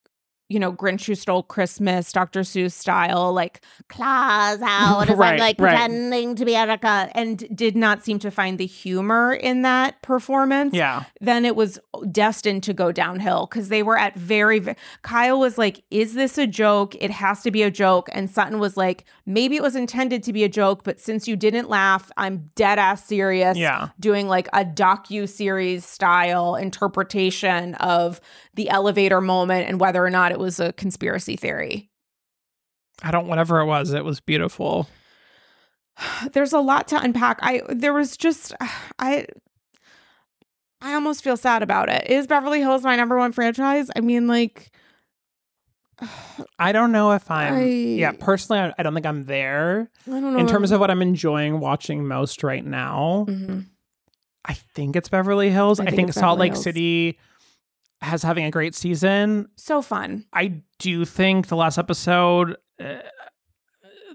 you 0.48 0.59
know, 0.60 0.73
Grinch 0.73 1.06
Who 1.06 1.14
Stole 1.14 1.43
Christmas, 1.43 2.12
Dr. 2.12 2.40
Seuss 2.40 2.73
style, 2.73 3.32
like 3.32 3.62
claws 3.89 4.60
out 4.64 5.09
as 5.10 5.16
Right, 5.16 5.35
I'm 5.35 5.39
like 5.40 5.56
right. 5.60 5.73
pretending 5.77 6.36
to 6.36 6.44
be 6.44 6.55
Erica, 6.55 7.10
and 7.14 7.39
did 7.56 7.77
not 7.77 8.05
seem 8.05 8.18
to 8.20 8.31
find 8.31 8.59
the 8.59 8.66
humor 8.66 9.32
in 9.35 9.62
that 9.62 10.01
performance. 10.02 10.74
yeah. 10.74 11.05
Then 11.20 11.44
it 11.44 11.56
was 11.56 11.78
destined 12.12 12.62
to 12.64 12.73
go 12.74 12.93
downhill 12.93 13.47
because 13.51 13.68
they 13.68 13.82
were 13.82 13.98
at 13.98 14.14
very, 14.14 14.59
ve- 14.60 14.74
Kyle 15.02 15.39
was 15.40 15.59
like, 15.59 15.82
Is 15.90 16.14
this 16.14 16.39
a 16.39 16.47
joke? 16.47 16.94
It 17.01 17.10
has 17.10 17.43
to 17.43 17.51
be 17.51 17.62
a 17.62 17.70
joke. 17.70 18.09
And 18.12 18.31
Sutton 18.31 18.59
was 18.59 18.77
like, 18.77 19.05
Maybe 19.27 19.56
it 19.56 19.62
was 19.62 19.74
intended 19.74 20.23
to 20.24 20.32
be 20.32 20.44
a 20.44 20.48
joke, 20.48 20.85
but 20.85 21.01
since 21.01 21.27
you 21.27 21.35
didn't 21.36 21.68
laugh, 21.68 22.10
I'm 22.16 22.51
dead 22.55 22.78
ass 22.78 23.05
serious 23.05 23.56
Yeah. 23.59 23.89
doing 23.98 24.28
like 24.28 24.47
a 24.52 24.64
docu 24.64 25.28
series 25.28 25.85
style 25.85 26.55
interpretation 26.55 27.74
of 27.77 28.20
the 28.57 28.69
elevator 28.70 29.20
moment 29.20 29.69
and 29.69 29.78
whether 29.81 30.05
or 30.05 30.11
not 30.11 30.33
it 30.33 30.39
was 30.39 30.59
a 30.61 30.73
conspiracy 30.74 31.37
theory. 31.37 31.89
I 33.03 33.11
don't 33.11 33.27
whatever 33.28 33.61
it 33.61 33.66
was, 33.66 33.93
it 33.93 34.05
was 34.05 34.20
beautiful. 34.20 34.89
There's 36.33 36.53
a 36.53 36.59
lot 36.61 36.89
to 36.89 37.01
unpack. 37.01 37.39
I 37.43 37.62
there 37.69 37.93
was 37.95 38.16
just 38.16 38.55
I 38.99 39.27
I 40.83 40.93
almost 40.95 41.23
feel 41.24 41.37
sad 41.37 41.62
about 41.62 41.89
it. 41.89 42.09
Is 42.11 42.27
Beverly 42.27 42.61
Hills 42.61 42.83
my 42.83 42.97
number 42.97 43.16
one 43.16 43.33
franchise? 43.33 43.89
I 43.97 44.01
mean, 44.01 44.27
like, 44.28 44.70
I 46.59 46.73
don't 46.73 46.93
know 46.93 47.12
if 47.12 47.31
I'm. 47.31 47.55
I- 47.55 47.62
Yeah, 47.65 48.12
personally, 48.12 48.61
I, 48.61 48.74
I 48.78 48.83
don't 48.83 48.93
think 48.93 49.07
I'm 49.07 49.23
there 49.24 49.91
I 50.07 50.11
don't 50.11 50.35
know. 50.35 50.39
in 50.39 50.47
terms 50.47 50.70
of 50.73 50.81
what 50.81 50.91
I'm 50.91 51.01
enjoying 51.01 51.61
watching 51.61 52.07
most 52.07 52.43
right 52.43 52.65
now. 52.65 53.24
Mhm. 53.28 53.66
I 54.45 54.53
think 54.53 54.95
it's 54.97 55.09
Beverly 55.09 55.51
Hills. 55.51 55.81
I 55.81 55.85
I 55.85 55.87
think 55.87 55.97
think, 55.97 56.12
Salt 56.12 56.37
Beverly 56.37 56.41
Lake 56.41 56.53
Hills. 56.53 56.65
City 56.65 57.19
has 58.01 58.23
having 58.23 58.44
a 58.44 58.51
great 58.51 58.74
season. 58.74 59.48
so 59.56 59.82
fun. 59.82 60.24
I 60.32 60.62
do 60.78 61.05
think 61.05 61.48
the 61.48 61.56
last 61.56 61.78
episode, 61.78 62.56
uh, 62.81 62.97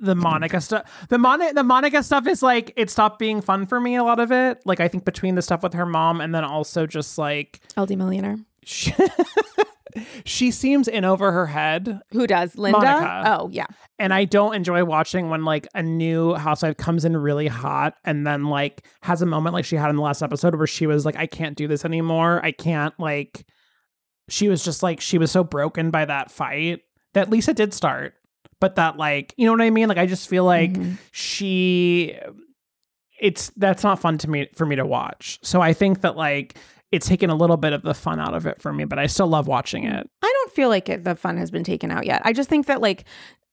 the 0.01 0.15
Monica 0.15 0.59
stuff, 0.61 1.07
the 1.09 1.17
Monica 1.17 1.53
the 1.53 1.63
Monica 1.63 2.01
stuff 2.03 2.25
is 2.27 2.41
like 2.41 2.73
it 2.75 2.89
stopped 2.89 3.19
being 3.19 3.41
fun 3.41 3.65
for 3.67 3.79
me. 3.79 3.95
A 3.95 4.03
lot 4.03 4.19
of 4.19 4.31
it, 4.31 4.59
like 4.65 4.79
I 4.79 4.87
think 4.87 5.05
between 5.05 5.35
the 5.35 5.41
stuff 5.41 5.61
with 5.63 5.73
her 5.73 5.85
mom 5.85 6.21
and 6.21 6.33
then 6.33 6.43
also 6.43 6.87
just 6.87 7.17
like 7.17 7.59
LD 7.77 7.97
Millionaire. 7.97 8.37
she, 8.63 8.93
she 10.25 10.51
seems 10.51 10.87
in 10.87 11.05
over 11.05 11.31
her 11.31 11.45
head, 11.47 12.01
Who 12.13 12.25
does? 12.25 12.55
Linda? 12.57 12.79
Monica. 12.79 13.23
Oh, 13.39 13.49
yeah. 13.51 13.65
and 13.99 14.13
I 14.13 14.25
don't 14.25 14.55
enjoy 14.55 14.83
watching 14.85 15.29
when 15.29 15.43
like 15.45 15.67
a 15.75 15.83
new 15.83 16.33
housewife 16.35 16.77
comes 16.77 17.05
in 17.05 17.15
really 17.17 17.47
hot 17.47 17.95
and 18.05 18.25
then 18.25 18.45
like 18.45 18.85
has 19.01 19.21
a 19.21 19.25
moment 19.25 19.53
like 19.53 19.65
she 19.65 19.75
had 19.75 19.89
in 19.89 19.97
the 19.97 20.01
last 20.01 20.21
episode 20.23 20.55
where 20.55 20.67
she 20.67 20.87
was 20.87 21.05
like, 21.05 21.15
I 21.17 21.27
can't 21.27 21.55
do 21.57 21.67
this 21.67 21.85
anymore. 21.85 22.43
I 22.43 22.51
can't 22.51 22.97
like. 22.99 23.45
She 24.31 24.47
was 24.49 24.63
just 24.63 24.81
like 24.81 24.99
she 25.01 25.17
was 25.17 25.29
so 25.31 25.43
broken 25.43 25.91
by 25.91 26.05
that 26.05 26.31
fight 26.31 26.81
that 27.13 27.29
Lisa 27.29 27.53
did 27.53 27.73
start, 27.73 28.13
but 28.59 28.75
that 28.75 28.97
like 28.97 29.33
you 29.37 29.45
know 29.45 29.51
what 29.51 29.61
I 29.61 29.69
mean. 29.69 29.87
Like 29.89 29.97
I 29.97 30.05
just 30.05 30.27
feel 30.29 30.45
like 30.45 30.71
Mhm. 30.73 30.97
she, 31.11 32.17
it's 33.19 33.51
that's 33.57 33.83
not 33.83 33.99
fun 33.99 34.17
to 34.19 34.29
me 34.29 34.47
for 34.55 34.65
me 34.65 34.75
to 34.75 34.85
watch. 34.85 35.39
So 35.43 35.61
I 35.61 35.73
think 35.73 36.01
that 36.01 36.15
like 36.15 36.57
it's 36.91 37.07
taken 37.07 37.29
a 37.29 37.35
little 37.35 37.57
bit 37.57 37.71
of 37.73 37.83
the 37.83 37.93
fun 37.93 38.19
out 38.19 38.33
of 38.33 38.45
it 38.45 38.61
for 38.61 38.73
me, 38.73 38.83
but 38.85 38.99
I 38.99 39.05
still 39.05 39.27
love 39.27 39.47
watching 39.47 39.85
it. 39.85 40.09
I 40.21 40.33
don't 40.39 40.51
feel 40.53 40.67
like 40.69 40.89
it, 40.89 41.03
the 41.05 41.15
fun 41.15 41.37
has 41.37 41.49
been 41.51 41.63
taken 41.63 41.89
out 41.91 42.05
yet. 42.05 42.21
I 42.25 42.33
just 42.33 42.49
think 42.49 42.65
that 42.65 42.81
like 42.81 43.05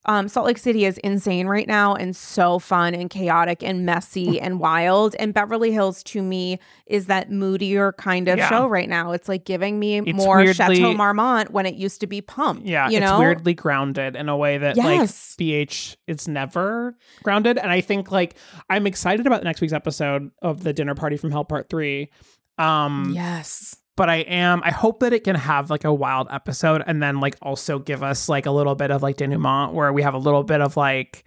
um, 0.05 0.29
Salt 0.29 0.47
Lake 0.47 0.59
City 0.59 0.85
is 0.87 0.97
insane 0.99 1.47
right 1.49 1.67
now 1.67 1.95
and 1.95 2.17
so 2.17 2.59
fun 2.59 2.95
and 2.95 3.11
chaotic 3.11 3.63
and 3.63 3.85
messy 3.85 4.41
and 4.41 4.59
wild. 4.61 5.15
And 5.19 5.35
Beverly 5.35 5.71
Hills 5.73 6.03
to 6.05 6.23
me 6.23 6.59
is 6.87 7.07
that 7.07 7.31
moodier 7.31 7.93
kind 7.93 8.29
of 8.29 8.39
Yeah. 8.39 8.49
show 8.49 8.67
right 8.69 8.89
now. 8.89 9.13
It's 9.13 9.29
like 9.29 9.45
giving 9.45 9.79
me 9.79 9.99
It's 9.99 10.13
more 10.15 10.37
weirdly- 10.39 10.55
Chateau 10.55 10.95
Marmont 10.95 11.51
when 11.51 11.67
it 11.67 11.75
used 11.75 12.01
to 12.01 12.07
be 12.07 12.21
Pump. 12.23 12.63
Yeah, 12.65 12.89
you 12.89 12.99
it's 12.99 13.19
weirdly 13.19 13.55
grounded 13.55 14.17
in 14.17 14.29
a 14.29 14.37
way 14.37 14.57
that 14.59 14.77
Yes. 14.77 15.35
like 15.39 15.39
BH 15.47 15.97
is 16.07 16.27
never 16.29 16.97
grounded. 17.23 17.59
And 17.59 17.71
I 17.71 17.81
think 17.81 18.11
like 18.11 18.37
I'm 18.71 18.87
excited 18.87 19.27
about 19.27 19.41
the 19.41 19.45
next 19.47 19.61
week's 19.61 19.73
episode 19.75 20.31
of 20.41 20.63
the 20.63 20.73
dinner 20.73 20.95
party 20.95 21.17
from 21.17 21.33
Hell 21.33 21.45
Part 21.45 21.69
Three. 21.69 22.11
Um 22.57 23.13
Yes. 23.15 23.77
But 23.99 24.09
I 24.09 24.17
am 24.21 24.63
I 24.65 24.71
hope 24.71 25.01
that 25.01 25.13
it 25.13 25.25
can 25.25 25.37
have 25.37 25.69
like 25.69 25.85
a 25.85 25.93
wild 25.93 26.29
episode 26.31 26.83
and 26.87 27.03
then 27.03 27.21
like 27.21 27.37
also 27.43 27.79
give 27.79 28.03
us 28.03 28.29
like 28.31 28.47
a 28.47 28.51
little 28.51 28.75
bit 28.75 28.91
of 28.91 29.03
like 29.03 29.17
denouement 29.19 29.75
where 29.75 29.93
we 29.93 30.01
have 30.03 30.15
a 30.15 30.19
little 30.19 30.43
bit 30.45 30.63
of 30.63 30.77
like 30.79 31.25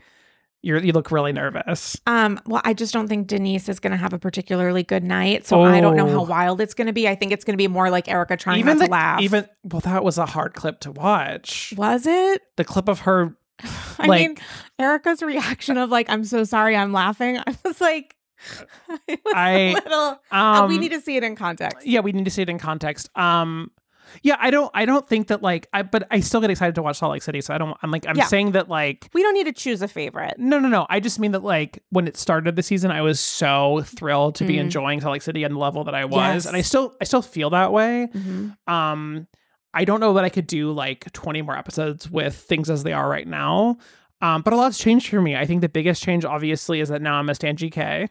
you're 0.63 0.77
you 0.79 0.91
look 0.93 1.11
really 1.11 1.33
nervous. 1.33 1.97
Um, 2.07 2.39
well, 2.45 2.61
I 2.63 2.73
just 2.73 2.93
don't 2.93 3.07
think 3.07 3.25
Denise 3.27 3.67
is 3.67 3.79
going 3.79 3.91
to 3.91 3.97
have 3.97 4.13
a 4.13 4.19
particularly 4.19 4.83
good 4.83 5.03
night, 5.03 5.45
so 5.47 5.61
I 5.63 5.81
don't 5.81 5.95
know 5.95 6.07
how 6.07 6.19
Oh. 6.19 6.23
wild 6.25 6.61
it's 6.61 6.75
going 6.75 6.85
to 6.85 6.93
be. 6.93 7.07
I 7.07 7.15
think 7.15 7.31
it's 7.31 7.43
going 7.43 7.53
to 7.53 7.57
be 7.57 7.67
more 7.67 7.89
like 7.89 8.07
Erica 8.07 8.37
trying 8.37 8.59
even 8.59 8.77
the, 8.77 8.85
to 8.85 8.91
laugh. 8.91 9.21
even 9.21 9.47
well 9.63 9.79
that 9.81 10.03
was 10.03 10.17
a 10.19 10.25
hard 10.27 10.53
clip 10.53 10.79
to 10.81 10.91
watch. 10.91 11.73
was 11.75 12.05
it? 12.05 12.41
The 12.57 12.63
clip 12.63 12.87
of 12.89 12.99
her 13.01 13.35
I 13.99 14.05
Like- 14.07 14.21
mean, 14.21 14.37
Erica's 14.79 15.21
reaction 15.23 15.77
of 15.77 15.89
like, 15.89 16.09
"I'm 16.09 16.23
so 16.23 16.43
sorry, 16.43 16.75
I'm 16.75 16.93
laughing." 16.93 17.37
I 17.47 17.55
was 17.65 17.81
like, 17.81 18.15
I- 19.33 19.49
a 19.51 19.73
little. 19.73 20.19
um 20.31 20.55
uh, 20.63 20.67
we 20.67 20.77
need 20.77 20.89
to 20.91 21.01
see 21.01 21.17
it 21.17 21.23
in 21.23 21.35
context. 21.35 21.85
yeah 21.85 21.99
we 21.99 22.11
need 22.11 22.25
to 22.25 22.31
see 22.31 22.41
it 22.41 22.49
in 22.49 22.57
context 22.59 23.09
um 23.17 23.71
yeah 24.23 24.35
i 24.39 24.49
don't 24.51 24.69
i 24.73 24.83
don't 24.85 25.07
think 25.07 25.27
that 25.27 25.41
like 25.41 25.67
i 25.71 25.81
but 25.83 26.05
i 26.11 26.19
still 26.19 26.41
get 26.41 26.49
excited 26.49 26.75
to 26.75 26.81
watch 26.81 26.97
salt 26.97 27.13
lake 27.13 27.21
city 27.23 27.39
so 27.39 27.53
i 27.53 27.57
don't 27.57 27.77
i'm 27.81 27.91
like 27.91 28.05
i'm 28.07 28.17
Yeah. 28.17 28.25
saying 28.25 28.51
that 28.51 28.67
like 28.67 29.09
We 29.13 29.21
don't 29.23 29.33
need 29.33 29.45
to 29.45 29.53
choose 29.53 29.81
a 29.81 29.87
favorite. 29.87 30.33
no 30.37 30.59
no 30.59 30.67
no 30.67 30.85
i 30.89 30.99
just 30.99 31.17
mean 31.19 31.31
that 31.31 31.43
like 31.43 31.81
when 31.91 32.07
it 32.07 32.17
started 32.17 32.55
the 32.57 32.63
season 32.63 32.91
i 32.91 33.01
was 33.01 33.19
so 33.21 33.81
thrilled 33.85 34.35
to 34.35 34.43
be 34.45 34.55
Mm. 34.55 34.61
enjoying 34.61 34.99
salt 35.01 35.13
lake 35.13 35.21
city 35.21 35.43
and 35.43 35.55
the 35.55 35.59
level 35.59 35.83
that 35.85 35.95
i 35.95 36.03
was 36.05 36.43
Yes. 36.43 36.45
and 36.45 36.57
i 36.57 36.61
still 36.61 36.93
i 36.99 37.05
still 37.05 37.21
feel 37.21 37.51
that 37.51 37.71
way 37.71 38.09
Mhm. 38.13 38.57
um 38.67 39.27
i 39.73 39.85
don't 39.85 40.01
know 40.01 40.13
that 40.15 40.25
i 40.25 40.29
could 40.29 40.47
do 40.47 40.73
like 40.73 41.09
20 41.13 41.41
more 41.43 41.57
episodes 41.57 42.09
with 42.11 42.35
things 42.35 42.69
as 42.69 42.83
they 42.83 42.91
are 42.91 43.07
right 43.07 43.27
now 43.27 43.77
um 44.21 44.41
but 44.41 44.51
a 44.51 44.57
lot's 44.57 44.77
changed 44.77 45.07
for 45.07 45.21
me 45.21 45.37
i 45.37 45.45
think 45.45 45.61
the 45.61 45.69
biggest 45.69 46.03
change 46.03 46.25
obviously 46.25 46.81
is 46.81 46.89
that 46.89 47.01
now 47.01 47.15
i'm 47.15 47.29
a 47.29 47.35
stan 47.35 47.55
gk 47.55 48.09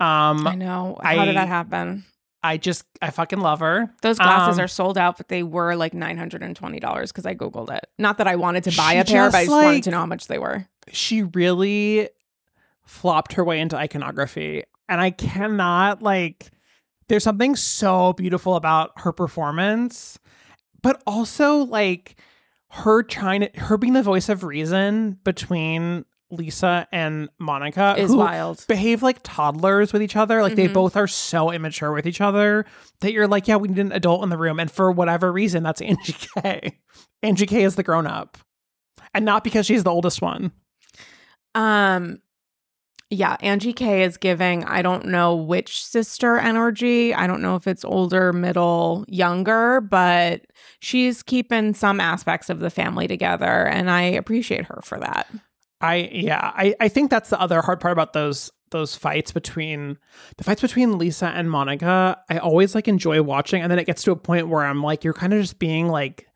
um 0.00 0.46
I 0.46 0.54
know. 0.54 0.98
How 1.02 1.10
I- 1.10 1.24
did 1.24 1.36
that 1.36 1.48
happen? 1.48 2.04
i 2.40 2.56
just 2.56 2.84
i 3.02 3.10
fucking 3.10 3.40
love 3.40 3.58
her 3.58 3.92
Those 4.02 4.16
glasses 4.18 4.58
um, 4.60 4.64
are 4.64 4.68
sold 4.68 4.96
out, 4.96 5.16
but 5.16 5.26
they 5.28 5.42
were 5.42 5.74
like 5.74 5.92
nine 5.92 6.16
hundred 6.16 6.42
and 6.44 6.54
twenty 6.54 6.78
dollars 6.78 7.10
because 7.10 7.26
I 7.26 7.34
googled 7.34 7.70
it. 7.76 7.84
Not 7.98 8.18
that 8.18 8.28
I 8.28 8.36
wanted 8.36 8.62
to 8.64 8.76
buy 8.76 8.92
a 8.92 9.04
pair, 9.04 9.28
but 9.28 9.34
I 9.34 9.40
just, 9.40 9.50
just 9.50 9.64
wanted 9.64 9.82
to 9.82 9.90
know 9.90 9.98
how 9.98 10.06
much 10.06 10.28
they 10.28 10.38
were. 10.38 10.66
she 10.92 11.24
really 11.24 12.08
flopped 12.84 13.32
her 13.32 13.44
way 13.44 13.58
into 13.60 13.76
iconography 13.76 14.62
and 14.88 15.00
i 15.00 15.10
cannot 15.10 16.00
like 16.02 16.50
there's 17.08 17.24
something 17.24 17.54
so 17.56 18.12
beautiful 18.14 18.54
about 18.54 18.92
her 18.96 19.12
performance 19.12 20.18
but 20.80 21.02
also 21.06 21.56
like 21.64 22.16
her 22.70 23.02
trying 23.02 23.40
to 23.40 23.50
her 23.60 23.76
being 23.76 23.92
the 23.94 24.02
voice 24.02 24.28
of 24.30 24.42
reason 24.44 25.18
between 25.24 26.04
lisa 26.30 26.86
and 26.92 27.28
monica 27.38 27.94
Is 27.98 28.10
who 28.10 28.18
wild. 28.18 28.64
behave 28.68 29.02
like 29.02 29.18
toddlers 29.22 29.92
with 29.92 30.02
each 30.02 30.14
other 30.16 30.42
like 30.42 30.56
they 30.56 30.68
Mhm. 30.68 30.74
both 30.74 30.96
are 30.96 31.06
so 31.06 31.50
immature 31.50 31.92
with 31.92 32.06
each 32.06 32.20
other 32.20 32.66
that 33.00 33.12
you're 33.12 33.26
like 33.28 33.48
yeah 33.48 33.56
we 33.56 33.68
need 33.68 33.78
an 33.78 33.92
adult 33.92 34.22
in 34.22 34.28
the 34.28 34.36
room 34.36 34.60
and 34.60 34.70
for 34.70 34.92
whatever 34.92 35.32
reason 35.32 35.62
that's 35.62 35.80
angie 35.82 36.12
k 36.42 36.78
angie 37.22 37.46
k 37.46 37.62
is 37.64 37.76
the 37.76 37.82
grown-up 37.82 38.36
and 39.14 39.24
not 39.24 39.42
because 39.42 39.64
she's 39.66 39.84
the 39.84 39.90
oldest 39.90 40.20
one 40.20 40.52
Um, 41.54 42.20
yeah, 43.10 43.36
Angie 43.40 43.72
K 43.72 44.02
is 44.02 44.18
giving, 44.18 44.64
I 44.64 44.82
don't 44.82 45.06
know 45.06 45.34
which 45.34 45.82
sister 45.82 46.36
energy. 46.36 47.14
I 47.14 47.26
don't 47.26 47.40
know 47.40 47.56
if 47.56 47.66
it's 47.66 47.82
older, 47.82 48.34
middle, 48.34 49.06
younger, 49.08 49.80
but 49.80 50.42
she's 50.80 51.22
keeping 51.22 51.72
some 51.72 52.00
aspects 52.00 52.50
of 52.50 52.60
the 52.60 52.68
family 52.68 53.08
together. 53.08 53.66
And 53.66 53.90
I 53.90 54.02
appreciate 54.02 54.66
her 54.66 54.80
for 54.84 54.98
that. 55.00 55.26
I 55.80 56.08
yeah, 56.12 56.52
I 56.54 56.74
I 56.80 56.88
think 56.88 57.10
that's 57.10 57.30
the 57.30 57.40
other 57.40 57.62
hard 57.62 57.80
part 57.80 57.92
about 57.92 58.12
those 58.12 58.50
those 58.70 58.94
fights 58.94 59.32
between 59.32 59.96
the 60.36 60.44
fights 60.44 60.60
between 60.60 60.98
Lisa 60.98 61.28
and 61.28 61.50
Monica. 61.50 62.18
I 62.28 62.38
always 62.38 62.74
like 62.74 62.88
enjoy 62.88 63.22
watching, 63.22 63.62
and 63.62 63.70
then 63.70 63.78
it 63.78 63.86
gets 63.86 64.02
to 64.04 64.12
a 64.12 64.16
point 64.16 64.48
where 64.48 64.64
I'm 64.64 64.82
like, 64.82 65.04
you're 65.04 65.14
kind 65.14 65.32
of 65.32 65.40
just 65.40 65.58
being 65.58 65.88
like 65.88 66.26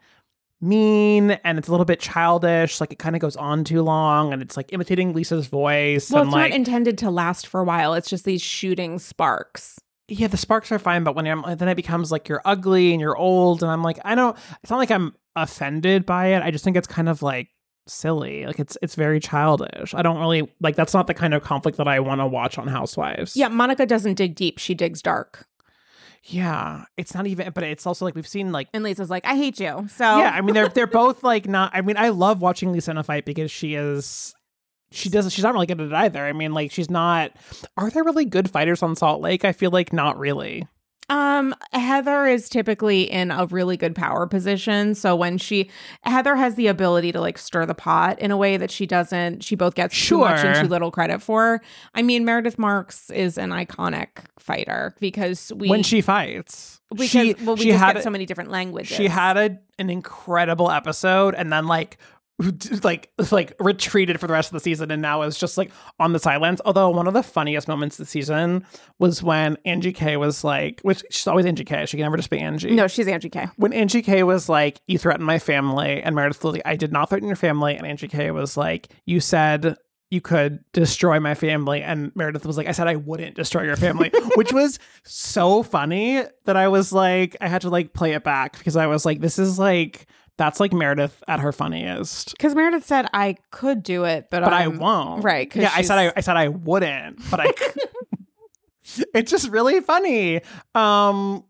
mean, 0.61 1.33
and 1.33 1.59
it's 1.59 1.67
a 1.67 1.71
little 1.73 1.85
bit 1.85 1.99
childish. 2.01 2.81
Like 2.81 2.93
it 2.93 2.99
kind 2.99 3.17
of 3.17 3.21
goes 3.21 3.37
on 3.37 3.65
too 3.65 3.83
long, 3.83 4.33
and 4.33 4.41
it's 4.41 4.57
like 4.57 4.73
imitating 4.73 5.13
Lisa's 5.13 5.49
voice, 5.49 6.11
Well, 6.11 6.23
it's 6.23 6.33
like 6.33 6.51
not 6.51 6.57
intended 6.57 6.99
to 6.99 7.11
last 7.11 7.47
for 7.49 7.61
a 7.61 7.65
while. 7.65 7.95
It's 7.95 8.09
just 8.09 8.25
these 8.25 8.41
shooting 8.41 8.99
sparks. 8.99 9.81
yeah, 10.09 10.29
the 10.29 10.37
sparks 10.37 10.71
are 10.71 10.79
fine, 10.79 11.05
but 11.05 11.17
when 11.17 11.27
I'm 11.27 11.43
then 11.57 11.69
it 11.69 11.75
becomes 11.75 12.13
like 12.13 12.29
you're 12.29 12.43
ugly 12.45 12.93
and 12.93 13.01
you're 13.01 13.17
old, 13.17 13.63
and 13.63 13.73
I'm 13.73 13.83
like, 13.83 13.99
I 14.05 14.15
don't. 14.15 14.37
It's 14.63 14.71
not 14.71 14.79
like 14.79 14.91
I'm 14.93 15.15
offended 15.35 16.07
by 16.07 16.29
it. 16.29 16.43
I 16.43 16.51
just 16.53 16.63
think 16.63 16.77
it's 16.77 16.87
kind 16.87 17.09
of 17.09 17.23
like 17.23 17.49
silly. 17.87 18.47
Like 18.47 18.59
it's 18.59 18.77
it's 18.83 18.95
very 18.95 19.21
childish. 19.21 19.95
I 19.95 20.03
don't 20.03 20.19
really 20.19 20.51
like 20.61 20.77
that's 20.77 20.95
not 20.95 21.07
the 21.07 21.15
kind 21.15 21.35
of 21.35 21.43
conflict 21.43 21.79
that 21.79 21.89
I 21.89 22.01
want 22.01 22.21
to 22.21 22.27
watch 22.27 22.59
on 22.59 22.69
Housewives. 22.69 23.37
Yeah, 23.37 23.49
Monica 23.49 23.87
doesn't 23.87 24.15
dig 24.15 24.35
deep. 24.35 24.59
She 24.59 24.75
digs 24.75 25.03
dark. 25.03 25.47
Yeah. 26.25 26.85
It's 26.97 27.15
not 27.15 27.27
even 27.27 27.51
but 27.53 27.65
it's 27.65 27.87
also 27.87 28.05
like 28.05 28.15
we've 28.15 28.29
seen 28.29 28.53
like 28.53 28.69
And 28.73 28.85
Lisa's 28.85 29.11
like, 29.11 29.27
I 29.27 29.37
hate 29.37 29.59
you. 29.59 29.89
So 29.89 30.05
Yeah, 30.05 30.33
I 30.35 30.41
mean 30.41 30.55
they're 30.55 30.69
they're 30.69 30.87
both 30.87 31.23
like 31.23 31.49
not 31.49 31.73
I 31.75 31.81
mean 31.81 31.97
I 31.97 32.11
love 32.11 32.41
watching 32.41 32.73
Lisa 32.73 32.93
in 32.93 32.99
a 32.99 33.03
fight 33.03 33.25
because 33.25 33.51
she 33.51 33.75
is 33.75 34.35
she 34.91 35.09
doesn't 35.09 35.31
she's 35.31 35.45
not 35.45 35.55
really 35.55 35.67
good 35.67 35.81
at 35.81 35.87
it 35.87 35.93
either. 35.93 36.25
I 36.25 36.33
mean 36.33 36.53
like 36.53 36.71
she's 36.71 36.91
not 36.91 37.33
are 37.77 37.91
there 37.91 38.05
really 38.05 38.25
good 38.25 38.51
fighters 38.51 38.83
on 38.83 38.95
Salt 38.95 39.21
Lake? 39.21 39.45
I 39.45 39.53
feel 39.53 39.71
like 39.71 39.93
not 39.93 40.19
really. 40.19 40.67
Um, 41.09 41.55
Heather 41.73 42.27
is 42.27 42.49
typically 42.49 43.03
in 43.03 43.31
a 43.31 43.47
really 43.47 43.77
good 43.77 43.95
power 43.95 44.27
position. 44.27 44.95
So 44.95 45.15
when 45.15 45.37
she 45.37 45.69
Heather 46.05 46.37
has 46.37 46.55
the 46.55 46.69
ability 46.69 47.13
to 47.13 47.21
like 47.21 47.39
stir 47.39 47.67
the 47.67 47.75
pot 47.75 48.19
in 48.19 48.31
a 48.31 48.37
way 48.37 48.57
that 48.57 48.71
she 48.71 48.87
doesn't, 48.87 49.45
she 49.45 49.55
both 49.57 49.75
gets 49.75 50.01
too 50.07 50.19
much 50.19 50.45
and 50.45 50.65
too 50.65 50.69
little 50.69 50.91
credit 50.91 51.21
for. 51.21 51.61
I 51.95 52.03
mean, 52.03 52.25
Meredith 52.25 52.59
Marks 52.59 53.11
is 53.11 53.37
an 53.37 53.51
iconic 53.51 54.09
fighter 54.39 54.95
because 55.01 55.53
we 55.55 55.69
when 55.69 55.83
she 55.83 56.01
fights. 56.01 56.81
because 56.91 57.11
she 57.11 57.35
well, 57.45 57.57
we 57.57 57.63
she 57.65 57.71
had 57.71 57.95
get 57.95 57.97
a- 58.01 58.03
so 58.03 58.11
many 58.11 58.25
different 58.27 58.51
languages. 58.51 58.97
she 58.97 59.09
had 59.09 59.37
a, 59.37 59.59
an 59.79 59.91
incredible 59.91 60.71
episode 60.71 61.35
and 61.35 61.53
then 61.53 61.67
like 61.67 61.99
like 62.83 63.11
like 63.31 63.55
retreated 63.61 64.19
for 64.19 64.27
the 64.27 64.33
rest 64.33 64.49
of 64.49 64.55
the 64.55 64.61
season 64.61 64.91
and 64.91 65.03
now 65.03 65.23
is 65.23 65.39
just 65.39 65.57
like 65.59 65.71
on 66.01 66.13
the 66.13 66.19
sidelines 66.19 66.61
although 66.65 66.89
one 66.91 67.07
of 67.07 67.15
the 67.15 67.23
funniest 67.23 67.69
moments 67.69 67.99
this 67.99 68.09
season 68.09 68.65
was 68.99 69.23
when 69.23 69.57
angie 69.65 69.93
k 69.93 70.17
was 70.17 70.43
like 70.43 70.81
which 70.83 71.05
she's 71.11 71.27
always 71.27 71.47
angie 71.47 71.65
k 71.65 71.87
she 71.87 71.97
can 71.97 72.05
never 72.05 72.17
just 72.17 72.31
be 72.31 72.39
angie 72.39 72.71
No, 72.73 72.89
she's 72.89 73.07
Angie 73.07 73.29
K. 73.29 73.49
when 73.57 73.73
angie 73.73 74.03
k 74.03 74.23
was 74.23 74.49
like 74.49 74.81
you 74.87 74.99
threatened 74.99 75.27
my 75.27 75.39
family 75.39 76.03
and 76.03 76.17
meredith 76.17 76.43
was 76.43 76.55
like 76.55 76.63
i 76.65 76.75
did 76.75 76.93
not 76.93 77.11
threaten 77.11 77.29
your 77.29 77.37
family 77.37 77.77
and 77.77 77.87
angie 77.87 78.09
k 78.09 78.31
was 78.31 78.57
like 78.57 78.89
you 79.05 79.21
said 79.21 79.77
you 80.13 80.21
could 80.21 80.63
destroy 80.75 81.19
my 81.19 81.35
family. 81.35 81.83
And 81.83 82.15
Meredith 82.15 82.45
was 82.45 82.59
like, 82.59 82.67
I 82.67 82.73
said 82.73 82.87
I 82.87 82.97
wouldn't 82.97 83.35
destroy 83.35 83.63
your 83.63 83.77
family, 83.77 84.13
which 84.35 84.53
was 84.53 84.79
so 85.05 85.63
funny 85.63 86.23
that 86.45 86.55
I 86.55 86.69
was 86.69 86.93
like, 86.93 87.35
I 87.41 87.49
had 87.49 87.63
to 87.63 87.71
like 87.71 87.95
play 87.95 88.13
it 88.13 88.23
back 88.23 88.59
because 88.59 88.77
I 88.77 88.89
was 88.89 89.07
like, 89.07 89.21
this 89.23 89.39
is 89.39 89.59
like, 89.59 90.07
that's 90.39 90.61
like 90.61 90.73
Meredith 90.73 91.23
at 91.29 91.41
her 91.41 91.53
funniest. 91.53 92.33
Because 92.33 92.55
Meredith 92.55 92.85
said 92.87 93.09
I 93.13 93.37
could 93.51 93.83
do 93.83 94.05
it, 94.05 94.29
but 94.31 94.43
But 94.43 94.53
I 94.53 94.63
I'm- 94.63 94.79
won't. 94.79 95.23
Right? 95.25 95.55
Yeah, 95.55 95.73
I 95.75 95.83
said 95.83 95.99
I, 95.99 96.13
I 96.17 96.21
said 96.21 96.37
I 96.37 96.49
wouldn't, 96.49 97.31
but 97.31 97.41
I. 97.41 97.53
it's 99.15 99.31
just 99.31 99.49
really 99.51 99.81
funny. 99.81 100.41
Um, 100.75 101.45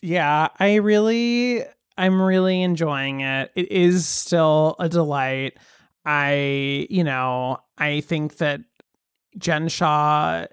yeah, 0.00 0.48
I 0.58 0.76
really, 0.76 1.64
I'm 1.96 2.20
really 2.20 2.62
enjoying 2.62 3.20
it. 3.20 3.50
It 3.54 3.70
is 3.70 4.06
still 4.06 4.76
a 4.78 4.88
delight. 4.88 5.56
I, 6.04 6.86
you 6.90 7.04
know, 7.04 7.58
I 7.78 8.00
think 8.00 8.38
that 8.38 8.60
Jen 9.38 9.68
Shah 9.68 10.46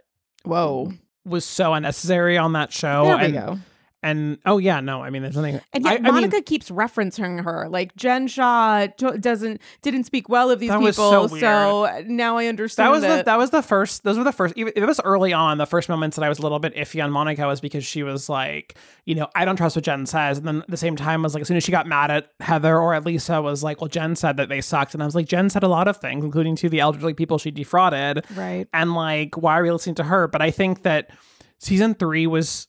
Whoa. 0.43 0.93
was 1.25 1.43
so 1.45 1.73
unnecessary 1.73 2.37
on 2.37 2.53
that 2.53 2.71
show. 2.71 3.05
there 3.05 3.17
we 3.17 3.23
and, 3.25 3.33
go. 3.33 3.59
And 4.01 4.37
oh 4.45 4.59
yeah, 4.59 4.79
no, 4.79 5.01
I 5.03 5.09
mean, 5.09 5.23
there's 5.23 5.35
nothing. 5.35 5.59
And 5.73 5.85
I- 5.85 5.91
yet 5.91 5.99
I 5.99 6.03
mean, 6.03 6.13
Monica 6.13 6.41
keeps 6.41 6.69
referencing 6.69 7.43
her. 7.43 7.67
Like 7.67 7.95
Jen 7.97 8.27
Shah 8.27 8.87
t- 8.87 9.17
doesn't 9.17 9.59
didn't 9.81 10.05
speak 10.05 10.29
well 10.29 10.49
of 10.51 10.59
these 10.59 10.69
That 10.69 10.79
people. 10.79 10.93
so 10.93 11.27
so 11.27 12.03
now 12.07 12.37
I 12.37 12.45
understand 12.45 12.87
that 12.87 12.91
was 12.91 13.01
the 13.01 13.07
that. 13.07 13.25
that 13.25 13.37
was 13.37 13.49
the 13.49 13.61
first 13.61 14.03
those 14.03 14.17
were 14.17 14.23
the 14.23 14.31
first 14.31 14.53
even 14.57 14.71
it 14.73 14.85
was 14.85 15.01
early 15.03 15.33
on 15.33 15.57
the 15.57 15.65
first 15.65 15.89
moments 15.89 16.15
that 16.15 16.23
I 16.23 16.29
was 16.29 16.39
a 16.39 16.41
little 16.43 16.59
bit 16.59 16.73
iffy 16.75 17.03
on 17.03 17.11
Monica 17.11 17.45
was 17.45 17.59
because 17.59 17.85
she 17.85 18.01
was 18.03 18.29
like 18.29 18.77
you 19.03 19.15
know 19.15 19.27
I 19.35 19.43
don't 19.43 19.57
trust 19.57 19.75
what 19.75 19.83
Jen 19.83 20.05
says 20.05 20.37
and 20.37 20.47
then 20.47 20.61
at 20.61 20.69
the 20.69 20.77
same 20.77 20.95
time 20.95 21.21
was 21.21 21.33
like 21.33 21.41
as 21.41 21.49
soon 21.49 21.57
as 21.57 21.63
she 21.65 21.71
got 21.73 21.85
mad 21.85 22.09
at 22.09 22.31
Heather 22.39 22.79
or 22.79 22.93
at 22.93 23.05
Lisa 23.05 23.41
was 23.41 23.63
like 23.63 23.81
well 23.81 23.89
Jen 23.89 24.15
said 24.15 24.37
that 24.37 24.47
they 24.47 24.61
sucked 24.61 24.93
and 24.93 25.03
I 25.03 25.05
was 25.07 25.15
like 25.15 25.27
Jen 25.27 25.49
said 25.49 25.63
a 25.63 25.67
lot 25.67 25.89
of 25.89 25.97
things 25.97 26.23
including 26.23 26.55
to 26.55 26.69
the 26.69 26.79
elderly 26.79 27.13
people 27.13 27.37
she 27.37 27.51
defrauded 27.51 28.23
right. 28.35 28.65
and 28.73 28.93
like 28.93 29.35
why 29.35 29.59
are 29.59 29.63
we 29.63 29.71
listening 29.71 29.95
to 29.95 30.05
her 30.05 30.29
but 30.29 30.41
I 30.41 30.51
think 30.51 30.83
that 30.83 31.09
season 31.57 31.95
3 31.95 32.27
was 32.27 32.68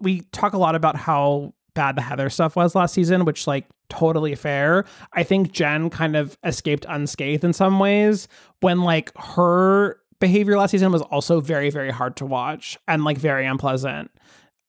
we 0.00 0.20
talk 0.32 0.52
a 0.52 0.58
lot 0.58 0.74
about 0.74 0.96
how 0.96 1.54
bad 1.74 1.96
the 1.96 2.02
Heather 2.02 2.28
stuff 2.30 2.56
was 2.56 2.74
last 2.74 2.94
season, 2.94 3.24
which 3.24 3.46
like 3.46 3.66
totally 3.88 4.34
fair. 4.34 4.84
I 5.12 5.22
think 5.22 5.52
Jen 5.52 5.90
kind 5.90 6.16
of 6.16 6.36
escaped 6.42 6.86
unscathed 6.88 7.44
in 7.44 7.52
some 7.52 7.78
ways 7.78 8.26
when 8.60 8.82
like 8.82 9.12
her 9.16 10.00
behavior 10.18 10.56
last 10.56 10.70
season 10.70 10.90
was 10.90 11.02
also 11.02 11.40
very 11.40 11.68
very 11.68 11.90
hard 11.90 12.16
to 12.16 12.26
watch 12.26 12.78
and 12.88 13.04
like 13.04 13.18
very 13.18 13.46
unpleasant. 13.46 14.10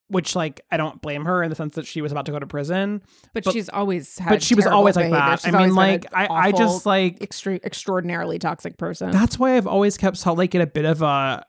Which 0.09 0.37
like 0.37 0.61
I 0.71 0.77
don't 0.77 1.01
blame 1.01 1.25
her 1.25 1.43
in 1.43 1.49
the 1.49 1.55
sense 1.55 1.75
that 1.75 1.85
she 1.85 2.01
was 2.01 2.13
about 2.13 2.25
to 2.27 2.31
go 2.31 2.39
to 2.39 2.47
prison, 2.47 3.01
But, 3.33 3.43
but- 3.43 3.53
she's 3.53 3.67
always 3.67 4.17
had 4.17 4.29
but 4.29 4.43
she 4.43 4.55
was 4.55 4.65
always 4.65 4.95
like 4.95 5.11
that. 5.11 5.41
She's 5.41 5.53
I 5.53 5.65
mean, 5.65 5.75
like 5.75 6.05
I, 6.13 6.27
I 6.27 6.51
just 6.53 6.85
like 6.85 7.19
extre- 7.19 7.63
extraordinarily 7.65 8.39
toxic 8.39 8.77
person. 8.77 9.11
that's 9.11 9.37
why 9.37 9.57
I've 9.57 9.67
always 9.67 9.97
kept 9.97 10.15
Salt 10.15 10.37
Lake 10.37 10.55
at 10.55 10.61
a 10.61 10.67
bit 10.67 10.85
of 10.85 11.01
a 11.01 11.45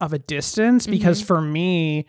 of 0.00 0.12
a 0.12 0.18
distance 0.18 0.86
because 0.86 1.18
mm-hmm. 1.18 1.26
for 1.26 1.40
me, 1.40 2.06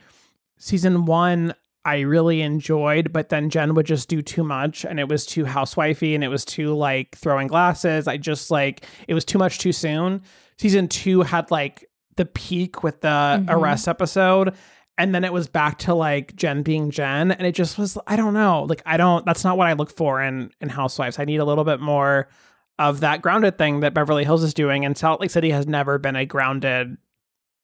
season 0.59 1.05
one 1.05 1.53
I 1.85 2.01
really 2.01 2.41
enjoyed, 2.41 3.11
but 3.13 3.29
then 3.29 3.49
Jen 3.49 3.73
would 3.73 3.85
just 3.85 4.09
do 4.09 4.21
too 4.21 4.43
much 4.43 4.85
and 4.85 4.99
it 4.99 5.07
was 5.07 5.25
too 5.25 5.45
housewifey 5.45 6.13
and 6.13 6.23
it 6.23 6.27
was 6.27 6.43
too 6.45 6.75
like 6.75 7.15
throwing 7.17 7.47
glasses. 7.47 8.07
I 8.07 8.17
just 8.17 8.51
like 8.51 8.85
it 9.07 9.13
was 9.13 9.25
too 9.25 9.37
much 9.39 9.59
too 9.59 9.71
soon. 9.71 10.21
Season 10.57 10.87
two 10.89 11.21
had 11.21 11.49
like 11.49 11.89
the 12.17 12.25
peak 12.25 12.83
with 12.83 12.99
the 13.01 13.07
Mhm. 13.07 13.45
arrest 13.49 13.87
episode. 13.87 14.53
And 14.97 15.15
then 15.15 15.23
it 15.23 15.31
was 15.31 15.47
back 15.47 15.77
to 15.79 15.95
like 15.95 16.35
Jen 16.35 16.61
being 16.61 16.91
Jen. 16.91 17.31
And 17.31 17.47
it 17.47 17.53
just 17.55 17.77
was, 17.77 17.97
I 18.05 18.17
don't 18.17 18.33
know. 18.33 18.63
Like, 18.63 18.81
I 18.85 18.97
don't, 18.97 19.25
that's 19.25 19.45
not 19.45 19.57
what 19.57 19.67
I 19.67 19.73
look 19.73 19.89
for 19.95 20.21
in 20.21 20.51
in 20.59 20.67
Housewives. 20.67 21.17
I 21.17 21.23
need 21.23 21.37
a 21.39 21.45
little 21.45 21.63
bit 21.63 21.79
more 21.79 22.27
of 22.77 22.99
that 22.99 23.21
grounded 23.21 23.57
thing 23.57 23.79
that 23.79 23.93
Beverly 23.93 24.25
Hills 24.25 24.43
is 24.43 24.53
doing. 24.53 24.83
And 24.83 24.97
Salt 24.97 25.21
Lake 25.21 25.31
City 25.31 25.51
has 25.51 25.65
never 25.65 25.97
been 25.97 26.17
a 26.17 26.25
grounded 26.25 26.97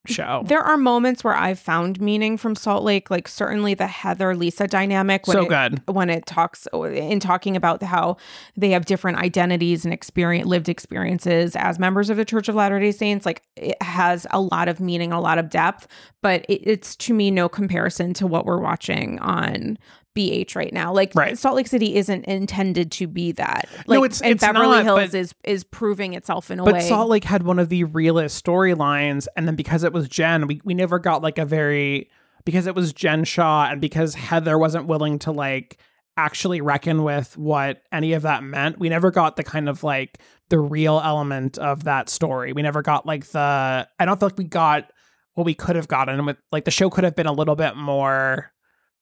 show. 0.06 0.44
There 0.46 0.62
are 0.62 0.78
moments 0.78 1.24
where 1.24 1.34
I've 1.34 1.60
found 1.60 2.00
meaning 2.00 2.38
from 2.38 2.56
Salt 2.56 2.84
Lake, 2.84 3.10
like 3.10 3.28
certainly 3.28 3.74
the 3.74 3.88
Heather 3.88 4.36
Lisa 4.36 4.68
dynamic. 4.68 5.28
When 5.28 5.36
so 5.36 5.46
it, 5.46 5.50
good. 5.50 5.82
when 5.88 6.10
it 6.10 6.26
talks 6.26 6.68
in 6.74 7.20
talking 7.20 7.56
about 7.56 7.82
how 7.84 8.18
they 8.56 8.72
have 8.72 8.86
different 8.86 9.18
identities 9.18 9.86
and 9.86 9.94
experience 9.94 10.48
lived 10.48 10.70
experiences 10.70 11.56
as 11.56 11.80
members 11.80 12.10
of 12.10 12.18
the 12.18 12.26
Church 12.26 12.50
of 12.50 12.56
Latter 12.56 12.80
Day 12.80 12.92
Saints, 12.92 13.26
like 13.26 13.42
it 13.56 13.82
has 13.82 14.28
a 14.32 14.40
lot 14.40 14.68
of 14.68 14.80
meaning, 14.80 15.12
a 15.12 15.22
lot 15.22 15.38
of 15.38 15.50
depth. 15.50 15.88
But 16.22 16.46
it, 16.50 16.62
it's 16.64 16.96
to 16.98 17.14
me 17.14 17.32
no 17.32 17.50
comparison 17.50 18.14
to 18.16 18.28
what 18.28 18.46
we're 18.46 18.60
watching 18.60 19.20
on. 19.20 19.78
BH 20.16 20.56
right 20.56 20.72
now, 20.74 20.94
like 20.94 21.14
Right. 21.14 21.38
Salt 21.38 21.56
Lake 21.56 21.68
City 21.68 21.96
isn't 21.96 22.24
intended 22.26 22.92
to 22.94 23.08
be 23.08 23.32
that. 23.34 23.68
Like, 23.86 23.98
No, 24.00 24.04
it's- 24.06 24.22
and 24.22 24.32
it's 24.32 24.42
Beverly 24.42 24.78
not, 24.78 24.84
Hills 24.86 25.12
but- 25.12 25.14
is 25.20 25.36
is 25.44 25.64
proving 25.64 26.14
itself 26.14 26.50
in 26.50 26.60
a 26.60 26.64
But 26.64 26.76
way. 26.76 26.80
Salt 26.82 27.10
Lake 27.10 27.26
had 27.26 27.44
one 27.44 27.60
of 27.60 27.70
the 27.70 27.84
realest 27.84 28.44
storylines. 28.44 29.28
And 29.36 29.48
then 29.48 29.56
because 29.56 29.84
it 29.84 29.94
was 29.94 30.08
Jen, 30.08 30.48
we, 30.48 30.62
we 30.64 30.74
never 30.74 30.98
got 31.00 31.22
like 31.22 31.38
a 31.38 31.46
very, 31.46 32.10
because 32.46 32.66
it 32.68 32.76
was 32.76 32.94
Jen 32.94 33.24
Shah 33.26 33.68
and 33.72 33.82
because 33.82 34.16
Heather 34.16 34.58
wasn't 34.58 34.88
willing 34.88 35.20
to 35.20 35.32
like 35.32 35.78
actually 36.18 36.62
reckon 36.62 37.04
with 37.04 37.38
what 37.38 37.82
any 37.92 38.14
of 38.14 38.22
that 38.22 38.42
meant, 38.42 38.80
we 38.80 38.88
never 38.88 39.12
got 39.12 39.36
the 39.36 39.44
kind 39.44 39.68
of 39.68 39.84
like 39.84 40.20
the 40.50 40.58
real 40.60 41.02
element 41.04 41.58
of 41.58 41.84
that 41.84 42.08
story. 42.08 42.54
We 42.54 42.62
never 42.62 42.82
got 42.82 43.06
like 43.06 43.26
the, 43.28 43.86
I 44.00 44.06
don't 44.06 44.18
feel 44.20 44.30
like 44.30 44.38
we 44.38 44.46
got 44.46 44.90
what 45.34 45.44
we 45.46 45.54
could 45.54 45.76
have 45.76 45.90
gotten 45.90 46.26
with, 46.26 46.38
like 46.54 46.64
the 46.64 46.72
show 46.72 46.90
could 46.90 47.04
have 47.04 47.16
been 47.18 47.26
a 47.28 47.34
little 47.34 47.58
bit 47.58 47.76
more. 47.76 48.52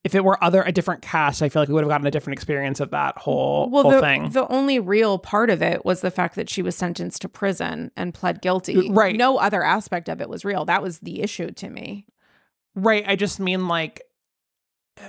If 0.04 0.16
it 0.16 0.24
were 0.26 0.42
other 0.44 0.62
a 0.64 0.72
different 0.74 1.02
cast, 1.02 1.42
I 1.42 1.48
feel 1.48 1.62
like 1.62 1.70
we 1.70 1.76
would 1.76 1.84
have 1.84 1.90
gotten 1.90 2.06
a 2.06 2.12
different 2.12 2.38
experience 2.38 2.82
of 2.82 2.92
that 2.92 3.18
whole 3.18 3.70
well, 3.70 3.84
whole 3.84 3.92
the, 3.94 4.02
thing. 4.02 4.30
the 4.32 4.48
only 4.52 4.78
real 4.78 5.18
part 5.18 5.50
of 5.50 5.62
it 5.62 5.86
was 5.86 6.02
the 6.02 6.12
fact 6.12 6.36
that 6.36 6.50
she 6.50 6.62
was 6.62 6.76
sentenced 6.76 7.22
to 7.22 7.30
prison 7.30 7.90
and 7.96 8.14
pled 8.14 8.42
guilty. 8.42 8.90
Right. 8.92 9.16
No 9.16 9.38
other 9.38 9.64
aspect 9.64 10.10
of 10.10 10.20
it 10.20 10.28
was 10.28 10.44
real. 10.44 10.66
That 10.66 10.82
was 10.82 11.00
the 11.00 11.22
issue 11.22 11.52
to 11.52 11.70
me. 11.70 12.06
Right. 12.76 13.06
I 13.08 13.16
just 13.16 13.40
mean 13.40 13.70
like 13.70 14.02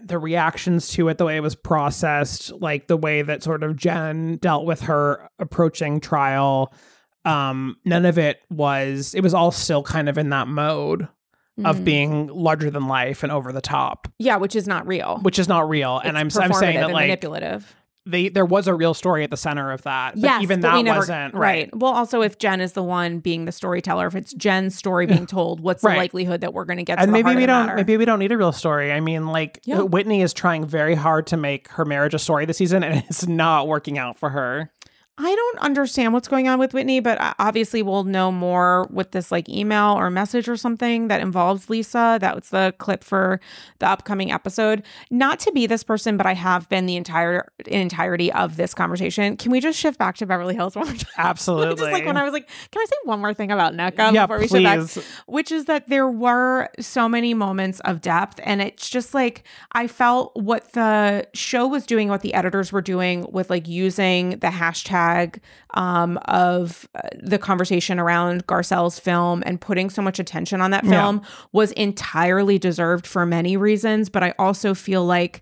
the 0.03 0.19
reactions 0.19 0.89
to 0.91 1.09
it, 1.09 1.19
the 1.19 1.25
way 1.25 1.37
it 1.37 1.43
was 1.43 1.57
processed, 1.57 2.53
like 2.53 2.87
the 2.87 2.97
way 2.97 3.23
that 3.23 3.43
sort 3.43 3.65
of 3.65 3.77
Jen 3.77 4.37
dealt 4.37 4.65
with 4.65 4.83
her 4.83 5.29
approaching 5.41 6.01
trial. 6.01 6.73
Um, 7.25 7.79
none 7.85 8.07
of 8.07 8.16
it 8.16 8.41
was, 8.49 9.15
it 9.15 9.23
was 9.23 9.35
all 9.35 9.51
still 9.51 9.83
kind 9.83 10.09
of 10.09 10.19
in 10.19 10.31
that 10.31 10.47
mode 10.47 11.09
of 11.64 11.76
Mhm. 11.81 11.85
being 11.85 12.26
larger 12.28 12.70
than 12.70 12.89
life 12.89 13.22
and 13.22 13.31
over 13.31 13.52
the 13.52 13.60
top, 13.60 14.09
yeah, 14.18 14.36
which 14.36 14.56
is 14.56 14.66
not 14.66 14.86
real. 14.86 15.18
which 15.22 15.39
is 15.39 15.48
not 15.48 15.68
real. 15.68 16.01
and 16.02 16.16
I'm, 16.18 16.28
I'm 16.40 16.52
saying 16.52 16.81
that 16.81 16.90
like 16.90 17.05
manipulative. 17.05 17.74
they, 18.06 18.28
there 18.28 18.44
was 18.44 18.66
a 18.66 18.74
real 18.74 18.93
story 18.93 19.24
at 19.24 19.31
the 19.31 19.36
center 19.36 19.70
of 19.72 19.81
that. 19.82 20.14
But 20.14 20.22
yes, 20.22 20.43
even 20.43 20.60
that 20.60 20.82
never, 20.85 20.98
wasn't 20.98 21.32
right. 21.35 21.70
Well, 21.74 21.93
also, 21.93 22.20
if 22.22 22.39
Jen 22.39 22.60
is 22.60 22.72
the 22.72 22.82
one 22.82 23.20
being 23.20 23.44
the 23.47 23.52
storyteller, 23.52 24.06
if 24.09 24.14
it's 24.14 24.35
Jen's 24.35 24.74
story 24.74 25.06
being 25.06 25.24
told, 25.39 25.60
what's 25.60 25.81
the 25.82 25.89
likelihood 25.89 26.43
that 26.43 26.52
we're 26.52 26.66
going 26.66 26.76
to 26.76 26.82
get? 26.82 26.97
To 26.97 27.02
and 27.02 27.09
the 27.09 27.12
maybe 27.14 27.31
of 27.31 27.36
we 27.36 27.47
don't 27.47 27.76
maybe 27.76 27.97
we 27.97 28.05
don't 28.05 28.18
need 28.18 28.32
a 28.32 28.36
real 28.36 28.52
story 28.52 28.93
i 28.93 29.01
mean 29.01 29.28
like 29.28 29.60
Yeah. 29.64 29.81
whitney 29.82 30.20
is 30.22 30.32
trying 30.35 30.66
very 30.66 30.94
hard 30.94 31.26
to 31.28 31.36
make 31.39 31.68
her 31.68 31.85
marriage 31.86 32.12
a 32.14 32.18
story 32.18 32.44
this 32.44 32.59
season 32.59 32.82
and 32.85 33.02
it's 33.09 33.26
not 33.26 33.68
working 33.68 33.97
out 33.97 34.18
for 34.18 34.28
her 34.31 34.70
I 35.16 35.32
don't 35.35 35.59
understand 35.61 36.12
what's 36.12 36.27
going 36.27 36.49
on 36.49 36.59
with 36.59 36.74
Whitney, 36.74 36.99
but 36.99 37.20
uh, 37.20 37.35
obviously 37.39 37.82
we'll 37.82 38.03
know 38.03 38.32
more 38.32 38.89
with 38.91 39.12
this 39.12 39.31
like 39.31 39.49
email 39.49 39.93
or 39.93 40.11
message 40.11 40.49
or 40.49 40.57
something 40.57 41.07
that 41.07 41.20
involves 41.20 41.70
Lisa. 41.70 42.19
That 42.20 42.35
was 42.35 42.51
the 42.51 42.74
clip 42.78 43.05
for 43.05 43.39
the 43.78 43.89
upcoming 43.89 44.32
episode. 44.32 44.82
Not 45.12 45.39
to 45.41 45.53
be 45.53 45.69
this 45.69 45.85
person, 45.85 46.16
but 46.16 46.27
I 46.27 46.35
have 46.35 46.69
been 46.69 46.86
the 46.86 46.97
entire 46.97 47.47
entirety 47.66 48.32
of 48.32 48.57
this 48.57 48.74
conversation. 48.74 49.36
Can 49.36 49.53
we 49.53 49.61
just 49.61 49.78
shift 49.78 49.99
back 49.99 50.16
to 50.16 50.27
Beverly 50.27 50.57
Hills 50.57 50.74
one 50.74 50.86
more 50.86 50.97
time? 50.97 51.12
absolutely 51.19 51.77
just 51.77 51.93
like 51.93 52.07
when 52.07 52.16
I 52.16 52.24
was 52.24 52.32
like, 52.32 52.49
can 52.73 52.82
I 52.82 52.86
say 52.86 52.97
one 53.05 53.20
more 53.20 53.35
thing 53.35 53.53
about 53.53 53.73
Nneka 53.73 54.12
yeah 54.15 54.27
before 54.27 54.41
we 54.41 54.49
shift 54.49 54.65
back? 54.65 55.05
which 55.27 55.53
is 55.53 55.66
that 55.66 55.89
there 55.89 56.09
were 56.09 56.69
so 56.81 57.09
many 57.09 57.35
moments 57.35 57.78
of 57.81 58.01
depth 58.01 58.41
and 58.43 58.61
it's 58.61 58.89
just 58.89 59.15
like 59.15 59.45
i 59.73 59.86
felt 59.86 60.35
what 60.36 60.73
the 60.73 61.27
show 61.35 61.66
was 61.66 61.86
doing 61.86 62.09
what 62.09 62.23
the 62.23 62.35
editors 62.35 62.73
were 62.73 62.82
doing 62.82 63.27
with 63.31 63.51
like 63.51 63.69
using 63.69 64.31
the 64.31 64.49
hashtag 64.49 65.03
um, 65.74 66.18
of 66.26 66.89
uh, 66.94 67.01
the 67.22 67.39
conversation 67.39 67.98
around 67.98 68.47
garcelle's 68.47 68.98
film 68.98 69.43
and 69.47 69.60
putting 69.60 69.90
so 69.90 70.01
much 70.02 70.18
attention 70.18 70.60
on 70.60 70.70
that 70.70 70.85
Yeah. 70.85 70.90
film 70.90 71.22
was 71.52 71.72
entirely 71.72 72.59
deserved 72.59 73.06
for 73.06 73.24
many 73.26 73.56
reasons 73.56 74.09
but 74.09 74.22
i 74.22 74.35
also 74.39 74.74
feel 74.74 75.05
like 75.05 75.40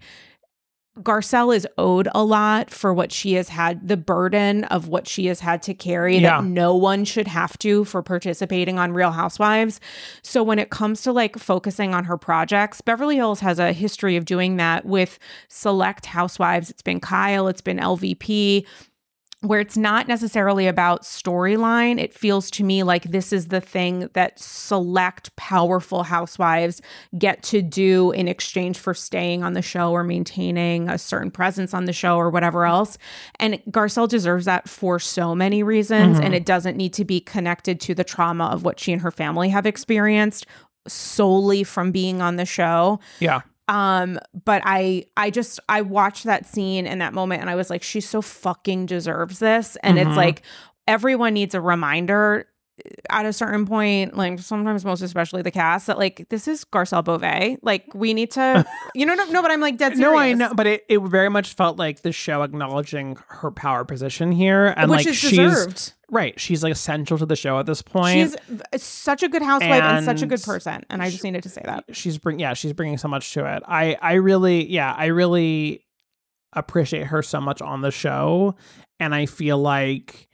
Garcelle 1.00 1.56
is 1.56 1.66
owed 1.78 2.06
a 2.14 2.22
lot 2.22 2.68
for 2.70 2.92
what 2.92 3.12
she 3.12 3.32
has 3.32 3.48
had, 3.48 3.88
the 3.88 3.96
burden 3.96 4.64
of 4.64 4.88
what 4.88 5.08
she 5.08 5.24
has 5.24 5.40
had 5.40 5.62
to 5.62 5.72
carry 5.72 6.18
Yeah. 6.18 6.42
that 6.42 6.44
no 6.44 6.76
one 6.76 7.06
should 7.06 7.28
have 7.28 7.56
to 7.60 7.86
for 7.86 8.02
participating 8.02 8.78
on 8.78 8.92
Real 8.92 9.12
Housewives. 9.12 9.80
So 10.22 10.42
when 10.42 10.58
it 10.58 10.68
comes 10.68 11.00
to 11.02 11.12
like 11.12 11.38
focusing 11.38 11.94
on 11.94 12.04
her 12.04 12.18
projects, 12.18 12.82
Beverly 12.82 13.16
Hills 13.16 13.40
has 13.40 13.58
a 13.58 13.72
history 13.72 14.16
of 14.16 14.26
doing 14.26 14.58
that 14.58 14.84
with 14.84 15.18
select 15.48 16.04
housewives. 16.04 16.68
It's 16.68 16.82
been 16.82 17.00
Kyle, 17.00 17.48
it's 17.48 17.62
been 17.62 17.78
LVP. 17.78 18.66
Where 19.42 19.60
it's 19.60 19.76
not 19.76 20.06
necessarily 20.08 20.66
about 20.66 21.02
storyline. 21.02 22.00
It 22.00 22.14
feels 22.14 22.50
to 22.52 22.64
me 22.64 22.82
like 22.84 23.04
this 23.04 23.32
is 23.32 23.48
the 23.48 23.60
thing 23.60 24.08
that 24.14 24.38
select 24.38 25.34
powerful 25.36 26.04
housewives 26.04 26.80
get 27.18 27.42
to 27.44 27.60
do 27.60 28.12
in 28.12 28.28
exchange 28.28 28.78
for 28.78 28.94
staying 28.94 29.42
on 29.42 29.52
the 29.54 29.62
show 29.62 29.90
or 29.90 30.04
maintaining 30.04 30.88
a 30.88 30.96
certain 30.96 31.30
presence 31.30 31.74
on 31.74 31.86
the 31.86 31.92
show 31.92 32.16
or 32.16 32.30
whatever 32.30 32.64
else. 32.66 32.98
And 33.40 33.60
Garcelle 33.70 34.08
deserves 34.08 34.44
that 34.44 34.68
for 34.68 34.98
so 34.98 35.34
many 35.34 35.62
reasons. 35.62 36.18
Mhm. 36.18 36.24
And 36.24 36.34
it 36.34 36.46
doesn't 36.46 36.76
need 36.76 36.92
to 36.94 37.04
be 37.04 37.20
connected 37.20 37.80
to 37.80 37.94
the 37.94 38.04
trauma 38.04 38.44
of 38.46 38.64
what 38.64 38.78
she 38.78 38.92
and 38.92 39.02
her 39.02 39.10
family 39.10 39.48
have 39.48 39.66
experienced 39.66 40.46
solely 40.88 41.62
from 41.62 41.92
being 41.92 42.20
on 42.20 42.36
the 42.36 42.44
show 42.44 42.98
Yeah. 43.20 43.42
Um 43.68 44.18
but 44.44 44.60
i 44.64 45.04
i 45.16 45.30
just 45.30 45.60
i 45.68 45.80
watched 45.80 46.24
that 46.24 46.44
scene 46.46 46.86
in 46.86 46.98
that 46.98 47.14
moment 47.14 47.40
and 47.40 47.48
i 47.48 47.54
was 47.54 47.70
like 47.70 47.82
she 47.82 48.00
so 48.00 48.20
fucking 48.20 48.86
deserves 48.86 49.38
this 49.38 49.76
and 49.82 49.98
Mhm. 49.98 50.06
it's 50.08 50.16
like 50.16 50.42
everyone 50.88 51.34
needs 51.34 51.54
a 51.54 51.60
reminder 51.60 52.46
at 53.10 53.26
a 53.26 53.32
certain 53.32 53.66
point 53.66 54.16
like 54.16 54.38
sometimes 54.40 54.84
most 54.84 55.02
especially 55.02 55.42
the 55.42 55.50
cast 55.50 55.86
that 55.86 55.98
like 55.98 56.26
this 56.30 56.48
is 56.48 56.64
garcelle 56.64 57.04
beauvais 57.04 57.56
like 57.62 57.86
we 57.94 58.12
need 58.12 58.30
to 58.30 58.64
you 58.94 59.06
know 59.06 59.14
no, 59.14 59.24
no 59.26 59.42
but 59.42 59.50
i'm 59.50 59.60
like 59.60 59.76
dead 59.76 59.96
serious 59.96 60.12
No, 60.12 60.18
I 60.18 60.32
know, 60.32 60.52
but 60.54 60.66
it, 60.66 60.84
it 60.88 60.98
very 61.02 61.28
much 61.28 61.54
felt 61.54 61.78
like 61.78 62.02
the 62.02 62.12
show 62.12 62.42
acknowledging 62.42 63.16
her 63.28 63.50
power 63.50 63.84
position 63.84 64.32
here, 64.32 64.74
and 64.76 64.90
which 64.90 64.98
like 64.98 65.06
is 65.06 65.16
she's 65.16 65.30
deserved 65.30 65.92
right. 66.10 66.38
She's 66.38 66.62
like 66.62 66.72
essential 66.72 67.18
to 67.18 67.26
the 67.26 67.36
show 67.36 67.58
at 67.58 67.66
this 67.66 67.82
point. 67.82 68.36
she's 68.70 68.82
such 68.82 69.22
a 69.22 69.28
good 69.28 69.42
housewife 69.42 69.82
and, 69.82 70.04
such 70.04 70.22
a 70.22 70.26
good 70.26 70.42
person 70.42 70.84
and 70.90 71.02
i 71.02 71.08
just 71.10 71.24
needed 71.24 71.42
to 71.42 71.48
say 71.48 71.62
that 71.64 71.84
she's 71.92 72.18
bring 72.18 72.38
yeah 72.38 72.52
she's 72.54 72.72
bringing 72.72 72.98
so 72.98 73.08
much 73.08 73.32
to 73.32 73.44
it 73.46 73.62
i 73.66 73.96
i 74.02 74.14
really 74.14 74.68
yeah 74.70 74.92
i 74.92 75.06
really 75.06 75.84
appreciate 76.52 77.06
her 77.06 77.22
so 77.22 77.40
much 77.40 77.62
on 77.62 77.80
the 77.80 77.90
show 77.90 78.54
and 79.00 79.14
i 79.14 79.24
feel 79.24 79.58
like 79.58 80.28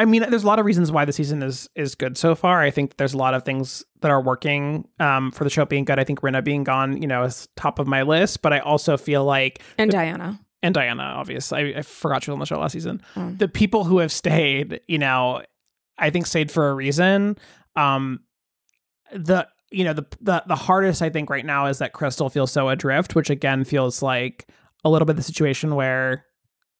i 0.00 0.04
mean 0.04 0.24
there's 0.28 0.42
a 0.42 0.46
lot 0.46 0.58
of 0.58 0.66
reasons 0.66 0.90
why 0.90 1.04
the 1.04 1.12
season 1.12 1.42
is 1.42 1.68
is 1.76 1.94
good 1.94 2.18
so 2.18 2.34
far 2.34 2.60
i 2.60 2.70
think 2.70 2.96
there's 2.96 3.14
a 3.14 3.18
lot 3.18 3.34
of 3.34 3.44
things 3.44 3.84
that 4.00 4.10
are 4.10 4.20
working 4.20 4.86
um 4.98 5.30
for 5.30 5.44
the 5.44 5.50
show 5.50 5.64
being 5.64 5.84
good 5.84 5.98
i 5.98 6.04
think 6.04 6.20
Rinna 6.20 6.42
being 6.42 6.64
gone 6.64 7.00
you 7.00 7.06
know 7.06 7.22
is 7.22 7.48
top 7.56 7.78
of 7.78 7.86
my 7.86 8.02
list 8.02 8.42
but 8.42 8.52
i 8.52 8.58
also 8.58 8.96
feel 8.96 9.24
like 9.24 9.62
and 9.78 9.90
diana 9.90 10.40
and 10.62 10.74
Diana, 10.74 11.02
obviously. 11.02 11.74
I, 11.74 11.78
I 11.78 11.82
forgot 11.82 12.22
she 12.22 12.30
was 12.30 12.34
on 12.34 12.40
the 12.40 12.44
show 12.44 12.58
last 12.58 12.72
season. 12.72 13.00
Mm. 13.14 13.38
The 13.38 13.48
people 13.48 13.84
who 13.84 13.98
have 13.98 14.12
stayed, 14.12 14.80
you 14.88 14.98
know, 14.98 15.42
I 15.98 16.10
think 16.10 16.26
stayed 16.26 16.50
for 16.50 16.70
a 16.70 16.74
reason. 16.74 17.38
Um, 17.76 18.20
the 19.12 19.46
you 19.70 19.84
know 19.84 19.92
the 19.92 20.06
the 20.20 20.42
the 20.46 20.56
hardest 20.56 21.02
I 21.02 21.10
think 21.10 21.30
right 21.30 21.44
now 21.44 21.66
is 21.66 21.78
that 21.78 21.92
Crystal 21.92 22.28
feels 22.28 22.52
so 22.52 22.68
adrift, 22.68 23.14
which 23.14 23.30
again 23.30 23.64
feels 23.64 24.02
like 24.02 24.48
a 24.84 24.90
little 24.90 25.06
bit 25.06 25.16
the 25.16 25.22
situation 25.22 25.74
where 25.74 26.24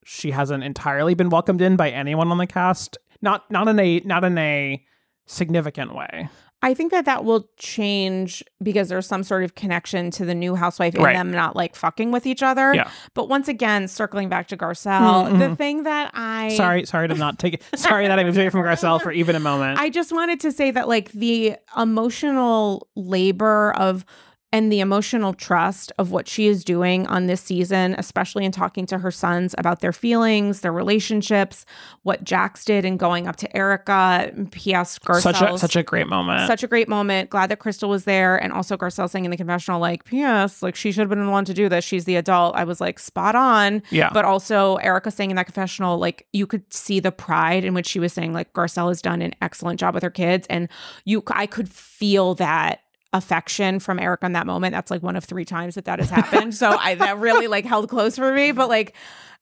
she 0.04 0.30
hasn't 0.30 0.64
entirely 0.64 1.14
been 1.14 1.28
welcomed 1.28 1.60
in 1.60 1.76
by 1.76 1.90
anyone 1.90 2.30
on 2.30 2.38
the 2.38 2.46
cast. 2.46 2.98
Not 3.22 3.50
not 3.50 3.68
in 3.68 3.78
a 3.78 4.00
not 4.00 4.24
in 4.24 4.36
a 4.38 4.84
significant 5.26 5.94
way. 5.94 6.28
I 6.62 6.74
think 6.74 6.90
that 6.92 7.06
that 7.06 7.24
will 7.24 7.48
change 7.56 8.44
because 8.62 8.90
there's 8.90 9.06
some 9.06 9.22
sort 9.22 9.44
of 9.44 9.54
connection 9.54 10.10
to 10.10 10.26
the 10.26 10.34
new 10.34 10.54
housewife 10.56 10.94
and 10.94 11.02
Right. 11.02 11.16
them 11.16 11.30
not 11.32 11.56
like 11.56 11.74
fucking 11.74 12.10
with 12.10 12.26
each 12.26 12.42
other. 12.42 12.74
Yeah. 12.74 12.90
But 13.14 13.30
once 13.30 13.48
again, 13.48 13.88
circling 13.88 14.28
back 14.28 14.46
to 14.48 14.58
Garcelle, 14.58 15.30
Mhm, 15.30 15.38
the 15.38 15.56
thing 15.56 15.84
that 15.84 16.10
I 16.12 16.50
Sorry, 16.50 16.84
sorry 16.84 17.08
to 17.08 17.14
not 17.14 17.38
take 17.38 17.54
it. 17.54 17.62
Sorry 17.78 18.06
that 18.08 18.18
I 18.18 18.24
moved 18.24 18.36
away 18.36 18.50
from 18.50 18.60
Garcelle 18.60 19.00
for 19.00 19.10
even 19.10 19.36
a 19.36 19.40
moment. 19.40 19.80
I 19.80 19.88
just 19.88 20.12
wanted 20.12 20.38
to 20.40 20.52
say 20.52 20.70
that 20.70 20.86
like 20.86 21.10
the 21.12 21.56
emotional 21.78 22.88
labor 22.94 23.72
of 23.72 24.04
and 24.52 24.72
the 24.72 24.80
emotional 24.80 25.32
trust 25.32 25.92
of 25.96 26.10
what 26.10 26.26
she 26.26 26.48
is 26.48 26.64
doing 26.64 27.06
on 27.06 27.26
this 27.26 27.40
season, 27.40 27.94
especially 27.98 28.44
in 28.44 28.50
talking 28.50 28.84
to 28.86 28.98
her 28.98 29.10
sons 29.12 29.54
about 29.58 29.80
their 29.80 29.92
feelings, 29.92 30.60
their 30.60 30.72
relationships, 30.72 31.64
what 32.02 32.24
Jax 32.24 32.64
did 32.64 32.84
in 32.84 32.96
going 32.96 33.28
up 33.28 33.36
to 33.36 33.56
Erica, 33.56 34.32
P.S. 34.50 34.98
Garcelle's 34.98 35.22
such 35.22 35.40
a 35.42 35.58
such 35.58 35.76
a 35.76 35.82
great 35.84 36.08
moment. 36.08 36.48
such 36.48 36.64
a 36.64 36.66
great 36.66 36.88
moment. 36.88 37.30
Glad 37.30 37.50
that 37.50 37.60
Crystal 37.60 37.88
was 37.88 38.04
there. 38.04 38.42
And 38.42 38.52
also 38.52 38.76
Garcelle 38.76 39.08
saying 39.08 39.24
in 39.24 39.30
the 39.30 39.36
confessional, 39.36 39.80
like, 39.80 40.04
P.S., 40.04 40.62
like 40.62 40.74
she 40.74 40.90
should 40.90 41.00
have 41.02 41.10
been 41.10 41.24
the 41.24 41.30
one 41.30 41.44
to 41.44 41.54
do 41.54 41.68
this. 41.68 41.84
She's 41.84 42.04
the 42.04 42.16
adult. 42.16 42.56
I 42.56 42.64
was 42.64 42.80
like, 42.80 42.98
spot 42.98 43.36
on. 43.36 43.82
yeah. 43.90 44.10
But 44.12 44.24
also 44.24 44.76
Erica 44.76 45.12
saying 45.12 45.30
in 45.30 45.36
that 45.36 45.46
confessional, 45.46 45.98
like 45.98 46.26
you 46.32 46.46
could 46.46 46.72
see 46.72 46.98
the 46.98 47.12
pride 47.12 47.64
in 47.64 47.72
which 47.72 47.86
she 47.86 48.00
was 48.00 48.12
saying, 48.12 48.32
like, 48.32 48.52
Garcelle 48.52 48.88
has 48.88 49.00
done 49.00 49.22
an 49.22 49.32
excellent 49.40 49.78
job 49.78 49.94
with 49.94 50.02
her 50.02 50.10
kids. 50.10 50.46
And 50.50 50.68
you 51.04 51.22
I 51.28 51.46
could 51.46 51.68
feel 51.68 52.34
that 52.34 52.80
affection 53.12 53.80
from 53.80 53.98
Eric 53.98 54.22
on 54.22 54.32
that 54.32 54.46
moment. 54.46 54.72
That's 54.72 54.90
like 54.90 55.02
one 55.02 55.16
of 55.16 55.24
three 55.24 55.44
times 55.44 55.74
that 55.74 55.84
that 55.86 55.98
has 55.98 56.10
happened. 56.10 56.54
so 56.54 56.76
I 56.78 56.94
that 56.96 57.18
really 57.18 57.46
like 57.48 57.64
held 57.64 57.88
close 57.88 58.16
for 58.16 58.32
me. 58.32 58.52
But 58.52 58.68
like, 58.68 58.94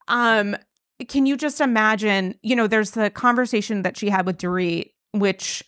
um, 0.09 0.57
can 1.09 1.27
you 1.27 1.36
just 1.36 1.61
imagine, 1.61 2.35
you 2.43 2.57
know, 2.57 2.66
there's 2.66 2.93
the 2.93 3.11
conversation 3.11 3.82
that 3.82 3.97
she 3.97 4.09
had 4.09 4.27
with 4.27 4.39
Dorit, 4.39 4.93
which 5.12 5.62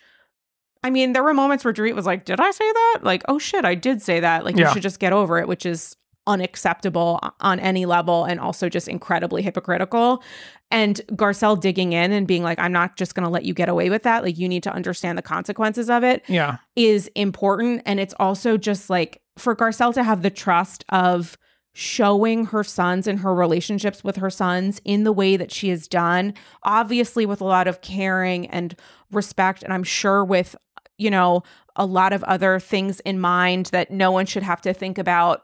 I 0.82 0.88
mean, 0.88 1.12
there 1.12 1.22
were 1.22 1.34
moments 1.34 1.62
where 1.62 1.74
Dorit 1.74 1.94
was 1.94 2.06
like, 2.06 2.24
Did 2.24 2.40
I 2.40 2.50
say 2.50 2.72
that? 2.72 3.00
Like, 3.02 3.22
oh 3.28 3.38
shit, 3.38 3.64
I 3.66 3.74
did 3.74 4.00
say 4.00 4.20
that. 4.20 4.44
Like, 4.44 4.56
Yeah. 4.56 4.68
you 4.68 4.72
should 4.72 4.82
just 4.82 4.98
get 4.98 5.12
over 5.12 5.38
it, 5.38 5.46
which 5.46 5.66
is 5.66 5.94
unacceptable 6.26 7.20
on 7.40 7.60
any 7.60 7.86
level 7.86 8.24
and 8.24 8.40
also 8.40 8.68
just 8.68 8.88
incredibly 8.88 9.42
hypocritical. 9.42 10.22
And 10.70 11.00
Garcelle 11.12 11.60
digging 11.60 11.92
in 11.92 12.12
and 12.12 12.26
being 12.26 12.42
like, 12.42 12.58
I'm 12.58 12.72
not 12.72 12.96
just 12.96 13.14
going 13.14 13.24
to 13.24 13.30
let 13.30 13.44
you 13.44 13.54
get 13.54 13.68
away 13.68 13.90
with 13.90 14.04
that. 14.04 14.22
Like, 14.22 14.38
you 14.38 14.48
need 14.48 14.62
to 14.62 14.72
understand 14.72 15.18
the 15.18 15.22
consequences 15.22 15.90
of 15.90 16.04
it 16.04 16.24
yeah. 16.28 16.58
is 16.76 17.10
important. 17.14 17.82
And 17.86 17.98
it's 17.98 18.14
also 18.20 18.56
just 18.56 18.88
like 18.88 19.20
for 19.36 19.56
Garcelle 19.56 19.94
to 19.94 20.04
have 20.04 20.22
the 20.22 20.30
trust 20.30 20.84
of 20.90 21.36
showing 21.72 22.46
her 22.46 22.64
sons 22.64 23.06
and 23.06 23.20
her 23.20 23.34
relationships 23.34 24.02
with 24.02 24.16
her 24.16 24.30
sons 24.30 24.80
in 24.84 25.04
the 25.04 25.12
way 25.12 25.36
that 25.36 25.52
she 25.52 25.68
has 25.68 25.86
done, 25.86 26.34
obviously 26.62 27.26
with 27.26 27.40
a 27.40 27.44
lot 27.44 27.68
of 27.68 27.80
caring 27.80 28.46
and 28.48 28.74
respect. 29.12 29.62
And 29.62 29.72
I'm 29.72 29.84
sure 29.84 30.24
with, 30.24 30.56
you 30.98 31.10
know, 31.10 31.42
a 31.76 31.86
lot 31.86 32.12
of 32.12 32.24
other 32.24 32.58
things 32.58 33.00
in 33.00 33.20
mind 33.20 33.66
that 33.66 33.90
no 33.90 34.10
one 34.10 34.26
should 34.26 34.42
have 34.42 34.60
to 34.62 34.74
think 34.74 34.98
about 34.98 35.42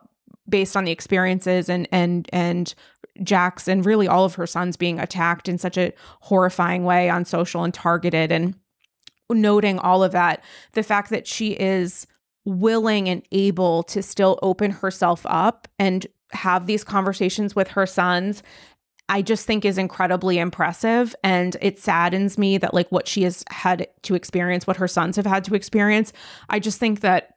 based 0.48 0.76
on 0.76 0.84
the 0.84 0.92
experiences 0.92 1.68
and 1.68 1.88
and 1.90 2.28
and 2.32 2.74
Jax 3.22 3.68
and 3.68 3.84
really 3.84 4.08
all 4.08 4.24
of 4.24 4.34
her 4.34 4.46
sons 4.46 4.76
being 4.76 4.98
attacked 4.98 5.48
in 5.48 5.58
such 5.58 5.76
a 5.76 5.92
horrifying 6.20 6.84
way 6.84 7.08
on 7.08 7.24
social 7.24 7.64
and 7.64 7.72
targeted 7.72 8.32
and 8.32 8.54
noting 9.30 9.78
all 9.78 10.04
of 10.04 10.12
that 10.12 10.42
the 10.72 10.82
fact 10.82 11.10
that 11.10 11.26
she 11.26 11.52
is 11.52 12.06
willing 12.44 13.08
and 13.08 13.26
able 13.32 13.82
to 13.82 14.02
still 14.02 14.38
open 14.40 14.70
herself 14.70 15.22
up 15.26 15.66
and 15.78 16.06
have 16.30 16.66
these 16.66 16.84
conversations 16.84 17.56
with 17.56 17.68
her 17.68 17.86
sons 17.86 18.42
I 19.08 19.22
just 19.22 19.46
think 19.46 19.64
is 19.64 19.78
incredibly 19.78 20.38
impressive. 20.38 21.14
And 21.22 21.56
it 21.60 21.78
saddens 21.78 22.38
me 22.38 22.58
that 22.58 22.74
like 22.74 22.90
what 22.90 23.06
she 23.06 23.22
has 23.22 23.44
had 23.50 23.86
to 24.02 24.14
experience 24.14 24.66
what 24.66 24.78
her 24.78 24.88
sons 24.88 25.16
have 25.16 25.26
had 25.26 25.44
to 25.44 25.54
experience. 25.54 26.12
I 26.48 26.58
just 26.58 26.80
think 26.80 27.00
that 27.00 27.35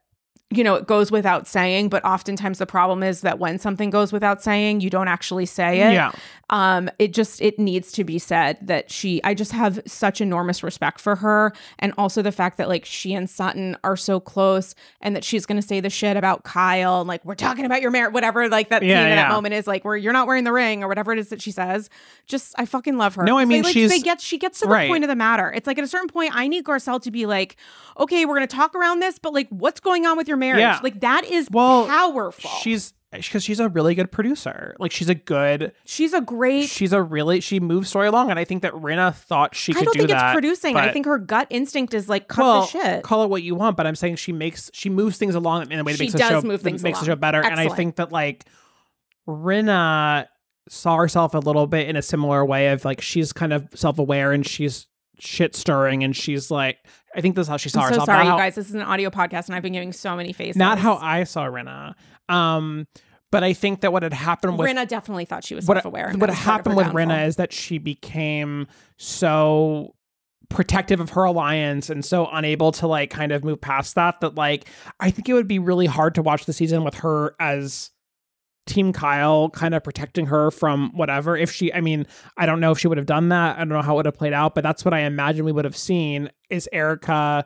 you 0.52 0.64
know 0.64 0.74
it 0.76 0.88
goes 0.88 1.12
without 1.12 1.48
saying 1.48 1.90
but 1.90 2.04
oftentimes 2.04 2.58
the 2.58 2.66
problem 2.66 3.04
is 3.04 3.22
that 3.22 3.38
when 3.38 3.60
something 3.60 3.92
goes 3.92 4.12
without 4.12 4.42
saying 4.42 4.82
you 4.82 4.90
don't 4.90 5.08
actually 5.08 5.46
say 5.46 5.80
it. 5.82 5.94
Yeah. 5.94 6.12
um 6.50 6.90
it 6.98 7.14
just 7.14 7.40
it 7.40 7.60
needs 7.60 7.92
to 7.92 8.04
be 8.04 8.18
said 8.18 8.58
that 8.62 8.90
she 8.90 9.22
i 9.24 9.36
just 9.36 9.52
have 9.52 9.80
such 9.86 10.22
enormous 10.22 10.64
respect 10.64 11.00
for 11.00 11.18
her 11.18 11.54
and 11.78 11.94
also 12.00 12.24
the 12.24 12.32
fact 12.32 12.58
that 12.58 12.68
like 12.68 12.84
she 12.84 13.14
and 13.14 13.30
sutton 13.30 13.78
are 13.84 13.96
so 13.96 14.20
close 14.20 14.74
and 15.02 15.16
that 15.16 15.24
she's 15.24 15.46
gonna 15.46 15.62
say 15.62 15.80
the 15.82 15.90
shit 15.90 16.18
about 16.18 16.44
kyle 16.44 17.02
and 17.02 17.08
like 17.08 17.24
we're 17.24 17.36
talking 17.36 17.64
about 17.66 17.80
your 17.82 17.92
marriage 17.92 18.14
whatever 18.14 18.50
like 18.50 18.70
that 18.70 18.82
Yeah, 18.82 19.04
scene 19.04 19.10
in 19.12 19.16
that 19.18 19.30
moment 19.30 19.54
is 19.54 19.68
like 19.68 19.86
where 19.86 19.96
you're 19.96 20.14
not 20.14 20.26
wearing 20.26 20.46
the 20.46 20.52
ring 20.52 20.84
or 20.84 20.88
whatever 20.88 21.12
it 21.14 21.20
is 21.20 21.30
that 21.30 21.42
she 21.44 21.52
says. 21.52 21.92
Just 22.26 22.56
i 22.58 22.66
fucking 22.66 22.98
love 22.98 23.14
her. 23.16 23.24
No, 23.24 23.38
I 23.38 23.44
They, 23.44 23.50
mean, 23.50 23.64
like, 23.64 23.74
she's- 23.74 23.90
they 23.92 24.00
get 24.00 24.20
she 24.20 24.38
gets 24.40 24.60
to 24.62 24.66
the 24.66 24.72
Right. 24.72 24.90
point 24.90 25.04
of 25.04 25.10
the 25.10 25.16
matter. 25.16 25.52
It's 25.52 25.68
like 25.68 25.78
at 25.78 25.84
a 25.84 25.88
certain 25.88 26.08
point 26.10 26.36
i 26.36 26.48
need 26.48 26.64
garcelle 26.64 27.00
to 27.04 27.12
be 27.12 27.28
like 27.28 27.56
okay 28.00 28.26
we're 28.26 28.34
gonna 28.36 28.48
talk 28.48 28.74
around 28.74 29.00
this 29.02 29.20
but 29.20 29.32
like 29.34 29.48
what's 29.50 29.80
going 29.80 30.06
on 30.08 30.18
with 30.18 30.28
your 30.28 30.38
marriage 30.40 30.62
Yeah. 30.62 30.80
like 30.82 31.02
that 31.02 31.26
is 31.26 31.48
Well, 31.52 31.86
powerful 31.86 32.50
She's 32.62 32.94
because 33.12 33.44
she's 33.44 33.60
a 33.60 33.68
really 33.70 33.96
good 33.96 34.12
producer. 34.12 34.76
Like 34.80 34.92
she's 34.92 35.10
a 35.10 35.16
good. 35.16 35.72
she's 35.84 36.14
a 36.14 36.22
great 36.22 36.70
She's 36.70 36.94
a 36.94 37.02
really 37.02 37.42
she 37.42 37.60
moves 37.60 37.90
story 37.90 38.08
along, 38.08 38.30
and 38.30 38.38
I 38.38 38.46
think 38.46 38.62
that 38.62 38.72
Rinna 38.74 39.16
thought 39.16 39.56
she 39.56 39.74
I 39.76 39.82
don't 39.84 39.94
do 39.94 40.00
think 40.02 40.10
that. 40.12 40.26
it's 40.28 40.34
producing. 40.34 40.78
I 40.78 40.92
think 40.92 41.08
her 41.08 41.18
gut 41.18 41.48
instinct 41.50 41.94
is 41.96 42.08
like 42.08 42.28
cut 42.28 42.44
well, 42.44 42.62
the 42.62 42.68
shit. 42.68 43.04
call 43.04 43.24
it 43.24 43.30
what 43.30 43.42
you 43.42 43.56
want, 43.56 43.78
but 43.78 43.88
I'm 43.88 43.96
saying 43.96 44.18
she 44.18 44.32
makes 44.32 44.70
she 44.74 44.90
moves 44.90 45.18
things 45.18 45.34
along 45.34 45.72
in 45.72 45.80
a 45.80 45.84
way 45.84 45.94
that 45.94 45.98
She 45.98 46.04
makes 46.04 46.14
the 46.14 46.20
does 46.20 46.30
show 46.30 46.42
move 46.48 46.62
things 46.62 46.84
makes 46.84 47.00
the 47.00 47.06
show 47.06 47.16
better. 47.16 47.44
And 47.44 47.60
I 47.60 47.70
think 47.70 47.96
that 47.96 48.12
like 48.12 48.46
Rinna 49.28 50.28
saw 50.68 50.98
herself 50.98 51.34
a 51.34 51.40
little 51.40 51.68
bit 51.68 51.88
in 51.90 51.96
a 51.96 52.02
similar 52.02 52.46
way 52.46 52.68
of 52.72 52.86
like 52.86 53.02
she's 53.02 53.34
kind 53.34 53.54
of 53.54 53.68
self 53.74 53.98
aware 54.00 54.32
and 54.32 54.46
she's 54.46 54.88
shit 55.20 55.56
stirring 55.56 56.04
and 56.04 56.16
she's 56.16 56.50
like 56.52 56.78
I 57.16 57.22
think 57.22 57.36
this 57.36 57.44
is 57.44 57.48
how 57.48 57.58
she 57.58 57.70
saw 57.70 57.82
I'm 57.82 57.94
so 57.94 58.06
sorry, 58.06 58.26
you 58.26 58.32
how, 58.32 58.38
guys. 58.38 58.56
This 58.56 58.70
is 58.70 58.76
an 58.76 58.82
audio 58.82 59.10
podcast, 59.10 59.48
and 59.48 59.56
I've 59.56 59.64
been 59.64 59.74
giving 59.74 59.94
so 59.94 60.16
many 60.16 60.34
faces. 60.34 60.58
not 60.58 60.78
how 60.78 60.98
I 60.98 61.24
saw 61.24 61.46
Rinna. 61.46 61.96
Um, 62.28 62.88
but 63.32 63.44
I 63.44 63.54
think 63.54 63.82
that 63.82 63.94
what 63.94 64.04
had 64.04 64.14
happened 64.14 64.58
with 64.58 64.70
Rinna 64.70 64.88
definitely 64.88 65.26
thought 65.26 65.44
she 65.44 65.56
was 65.56 65.66
what 65.66 65.76
self-aware. 65.76 66.14
what 66.14 66.20
that 66.20 66.30
was 66.30 66.40
part 66.40 66.40
of 66.40 66.44
happened 66.44 66.76
with 66.78 66.86
downfall. 66.88 67.28
is 67.28 67.36
that 67.38 67.54
she 67.54 67.78
became 67.78 68.68
so 68.98 69.96
protective 70.50 71.00
of 71.00 71.12
her 71.12 71.24
alliance 71.26 71.92
and 71.92 72.04
so 72.04 72.28
unable 72.32 72.72
to 72.72 72.88
like 72.88 73.12
kind 73.12 73.32
of 73.32 73.44
move 73.44 73.62
past 73.62 73.94
that 73.94 74.20
that 74.22 74.34
like 74.34 74.68
I 75.00 75.12
think 75.12 75.30
it 75.30 75.34
would 75.34 75.48
be 75.48 75.60
really 75.60 75.86
hard 75.86 76.16
to 76.16 76.24
watch 76.24 76.46
the 76.46 76.54
season 76.54 76.84
with 76.84 76.96
her 76.96 77.36
as 77.40 77.92
Team 78.66 78.94
Kyle 78.94 79.50
kind 79.50 79.74
of 79.74 79.84
protecting 79.84 80.28
her 80.28 80.52
from 80.52 80.92
whatever. 80.94 81.36
If 81.36 81.52
she, 81.52 81.74
I 81.74 81.82
mean, 81.82 82.06
I 82.38 82.46
don't 82.46 82.60
know 82.60 82.72
if 82.72 82.80
she 82.80 82.88
would 82.88 82.98
have 82.98 83.08
done 83.08 83.30
that. 83.30 83.56
I 83.58 83.60
don't 83.60 83.70
know 83.70 83.82
how 83.82 83.94
it 83.94 83.98
would 83.98 84.06
have 84.06 84.18
played 84.18 84.34
out, 84.34 84.56
but 84.56 84.64
that's 84.64 84.86
what 84.86 84.94
I 84.94 85.00
imagine 85.02 85.46
we 85.46 85.52
would 85.52 85.66
have 85.66 85.78
seen 85.78 86.30
is 86.50 86.70
Erica 86.72 87.46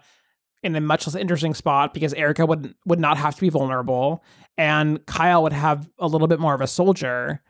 in 0.64 0.76
a 0.76 0.81
much 0.81 1.07
less 1.07 1.15
interesting 1.15 1.53
spot 1.53 1.94
because 1.94 2.14
Erica 2.14 2.45
would 2.45 2.73
would 2.85 2.99
not 2.99 3.18
have 3.18 3.35
to 3.35 3.41
be 3.41 3.49
vulnerable 3.49 4.23
and 4.57 5.06
Kyle 5.06 5.44
would 5.44 5.53
have 5.53 5.90
a 5.99 6.07
little 6.07 6.27
bit 6.27 6.40
more 6.40 6.53
of 6.53 6.61
a 6.61 6.68
soldier. 6.68 7.41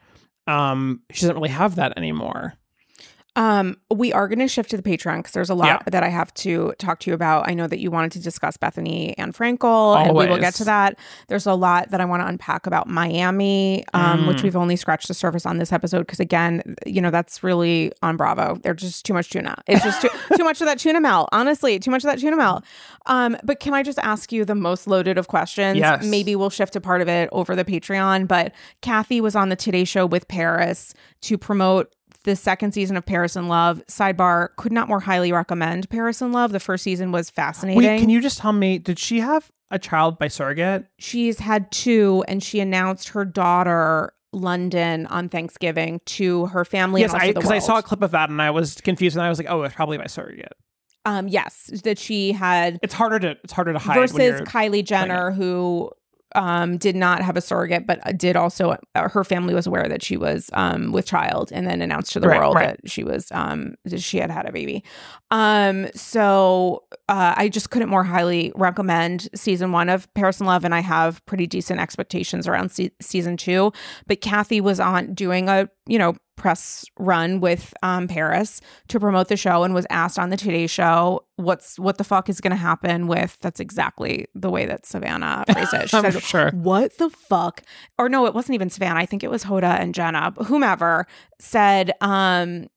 Um, 0.47 1.01
she 1.11 1.21
doesn't 1.21 1.35
really 1.35 1.49
have 1.49 1.75
that 1.75 1.97
anymore. 1.97 2.53
Um, 3.35 3.77
we 3.89 4.13
are 4.13 4.27
going 4.27 4.39
to 4.39 4.47
shift 4.47 4.69
to 4.71 4.77
the 4.77 4.83
Patreon 4.83 5.17
because 5.17 5.31
there's 5.31 5.49
a 5.49 5.55
lot 5.55 5.65
Yeah. 5.65 5.79
that 5.87 6.03
I 6.03 6.09
have 6.09 6.31
to 6.35 6.73
talk 6.77 6.99
to 6.99 7.09
you 7.09 7.15
about. 7.15 7.49
I 7.49 7.55
know 7.55 7.65
that 7.67 7.79
you 7.79 7.89
wanted 7.89 8.11
to 8.13 8.19
discuss 8.19 8.57
Bethenny 8.57 9.15
and 9.17 9.33
Frankel, 9.33 9.97
and 10.05 10.15
we 10.15 10.27
will 10.27 10.37
get 10.37 10.53
to 10.55 10.65
that. 10.65 10.97
There's 11.29 11.47
a 11.47 11.55
lot 11.55 11.89
that 11.89 11.99
I 11.99 12.05
want 12.05 12.21
to 12.21 12.27
unpack 12.27 12.67
about 12.67 12.87
Miami, 12.87 13.83
um, 13.95 14.27
which 14.27 14.37
Mm. 14.37 14.43
we've 14.43 14.55
only 14.55 14.75
scratched 14.75 15.07
the 15.07 15.13
surface 15.15 15.45
on 15.47 15.57
this 15.57 15.71
episode 15.73 15.99
because, 15.99 16.19
again, 16.19 16.75
you 16.85 17.01
know, 17.01 17.09
that's 17.09 17.43
really 17.43 17.91
on 18.03 18.17
Bravo. 18.17 18.59
They're 18.61 18.73
just 18.75 19.03
too 19.05 19.13
much 19.13 19.29
tuna. 19.31 19.55
It's 19.67 19.83
just 19.83 20.01
too, 20.01 20.09
too 20.37 20.43
much 20.43 20.61
of 20.61 20.67
that 20.67 20.77
tuna 20.77 21.01
melt. 21.01 21.29
Honestly, 21.31 21.79
too 21.79 21.89
much 21.91 22.03
of 22.03 22.11
that 22.11 22.19
tuna 22.19 22.35
melt. 22.37 22.63
Um, 23.07 23.35
but 23.43 23.59
can 23.59 23.73
I 23.73 23.81
just 23.81 23.97
ask 23.99 24.31
you 24.31 24.45
the 24.45 24.55
most 24.55 24.85
loaded 24.87 25.17
of 25.17 25.27
questions? 25.27 25.77
Yes. 25.79 26.05
Maybe 26.05 26.35
we'll 26.35 26.49
shift 26.51 26.75
a 26.75 26.81
part 26.81 27.01
of 27.01 27.07
it 27.09 27.29
over 27.31 27.55
the 27.55 27.65
Patreon. 27.65 28.27
But 28.27 28.53
Kathy 28.81 29.21
was 29.21 29.35
on 29.35 29.49
the 29.49 29.55
Today 29.55 29.85
Show 29.85 30.05
with 30.05 30.27
Paris 30.27 30.93
to 31.21 31.37
promote 31.37 31.91
the 32.23 32.35
second 32.35 32.73
season 32.73 32.97
of 32.97 33.05
Paris 33.05 33.35
in 33.35 33.47
Love. 33.47 33.81
Sidebar, 33.87 34.49
could 34.57 34.71
not 34.71 34.87
more 34.87 35.01
highly 35.01 35.31
recommend 35.31 35.89
Paris 35.89 36.21
in 36.21 36.31
Love. 36.31 36.51
The 36.51 36.59
first 36.59 36.83
season 36.83 37.11
was 37.11 37.29
fascinating. 37.29 37.77
Wait, 37.77 37.99
can 37.99 38.09
you 38.09 38.21
just 38.21 38.39
tell 38.39 38.53
me? 38.53 38.77
Did 38.77 38.99
she 38.99 39.19
have 39.19 39.51
a 39.71 39.79
child 39.79 40.17
by 40.17 40.27
surrogate? 40.27 40.85
She's 40.99 41.39
had 41.39 41.71
two, 41.71 42.23
and 42.27 42.41
she 42.43 42.59
announced 42.59 43.09
her 43.09 43.25
daughter 43.25 44.13
London 44.31 45.05
on 45.07 45.29
Thanksgiving 45.29 46.01
to 46.05 46.47
her 46.47 46.65
family. 46.65 47.01
yes, 47.01 47.11
and 47.11 47.21
also 47.21 47.29
I 47.29 47.33
because 47.33 47.51
I 47.51 47.59
saw 47.59 47.77
a 47.77 47.83
clip 47.83 48.01
of 48.01 48.11
that 48.11 48.29
and 48.29 48.41
I 48.41 48.51
was 48.51 48.81
confused 48.81 49.15
and 49.15 49.23
I 49.23 49.29
was 49.29 49.37
like, 49.37 49.49
oh, 49.49 49.63
it's 49.63 49.75
probably 49.75 49.97
by 49.97 50.07
surrogate. 50.07 50.53
Um, 51.05 51.27
yes, 51.27 51.69
that 51.83 51.99
she 51.99 52.31
had 52.31 52.79
It's 52.81 52.93
harder 52.93 53.19
to 53.19 53.37
it's 53.43 53.51
harder 53.53 53.73
to 53.73 53.79
hide 53.79 53.95
versus 53.95 54.41
Kylie 54.41 54.85
Jenner, 54.85 55.31
who 55.31 55.91
um, 56.35 56.77
did 56.77 56.95
not 56.95 57.21
have 57.21 57.37
a 57.37 57.41
surrogate, 57.41 57.85
but 57.87 57.99
did 58.17 58.35
also. 58.35 58.77
Uh, 58.95 59.09
her 59.09 59.23
family 59.23 59.53
was 59.53 59.67
aware 59.67 59.87
that 59.87 60.03
she 60.03 60.17
was 60.17 60.49
um, 60.53 60.91
with 60.91 61.05
child, 61.05 61.51
and 61.51 61.67
then 61.67 61.81
announced 61.81 62.13
to 62.13 62.19
the 62.19 62.27
Right, 62.27 62.39
world 62.39 62.55
right. 62.55 62.77
that 62.81 62.89
she 62.89 63.03
was 63.03 63.31
um, 63.31 63.75
that 63.85 64.01
she 64.01 64.17
had 64.17 64.31
had 64.31 64.47
a 64.47 64.51
baby. 64.51 64.83
Um, 65.31 65.87
so 65.95 66.83
uh, 67.09 67.33
I 67.35 67.49
just 67.49 67.69
couldn't 67.69 67.89
more 67.89 68.03
highly 68.03 68.51
recommend 68.55 69.27
season 69.35 69.71
one 69.71 69.89
of 69.89 70.11
Paris 70.13 70.39
and 70.39 70.47
Love, 70.47 70.63
and 70.63 70.73
I 70.73 70.79
have 70.79 71.23
pretty 71.25 71.47
decent 71.47 71.79
expectations 71.79 72.47
around 72.47 72.71
se- 72.71 72.91
season 73.01 73.35
two. 73.35 73.73
But 74.07 74.21
Kathy 74.21 74.61
was 74.61 74.79
on 74.79 75.13
doing 75.13 75.49
a 75.49 75.69
you 75.85 75.97
know 75.97 76.15
press 76.35 76.85
run 76.97 77.39
with 77.41 77.73
um, 77.83 78.07
Paris 78.07 78.59
to 78.87 78.99
promote 78.99 79.27
the 79.27 79.37
show 79.37 79.63
and 79.63 79.73
was 79.73 79.85
asked 79.89 80.17
on 80.17 80.29
the 80.29 80.37
Today 80.37 80.65
Show 80.65 81.25
what's 81.35 81.77
what 81.77 81.97
the 81.97 82.03
fuck 82.03 82.29
is 82.29 82.39
going 82.41 82.51
to 82.51 82.57
happen 82.57 83.07
with 83.07 83.37
that's 83.39 83.59
exactly 83.59 84.25
the 84.33 84.49
way 84.49 84.65
that 84.65 84.85
Savannah 84.85 85.43
phrased 85.51 85.73
it. 85.73 85.89
She 85.89 85.97
I'm 85.97 86.09
said, 86.09 86.23
sure. 86.23 86.51
"What 86.51 86.97
the 86.97 87.09
fuck?" 87.09 87.63
Or 87.97 88.07
no, 88.07 88.25
it 88.27 88.33
wasn't 88.33 88.55
even 88.55 88.69
Savannah. 88.69 88.99
I 88.99 89.05
think 89.05 89.23
it 89.23 89.29
was 89.29 89.43
Hoda 89.43 89.77
and 89.79 89.93
Jenna, 89.93 90.31
whomever 90.45 91.05
said 91.39 91.91
um 91.99 92.67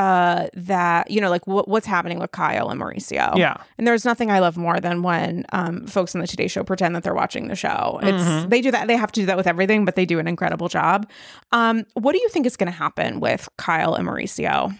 uh 0.00 0.48
that 0.54 1.10
you 1.10 1.20
know 1.20 1.28
like 1.30 1.46
what 1.46 1.68
what's 1.68 1.86
happening 1.86 2.18
with 2.18 2.32
Kyle 2.32 2.70
and 2.70 2.80
Mauricio. 2.80 3.36
Yeah. 3.36 3.56
And 3.76 3.86
there's 3.86 4.04
nothing 4.04 4.30
I 4.30 4.38
love 4.40 4.56
more 4.56 4.80
than 4.80 5.02
when 5.02 5.44
um, 5.52 5.86
folks 5.86 6.14
on 6.14 6.20
the 6.22 6.26
Today 6.26 6.48
Show 6.48 6.64
pretend 6.64 6.94
that 6.96 7.02
they're 7.04 7.14
watching 7.14 7.48
the 7.48 7.54
show. 7.54 7.98
It's 8.02 8.24
Mhm. 8.24 8.48
they 8.50 8.60
do 8.62 8.70
that. 8.70 8.86
They 8.88 8.96
have 8.96 9.12
to 9.12 9.20
do 9.20 9.26
that 9.26 9.36
with 9.36 9.46
everything, 9.46 9.84
but 9.84 9.94
they 9.96 10.06
do 10.06 10.18
an 10.18 10.26
incredible 10.26 10.68
job. 10.68 11.08
Um, 11.52 11.84
what 11.94 12.12
do 12.12 12.18
you 12.20 12.28
think 12.30 12.46
is 12.46 12.56
going 12.56 12.72
to 12.72 12.76
happen 12.78 13.20
with 13.20 13.48
Kyle 13.58 13.94
and 13.94 14.06
Mauricio? 14.08 14.76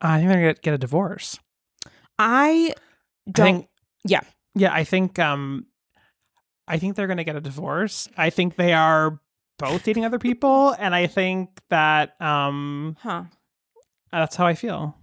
I 0.00 0.18
think 0.18 0.28
they're 0.30 0.40
gonna 0.40 0.54
get 0.62 0.74
a 0.74 0.78
divorce. 0.78 1.38
I 2.18 2.74
I 3.28 3.30
don't. 3.30 3.44
think 3.46 3.68
yeah. 4.04 4.20
Yeah, 4.54 4.72
I 4.72 4.84
think 4.84 5.18
um 5.18 5.66
I 6.66 6.78
think 6.78 6.94
they're 6.96 7.06
gonna 7.06 7.24
get 7.24 7.36
a 7.36 7.40
divorce. 7.40 8.08
I 8.16 8.30
think 8.30 8.56
they 8.56 8.72
are 8.74 9.18
both 9.58 9.82
dating 9.84 10.04
other 10.04 10.18
people, 10.18 10.74
and 10.78 10.94
I 10.94 11.06
think 11.06 11.48
that 11.70 12.20
um 12.20 12.96
huh. 13.00 13.24
That's 14.12 14.36
how 14.36 14.46
I 14.46 14.54
feel. 14.54 14.96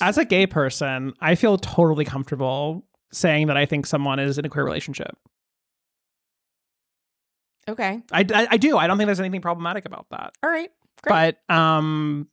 As 0.00 0.18
a 0.18 0.24
gay 0.24 0.46
person, 0.46 1.14
I 1.20 1.34
feel 1.34 1.58
totally 1.58 2.04
comfortable 2.04 2.84
saying 3.12 3.46
that 3.46 3.56
I 3.56 3.66
think 3.66 3.86
someone 3.86 4.18
is 4.18 4.38
in 4.38 4.44
a 4.44 4.48
queer 4.48 4.64
relationship. 4.64 5.16
okay. 7.68 8.02
I, 8.12 8.24
I, 8.32 8.46
I 8.52 8.56
do. 8.56 8.76
I 8.76 8.86
don't 8.86 8.96
think 8.98 9.06
there's 9.06 9.20
anything 9.20 9.40
problematic 9.40 9.84
about 9.84 10.06
that. 10.10 10.34
All 10.42 10.50
right. 10.50 10.70
Great. 11.02 11.36
But 11.48 11.54
um 11.54 12.28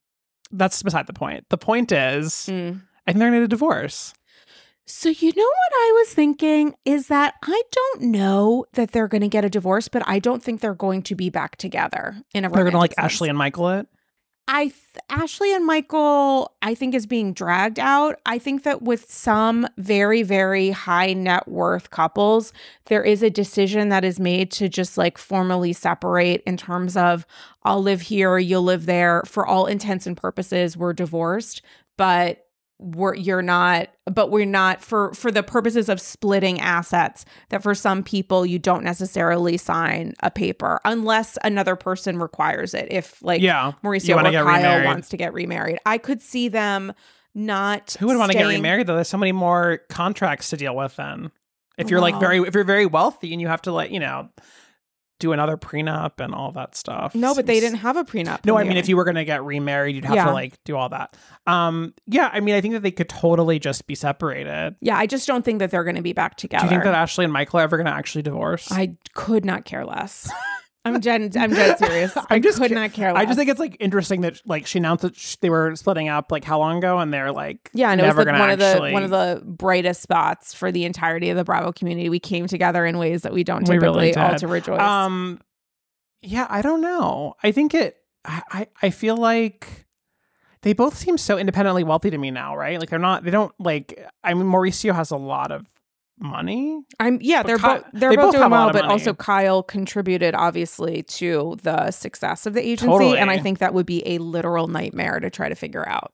that's 0.51 0.83
beside 0.83 1.07
the 1.07 1.13
point. 1.13 1.45
The 1.49 1.57
point 1.57 1.91
is 1.91 2.47
Mm. 2.49 2.81
I 3.07 3.11
think 3.11 3.19
they're 3.19 3.31
gonna 3.31 3.43
a 3.43 3.47
divorce. 3.47 4.13
So 4.85 5.09
you 5.09 5.31
know 5.35 5.43
what 5.43 5.73
I 5.73 5.91
was 5.99 6.13
thinking 6.13 6.75
is 6.83 7.07
that 7.07 7.35
I 7.43 7.61
don't 7.71 8.01
know 8.03 8.65
that 8.73 8.91
they're 8.91 9.07
going 9.07 9.21
to 9.21 9.29
get 9.29 9.45
a 9.45 9.49
divorce, 9.49 9.87
but 9.87 10.03
I 10.05 10.19
don't 10.19 10.43
think 10.43 10.59
they're 10.59 10.75
going 10.75 11.03
to 11.03 11.15
be 11.15 11.29
back 11.29 11.55
together 11.55 12.17
in 12.33 12.43
a. 12.43 12.49
They're 12.49 12.65
gonna 12.65 12.77
like 12.77 12.93
sense. 12.93 13.05
Ashley 13.05 13.29
and 13.29 13.37
Michael 13.37 13.69
it. 13.69 13.87
I 14.47 14.63
th- 14.65 14.75
Ashley 15.09 15.53
and 15.55 15.65
Michael, 15.65 16.53
I 16.61 16.75
think, 16.75 16.93
is 16.93 17.05
being 17.05 17.33
dragged 17.33 17.79
out. 17.79 18.19
I 18.25 18.37
think 18.39 18.63
that 18.63 18.81
with 18.81 19.09
some 19.09 19.67
very, 19.77 20.21
very 20.21 20.71
high 20.71 21.13
net 21.13 21.47
worth 21.47 21.91
couples, 21.91 22.51
there 22.85 23.03
is 23.03 23.23
a 23.23 23.29
decision 23.29 23.89
that 23.89 24.03
is 24.03 24.19
made 24.19 24.51
to 24.51 24.67
just 24.67 24.97
like 24.97 25.17
formally 25.17 25.71
separate 25.71 26.43
in 26.45 26.57
terms 26.57 26.97
of 26.97 27.25
I'll 27.63 27.81
live 27.81 28.01
here, 28.01 28.37
you'll 28.37 28.63
live 28.63 28.85
there. 28.85 29.23
For 29.25 29.47
all 29.47 29.65
intents 29.65 30.05
and 30.05 30.17
purposes, 30.17 30.75
we're 30.75 30.93
divorced, 30.93 31.61
but 31.95 32.42
we're 32.79 33.15
you're 33.15 33.41
not 33.41 33.87
but 34.05 34.29
we're 34.29 34.45
not 34.45 34.81
for 34.81 35.13
for 35.13 35.31
the 35.31 35.43
purposes 35.43 35.89
of 35.89 36.01
splitting 36.01 36.59
assets 36.59 37.23
that 37.49 37.63
for 37.63 37.73
some 37.73 38.03
people 38.03 38.45
you 38.45 38.59
don't 38.59 38.83
necessarily 38.83 39.57
sign 39.57 40.13
a 40.21 40.29
paper 40.29 40.81
unless 40.83 41.37
another 41.43 41.75
person 41.75 42.17
requires 42.19 42.73
it 42.73 42.87
if 42.91 43.21
like 43.23 43.41
yeah. 43.41 43.73
Mauricio 43.83 44.17
or 44.17 44.23
Kyle 44.23 44.45
remarried. 44.45 44.85
wants 44.85 45.09
to 45.09 45.17
get 45.17 45.33
remarried. 45.33 45.79
I 45.85 45.97
could 45.97 46.21
see 46.21 46.49
them 46.49 46.93
not. 47.35 47.95
Who 47.99 48.07
would 48.07 48.17
want 48.17 48.31
to 48.31 48.37
get 48.37 48.47
remarried 48.47 48.87
though? 48.87 48.95
There's 48.95 49.07
so 49.07 49.17
many 49.17 49.31
more 49.31 49.81
contracts 49.89 50.49
to 50.49 50.57
deal 50.57 50.75
with 50.75 50.95
then. 50.95 51.31
If 51.77 51.89
you're 51.89 52.01
like 52.01 52.19
very 52.19 52.39
if 52.39 52.53
you're 52.53 52.63
very 52.63 52.85
wealthy 52.85 53.31
and 53.31 53.41
you 53.41 53.47
have 53.47 53.61
to 53.63 53.71
like, 53.71 53.91
you 53.91 53.99
know, 53.99 54.29
do 55.23 55.31
another 55.31 55.55
prenup 55.57 56.19
and 56.19 56.35
all 56.35 56.51
that 56.51 56.75
stuff. 56.75 57.15
No, 57.15 57.33
but 57.33 57.45
they 57.45 57.59
didn't 57.61 57.77
have 57.79 57.95
a 57.97 58.03
prenup. 58.03 58.43
No, 58.45 58.57
I 58.57 58.63
mean 58.65 58.75
if 58.77 58.89
you 58.89 58.97
were 58.97 59.05
gonna 59.05 59.23
get 59.25 59.41
remarried, 59.43 59.95
you'd 59.95 60.05
have 60.05 60.15
Yeah. 60.15 60.25
to 60.25 60.31
like 60.33 60.61
do 60.65 60.75
all 60.75 60.89
that. 60.89 61.15
Um 61.47 61.93
yeah, 62.05 62.29
I 62.31 62.41
mean 62.41 62.55
I 62.55 62.61
think 62.61 62.73
that 62.73 62.81
they 62.83 62.91
could 62.91 63.07
totally 63.09 63.57
just 63.57 63.87
be 63.87 63.95
separated. 63.95 64.75
Yeah, 64.81 64.97
I 64.97 65.07
just 65.07 65.25
don't 65.27 65.43
think 65.45 65.59
that 65.59 65.71
they're 65.71 65.83
going 65.85 65.95
to 65.95 66.01
be 66.01 66.13
back 66.13 66.35
together. 66.35 66.61
Do 66.61 66.65
you 66.65 66.69
think 66.71 66.83
that 66.83 66.93
Ashley 66.93 67.23
and 67.23 67.31
Michael 67.33 67.59
are 67.59 67.63
ever 67.63 67.77
gonna 67.77 67.91
actually 67.91 68.21
divorce? 68.23 68.69
I 68.71 68.95
could 69.13 69.45
not 69.45 69.63
care 69.65 69.85
less. 69.85 70.29
I'm 70.85 70.99
dead. 70.99 71.35
I'm 71.37 71.51
dead 71.51 71.79
serious. 71.79 72.15
I 72.17 72.25
I'm 72.31 72.41
just 72.41 72.57
could 72.57 72.71
not 72.71 72.91
care 72.91 73.13
less. 73.13 73.21
I 73.21 73.25
just 73.25 73.37
think 73.37 73.49
it's 73.49 73.59
like 73.59 73.77
interesting 73.79 74.21
that 74.21 74.41
like 74.45 74.65
she 74.67 74.79
announced 74.79 75.03
that 75.03 75.15
sh- 75.15 75.37
they 75.37 75.49
were 75.49 75.75
splitting 75.75 76.09
up 76.09 76.31
like 76.31 76.43
how 76.43 76.59
long 76.59 76.77
ago, 76.77 76.99
and 76.99 77.13
they're 77.13 77.31
like 77.31 77.69
yeah, 77.73 77.91
and 77.91 78.01
it 78.01 78.03
was 78.03 78.15
like 78.15 78.27
one 78.27 78.35
actually. 78.35 78.51
of 78.53 78.59
the 78.59 78.93
one 78.93 79.03
of 79.03 79.09
the 79.09 79.41
brightest 79.45 80.01
spots 80.01 80.53
for 80.53 80.71
the 80.71 80.83
entirety 80.83 81.29
of 81.29 81.37
the 81.37 81.45
Bravo 81.45 81.71
community. 81.71 82.09
We 82.09 82.19
came 82.19 82.47
together 82.47 82.85
in 82.85 82.97
ways 82.97 83.21
that 83.21 83.33
we 83.33 83.43
don't 83.43 83.67
We 83.67 83.75
typically 83.75 84.07
really 84.07 84.15
all 84.15 84.35
to 84.35 84.47
rejoice. 84.47 84.81
Um, 84.81 85.39
yeah, 86.21 86.47
I 86.49 86.61
don't 86.61 86.81
know. 86.81 87.35
I 87.43 87.51
think 87.51 87.73
it. 87.73 87.97
I 88.25 88.41
I 88.51 88.67
I 88.81 88.89
feel 88.89 89.15
like 89.15 89.85
they 90.63 90.73
both 90.73 90.97
seem 90.97 91.17
so 91.17 91.37
independently 91.37 91.83
wealthy 91.83 92.09
to 92.09 92.17
me 92.17 92.31
now, 92.31 92.57
right? 92.57 92.79
Like 92.79 92.89
they're 92.89 92.99
not. 92.99 93.23
They 93.23 93.31
don't 93.31 93.53
like. 93.57 94.05
I 94.23 94.33
mean, 94.33 94.47
Mauricio 94.47 94.93
has 94.93 95.11
a 95.11 95.17
lot 95.17 95.51
of 95.51 95.65
money. 96.23 96.81
I'm 96.99 97.19
yeah, 97.21 97.43
But 97.43 97.47
they're 97.47 97.57
Ky- 97.57 97.63
both 97.67 97.83
they're 97.93 98.09
they 98.09 98.15
both 98.15 98.25
both 98.25 98.31
doing 98.33 98.41
have 98.43 98.51
a 98.51 98.55
lot 98.55 98.65
well, 98.65 98.73
but 98.73 98.81
money. 98.83 98.91
also 98.93 99.13
Kyle 99.13 99.61
contributed 99.61 100.33
obviously 100.33 101.03
to 101.03 101.57
the 101.61 101.91
success 101.91 102.45
of 102.47 102.53
the 102.53 102.61
agency, 102.65 102.87
Totally. 102.87 103.17
and 103.19 103.29
I 103.29 103.37
think 103.37 103.59
that 103.59 103.73
would 103.73 103.85
be 103.85 104.01
a 104.07 104.17
literal 104.17 104.67
nightmare 104.67 105.19
to 105.19 105.29
try 105.29 105.49
to 105.49 105.55
figure 105.55 105.87
out. 105.87 106.13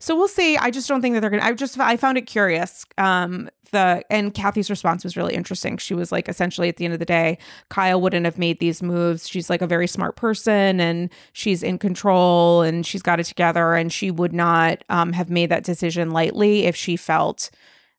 So 0.00 0.16
we'll 0.16 0.28
see. 0.28 0.56
I 0.56 0.70
just 0.70 0.88
don't 0.88 1.02
think 1.02 1.14
that 1.14 1.20
they're 1.20 1.30
gonna. 1.30 1.42
I 1.44 1.52
just 1.52 1.78
I 1.78 1.96
found 1.96 2.18
it 2.18 2.22
curious. 2.22 2.86
Um, 2.98 3.50
the 3.72 4.02
and 4.10 4.32
Kathy's 4.32 4.70
response 4.70 5.02
was 5.04 5.16
really 5.16 5.34
interesting. 5.34 5.76
She 5.76 5.92
was 5.92 6.10
like, 6.12 6.28
essentially, 6.28 6.68
at 6.68 6.76
the 6.76 6.84
end 6.84 6.94
of 6.94 7.00
the 7.00 7.04
day, 7.04 7.36
Kyle 7.68 8.00
wouldn't 8.00 8.24
have 8.24 8.38
made 8.38 8.60
these 8.60 8.80
moves. 8.82 9.28
She's 9.28 9.50
like 9.50 9.60
a 9.60 9.66
very 9.66 9.88
smart 9.88 10.14
person, 10.16 10.80
and 10.80 11.10
she's 11.32 11.62
in 11.64 11.78
control, 11.78 12.62
and 12.62 12.86
she's 12.86 13.02
got 13.02 13.18
it 13.18 13.24
together, 13.24 13.74
and 13.74 13.92
she 13.92 14.10
would 14.12 14.32
not 14.32 14.84
um, 14.88 15.12
have 15.12 15.30
made 15.30 15.50
that 15.50 15.64
decision 15.64 16.12
lightly 16.12 16.64
if 16.66 16.76
she 16.76 16.96
felt 16.96 17.50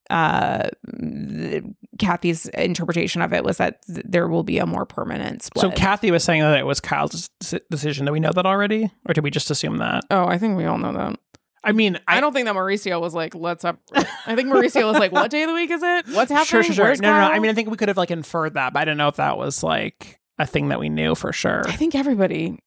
uh 0.09 0.69
th- 0.99 1.63
Kathy's 1.99 2.47
interpretation 2.47 3.21
of 3.21 3.33
it 3.33 3.43
was 3.43 3.57
that 3.57 3.81
th- 3.85 4.05
there 4.07 4.27
will 4.27 4.43
be 4.43 4.57
a 4.57 4.65
more 4.65 4.85
permanent 4.85 5.43
split. 5.43 5.61
So 5.61 5.71
Kathy 5.71 6.11
was 6.11 6.23
saying 6.23 6.41
that 6.41 6.57
it 6.57 6.65
was 6.65 6.79
Kyle's 6.79 7.29
decision. 7.69 8.05
Do 8.05 8.11
we 8.11 8.19
know 8.19 8.31
that 8.31 8.45
already, 8.45 8.91
or 9.07 9.13
did 9.13 9.23
we 9.23 9.31
just 9.31 9.51
assume 9.51 9.77
that? 9.77 10.03
oh, 10.11 10.25
I 10.25 10.37
think 10.37 10.57
we 10.57 10.65
all 10.65 10.77
know 10.77 10.93
that. 10.93 11.19
I 11.61 11.73
mean, 11.73 11.99
I, 12.07 12.21
don't 12.21 12.31
think 12.31 12.45
that 12.45 12.55
Mauricio 12.55 13.01
was 13.01 13.13
like, 13.13 13.35
let's 13.35 13.65
up. 13.65 13.79
I 13.93 14.35
think 14.35 14.47
Mauricio 14.47 14.85
was 14.89 14.97
like, 14.97 15.11
what 15.11 15.29
day 15.29 15.43
of 15.43 15.49
the 15.49 15.53
week 15.53 15.69
is 15.69 15.83
it? 15.83 16.07
What's 16.07 16.31
happening? 16.31 16.45
Sure, 16.45 16.63
sure, 16.63 16.73
sure. 16.73 16.85
Where's 16.85 17.01
No, 17.01 17.11
no, 17.11 17.27
no. 17.27 17.33
I 17.33 17.39
mean, 17.39 17.51
I 17.51 17.53
think 17.53 17.69
we 17.69 17.75
could 17.75 17.89
have 17.89 17.97
like 17.97 18.11
inferred 18.11 18.53
that, 18.53 18.71
but 18.71 18.79
I 18.79 18.85
don't 18.85 18.95
know 18.95 19.09
if 19.09 19.17
that 19.17 19.37
was 19.37 19.61
like 19.61 20.21
a 20.37 20.45
thing 20.45 20.69
that 20.69 20.79
we 20.79 20.87
knew 20.87 21.15
for 21.15 21.33
sure. 21.33 21.67
I 21.67 21.73
think 21.73 21.95
everybody, 21.95 22.59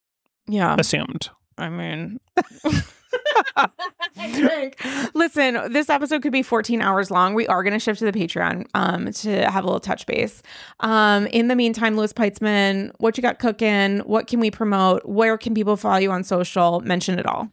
yeah. 0.47 0.77
Assumed. 0.78 1.31
I 1.56 1.70
mean, 1.70 2.20
I 2.36 2.43
think. 2.43 2.85
Listen, 5.15 5.73
this 5.73 5.89
episode 5.91 6.23
could 6.23 6.33
be 6.33 6.43
14 6.43 6.81
hours 6.81 7.11
long. 7.11 7.35
We 7.35 7.47
are 7.47 7.63
going 7.63 7.73
to 7.73 7.79
shift 7.79 7.99
to 8.01 8.11
the 8.11 8.13
Patreon 8.13 8.67
um, 8.75 9.13
to 9.13 9.51
have 9.51 9.65
a 9.65 9.67
little 9.67 9.81
touch 9.81 10.07
base. 10.07 10.43
Um, 10.81 11.27
in 11.29 11.49
the 11.49 11.57
meantime, 11.57 11.97
Louis 11.97 12.13
Peitzman, 12.13 12.93
what 12.99 13.17
you 13.17 13.23
got 13.23 13.39
cooking? 13.39 13.99
What 14.01 14.27
can 14.27 14.41
we 14.41 14.51
promote? 14.51 15.07
Where 15.07 15.37
can 15.39 15.55
people 15.55 15.77
follow 15.77 15.99
you 15.99 16.11
on 16.11 16.25
social? 16.25 16.81
Mention 16.81 17.19
it 17.19 17.27
all. 17.27 17.49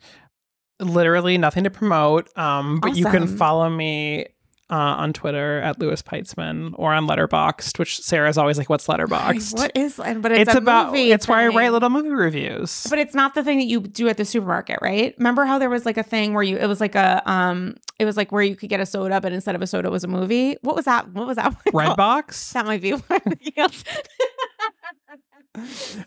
Literally 0.80 1.38
nothing 1.38 1.66
to 1.66 1.70
promote. 1.70 2.36
Um, 2.38 2.80
but 2.80 2.96
you 2.96 3.06
can 3.06 3.28
follow 3.28 3.70
me 3.70 4.28
uh, 4.70 4.76
on 4.76 5.14
Twitter 5.14 5.60
at 5.62 5.80
Louis 5.80 6.02
Peitzman 6.02 6.74
or 6.78 6.94
on 6.94 7.08
Letterboxd, 7.08 7.80
which 7.80 8.02
Sarah's 8.02 8.38
always 8.38 8.58
like, 8.58 8.70
"What's 8.70 8.88
Letterboxd?" 8.88 9.54
What 9.58 9.72
is? 9.76 9.96
But 9.98 10.32
it's, 10.32 10.42
it's 10.42 10.56
a 10.56 10.58
about. 10.58 10.88
movie 10.88 11.12
It's 11.12 11.28
where 11.28 11.40
I 11.40 11.48
write 11.48 11.72
little 11.72 11.90
movie 11.90 12.10
reviews. 12.10 12.86
But 12.90 13.00
it's 13.00 13.16
not 13.16 13.34
the 13.34 13.44
thing 13.44 13.58
that 13.58 13.66
you 13.66 13.82
do 13.82 14.08
at 14.08 14.18
the 14.18 14.26
supermarket, 14.26 14.80
right? 14.82 15.16
Remember 15.18 15.46
how 15.46 15.60
there 15.60 15.70
was 15.70 15.86
like 15.86 15.98
a 15.98 16.04
thing 16.04 16.34
where 16.34 16.44
you 16.44 16.58
it 16.58 16.68
was 16.68 16.80
like 16.80 16.96
a 16.96 17.22
um 17.30 17.76
it 17.98 18.06
was 18.06 18.16
like 18.16 18.32
where 18.32 18.44
you 18.44 18.56
could 18.56 18.70
get 18.70 18.80
a 18.80 18.86
soda, 18.86 19.20
but 19.20 19.34
instead 19.34 19.56
of 19.56 19.62
a 19.62 19.68
soda 19.68 19.90
was 19.90 20.04
a 20.04 20.08
movie. 20.08 20.56
What 20.62 20.76
was 20.76 20.86
that? 20.86 21.10
What 21.14 21.28
was 21.28 21.38
that? 21.38 21.54
Redbox. 21.66 22.54
That 22.54 22.66
might 22.66 22.82
be. 22.82 22.94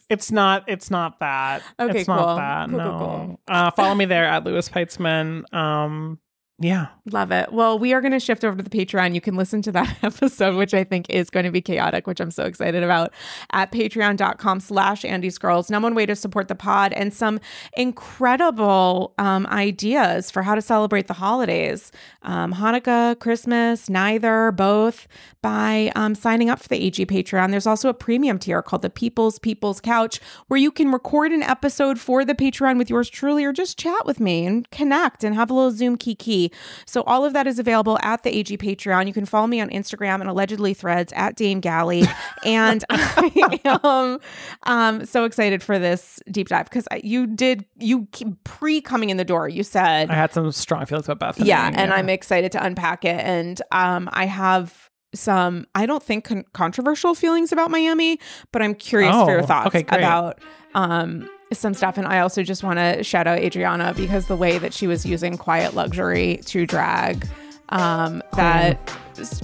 It's 0.08 0.30
not. 0.30 0.64
It's 0.68 0.90
not 0.90 1.18
that. 1.20 1.62
Okay, 1.78 2.00
it's 2.00 2.06
cool. 2.06 2.16
not 2.16 2.36
that. 2.36 2.68
Cool, 2.68 2.78
no. 2.78 2.90
cool, 2.90 2.98
cool. 2.98 3.40
Uh, 3.48 3.70
follow 3.72 3.94
me 3.94 4.04
there 4.04 4.24
at 4.24 4.44
Louis 4.44 4.66
Peitzman. 4.68 5.52
Um, 5.52 6.18
yeah. 6.62 6.88
Love 7.10 7.32
it. 7.32 7.52
Well, 7.52 7.78
we 7.78 7.92
are 7.92 8.00
going 8.00 8.12
to 8.12 8.20
shift 8.20 8.44
over 8.44 8.56
to 8.56 8.62
the 8.62 8.70
Patreon. 8.70 9.14
You 9.14 9.20
can 9.20 9.34
listen 9.34 9.60
to 9.62 9.72
that 9.72 9.96
episode, 10.02 10.56
which 10.56 10.72
I 10.72 10.84
think 10.84 11.10
is 11.10 11.30
going 11.30 11.44
to 11.44 11.50
be 11.50 11.60
chaotic, 11.60 12.06
which 12.06 12.20
I'm 12.20 12.30
so 12.30 12.44
excited 12.44 12.82
about 12.82 13.12
at 13.52 13.72
patreon.com 13.72 14.60
slash 14.60 15.04
Andy's 15.04 15.36
Girls. 15.36 15.70
Number 15.70 15.86
one 15.86 15.96
way 15.96 16.06
to 16.06 16.14
support 16.14 16.46
the 16.46 16.54
pod 16.54 16.92
and 16.92 17.12
some 17.12 17.40
incredible 17.76 19.14
um, 19.18 19.46
ideas 19.48 20.30
for 20.30 20.42
how 20.42 20.54
to 20.54 20.62
celebrate 20.62 21.08
the 21.08 21.14
holidays. 21.14 21.90
Um, 22.22 22.54
Hanukkah, 22.54 23.18
Christmas, 23.18 23.90
neither, 23.90 24.52
both 24.52 25.08
by 25.42 25.90
um, 25.96 26.14
signing 26.14 26.48
up 26.48 26.60
for 26.60 26.68
the 26.68 26.80
AG 26.80 27.04
Patreon. 27.06 27.50
There's 27.50 27.66
also 27.66 27.88
a 27.88 27.94
premium 27.94 28.38
tier 28.38 28.62
called 28.62 28.82
the 28.82 28.90
People's 28.90 29.40
People's 29.40 29.80
Couch 29.80 30.20
where 30.46 30.58
you 30.58 30.70
can 30.70 30.92
record 30.92 31.32
an 31.32 31.42
episode 31.42 31.98
for 31.98 32.24
the 32.24 32.34
Patreon 32.34 32.78
with 32.78 32.88
yours 32.88 33.10
truly 33.10 33.44
or 33.44 33.52
just 33.52 33.76
chat 33.76 34.06
with 34.06 34.20
me 34.20 34.46
and 34.46 34.70
connect 34.70 35.24
and 35.24 35.34
have 35.34 35.50
a 35.50 35.54
little 35.54 35.72
Zoom 35.72 35.96
kiki. 35.96 36.51
So 36.86 37.02
all 37.02 37.24
of 37.24 37.32
that 37.32 37.46
is 37.46 37.58
available 37.58 37.98
at 38.02 38.22
the 38.22 38.36
AG 38.36 38.56
Patreon. 38.58 39.06
You 39.06 39.12
can 39.12 39.24
follow 39.26 39.46
me 39.46 39.60
on 39.60 39.68
Instagram 39.70 40.20
and 40.20 40.28
allegedly 40.28 40.74
threads 40.74 41.12
at 41.16 41.36
Dame 41.36 41.60
Galli. 41.60 42.04
and 42.44 42.84
I 42.90 43.60
am 43.64 44.18
um, 44.64 45.04
so 45.06 45.24
excited 45.24 45.62
for 45.62 45.78
this 45.78 46.20
deep 46.30 46.48
dive 46.48 46.66
because 46.66 46.86
you 47.02 47.26
did, 47.26 47.64
you 47.78 48.08
pre 48.44 48.80
coming 48.80 49.10
in 49.10 49.16
the 49.16 49.24
door, 49.24 49.48
you 49.48 49.62
said, 49.62 50.10
I 50.10 50.14
had 50.14 50.32
some 50.32 50.50
strong 50.52 50.86
feelings 50.86 51.08
about 51.08 51.36
Bethenny. 51.36 51.46
yeah, 51.46 51.70
and 51.74 51.92
I'm 51.92 52.08
excited 52.08 52.52
to 52.52 52.64
unpack 52.64 53.04
it. 53.04 53.20
And 53.20 53.60
um, 53.70 54.08
I 54.12 54.26
have 54.26 54.90
some, 55.14 55.66
I 55.74 55.86
don't 55.86 56.02
think 56.02 56.24
con- 56.24 56.44
controversial 56.52 57.14
feelings 57.14 57.52
about 57.52 57.70
Miami, 57.70 58.18
but 58.50 58.62
I'm 58.62 58.74
curious 58.74 59.14
for 59.14 59.30
your 59.30 59.42
Oh, 59.42 59.46
thoughts 59.46 59.74
okay, 59.74 59.84
about 59.88 60.40
um, 60.74 61.28
some 61.58 61.74
stuff. 61.74 61.98
And 61.98 62.06
I 62.06 62.20
also 62.20 62.42
just 62.42 62.62
want 62.62 62.78
to 62.78 63.02
shout 63.02 63.26
out 63.26 63.38
Adriana 63.38 63.94
because 63.96 64.26
the 64.26 64.36
way 64.36 64.58
that 64.58 64.72
she 64.72 64.86
was 64.86 65.04
using 65.06 65.36
quiet 65.36 65.74
luxury 65.74 66.40
to 66.46 66.66
drag 66.66 67.26
um, 67.72 68.22
that 68.36 68.78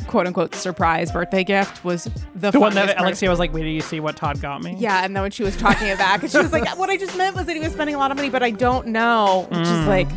quote 0.07 0.27
unquote 0.27 0.55
surprise 0.55 1.11
birthday 1.11 1.43
gift 1.43 1.83
was 1.85 2.05
the, 2.35 2.51
the 2.51 2.61
one 2.61 2.75
that 2.75 2.89
part. 2.89 3.01
Alexia 3.01 3.31
was 3.31 3.39
like, 3.39 3.53
"Wait, 3.55 3.63
do 3.63 3.69
you 3.69 3.81
see 3.81 4.01
what 4.01 4.17
Todd 4.17 4.41
got 4.41 4.63
me?" 4.63 4.77
Yeah, 4.79 5.05
and 5.05 5.17
then 5.17 5.23
when 5.23 5.31
she 5.31 5.43
was 5.43 5.57
talking 5.57 5.89
it 5.89 5.99
back, 5.99 6.23
and 6.23 6.31
she 6.31 6.39
was 6.39 6.53
like, 6.53 6.79
"What 6.79 6.91
I 6.91 6.97
just 6.97 7.17
meant 7.17 7.35
was 7.35 7.47
that 7.47 7.57
he 7.57 7.61
was 7.61 7.73
spending 7.73 7.95
a 7.95 7.99
lot 7.99 8.11
of 8.11 8.17
money, 8.17 8.29
but 8.31 8.43
I 8.43 8.51
don't 8.51 8.89
know." 8.89 9.47
Which 9.51 9.61
is 9.67 9.87
like, 9.87 10.09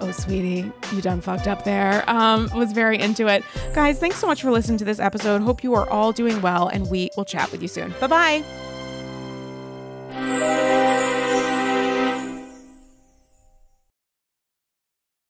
"Oh, 0.00 0.12
sweetie, 0.12 0.70
you 0.92 1.00
done 1.02 1.20
fucked 1.20 1.48
up 1.48 1.64
there." 1.64 2.08
Um, 2.08 2.48
was 2.54 2.72
very 2.72 2.98
into 3.00 3.26
it, 3.26 3.44
guys. 3.74 3.98
Thanks 3.98 4.16
so 4.16 4.28
much 4.28 4.42
for 4.42 4.52
listening 4.52 4.78
to 4.78 4.84
this 4.84 5.00
episode. 5.00 5.42
Hope 5.42 5.64
you 5.64 5.74
are 5.74 5.88
all 5.90 6.12
doing 6.12 6.40
well, 6.40 6.68
and 6.68 6.88
we 6.88 7.10
will 7.16 7.24
chat 7.24 7.50
with 7.50 7.62
you 7.62 7.68
soon. 7.68 7.94
Bye 8.00 8.44
bye. 10.12 10.75